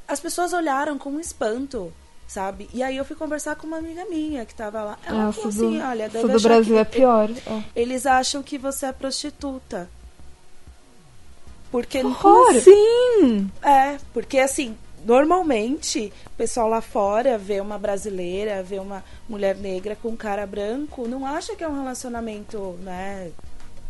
As 0.07 0.21
pessoas 0.21 0.53
olharam 0.53 0.99
com 0.99 1.19
espanto. 1.19 1.93
Sabe? 2.33 2.67
E 2.73 2.83
aí 2.83 2.97
eu 2.97 3.05
fui 3.05 3.15
conversar 3.15 3.57
com 3.57 3.67
uma 3.67 3.77
amiga 3.77 4.07
minha 4.07 4.47
que 4.47 4.55
tava 4.55 4.83
lá. 4.83 4.99
Ela 5.05 5.29
Ah, 5.29 5.33
falou 5.33 5.51
isso 5.51 5.59
do, 5.59 5.67
assim, 5.69 5.83
olha, 5.83 6.09
deve 6.09 6.29
do 6.33 6.41
Brasil 6.41 6.75
que- 6.75 6.81
é 6.81 6.85
pior. 6.85 7.29
é. 7.31 7.63
Eles 7.77 8.07
acham 8.07 8.43
que 8.43 8.57
você 8.57 8.87
é 8.87 8.93
prostituta. 8.93 9.87
Porque 11.71 12.01
Como 12.03 12.49
assim? 12.51 13.51
é, 13.63 13.99
porque 14.15 14.39
assim, 14.39 14.75
normalmente, 15.05 16.11
o 16.27 16.31
pessoal 16.31 16.69
lá 16.69 16.81
fora 16.81 17.37
vê 17.37 17.61
uma 17.61 17.79
brasileira, 17.79 18.63
vê 18.63 18.79
uma 18.79 19.05
mulher 19.29 19.55
negra 19.57 19.95
com 19.95 20.09
um 20.09 20.17
cara 20.17 20.47
branco, 20.47 21.07
não 21.07 21.27
acha 21.27 21.55
que 21.55 21.63
é 21.63 21.69
um 21.69 21.79
relacionamento, 21.83 22.79
né? 22.81 23.31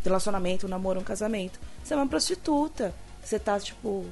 Relacionamento, 0.03 0.65
um 0.65 0.69
namoro, 0.69 0.99
um 0.99 1.03
casamento. 1.03 1.57
Você 1.81 1.93
é 1.93 1.97
uma 1.97 2.07
prostituta. 2.07 2.93
Você 3.23 3.39
tá, 3.39 3.57
tipo, 3.57 4.05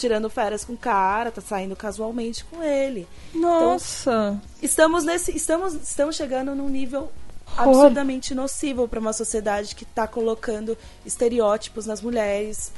tirando 0.00 0.30
férias 0.30 0.64
com 0.64 0.72
o 0.72 0.76
cara, 0.78 1.30
tá 1.30 1.40
saindo 1.42 1.76
casualmente 1.76 2.44
com 2.44 2.62
ele. 2.62 3.06
Nossa. 3.34 4.40
Estamos 4.62 5.04
nesse. 5.04 5.30
Estamos, 5.36 5.74
estamos 5.74 6.16
chegando 6.16 6.54
num 6.54 6.68
nível 6.68 7.12
absurdamente 7.56 8.34
nocivo 8.34 8.88
para 8.88 8.98
uma 8.98 9.12
sociedade 9.12 9.74
que 9.74 9.84
está 9.84 10.06
colocando 10.06 10.76
estereótipos 11.04 11.84
nas 11.84 12.00
mulheres 12.00 12.72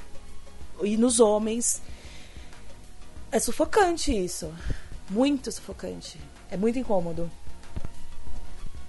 e 0.83 0.97
nos 0.97 1.21
homens. 1.21 1.81
É 3.31 3.39
sufocante 3.39 4.13
isso. 4.13 4.53
Muito 5.09 5.51
sufocante. 5.53 6.19
É 6.51 6.57
muito 6.57 6.79
incômodo. 6.79 7.31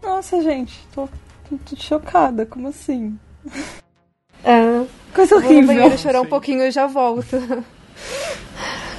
Nossa, 0.01 0.41
gente. 0.41 0.85
Tô, 0.93 1.07
tô 1.49 1.75
chocada. 1.77 2.45
Como 2.45 2.67
assim? 2.67 3.17
É, 4.43 4.85
Coisa 5.13 5.35
eu 5.35 5.39
vou 5.41 5.49
no 5.51 5.57
horrível. 5.57 5.75
banheiro 5.75 5.97
chorar 5.97 6.19
um 6.21 6.23
Sim. 6.23 6.29
pouquinho 6.29 6.63
e 6.63 6.71
já 6.71 6.87
volto. 6.87 7.37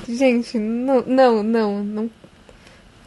Gente, 0.08 0.58
não, 0.58 1.02
não, 1.02 1.42
não, 1.42 1.84
não. 1.84 2.10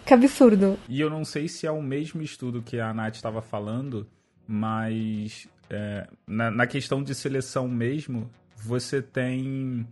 Que 0.06 0.14
absurdo. 0.14 0.80
E 0.88 1.02
eu 1.02 1.10
não 1.10 1.26
sei 1.26 1.48
se 1.48 1.68
é 1.68 1.72
o 1.72 1.82
mesmo 1.82 2.22
estudo 2.22 2.62
que 2.62 2.80
a 2.80 2.94
Nath 2.94 3.16
estava 3.16 3.42
falando, 3.42 4.08
mas 4.48 5.48
é, 5.70 6.08
na, 6.26 6.50
na, 6.50 6.66
questão 6.66 7.04
de 7.04 7.14
seleção 7.14 7.68
mesmo, 7.68 8.30
você 8.56 9.02
tem 9.02 9.86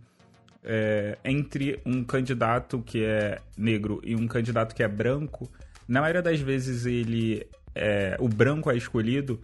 é, 0.64 1.18
entre 1.24 1.80
um 1.84 2.02
candidato 2.02 2.82
que 2.82 3.04
é 3.04 3.40
negro 3.56 4.00
e 4.02 4.16
um 4.16 4.26
candidato 4.26 4.74
que 4.74 4.82
é 4.82 4.88
branco, 4.88 5.50
na 5.86 6.00
maioria 6.00 6.22
das 6.22 6.40
vezes 6.40 6.86
ele 6.86 7.46
é, 7.74 8.16
o 8.18 8.28
branco 8.28 8.70
é 8.70 8.76
escolhido 8.76 9.40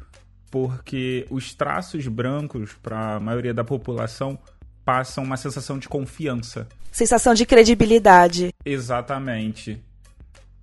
porque 0.51 1.27
os 1.31 1.55
traços 1.55 2.07
brancos 2.09 2.75
para 2.75 3.17
a 3.17 3.21
maioria 3.21 3.55
da 3.55 3.63
população 3.63 4.39
passam 4.85 5.25
uma 5.25 5.37
sensação 5.37 5.79
de 5.79 5.89
confiança. 5.89 6.67
Sensação 6.91 7.35
de 7.35 7.47
credibilidade. 7.47 8.53
Exatamente. 8.65 9.81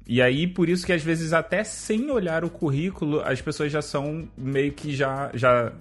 E 0.07 0.21
aí, 0.21 0.47
por 0.47 0.67
isso 0.67 0.85
que 0.85 0.93
às 0.93 1.03
vezes, 1.03 1.33
até 1.33 1.63
sem 1.63 2.09
olhar 2.09 2.43
o 2.43 2.49
currículo, 2.49 3.21
as 3.21 3.41
pessoas 3.41 3.71
já 3.71 3.81
são 3.81 4.27
meio 4.37 4.71
que 4.73 4.95
já. 4.95 5.29
já 5.33 5.71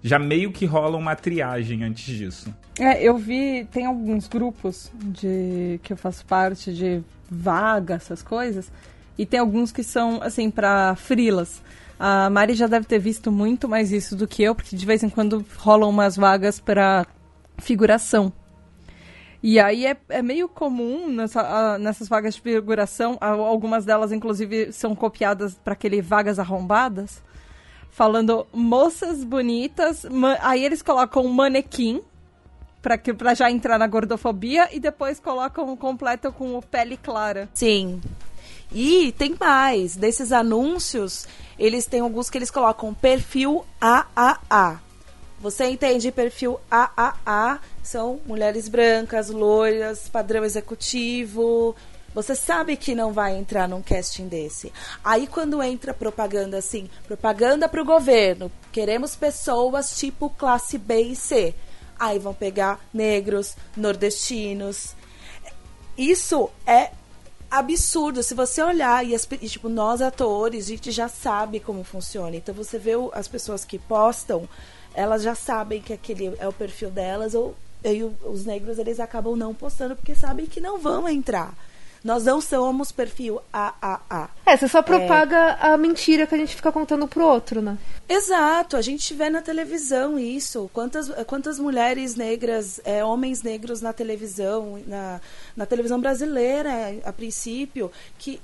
já 0.00 0.16
meio 0.16 0.52
que 0.52 0.64
rola 0.64 0.96
uma 0.96 1.16
triagem 1.16 1.82
antes 1.82 2.04
disso. 2.04 2.54
É, 2.78 3.02
eu 3.02 3.18
vi, 3.18 3.66
tem 3.72 3.84
alguns 3.84 4.28
grupos 4.28 4.92
de 4.94 5.80
que 5.82 5.92
eu 5.92 5.96
faço 5.96 6.24
parte 6.24 6.72
de 6.72 7.02
vaga, 7.28 7.94
essas 7.94 8.22
coisas, 8.22 8.70
e 9.18 9.26
tem 9.26 9.40
alguns 9.40 9.72
que 9.72 9.82
são 9.82 10.22
assim 10.22 10.52
para 10.52 10.94
frilas. 10.94 11.60
A 11.98 12.30
Mari 12.30 12.54
já 12.54 12.68
deve 12.68 12.86
ter 12.86 13.00
visto 13.00 13.32
muito 13.32 13.68
mais 13.68 13.90
isso 13.90 14.14
do 14.14 14.28
que 14.28 14.42
eu, 14.42 14.54
porque 14.54 14.76
de 14.76 14.86
vez 14.86 15.02
em 15.02 15.08
quando 15.08 15.44
rolam 15.56 15.90
umas 15.90 16.16
vagas 16.16 16.60
para 16.60 17.04
figuração. 17.58 18.32
E 19.42 19.60
aí 19.60 19.86
é, 19.86 19.96
é 20.08 20.20
meio 20.20 20.48
comum 20.48 21.08
nessa, 21.08 21.42
uh, 21.42 21.78
nessas 21.78 22.08
vagas 22.08 22.34
de 22.34 22.40
figuração, 22.40 23.16
algumas 23.20 23.84
delas 23.84 24.10
inclusive 24.10 24.72
são 24.72 24.96
copiadas 24.96 25.54
para 25.54 25.74
aquele 25.74 26.02
vagas 26.02 26.40
arrombadas, 26.40 27.22
falando 27.90 28.46
moças 28.52 29.22
bonitas, 29.22 30.04
aí 30.40 30.64
eles 30.64 30.82
colocam 30.82 31.24
um 31.24 31.32
manequim 31.32 32.02
para 32.82 32.98
que 32.98 33.12
para 33.12 33.34
já 33.34 33.50
entrar 33.50 33.78
na 33.78 33.86
gordofobia 33.86 34.68
e 34.72 34.80
depois 34.80 35.20
colocam 35.20 35.76
completo 35.76 36.32
com 36.32 36.56
o 36.56 36.62
pele 36.62 36.96
clara. 36.96 37.48
Sim. 37.54 38.00
E 38.72 39.12
tem 39.12 39.36
mais, 39.38 39.96
desses 39.96 40.32
anúncios, 40.32 41.26
eles 41.58 41.86
têm 41.86 42.00
alguns 42.00 42.28
que 42.28 42.36
eles 42.36 42.50
colocam 42.50 42.92
perfil 42.92 43.64
AAA. 43.80 44.87
Você 45.40 45.66
entende 45.66 46.10
perfil 46.10 46.58
AAA? 46.70 47.60
São 47.82 48.20
mulheres 48.26 48.68
brancas, 48.68 49.30
loiras, 49.30 50.08
padrão 50.08 50.44
executivo. 50.44 51.76
Você 52.14 52.34
sabe 52.34 52.76
que 52.76 52.94
não 52.94 53.12
vai 53.12 53.36
entrar 53.36 53.68
num 53.68 53.82
casting 53.82 54.26
desse. 54.26 54.72
Aí 55.04 55.26
quando 55.26 55.62
entra 55.62 55.94
propaganda 55.94 56.58
assim, 56.58 56.90
propaganda 57.06 57.68
para 57.68 57.82
o 57.82 57.84
governo, 57.84 58.50
queremos 58.72 59.14
pessoas 59.14 59.96
tipo 59.96 60.28
classe 60.30 60.76
B 60.78 61.02
e 61.02 61.16
C. 61.16 61.54
Aí 61.98 62.18
vão 62.18 62.34
pegar 62.34 62.80
negros, 62.92 63.56
nordestinos. 63.76 64.96
Isso 65.96 66.50
é 66.66 66.90
absurdo. 67.50 68.22
Se 68.22 68.34
você 68.34 68.62
olhar 68.62 69.04
e, 69.04 69.14
e, 69.14 69.48
tipo, 69.48 69.68
nós 69.68 70.00
atores, 70.00 70.66
a 70.66 70.68
gente 70.68 70.90
já 70.90 71.08
sabe 71.08 71.60
como 71.60 71.82
funciona. 71.84 72.36
Então 72.36 72.54
você 72.54 72.78
vê 72.78 72.96
o, 72.96 73.10
as 73.14 73.28
pessoas 73.28 73.64
que 73.64 73.78
postam 73.78 74.48
elas 74.98 75.22
já 75.22 75.34
sabem 75.34 75.80
que 75.80 75.92
aquele 75.92 76.34
é 76.40 76.48
o 76.48 76.52
perfil 76.52 76.90
delas, 76.90 77.32
ou 77.32 77.54
e 77.84 78.02
os 78.02 78.44
negros 78.44 78.76
eles 78.78 78.98
acabam 78.98 79.36
não 79.36 79.54
postando 79.54 79.94
porque 79.94 80.12
sabem 80.12 80.46
que 80.46 80.60
não 80.60 80.78
vão 80.78 81.08
entrar. 81.08 81.54
Nós 82.02 82.24
não 82.24 82.40
somos 82.40 82.90
perfil 82.90 83.40
AAA. 83.52 84.30
É, 84.46 84.56
você 84.56 84.66
só 84.66 84.82
propaga 84.82 85.36
é... 85.36 85.66
a 85.68 85.76
mentira 85.76 86.26
que 86.26 86.34
a 86.34 86.38
gente 86.38 86.54
fica 86.54 86.72
contando 86.72 87.06
pro 87.06 87.24
outro, 87.24 87.60
né? 87.62 87.78
Exato, 88.08 88.76
a 88.76 88.82
gente 88.82 89.14
vê 89.14 89.30
na 89.30 89.42
televisão 89.42 90.18
isso. 90.18 90.68
Quantas, 90.72 91.08
quantas 91.26 91.58
mulheres 91.58 92.16
negras, 92.16 92.80
é, 92.84 93.04
homens 93.04 93.42
negros 93.42 93.80
na 93.80 93.92
televisão, 93.92 94.80
na, 94.86 95.20
na 95.56 95.66
televisão 95.66 96.00
brasileira, 96.00 96.70
a 97.04 97.12
princípio, 97.12 97.90
que 98.18 98.40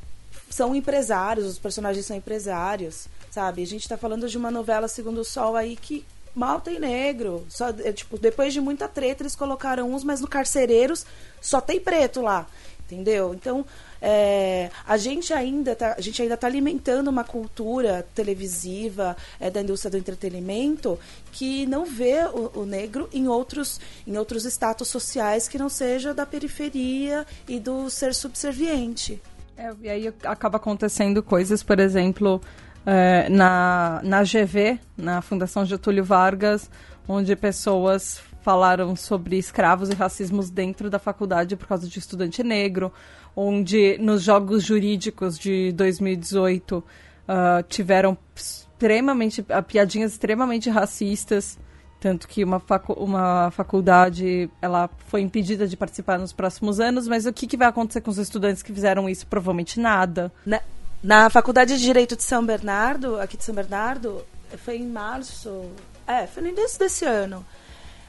são 0.51 0.75
empresários, 0.75 1.47
os 1.47 1.59
personagens 1.59 2.07
são 2.07 2.17
empresários, 2.17 3.09
sabe? 3.31 3.63
A 3.63 3.67
gente 3.67 3.89
tá 3.89 3.97
falando 3.97 4.29
de 4.29 4.37
uma 4.37 4.51
novela 4.51 4.87
Segundo 4.89 5.19
o 5.19 5.25
Sol 5.25 5.57
aí 5.57 5.77
que 5.77 6.05
mal 6.35 6.61
tem 6.61 6.79
negro. 6.79 7.45
Só, 7.49 7.69
é, 7.69 7.93
tipo, 7.93 8.19
depois 8.19 8.53
de 8.53 8.61
muita 8.61 8.89
treta, 8.89 9.23
eles 9.23 9.37
colocaram 9.37 9.93
uns, 9.93 10.03
mas 10.05 10.21
no 10.21 10.29
Carcereiros 10.29 11.07
só 11.41 11.61
tem 11.61 11.81
preto 11.81 12.21
lá. 12.21 12.47
Entendeu? 12.87 13.33
Então, 13.33 13.65
é, 14.07 14.71
a 14.87 14.99
gente 14.99 15.33
ainda 15.33 15.75
tá, 15.75 15.95
a 15.97 16.01
gente 16.03 16.21
ainda 16.21 16.35
está 16.35 16.47
alimentando 16.47 17.09
uma 17.09 17.25
cultura 17.25 18.07
televisiva 18.15 19.17
é, 19.41 19.51
da 19.51 19.63
indústria 19.63 19.91
do 19.91 19.97
entretenimento 19.97 20.99
que 21.33 21.65
não 21.65 21.87
vê 21.87 22.27
o, 22.27 22.61
o, 22.61 22.67
negro 22.67 23.09
em 23.15 23.27
outros 23.27 23.81
em 24.07 24.19
outros 24.19 24.45
status 24.45 24.89
sociais 24.89 25.49
que 25.49 25.57
não 25.57 25.71
seja 25.71 26.13
da 26.13 26.27
periferia 26.27 27.27
e 27.49 27.59
do 27.59 27.89
ser 27.89 28.15
subserviente. 28.15 29.23
É, 29.57 29.73
e 29.81 29.89
aí 29.89 30.15
acaba 30.25 30.59
acontecendo 30.59 31.23
coisas, 31.23 31.63
por 31.63 31.81
exemplo, 31.81 32.43
é, 32.87 33.29
na, 33.29 34.01
na 34.03 34.23
GV, 34.23 34.79
na 34.97 35.23
Fundação 35.23 35.65
Getúlio 35.65 36.05
Vargas, 36.05 36.71
onde 37.09 37.35
pessoas 37.37 38.21
falaram 38.43 38.95
sobre 38.95 39.39
escravos 39.39 39.89
e 39.89 39.95
racismos 39.95 40.51
dentro 40.51 40.91
da 40.91 40.99
faculdade 40.99 41.57
por 41.57 41.67
causa 41.67 41.89
de 41.89 41.99
estudante 41.99 42.43
negro, 42.43 42.93
onde 43.35 43.97
nos 43.99 44.23
jogos 44.23 44.63
jurídicos 44.63 45.39
de 45.39 45.73
2018 45.73 46.79
uh, 46.79 46.85
ah, 47.27 47.65
tiveram 47.67 48.17
extremamente 48.37 49.41
uh, 49.41 49.63
piadinhas 49.67 50.13
extremamente 50.13 50.69
racistas, 50.69 51.59
tanto 51.99 52.29
que 52.29 52.45
uma, 52.45 52.61
facu 52.61 52.93
uma 52.93 53.51
faculdade 53.51 54.51
ela 54.61 54.91
foi 55.09 55.23
impedida 55.23 55.67
de 55.67 55.75
participar 55.75 56.19
nos 56.19 56.35
próximos 56.35 56.79
anos, 56.79 57.09
mas 57.09 57.25
o 57.25 57.33
que, 57.33 57.47
que 57.47 57.57
vai 57.57 57.69
acontecer 57.69 58.03
com 58.03 58.11
os 58.11 58.19
estudantes 58.19 58.63
que 58.63 58.75
fizeram 58.75 59.09
isso? 59.09 59.27
Provavelmente 59.27 59.81
nada. 59.81 60.31
Na, 60.45 60.61
na 61.05 61.29
Faculdade 61.29 61.77
de 61.77 61.83
Direito 61.83 62.17
de 62.17 62.23
São 62.23 62.45
Bernardo, 62.45 63.21
aqui 63.21 63.37
de 63.37 63.45
São 63.45 63.55
Bernardo, 63.55 64.25
foi 64.57 64.79
em 64.79 64.87
março, 64.87 65.71
é, 66.07 66.27
foi 66.27 66.43
no 66.43 66.49
início 66.49 66.79
desse 66.79 67.05
ano. 67.05 67.45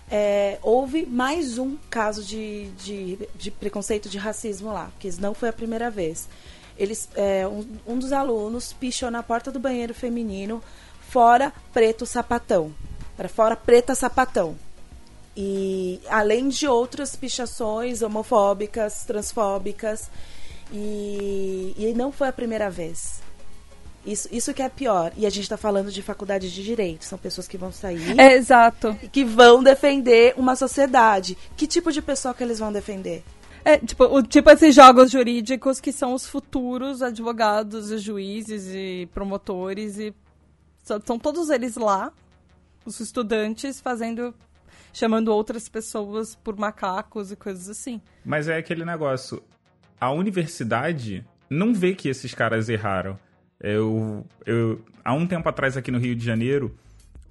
É, 0.09 0.59
houve 0.61 1.05
mais 1.05 1.57
um 1.57 1.75
caso 1.89 2.23
de, 2.23 2.69
de, 2.77 3.19
de, 3.35 3.51
preconceito 3.51 4.07
de 4.07 4.17
racismo 4.17 4.71
lá, 4.71 4.85
porque 4.93 5.11
não 5.19 5.33
foi 5.33 5.49
a 5.49 5.53
primeira 5.53 5.91
vez. 5.91 6.29
Eles, 6.77 7.09
é, 7.15 7.45
um, 7.45 7.67
um, 7.85 7.99
dos 7.99 8.13
alunos 8.13 8.71
pichou 8.71 9.11
na 9.11 9.21
porta 9.21 9.51
do 9.51 9.59
banheiro 9.59 9.93
feminino, 9.93 10.63
fora 11.09 11.51
preto 11.73 12.05
sapatão. 12.05 12.73
Para 13.17 13.27
fora 13.27 13.57
preta 13.57 13.93
sapatão. 13.93 14.55
E 15.35 15.99
além 16.07 16.47
de 16.47 16.65
outras 16.65 17.13
pichações 17.13 18.01
homofóbicas, 18.01 19.03
transfóbicas. 19.03 20.09
E, 20.71 21.73
e 21.77 21.93
não 21.95 22.11
foi 22.11 22.27
a 22.27 22.33
primeira 22.33 22.69
vez. 22.69 23.21
Isso, 24.05 24.29
isso 24.31 24.53
que 24.53 24.61
é 24.61 24.69
pior. 24.69 25.11
E 25.17 25.25
a 25.25 25.29
gente 25.29 25.43
está 25.43 25.57
falando 25.57 25.91
de 25.91 26.01
faculdade 26.01 26.53
de 26.53 26.63
direito. 26.63 27.05
São 27.05 27.17
pessoas 27.17 27.47
que 27.47 27.57
vão 27.57 27.71
sair. 27.71 28.15
É, 28.19 28.33
exato. 28.33 28.95
Que 29.11 29.23
vão 29.23 29.63
defender 29.63 30.35
uma 30.37 30.55
sociedade. 30.55 31.37
Que 31.57 31.65
tipo 31.65 31.91
de 31.91 32.01
pessoa 32.01 32.33
que 32.33 32.43
eles 32.43 32.59
vão 32.59 32.71
defender? 32.71 33.23
É, 33.63 33.79
tipo, 33.79 34.03
o, 34.03 34.21
tipo 34.21 34.47
esses 34.51 34.75
jogos 34.75 35.09
jurídicos 35.09 35.81
que 35.81 35.91
são 35.91 36.13
os 36.13 36.27
futuros 36.27 37.01
advogados 37.01 37.89
e 37.89 37.97
juízes 37.97 38.67
e 38.67 39.09
promotores 39.11 39.97
e 39.97 40.13
são 40.83 41.17
todos 41.17 41.49
eles 41.49 41.75
lá, 41.75 42.13
os 42.85 42.99
estudantes 42.99 43.81
fazendo 43.81 44.35
chamando 44.93 45.29
outras 45.29 45.67
pessoas 45.67 46.35
por 46.35 46.55
macacos 46.55 47.31
e 47.31 47.35
coisas 47.35 47.67
assim. 47.67 47.99
Mas 48.23 48.47
é 48.47 48.55
aquele 48.55 48.85
negócio, 48.85 49.43
a 50.05 50.11
universidade 50.11 51.25
não 51.49 51.73
vê 51.73 51.95
que 51.95 52.07
esses 52.07 52.33
caras 52.33 52.69
erraram. 52.69 53.17
Eu, 53.59 54.25
eu, 54.45 54.83
há 55.03 55.13
um 55.13 55.25
tempo 55.25 55.47
atrás, 55.49 55.75
aqui 55.75 55.91
no 55.91 55.97
Rio 55.97 56.15
de 56.15 56.23
Janeiro, 56.23 56.75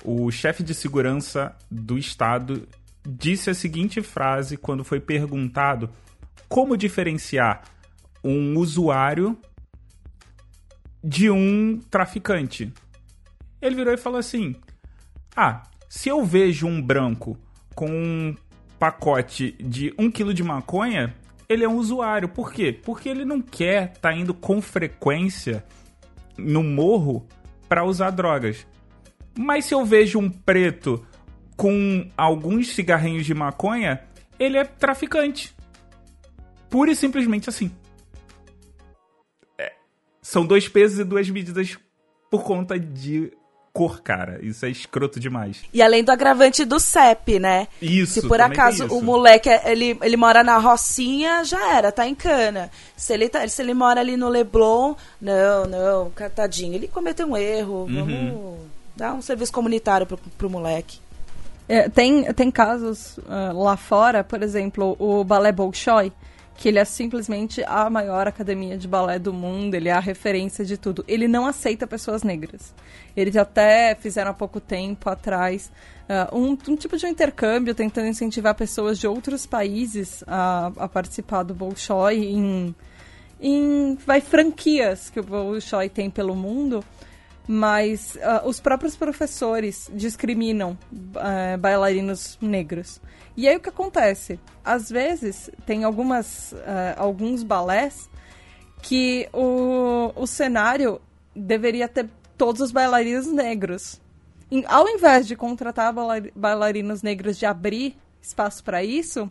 o 0.04 0.30
chefe 0.30 0.62
de 0.62 0.74
segurança 0.74 1.54
do 1.70 1.96
estado 1.96 2.68
disse 3.06 3.50
a 3.50 3.54
seguinte 3.54 4.02
frase 4.02 4.56
quando 4.56 4.84
foi 4.84 4.98
perguntado 4.98 5.90
como 6.48 6.76
diferenciar 6.76 7.62
um 8.22 8.58
usuário 8.58 9.38
de 11.02 11.30
um 11.30 11.78
traficante. 11.90 12.72
Ele 13.60 13.76
virou 13.76 13.94
e 13.94 13.98
falou 13.98 14.18
assim: 14.18 14.56
Ah, 15.36 15.62
se 15.88 16.08
eu 16.08 16.24
vejo 16.24 16.66
um 16.66 16.82
branco 16.82 17.38
com 17.74 17.88
um 17.88 18.36
pacote 18.78 19.52
de 19.60 19.94
um 19.98 20.10
quilo 20.10 20.34
de 20.34 20.42
maconha, 20.42 21.14
ele 21.54 21.64
é 21.64 21.68
um 21.68 21.76
usuário. 21.76 22.28
Por 22.28 22.52
quê? 22.52 22.72
Porque 22.72 23.08
ele 23.08 23.24
não 23.24 23.40
quer 23.40 23.92
estar 23.94 24.10
tá 24.10 24.14
indo 24.14 24.34
com 24.34 24.60
frequência 24.60 25.64
no 26.36 26.62
morro 26.62 27.26
para 27.68 27.84
usar 27.84 28.10
drogas. 28.10 28.66
Mas 29.36 29.64
se 29.64 29.74
eu 29.74 29.84
vejo 29.84 30.18
um 30.18 30.30
preto 30.30 31.04
com 31.56 32.08
alguns 32.16 32.68
cigarrinhos 32.68 33.24
de 33.24 33.34
maconha, 33.34 34.04
ele 34.38 34.58
é 34.58 34.64
traficante. 34.64 35.54
Pura 36.68 36.90
e 36.90 36.96
simplesmente 36.96 37.48
assim. 37.48 37.70
É, 39.58 39.72
são 40.20 40.44
dois 40.44 40.68
pesos 40.68 40.98
e 40.98 41.04
duas 41.04 41.28
medidas 41.30 41.78
por 42.30 42.42
conta 42.42 42.78
de 42.78 43.32
cor, 43.74 44.00
cara. 44.00 44.38
Isso 44.40 44.64
é 44.64 44.70
escroto 44.70 45.18
demais. 45.18 45.62
E 45.72 45.82
além 45.82 46.04
do 46.04 46.12
agravante 46.12 46.64
do 46.64 46.78
CEP, 46.78 47.40
né? 47.40 47.66
Isso. 47.82 48.20
Se 48.20 48.28
por 48.28 48.40
acaso 48.40 48.86
o 48.86 49.02
moleque 49.02 49.48
ele, 49.64 49.98
ele 50.00 50.16
mora 50.16 50.44
na 50.44 50.56
Rocinha, 50.58 51.44
já 51.44 51.76
era, 51.76 51.90
tá 51.90 52.06
em 52.06 52.14
cana. 52.14 52.70
Se 52.96 53.12
ele, 53.12 53.28
tá, 53.28 53.46
se 53.48 53.60
ele 53.60 53.74
mora 53.74 54.00
ali 54.00 54.16
no 54.16 54.28
Leblon, 54.28 54.94
não, 55.20 55.66
não, 55.66 56.12
tadinho, 56.32 56.74
ele 56.74 56.86
cometeu 56.86 57.26
um 57.26 57.36
erro. 57.36 57.82
Uhum. 57.82 57.94
Vamos 57.94 58.60
dar 58.94 59.12
um 59.12 59.20
serviço 59.20 59.52
comunitário 59.52 60.06
pro, 60.06 60.16
pro 60.38 60.48
moleque. 60.48 61.00
É, 61.68 61.88
tem, 61.88 62.24
tem 62.32 62.50
casos 62.52 63.18
uh, 63.18 63.58
lá 63.60 63.76
fora, 63.76 64.22
por 64.22 64.40
exemplo, 64.40 64.94
o 65.00 65.24
Balé 65.24 65.50
Bolshoi, 65.50 66.12
que 66.56 66.68
ele 66.68 66.78
é 66.78 66.84
simplesmente 66.84 67.62
a 67.64 67.90
maior 67.90 68.28
academia 68.28 68.76
de 68.78 68.86
balé 68.86 69.18
do 69.18 69.32
mundo, 69.32 69.74
ele 69.74 69.88
é 69.88 69.92
a 69.92 70.00
referência 70.00 70.64
de 70.64 70.76
tudo. 70.76 71.04
Ele 71.08 71.26
não 71.26 71.46
aceita 71.46 71.86
pessoas 71.86 72.22
negras. 72.22 72.72
Eles 73.16 73.36
até 73.36 73.94
fizeram 73.94 74.30
há 74.30 74.34
pouco 74.34 74.60
tempo 74.60 75.10
atrás 75.10 75.70
uh, 76.08 76.36
um, 76.36 76.56
um, 76.68 76.76
tipo 76.76 76.96
de 76.96 77.06
intercâmbio 77.06 77.74
tentando 77.74 78.06
incentivar 78.06 78.54
pessoas 78.54 78.98
de 78.98 79.06
outros 79.06 79.46
países 79.46 80.22
a, 80.26 80.72
a 80.76 80.88
participar 80.88 81.42
do 81.42 81.54
Bolshoi 81.54 82.24
em, 82.24 82.74
em 83.40 83.98
vai, 84.06 84.20
franquias 84.20 85.10
que 85.10 85.18
o 85.18 85.24
Bolshoi 85.24 85.88
tem 85.88 86.08
pelo 86.08 86.34
mundo 86.34 86.84
mas 87.46 88.16
uh, 88.16 88.48
os 88.48 88.58
próprios 88.58 88.96
professores 88.96 89.90
discriminam 89.92 90.78
uh, 90.90 91.58
bailarinos 91.58 92.38
negros. 92.40 93.00
E 93.36 93.48
aí 93.48 93.56
o 93.56 93.60
que 93.60 93.68
acontece? 93.68 94.38
Às 94.64 94.88
vezes 94.88 95.50
tem 95.66 95.84
algumas, 95.84 96.52
uh, 96.52 96.94
alguns 96.96 97.42
balés 97.42 98.08
que 98.82 99.28
o, 99.32 100.12
o 100.14 100.26
cenário 100.26 101.00
deveria 101.34 101.88
ter 101.88 102.08
todos 102.36 102.60
os 102.60 102.70
bailarinos 102.70 103.26
negros. 103.26 104.00
E, 104.50 104.64
ao 104.66 104.88
invés 104.88 105.26
de 105.26 105.34
contratar 105.34 105.92
bailarinos 106.34 107.02
negros 107.02 107.38
de 107.38 107.46
abrir 107.46 107.96
espaço 108.22 108.62
para 108.62 108.84
isso, 108.84 109.30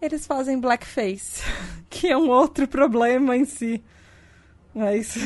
eles 0.00 0.26
fazem 0.26 0.60
blackface, 0.60 1.42
que 1.90 2.08
é 2.08 2.16
um 2.16 2.30
outro 2.30 2.68
problema 2.68 3.36
em 3.36 3.44
si. 3.44 3.82
Mas 4.72 5.16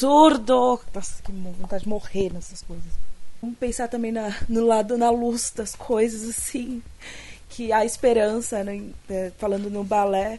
absurdo. 0.00 0.80
Nossa, 0.94 1.22
que 1.22 1.32
vontade 1.32 1.84
de 1.84 1.88
morrer 1.88 2.32
nessas 2.32 2.62
coisas. 2.62 3.09
Vamos 3.40 3.56
pensar 3.58 3.88
também 3.88 4.12
na, 4.12 4.36
no 4.48 4.66
lado, 4.66 4.98
na 4.98 5.10
luz 5.10 5.50
das 5.50 5.74
coisas, 5.74 6.28
assim. 6.28 6.82
Que 7.48 7.72
há 7.72 7.84
esperança, 7.84 8.62
né? 8.62 8.90
É, 9.08 9.32
falando 9.38 9.70
no 9.70 9.82
balé. 9.82 10.38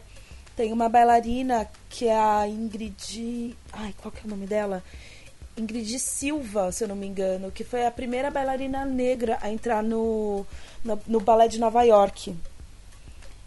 Tem 0.56 0.72
uma 0.72 0.88
bailarina 0.88 1.68
que 1.88 2.06
é 2.06 2.16
a 2.16 2.46
Ingrid. 2.46 3.56
Ai, 3.72 3.94
qual 4.00 4.12
que 4.12 4.20
é 4.20 4.26
o 4.26 4.30
nome 4.30 4.46
dela? 4.46 4.82
Ingrid 5.56 5.98
Silva, 5.98 6.72
se 6.72 6.84
eu 6.84 6.88
não 6.88 6.96
me 6.96 7.06
engano, 7.06 7.50
que 7.50 7.64
foi 7.64 7.84
a 7.84 7.90
primeira 7.90 8.30
bailarina 8.30 8.84
negra 8.84 9.38
a 9.42 9.50
entrar 9.50 9.82
no, 9.82 10.46
no, 10.84 10.98
no 11.06 11.20
balé 11.20 11.48
de 11.48 11.58
Nova 11.60 11.82
York. 11.82 12.34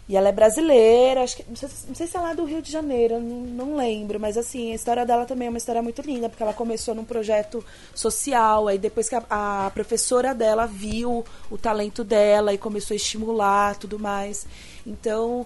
E 0.08 0.16
ela 0.16 0.28
é 0.28 0.32
brasileira, 0.32 1.22
acho 1.22 1.36
que. 1.36 1.44
Não 1.48 1.56
sei, 1.56 1.68
não 1.88 1.94
sei 1.94 2.06
se 2.06 2.16
é 2.16 2.34
do 2.34 2.44
Rio 2.44 2.62
de 2.62 2.70
Janeiro, 2.70 3.20
não, 3.20 3.40
não, 3.40 3.76
lembro, 3.76 4.20
mas 4.20 4.36
assim, 4.38 4.70
a 4.70 4.74
história 4.74 5.04
dela 5.04 5.26
também 5.26 5.46
é 5.46 5.50
uma 5.50 5.58
história 5.58 5.82
muito 5.82 6.00
linda, 6.02 6.28
porque 6.28 6.42
ela 6.42 6.52
começou 6.52 6.94
num 6.94 7.04
projeto 7.04 7.64
social, 7.92 8.68
aí 8.68 8.78
depois 8.78 9.08
que 9.08 9.16
a, 9.16 9.24
a 9.28 9.70
professora 9.70 10.32
dela 10.32 10.64
viu 10.66 11.24
o 11.50 11.58
talento 11.58 12.04
dela 12.04 12.54
e 12.54 12.58
começou 12.58 12.94
a 12.94 12.96
estimular 12.96 13.76
tudo 13.76 13.98
mais. 13.98 14.46
Então, 14.86 15.44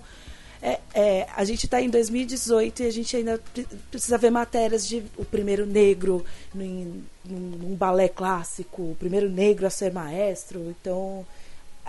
é, 0.63 0.79
é, 0.93 1.27
a 1.35 1.43
gente 1.43 1.65
está 1.65 1.81
em 1.81 1.89
2018 1.89 2.83
e 2.83 2.87
a 2.87 2.93
gente 2.93 3.17
ainda 3.17 3.41
precisa 3.91 4.19
ver 4.19 4.31
matérias 4.31 4.87
de 4.87 5.03
o 5.17 5.25
primeiro 5.25 5.65
negro 5.65 6.23
num, 6.55 7.03
num, 7.25 7.39
num 7.39 7.75
balé 7.75 8.11
clássico, 8.11 8.83
o 8.83 8.97
primeiro 8.99 9.31
negro 9.31 9.67
a 9.67 9.71
ser 9.71 9.91
maestro. 9.91 10.75
Então 10.79 11.25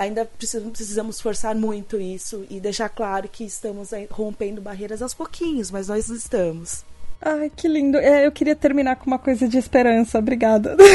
ainda 0.01 0.25
precisamos 0.25 1.21
forçar 1.21 1.55
muito 1.55 1.99
isso 1.99 2.45
e 2.49 2.59
deixar 2.59 2.89
claro 2.89 3.29
que 3.29 3.43
estamos 3.43 3.91
rompendo 4.09 4.59
barreiras 4.61 5.01
aos 5.01 5.13
pouquinhos, 5.13 5.69
mas 5.69 5.87
nós 5.87 6.09
estamos. 6.09 6.83
Ai, 7.21 7.51
que 7.55 7.67
lindo. 7.67 7.97
É, 7.99 8.25
eu 8.25 8.31
queria 8.31 8.55
terminar 8.55 8.95
com 8.95 9.05
uma 9.05 9.19
coisa 9.19 9.47
de 9.47 9.57
esperança. 9.57 10.17
Obrigada. 10.17 10.75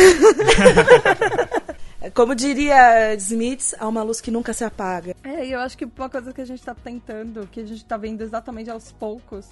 Como 2.15 2.35
diria 2.35 3.15
Smith, 3.15 3.75
há 3.79 3.87
uma 3.87 4.03
luz 4.03 4.21
que 4.21 4.31
nunca 4.31 4.53
se 4.53 4.65
apaga. 4.65 5.15
É, 5.23 5.47
eu 5.47 5.61
acho 5.61 5.79
que 5.79 5.85
uma 5.85 6.11
coisa 6.11 6.33
que 6.33 6.41
a 6.41 6.45
gente 6.45 6.59
está 6.59 6.75
tentando, 6.75 7.47
que 7.47 7.61
a 7.61 7.65
gente 7.65 7.83
está 7.83 7.97
vendo 7.97 8.23
exatamente 8.23 8.71
aos 8.71 8.91
poucos, 8.93 9.47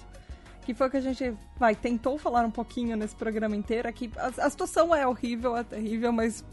que 0.65 0.73
foi 0.73 0.87
o 0.87 0.91
que 0.91 0.97
a 0.97 1.01
gente 1.01 1.33
vai 1.57 1.75
tentou 1.75 2.17
falar 2.17 2.45
um 2.45 2.51
pouquinho 2.51 2.97
nesse 2.97 3.15
programa 3.15 3.55
inteiro, 3.55 3.87
é 3.87 3.91
que 3.91 4.11
a, 4.17 4.31
a 4.45 4.49
situação 4.49 4.93
é 4.93 5.07
horrível, 5.07 5.55
é 5.55 5.63
terrível, 5.63 6.11
mas 6.11 6.43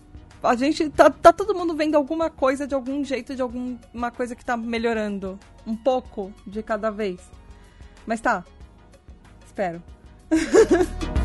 a 0.42 0.56
gente 0.56 0.88
tá, 0.90 1.08
tá 1.08 1.32
todo 1.32 1.54
mundo 1.54 1.74
vendo 1.74 1.94
alguma 1.94 2.28
coisa 2.28 2.66
de 2.66 2.74
algum 2.74 3.04
jeito, 3.04 3.34
de 3.34 3.42
alguma 3.42 4.10
coisa 4.10 4.34
que 4.34 4.44
tá 4.44 4.56
melhorando. 4.56 5.38
Um 5.66 5.76
pouco 5.76 6.32
de 6.46 6.62
cada 6.62 6.90
vez. 6.90 7.20
Mas 8.06 8.20
tá. 8.20 8.44
Espero. 9.46 9.82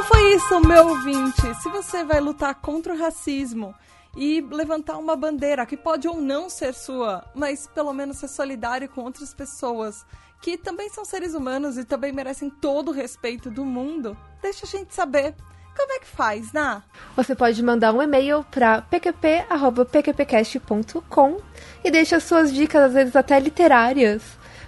Então 0.00 0.16
foi 0.16 0.34
isso, 0.34 0.58
meu 0.60 0.88
ouvinte. 0.88 1.54
Se 1.60 1.68
você 1.68 2.02
vai 2.02 2.20
lutar 2.20 2.54
contra 2.54 2.94
o 2.94 2.98
racismo 2.98 3.74
e 4.16 4.40
levantar 4.40 4.96
uma 4.96 5.14
bandeira 5.14 5.66
que 5.66 5.76
pode 5.76 6.08
ou 6.08 6.18
não 6.18 6.48
ser 6.48 6.72
sua, 6.72 7.22
mas 7.34 7.66
pelo 7.66 7.92
menos 7.92 8.16
ser 8.16 8.28
solidário 8.28 8.88
com 8.88 9.02
outras 9.02 9.34
pessoas 9.34 10.06
que 10.40 10.56
também 10.56 10.88
são 10.88 11.04
seres 11.04 11.34
humanos 11.34 11.76
e 11.76 11.84
também 11.84 12.12
merecem 12.12 12.48
todo 12.48 12.88
o 12.88 12.94
respeito 12.94 13.50
do 13.50 13.62
mundo, 13.62 14.16
deixa 14.40 14.64
a 14.64 14.68
gente 14.68 14.94
saber. 14.94 15.34
Como 15.76 15.92
é 15.92 15.98
que 15.98 16.06
faz, 16.06 16.50
Ná? 16.50 16.82
Você 17.14 17.34
pode 17.34 17.62
mandar 17.62 17.92
um 17.92 18.00
e-mail 18.00 18.42
para 18.50 18.80
pqp.pqpcast.com 18.80 21.40
e 21.84 21.90
deixa 21.90 22.18
suas 22.20 22.50
dicas, 22.50 22.84
às 22.84 22.94
vezes 22.94 23.14
até 23.14 23.38
literárias, 23.38 24.22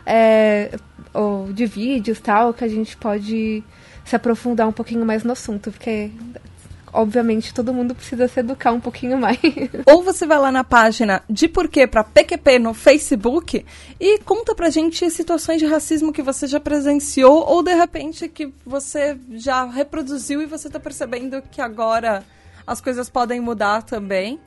é, 0.04 0.78
ou 1.14 1.50
de 1.50 1.64
vídeos 1.64 2.20
tal, 2.20 2.52
que 2.52 2.64
a 2.64 2.68
gente 2.68 2.98
pode 2.98 3.64
se 4.04 4.16
aprofundar 4.16 4.68
um 4.68 4.72
pouquinho 4.72 5.04
mais 5.04 5.24
no 5.24 5.32
assunto, 5.32 5.70
porque 5.70 6.10
obviamente 6.92 7.54
todo 7.54 7.72
mundo 7.72 7.94
precisa 7.94 8.28
se 8.28 8.40
educar 8.40 8.72
um 8.72 8.80
pouquinho 8.80 9.16
mais. 9.18 9.38
Ou 9.86 10.02
você 10.02 10.26
vai 10.26 10.38
lá 10.38 10.52
na 10.52 10.62
página 10.62 11.22
de 11.28 11.48
porquê 11.48 11.86
para 11.86 12.04
PQP 12.04 12.58
no 12.58 12.74
Facebook 12.74 13.64
e 13.98 14.18
conta 14.20 14.54
pra 14.54 14.70
gente 14.70 15.08
situações 15.10 15.58
de 15.58 15.66
racismo 15.66 16.12
que 16.12 16.22
você 16.22 16.46
já 16.46 16.60
presenciou 16.60 17.48
ou 17.48 17.62
de 17.62 17.74
repente 17.74 18.28
que 18.28 18.52
você 18.66 19.16
já 19.30 19.64
reproduziu 19.64 20.42
e 20.42 20.46
você 20.46 20.68
tá 20.68 20.78
percebendo 20.78 21.42
que 21.50 21.60
agora 21.60 22.22
as 22.66 22.80
coisas 22.80 23.08
podem 23.08 23.40
mudar 23.40 23.82
também 23.82 24.38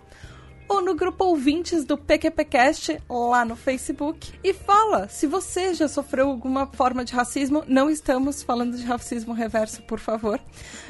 ou 0.67 0.81
no 0.81 0.95
grupo 0.95 1.25
ouvintes 1.25 1.85
do 1.85 1.97
PQPcast 1.97 2.99
lá 3.09 3.45
no 3.45 3.55
Facebook 3.55 4.33
e 4.43 4.53
fala 4.53 5.07
se 5.07 5.27
você 5.27 5.73
já 5.73 5.87
sofreu 5.87 6.29
alguma 6.29 6.67
forma 6.67 7.05
de 7.05 7.13
racismo. 7.13 7.63
Não 7.67 7.89
estamos 7.89 8.43
falando 8.43 8.75
de 8.75 8.83
racismo 8.83 9.33
reverso, 9.33 9.81
por 9.83 9.99
favor. 9.99 10.39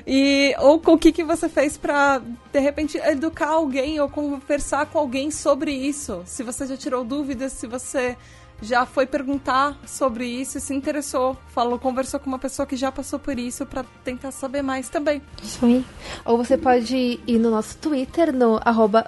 E 0.06 0.56
ou 0.60 0.82
o 0.86 0.98
que, 0.98 1.12
que 1.12 1.24
você 1.24 1.50
fez 1.50 1.78
para 1.78 2.22
de 2.52 2.60
repente 2.60 2.98
educar 2.98 3.50
alguém 3.50 4.00
ou 4.00 4.10
conversar 4.10 4.86
com 4.88 5.00
alguém 5.00 5.32
sobre 5.32 5.72
isso. 5.72 6.24
Se 6.26 6.44
você 6.44 6.66
já 6.66 6.78
tirou 6.78 7.04
dúvidas, 7.04 7.54
se 7.54 7.68
você 7.68 8.18
já 8.62 8.86
foi 8.86 9.06
perguntar 9.06 9.78
sobre 9.86 10.26
isso 10.26 10.60
se 10.60 10.74
interessou, 10.74 11.38
falou, 11.48 11.78
conversou 11.78 12.20
com 12.20 12.28
uma 12.28 12.40
pessoa 12.40 12.66
que 12.66 12.76
já 12.76 12.92
passou 12.92 13.20
por 13.20 13.38
isso 13.38 13.66
para 13.66 13.84
tentar 14.04 14.32
saber 14.32 14.62
mais 14.62 14.90
também. 14.90 15.22
Isso 15.44 15.66
aí. 15.66 15.86
Ou 16.24 16.38
você 16.38 16.58
pode 16.58 17.20
ir 17.26 17.40
no 17.40 17.52
nosso 17.52 17.78
Twitter, 17.78 18.34
no 18.34 18.60
arroba 18.64 19.06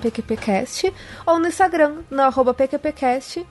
PQPcast, 0.00 0.92
ou 1.26 1.38
no 1.38 1.48
Instagram, 1.48 2.02
no 2.10 2.22
arroba 2.22 2.54
PQPcast, 2.54 3.46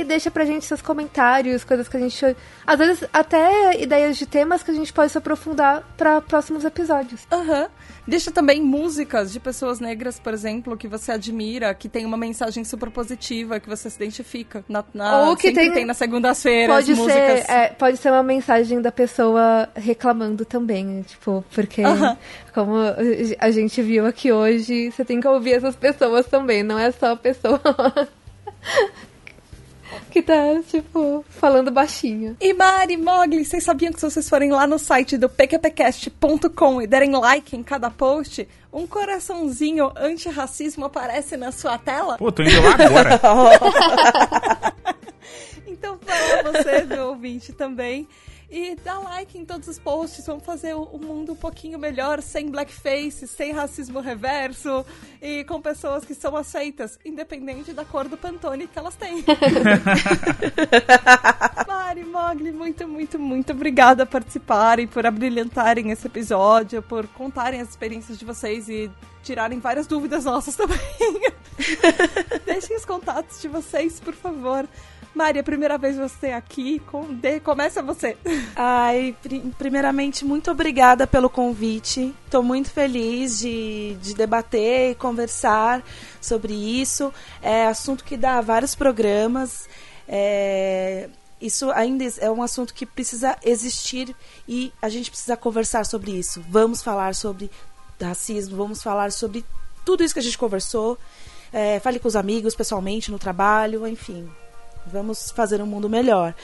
e 0.00 0.04
deixa 0.04 0.30
pra 0.30 0.44
gente 0.44 0.64
seus 0.64 0.82
comentários, 0.82 1.64
coisas 1.64 1.88
que 1.88 1.96
a 1.96 2.00
gente. 2.00 2.36
Às 2.66 2.78
vezes, 2.78 3.04
até 3.12 3.80
ideias 3.80 4.16
de 4.16 4.26
temas 4.26 4.62
que 4.62 4.70
a 4.70 4.74
gente 4.74 4.92
pode 4.92 5.12
se 5.12 5.18
aprofundar 5.18 5.82
para 5.96 6.20
próximos 6.20 6.64
episódios. 6.64 7.26
Aham. 7.30 7.62
Uhum. 7.62 7.68
Deixa 8.06 8.30
também 8.30 8.60
músicas 8.60 9.32
de 9.32 9.40
pessoas 9.40 9.80
negras, 9.80 10.18
por 10.18 10.34
exemplo, 10.34 10.76
que 10.76 10.86
você 10.86 11.12
admira, 11.12 11.72
que 11.72 11.88
tem 11.88 12.04
uma 12.04 12.18
mensagem 12.18 12.62
super 12.62 12.90
positiva, 12.90 13.58
que 13.58 13.66
você 13.66 13.88
se 13.88 13.96
identifica. 13.96 14.62
Na, 14.68 14.84
na, 14.92 15.28
Ou 15.28 15.36
que 15.36 15.50
tem, 15.52 15.72
tem 15.72 15.86
nas 15.86 15.96
segundas-feiras. 15.96 16.76
Pode 16.76 16.94
músicas. 16.94 17.40
ser, 17.44 17.50
é, 17.50 17.68
pode 17.68 17.96
ser 17.96 18.10
uma 18.10 18.22
mensagem 18.22 18.82
da 18.82 18.92
pessoa 18.92 19.70
reclamando 19.74 20.44
também, 20.44 21.00
tipo, 21.02 21.42
porque 21.54 21.82
como 22.52 22.74
a 23.38 23.50
gente 23.50 23.80
viu 23.80 24.06
aqui 24.06 24.30
hoje, 24.30 24.90
você 24.90 25.02
tem 25.02 25.18
que 25.18 25.26
ouvir 25.26 25.54
essas 25.54 25.74
pessoas 25.74 26.26
também, 26.26 26.62
não 26.62 26.78
é 26.78 26.90
só 26.90 27.12
a 27.12 27.16
pessoa 27.16 27.60
que 30.14 30.22
tá, 30.22 30.62
tipo, 30.70 31.24
falando 31.28 31.72
baixinho. 31.72 32.36
E 32.40 32.54
Mari, 32.54 32.96
Mogli, 32.96 33.44
vocês 33.44 33.64
sabiam 33.64 33.92
que 33.92 33.98
se 33.98 34.08
vocês 34.08 34.28
forem 34.28 34.52
lá 34.52 34.64
no 34.64 34.78
site 34.78 35.18
do 35.18 35.28
pqpcast.com 35.28 36.80
e 36.80 36.86
derem 36.86 37.10
like 37.10 37.56
em 37.56 37.64
cada 37.64 37.90
post, 37.90 38.48
um 38.72 38.86
coraçãozinho 38.86 39.90
antirracismo 39.96 40.84
aparece 40.84 41.36
na 41.36 41.50
sua 41.50 41.76
tela? 41.78 42.16
Pô, 42.16 42.30
tô 42.30 42.44
indo 42.44 42.62
lá 42.62 42.74
agora. 42.86 43.20
então, 45.66 45.98
para 45.98 46.52
você, 46.52 46.84
meu 46.84 47.08
ouvinte, 47.08 47.52
também. 47.52 48.06
E 48.50 48.74
dá 48.76 48.98
like 48.98 49.38
em 49.38 49.44
todos 49.44 49.68
os 49.68 49.78
posts. 49.78 50.26
Vamos 50.26 50.44
fazer 50.44 50.74
o 50.74 50.98
mundo 50.98 51.32
um 51.32 51.36
pouquinho 51.36 51.78
melhor, 51.78 52.20
sem 52.20 52.50
blackface, 52.50 53.28
sem 53.28 53.52
racismo 53.52 54.00
reverso 54.00 54.84
e 55.22 55.44
com 55.44 55.60
pessoas 55.60 56.04
que 56.04 56.14
são 56.14 56.36
aceitas, 56.36 56.98
independente 57.04 57.72
da 57.72 57.84
cor 57.84 58.08
do 58.08 58.16
Pantone 58.16 58.66
que 58.66 58.78
elas 58.78 58.96
têm. 58.96 59.24
Mari, 61.66 62.04
Mogli, 62.04 62.52
muito, 62.52 62.88
muito, 62.88 63.18
muito 63.18 63.52
obrigada 63.52 64.04
por 64.04 64.24
participarem, 64.24 64.86
por 64.86 65.06
abrilhantarem 65.06 65.90
esse 65.90 66.06
episódio, 66.06 66.82
por 66.82 67.06
contarem 67.08 67.60
as 67.60 67.68
experiências 67.68 68.18
de 68.18 68.24
vocês 68.24 68.68
e 68.68 68.90
tirarem 69.22 69.60
várias 69.60 69.86
dúvidas 69.86 70.24
nossas 70.24 70.56
também. 70.56 70.78
Deixem 72.44 72.76
os 72.76 72.84
contatos 72.84 73.40
de 73.40 73.48
vocês, 73.48 74.00
por 74.00 74.14
favor. 74.14 74.66
Mari, 75.14 75.38
a 75.38 75.44
primeira 75.44 75.78
vez 75.78 75.96
você 75.96 76.32
aqui, 76.32 76.80
com 76.90 77.14
de, 77.14 77.38
começa 77.38 77.80
você. 77.80 78.16
Ai, 78.56 79.14
primeiramente, 79.56 80.24
muito 80.24 80.50
obrigada 80.50 81.06
pelo 81.06 81.30
convite. 81.30 82.12
Estou 82.24 82.42
muito 82.42 82.68
feliz 82.68 83.38
de, 83.38 83.96
de 84.02 84.12
debater 84.12 84.90
e 84.90 84.94
conversar 84.96 85.84
sobre 86.20 86.52
isso. 86.52 87.14
É 87.40 87.66
assunto 87.66 88.02
que 88.02 88.16
dá 88.16 88.40
vários 88.40 88.74
programas. 88.74 89.68
É, 90.08 91.08
isso 91.40 91.70
ainda 91.70 92.04
é 92.18 92.28
um 92.28 92.42
assunto 92.42 92.74
que 92.74 92.84
precisa 92.84 93.38
existir 93.44 94.16
e 94.48 94.72
a 94.82 94.88
gente 94.88 95.10
precisa 95.10 95.36
conversar 95.36 95.86
sobre 95.86 96.10
isso. 96.10 96.44
Vamos 96.48 96.82
falar 96.82 97.14
sobre 97.14 97.48
racismo, 98.02 98.56
vamos 98.56 98.82
falar 98.82 99.12
sobre 99.12 99.44
tudo 99.84 100.02
isso 100.02 100.12
que 100.12 100.20
a 100.20 100.24
gente 100.24 100.36
conversou. 100.36 100.98
É, 101.52 101.78
fale 101.78 102.00
com 102.00 102.08
os 102.08 102.16
amigos, 102.16 102.56
pessoalmente, 102.56 103.12
no 103.12 103.18
trabalho, 103.18 103.86
enfim. 103.86 104.28
Vamos 104.86 105.30
fazer 105.30 105.62
um 105.62 105.66
mundo 105.66 105.88
melhor. 105.88 106.34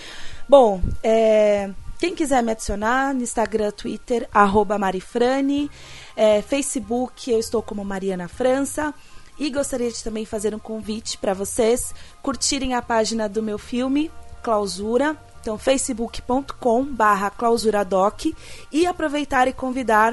Bom, 0.48 0.80
é, 1.02 1.70
quem 1.98 2.14
quiser 2.14 2.42
me 2.42 2.52
adicionar 2.52 3.14
no 3.14 3.22
Instagram, 3.22 3.70
Twitter, 3.72 4.28
arroba 4.32 4.78
Marifrane, 4.78 5.70
é, 6.16 6.42
Facebook, 6.42 7.30
eu 7.30 7.38
estou 7.38 7.62
como 7.62 7.84
Mariana 7.84 8.28
França. 8.28 8.94
E 9.38 9.48
gostaria 9.50 9.90
de 9.90 10.02
também 10.02 10.26
fazer 10.26 10.54
um 10.54 10.58
convite 10.58 11.16
para 11.16 11.32
vocês 11.32 11.94
curtirem 12.20 12.74
a 12.74 12.82
página 12.82 13.28
do 13.28 13.42
meu 13.42 13.58
filme, 13.58 14.10
Clausura. 14.42 15.16
Então, 15.40 15.56
facebook.com 15.56 16.84
barra 16.84 17.30
clausuradoc 17.30 18.34
e 18.70 18.86
aproveitar 18.86 19.48
e 19.48 19.54
convidar 19.54 20.12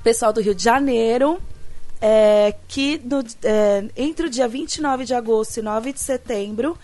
o 0.00 0.02
pessoal 0.02 0.32
do 0.32 0.40
Rio 0.40 0.54
de 0.54 0.64
Janeiro 0.64 1.40
é, 2.00 2.54
que 2.68 3.00
no, 3.04 3.24
é, 3.42 3.84
entre 3.96 4.26
o 4.26 4.30
dia 4.30 4.46
29 4.46 5.04
de 5.04 5.14
agosto 5.14 5.58
e 5.58 5.62
9 5.62 5.92
de 5.92 6.00
setembro 6.00 6.78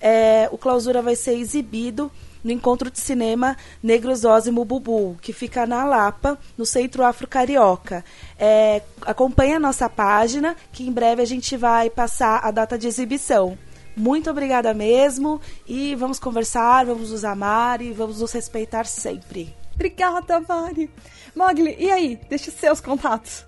é, 0.00 0.48
o 0.50 0.58
Clausura 0.58 1.02
vai 1.02 1.14
ser 1.16 1.34
exibido 1.34 2.10
no 2.42 2.50
encontro 2.50 2.90
de 2.90 2.98
cinema 2.98 3.56
Negros 3.82 4.24
Ósimo 4.24 4.64
Bubu, 4.64 5.16
que 5.20 5.32
fica 5.32 5.66
na 5.66 5.84
Lapa, 5.84 6.38
no 6.56 6.64
Centro 6.64 7.04
Afro 7.04 7.26
Carioca. 7.26 8.04
É, 8.38 8.82
acompanhe 9.02 9.54
a 9.54 9.60
nossa 9.60 9.88
página, 9.88 10.56
que 10.72 10.86
em 10.86 10.92
breve 10.92 11.22
a 11.22 11.26
gente 11.26 11.56
vai 11.56 11.90
passar 11.90 12.40
a 12.42 12.50
data 12.50 12.78
de 12.78 12.88
exibição. 12.88 13.58
Muito 13.96 14.30
obrigada 14.30 14.72
mesmo 14.72 15.40
e 15.66 15.94
vamos 15.94 16.18
conversar, 16.18 16.86
vamos 16.86 17.10
nos 17.10 17.24
amar 17.24 17.82
e 17.82 17.92
vamos 17.92 18.20
nos 18.20 18.32
respeitar 18.32 18.86
sempre. 18.86 19.54
Obrigada, 19.74 20.40
Mari. 20.40 20.90
Mogli, 21.34 21.76
e 21.78 21.90
aí? 21.90 22.18
Deixa 22.28 22.50
os 22.50 22.56
seus 22.56 22.80
contatos. 22.80 23.44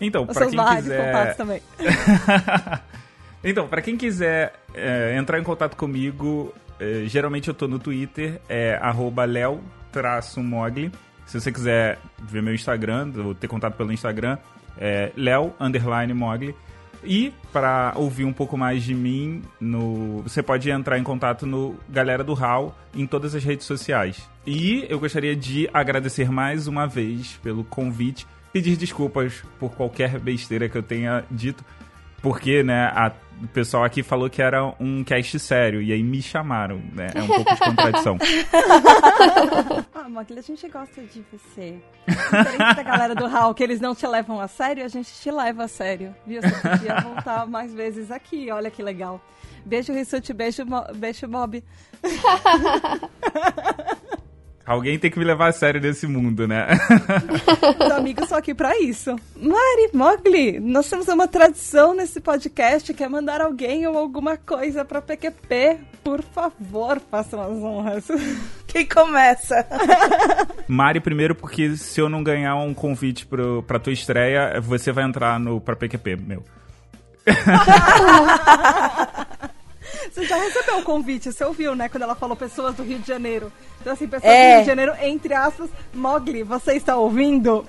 Então, 0.00 0.26
para 0.26 0.46
quem 0.46 0.58
quiser... 0.58 1.06
contatos 1.06 1.36
também. 1.36 1.62
Então, 3.44 3.68
para 3.68 3.80
quem 3.80 3.96
quiser 3.96 4.54
é, 4.74 5.16
entrar 5.16 5.38
em 5.38 5.42
contato 5.42 5.76
comigo, 5.76 6.54
é, 6.80 7.04
geralmente 7.06 7.48
eu 7.48 7.54
tô 7.54 7.68
no 7.68 7.78
Twitter, 7.78 8.40
é 8.48 8.78
leo-mogli. 9.26 10.92
Se 11.26 11.40
você 11.40 11.50
quiser 11.50 11.98
ver 12.22 12.42
meu 12.42 12.54
Instagram, 12.54 13.12
ou 13.24 13.34
ter 13.34 13.48
contato 13.48 13.76
pelo 13.76 13.92
Instagram, 13.92 14.38
é 14.78 15.12
leo_mogli. 15.16 16.54
E 17.04 17.32
para 17.52 17.92
ouvir 17.94 18.24
um 18.24 18.32
pouco 18.32 18.56
mais 18.56 18.82
de 18.82 18.94
mim, 18.94 19.42
no, 19.60 20.22
você 20.22 20.42
pode 20.42 20.68
entrar 20.70 20.98
em 20.98 21.02
contato 21.02 21.46
no 21.46 21.76
Galera 21.88 22.24
do 22.24 22.34
Hall 22.34 22.76
em 22.94 23.06
todas 23.06 23.34
as 23.34 23.44
redes 23.44 23.66
sociais. 23.66 24.28
E 24.46 24.84
eu 24.88 24.98
gostaria 24.98 25.36
de 25.36 25.68
agradecer 25.72 26.30
mais 26.30 26.66
uma 26.66 26.86
vez 26.86 27.38
pelo 27.42 27.62
convite, 27.64 28.26
pedir 28.52 28.76
desculpas 28.76 29.42
por 29.58 29.72
qualquer 29.74 30.18
besteira 30.18 30.68
que 30.68 30.76
eu 30.76 30.82
tenha 30.82 31.24
dito, 31.30 31.64
porque, 32.22 32.62
né, 32.62 32.86
a, 32.86 33.12
o 33.42 33.46
pessoal 33.48 33.84
aqui 33.84 34.02
falou 34.02 34.30
que 34.30 34.40
era 34.40 34.64
um 34.80 35.04
cast 35.04 35.38
sério, 35.38 35.82
e 35.82 35.92
aí 35.92 36.02
me 36.02 36.22
chamaram, 36.22 36.80
né? 36.92 37.08
É 37.14 37.22
um 37.22 37.26
pouco 37.26 37.54
de 37.54 37.60
contradição. 37.60 38.18
ah, 39.94 40.08
Mogli, 40.08 40.38
a 40.38 40.42
gente 40.42 40.68
gosta 40.68 41.02
de 41.02 41.24
você. 41.32 41.78
Diferente 42.08 42.76
da 42.76 42.82
galera 42.82 43.14
do 43.14 43.26
Hall, 43.26 43.54
que 43.54 43.62
eles 43.62 43.80
não 43.80 43.94
te 43.94 44.06
levam 44.06 44.40
a 44.40 44.48
sério, 44.48 44.84
a 44.84 44.88
gente 44.88 45.12
te 45.12 45.30
leva 45.30 45.64
a 45.64 45.68
sério. 45.68 46.14
Viu? 46.26 46.40
Você 46.40 46.68
podia 46.68 47.00
voltar 47.00 47.46
mais 47.46 47.74
vezes 47.74 48.10
aqui, 48.10 48.50
olha 48.50 48.70
que 48.70 48.82
legal. 48.82 49.20
Beijo, 49.64 49.92
Rissuti, 49.92 50.32
beijo, 50.32 50.64
beijo, 50.94 51.26
Bob. 51.26 51.62
Alguém 54.66 54.98
tem 54.98 55.08
que 55.08 55.18
me 55.18 55.24
levar 55.24 55.48
a 55.48 55.52
sério 55.52 55.80
nesse 55.80 56.08
mundo, 56.08 56.48
né? 56.48 56.66
Os 57.78 57.92
amigos 57.92 58.28
são 58.28 58.36
aqui 58.36 58.52
para 58.52 58.76
isso. 58.80 59.14
Mari, 59.36 59.90
Mogli, 59.94 60.58
nós 60.58 60.90
temos 60.90 61.06
uma 61.06 61.28
tradição 61.28 61.94
nesse 61.94 62.20
podcast 62.20 62.92
que 62.92 63.04
é 63.04 63.08
mandar 63.08 63.40
alguém 63.40 63.86
ou 63.86 63.96
alguma 63.96 64.36
coisa 64.36 64.84
para 64.84 65.00
PQP. 65.00 65.78
Por 66.02 66.20
favor, 66.20 67.00
façam 67.08 67.40
as 67.40 67.62
honras. 67.62 68.08
Quem 68.66 68.84
começa? 68.84 69.64
Mari, 70.66 70.98
primeiro, 70.98 71.36
porque 71.36 71.76
se 71.76 72.00
eu 72.00 72.08
não 72.08 72.24
ganhar 72.24 72.56
um 72.56 72.74
convite 72.74 73.24
pro, 73.24 73.62
pra 73.62 73.78
tua 73.78 73.92
estreia, 73.92 74.60
você 74.60 74.90
vai 74.90 75.04
entrar 75.04 75.38
no 75.38 75.60
pra 75.60 75.76
PQP, 75.76 76.16
meu. 76.16 76.42
Você 80.12 80.24
já 80.24 80.36
recebeu 80.36 80.78
o 80.78 80.82
convite, 80.82 81.32
você 81.32 81.44
ouviu, 81.44 81.74
né? 81.74 81.88
Quando 81.88 82.02
ela 82.02 82.14
falou 82.14 82.36
pessoas 82.36 82.74
do 82.74 82.82
Rio 82.82 82.98
de 82.98 83.06
Janeiro. 83.06 83.52
Então, 83.80 83.92
assim, 83.92 84.06
pessoas 84.06 84.32
é. 84.32 84.46
do 84.46 84.54
Rio 84.54 84.60
de 84.60 84.66
Janeiro, 84.66 84.92
entre 85.00 85.34
aspas, 85.34 85.70
Mogli, 85.94 86.42
você 86.42 86.74
está 86.74 86.96
ouvindo? 86.96 87.64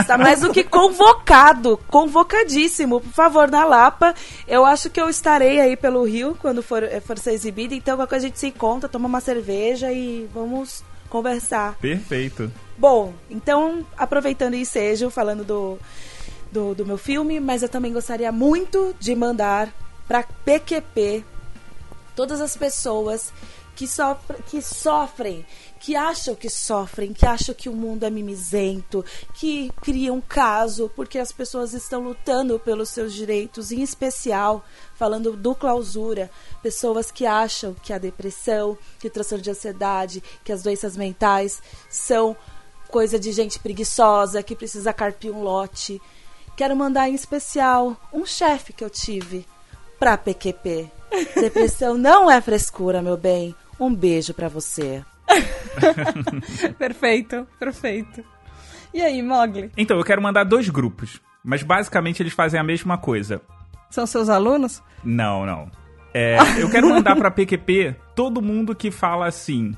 está 0.00 0.18
mais 0.18 0.40
do 0.40 0.52
que 0.52 0.64
convocado, 0.64 1.78
convocadíssimo. 1.88 3.00
Por 3.00 3.12
favor, 3.12 3.50
na 3.50 3.64
Lapa. 3.64 4.14
Eu 4.46 4.64
acho 4.64 4.90
que 4.90 5.00
eu 5.00 5.08
estarei 5.08 5.60
aí 5.60 5.76
pelo 5.76 6.04
Rio 6.04 6.36
quando 6.40 6.62
for, 6.62 6.82
eh, 6.82 7.00
for 7.00 7.18
ser 7.18 7.32
exibido. 7.32 7.74
Então, 7.74 7.96
qualquer 7.96 8.10
coisa 8.10 8.26
a 8.26 8.28
gente 8.28 8.38
se 8.38 8.48
encontra, 8.48 8.88
toma 8.88 9.06
uma 9.06 9.20
cerveja 9.20 9.92
e 9.92 10.28
vamos 10.34 10.82
conversar. 11.08 11.76
Perfeito. 11.80 12.52
Bom, 12.76 13.12
então, 13.30 13.84
aproveitando 13.96 14.54
o 14.54 14.56
ensejo, 14.56 15.10
falando 15.10 15.44
do, 15.44 15.78
do, 16.52 16.74
do 16.74 16.86
meu 16.86 16.98
filme, 16.98 17.40
mas 17.40 17.62
eu 17.62 17.68
também 17.68 17.92
gostaria 17.92 18.30
muito 18.30 18.94
de 19.00 19.14
mandar 19.14 19.72
para 20.06 20.22
PQP 20.22 21.24
todas 22.18 22.40
as 22.40 22.56
pessoas 22.56 23.32
que, 23.76 23.86
sofre, 23.86 24.42
que 24.48 24.60
sofrem, 24.60 25.46
que 25.78 25.94
acham 25.94 26.34
que 26.34 26.50
sofrem, 26.50 27.12
que 27.12 27.24
acham 27.24 27.54
que 27.54 27.68
o 27.68 27.72
mundo 27.72 28.02
é 28.02 28.10
mimizento, 28.10 29.04
que 29.34 29.70
criam 29.80 30.20
caso 30.20 30.90
porque 30.96 31.16
as 31.16 31.30
pessoas 31.30 31.72
estão 31.74 32.00
lutando 32.00 32.58
pelos 32.58 32.88
seus 32.88 33.14
direitos, 33.14 33.70
em 33.70 33.82
especial 33.82 34.64
falando 34.96 35.36
do 35.36 35.54
clausura, 35.54 36.28
pessoas 36.60 37.12
que 37.12 37.24
acham 37.24 37.72
que 37.72 37.92
a 37.92 37.98
depressão, 37.98 38.76
que 38.98 39.06
o 39.06 39.10
transtorno 39.10 39.44
de 39.44 39.50
ansiedade, 39.50 40.20
que 40.42 40.50
as 40.50 40.64
doenças 40.64 40.96
mentais 40.96 41.62
são 41.88 42.36
coisa 42.88 43.16
de 43.16 43.30
gente 43.30 43.60
preguiçosa 43.60 44.42
que 44.42 44.56
precisa 44.56 44.92
carpir 44.92 45.30
um 45.30 45.44
lote. 45.44 46.02
Quero 46.56 46.74
mandar 46.74 47.08
em 47.08 47.14
especial 47.14 47.96
um 48.12 48.26
chefe 48.26 48.72
que 48.72 48.82
eu 48.82 48.90
tive 48.90 49.46
para 50.00 50.18
PQP 50.18 50.97
Depressão 51.34 51.96
não 51.96 52.30
é 52.30 52.40
frescura, 52.40 53.02
meu 53.02 53.16
bem. 53.16 53.54
Um 53.78 53.94
beijo 53.94 54.34
para 54.34 54.48
você. 54.48 55.04
perfeito, 56.78 57.46
perfeito. 57.58 58.24
E 58.92 59.02
aí, 59.02 59.22
Mogli? 59.22 59.70
Então, 59.76 59.96
eu 59.98 60.04
quero 60.04 60.22
mandar 60.22 60.44
dois 60.44 60.68
grupos, 60.68 61.20
mas 61.44 61.62
basicamente 61.62 62.22
eles 62.22 62.32
fazem 62.32 62.58
a 62.58 62.64
mesma 62.64 62.98
coisa. 62.98 63.40
São 63.90 64.06
seus 64.06 64.28
alunos? 64.28 64.82
Não, 65.04 65.46
não. 65.46 65.70
É, 66.12 66.38
eu 66.58 66.70
quero 66.70 66.88
mandar 66.88 67.14
pra 67.16 67.30
PQP 67.30 67.94
todo 68.14 68.42
mundo 68.42 68.74
que 68.74 68.90
fala 68.90 69.26
assim: 69.26 69.76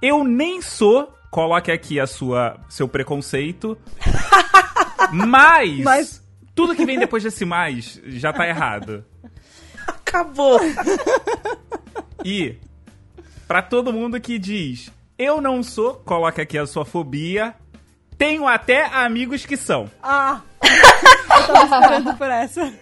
eu 0.00 0.22
nem 0.22 0.60
sou, 0.60 1.12
coloque 1.30 1.72
aqui 1.72 1.98
a 1.98 2.06
sua 2.06 2.56
seu 2.68 2.86
preconceito, 2.86 3.76
mas, 5.12 5.78
mas... 5.80 6.28
tudo 6.54 6.76
que 6.76 6.84
vem 6.84 6.98
depois 6.98 7.22
desse 7.22 7.44
mais 7.44 8.00
já 8.04 8.32
tá 8.32 8.46
errado 8.46 9.04
acabou. 10.12 10.60
E 12.24 12.56
Pra 13.48 13.60
todo 13.60 13.92
mundo 13.92 14.20
que 14.20 14.38
diz, 14.38 14.90
eu 15.18 15.40
não 15.40 15.62
sou, 15.62 15.94
coloca 15.94 16.40
aqui 16.40 16.56
a 16.56 16.64
sua 16.64 16.84
fobia. 16.84 17.54
Tenho 18.16 18.46
até 18.46 18.86
amigos 18.86 19.44
que 19.44 19.56
são. 19.56 19.90
Ah! 20.02 20.40
eu 20.62 21.46
tava 21.46 21.64
esperando 21.64 22.16
por 22.16 22.30
essa. 22.30 22.72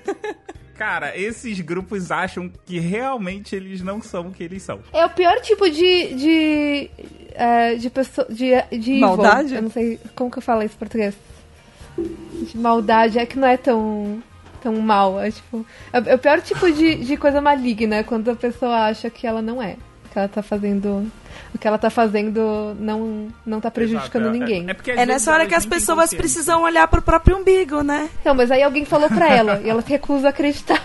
Cara, 0.76 1.16
esses 1.18 1.58
grupos 1.60 2.12
acham 2.12 2.48
que 2.66 2.78
realmente 2.78 3.56
eles 3.56 3.80
não 3.80 4.00
são 4.00 4.28
o 4.28 4.32
que 4.32 4.44
eles 4.44 4.62
são. 4.62 4.80
É 4.92 5.04
o 5.04 5.10
pior 5.10 5.40
tipo 5.40 5.68
de. 5.68 6.14
de. 6.14 6.90
é, 7.32 7.74
de 7.74 7.90
pessoa. 7.90 8.28
de. 8.28 8.50
de 8.70 8.92
evil. 8.92 9.00
Maldade? 9.00 9.54
Eu 9.54 9.62
não 9.62 9.70
sei 9.70 9.98
como 10.14 10.30
que 10.30 10.38
eu 10.38 10.42
falo 10.42 10.62
isso 10.62 10.76
em 10.76 10.78
português. 10.78 11.14
De 11.98 12.56
maldade. 12.56 13.18
É 13.18 13.26
que 13.26 13.38
não 13.38 13.48
é 13.48 13.56
tão. 13.56 14.22
Tão 14.60 14.74
mal. 14.80 15.20
É 15.20 15.30
tipo. 15.30 15.64
É, 15.92 16.12
é 16.12 16.14
o 16.14 16.18
pior 16.18 16.40
tipo 16.40 16.70
de, 16.70 16.96
de 16.96 17.16
coisa 17.16 17.40
maligna 17.40 18.04
quando 18.04 18.30
a 18.30 18.36
pessoa 18.36 18.86
acha 18.86 19.08
que 19.10 19.26
ela 19.26 19.40
não 19.42 19.62
é. 19.62 19.76
Que 20.12 20.18
ela 20.18 20.28
tá 20.28 20.42
fazendo. 20.42 21.10
O 21.54 21.58
que 21.58 21.66
ela 21.66 21.78
tá 21.78 21.88
fazendo 21.90 22.76
não, 22.78 23.28
não 23.46 23.60
tá 23.60 23.70
prejudicando 23.70 24.22
Exato, 24.22 24.36
é- 24.36 24.38
ninguém. 24.38 24.66
É, 24.68 24.70
É 24.70 24.74
vezes, 24.74 25.06
nessa 25.06 25.32
hora 25.32 25.46
que 25.46 25.54
as 25.54 25.66
pessoas 25.66 26.12
precisam 26.14 26.62
olhar 26.62 26.86
pro 26.88 27.00
próprio 27.02 27.36
umbigo, 27.36 27.82
né? 27.82 28.08
Então, 28.20 28.34
mas 28.34 28.50
aí 28.50 28.62
alguém 28.62 28.84
falou 28.84 29.08
pra 29.08 29.28
ela 29.28 29.60
e 29.64 29.68
ela 29.68 29.82
se 29.82 29.90
recusa 29.90 30.28
a 30.28 30.30
acreditar. 30.30 30.82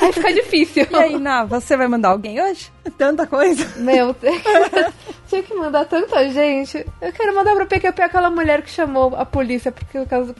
aí 0.00 0.12
fica 0.12 0.32
difícil. 0.32 0.86
E 0.90 0.96
aí, 0.96 1.18
Ná, 1.18 1.44
você 1.44 1.76
vai 1.76 1.88
mandar 1.88 2.10
alguém 2.10 2.40
hoje? 2.40 2.70
Tanta 2.98 3.26
coisa. 3.26 3.66
Meu, 3.76 4.14
tinha 5.28 5.42
que 5.42 5.54
mandar 5.54 5.84
tanta 5.84 6.28
gente. 6.30 6.84
Eu 7.00 7.12
quero 7.12 7.34
mandar 7.34 7.54
pro 7.54 7.66
PQP 7.66 8.02
aquela 8.02 8.30
mulher 8.30 8.62
que 8.62 8.70
chamou 8.70 9.14
a 9.16 9.24
polícia 9.24 9.72
porque 9.72 9.98
o, 9.98 10.06
caso, 10.06 10.34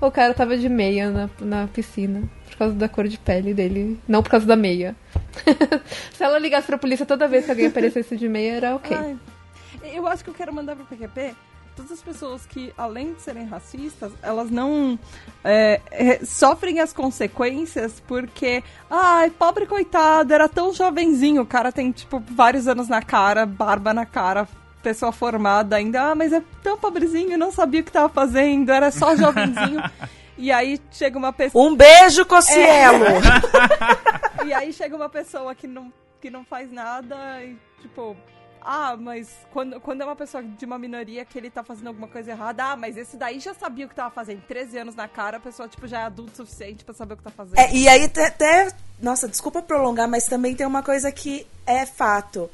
o 0.00 0.10
cara 0.10 0.34
tava 0.34 0.56
de 0.56 0.68
meia 0.68 1.10
na, 1.10 1.30
na 1.40 1.66
piscina. 1.68 2.22
Por 2.50 2.56
causa 2.58 2.74
da 2.74 2.88
cor 2.88 3.06
de 3.06 3.18
pele 3.18 3.54
dele. 3.54 3.98
Não 4.06 4.22
por 4.22 4.30
causa 4.30 4.46
da 4.46 4.56
meia. 4.56 4.96
Se 6.12 6.22
ela 6.22 6.38
ligasse 6.38 6.66
pra 6.66 6.78
polícia 6.78 7.06
toda 7.06 7.28
vez 7.28 7.44
que 7.44 7.50
alguém 7.50 7.66
aparecesse 7.66 8.16
de 8.16 8.28
meia, 8.28 8.52
era 8.54 8.76
ok. 8.76 8.96
Ai, 8.96 9.16
eu 9.92 10.06
acho 10.06 10.24
que 10.24 10.30
eu 10.30 10.34
quero 10.34 10.52
mandar 10.52 10.74
pro 10.74 10.84
PQP 10.84 11.34
todas 11.78 11.92
as 11.92 12.02
pessoas 12.02 12.44
que, 12.44 12.72
além 12.76 13.12
de 13.14 13.22
serem 13.22 13.46
racistas, 13.46 14.10
elas 14.20 14.50
não 14.50 14.98
é, 15.44 15.80
é, 15.92 16.24
sofrem 16.24 16.80
as 16.80 16.92
consequências 16.92 18.02
porque, 18.04 18.64
ai, 18.90 19.30
pobre 19.30 19.64
coitado, 19.64 20.34
era 20.34 20.48
tão 20.48 20.74
jovenzinho, 20.74 21.42
o 21.42 21.46
cara 21.46 21.70
tem, 21.70 21.92
tipo, 21.92 22.18
vários 22.18 22.66
anos 22.66 22.88
na 22.88 23.00
cara, 23.00 23.46
barba 23.46 23.94
na 23.94 24.04
cara, 24.04 24.48
pessoa 24.82 25.12
formada 25.12 25.76
ainda, 25.76 26.10
ah, 26.10 26.14
mas 26.14 26.32
é 26.32 26.42
tão 26.62 26.76
pobrezinho, 26.78 27.36
não 27.38 27.50
sabia 27.52 27.80
o 27.80 27.84
que 27.84 27.92
tava 27.92 28.08
fazendo, 28.08 28.70
era 28.70 28.90
só 28.90 29.14
jovenzinho. 29.16 29.82
e 30.38 30.50
aí 30.52 30.80
chega 30.92 31.18
uma 31.18 31.32
pessoa. 31.32 31.64
Um 31.64 31.74
beijo, 31.74 32.24
Cocielo! 32.26 33.04
E 34.46 34.52
aí 34.54 34.72
chega 34.72 34.94
uma 34.96 35.08
pessoa 35.10 35.54
que 35.54 35.66
não, 35.66 35.92
que 36.22 36.30
não 36.30 36.42
faz 36.44 36.72
nada 36.72 37.16
e, 37.42 37.58
tipo, 37.82 38.16
ah, 38.62 38.96
mas 38.98 39.28
quando, 39.52 39.78
quando 39.80 40.00
é 40.00 40.04
uma 40.04 40.16
pessoa 40.16 40.42
de 40.42 40.64
uma 40.64 40.78
minoria 40.78 41.24
que 41.24 41.36
ele 41.36 41.50
tá 41.50 41.62
fazendo 41.62 41.88
alguma 41.88 42.08
coisa 42.08 42.30
errada, 42.30 42.64
ah, 42.64 42.76
mas 42.76 42.96
esse 42.96 43.16
daí 43.16 43.40
já 43.40 43.52
sabia 43.52 43.84
o 43.84 43.88
que 43.88 43.94
tava 43.94 44.10
fazendo. 44.10 44.40
13 44.48 44.78
anos 44.78 44.94
na 44.94 45.06
cara, 45.06 45.36
a 45.36 45.40
pessoa, 45.40 45.68
tipo, 45.68 45.86
já 45.86 46.00
é 46.00 46.02
adulto 46.04 46.32
o 46.32 46.36
suficiente 46.46 46.84
pra 46.84 46.94
saber 46.94 47.14
o 47.14 47.16
que 47.18 47.24
tá 47.24 47.30
fazendo. 47.30 47.58
É, 47.58 47.74
e 47.74 47.88
aí 47.88 48.04
até- 48.04 48.68
Nossa, 49.02 49.28
desculpa 49.28 49.60
prolongar, 49.60 50.08
mas 50.08 50.24
também 50.24 50.54
tem 50.54 50.66
uma 50.66 50.82
coisa 50.82 51.10
que 51.12 51.46
é 51.66 51.84
fato. 51.84 52.48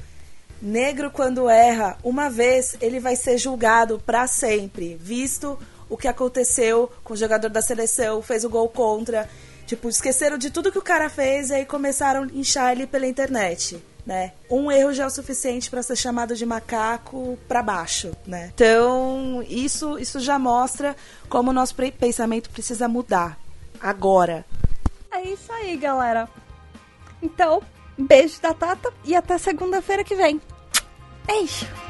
Negro, 0.61 1.11
quando 1.11 1.49
erra, 1.49 1.97
uma 2.03 2.29
vez 2.29 2.75
ele 2.81 2.99
vai 2.99 3.15
ser 3.15 3.37
julgado 3.37 4.01
pra 4.05 4.25
sempre, 4.27 4.95
visto 4.99 5.57
o 5.89 5.97
que 5.97 6.07
aconteceu 6.07 6.91
com 7.03 7.13
o 7.13 7.17
jogador 7.17 7.49
da 7.49 7.61
seleção, 7.61 8.21
fez 8.21 8.43
o 8.43 8.49
gol 8.49 8.69
contra. 8.69 9.29
Tipo, 9.65 9.89
esqueceram 9.89 10.37
de 10.37 10.49
tudo 10.49 10.71
que 10.71 10.77
o 10.77 10.83
cara 10.83 11.09
fez 11.09 11.49
e 11.49 11.55
aí 11.55 11.65
começaram 11.65 12.23
a 12.23 12.27
inchar 12.27 12.71
ele 12.71 12.85
pela 12.87 13.07
internet. 13.07 13.81
Né? 14.05 14.33
Um 14.51 14.71
erro 14.71 14.93
já 14.93 15.05
é 15.05 15.07
o 15.07 15.09
suficiente 15.09 15.67
pra 15.67 15.81
ser 15.81 15.95
chamado 15.95 16.35
de 16.35 16.45
macaco 16.45 17.39
pra 17.47 17.63
baixo, 17.63 18.11
né? 18.27 18.51
Então, 18.53 19.43
isso, 19.49 19.97
isso 19.97 20.19
já 20.19 20.37
mostra 20.37 20.95
como 21.27 21.49
o 21.49 21.53
nosso 21.53 21.73
pensamento 21.73 22.51
precisa 22.51 22.87
mudar 22.87 23.35
agora. 23.81 24.45
É 25.11 25.23
isso 25.23 25.51
aí, 25.51 25.75
galera. 25.75 26.29
Então, 27.19 27.63
beijo 27.97 28.41
da 28.41 28.53
Tata 28.53 28.93
e 29.03 29.15
até 29.15 29.37
segunda-feira 29.37 30.03
que 30.03 30.15
vem. 30.15 30.41
Beijo! 31.25 31.84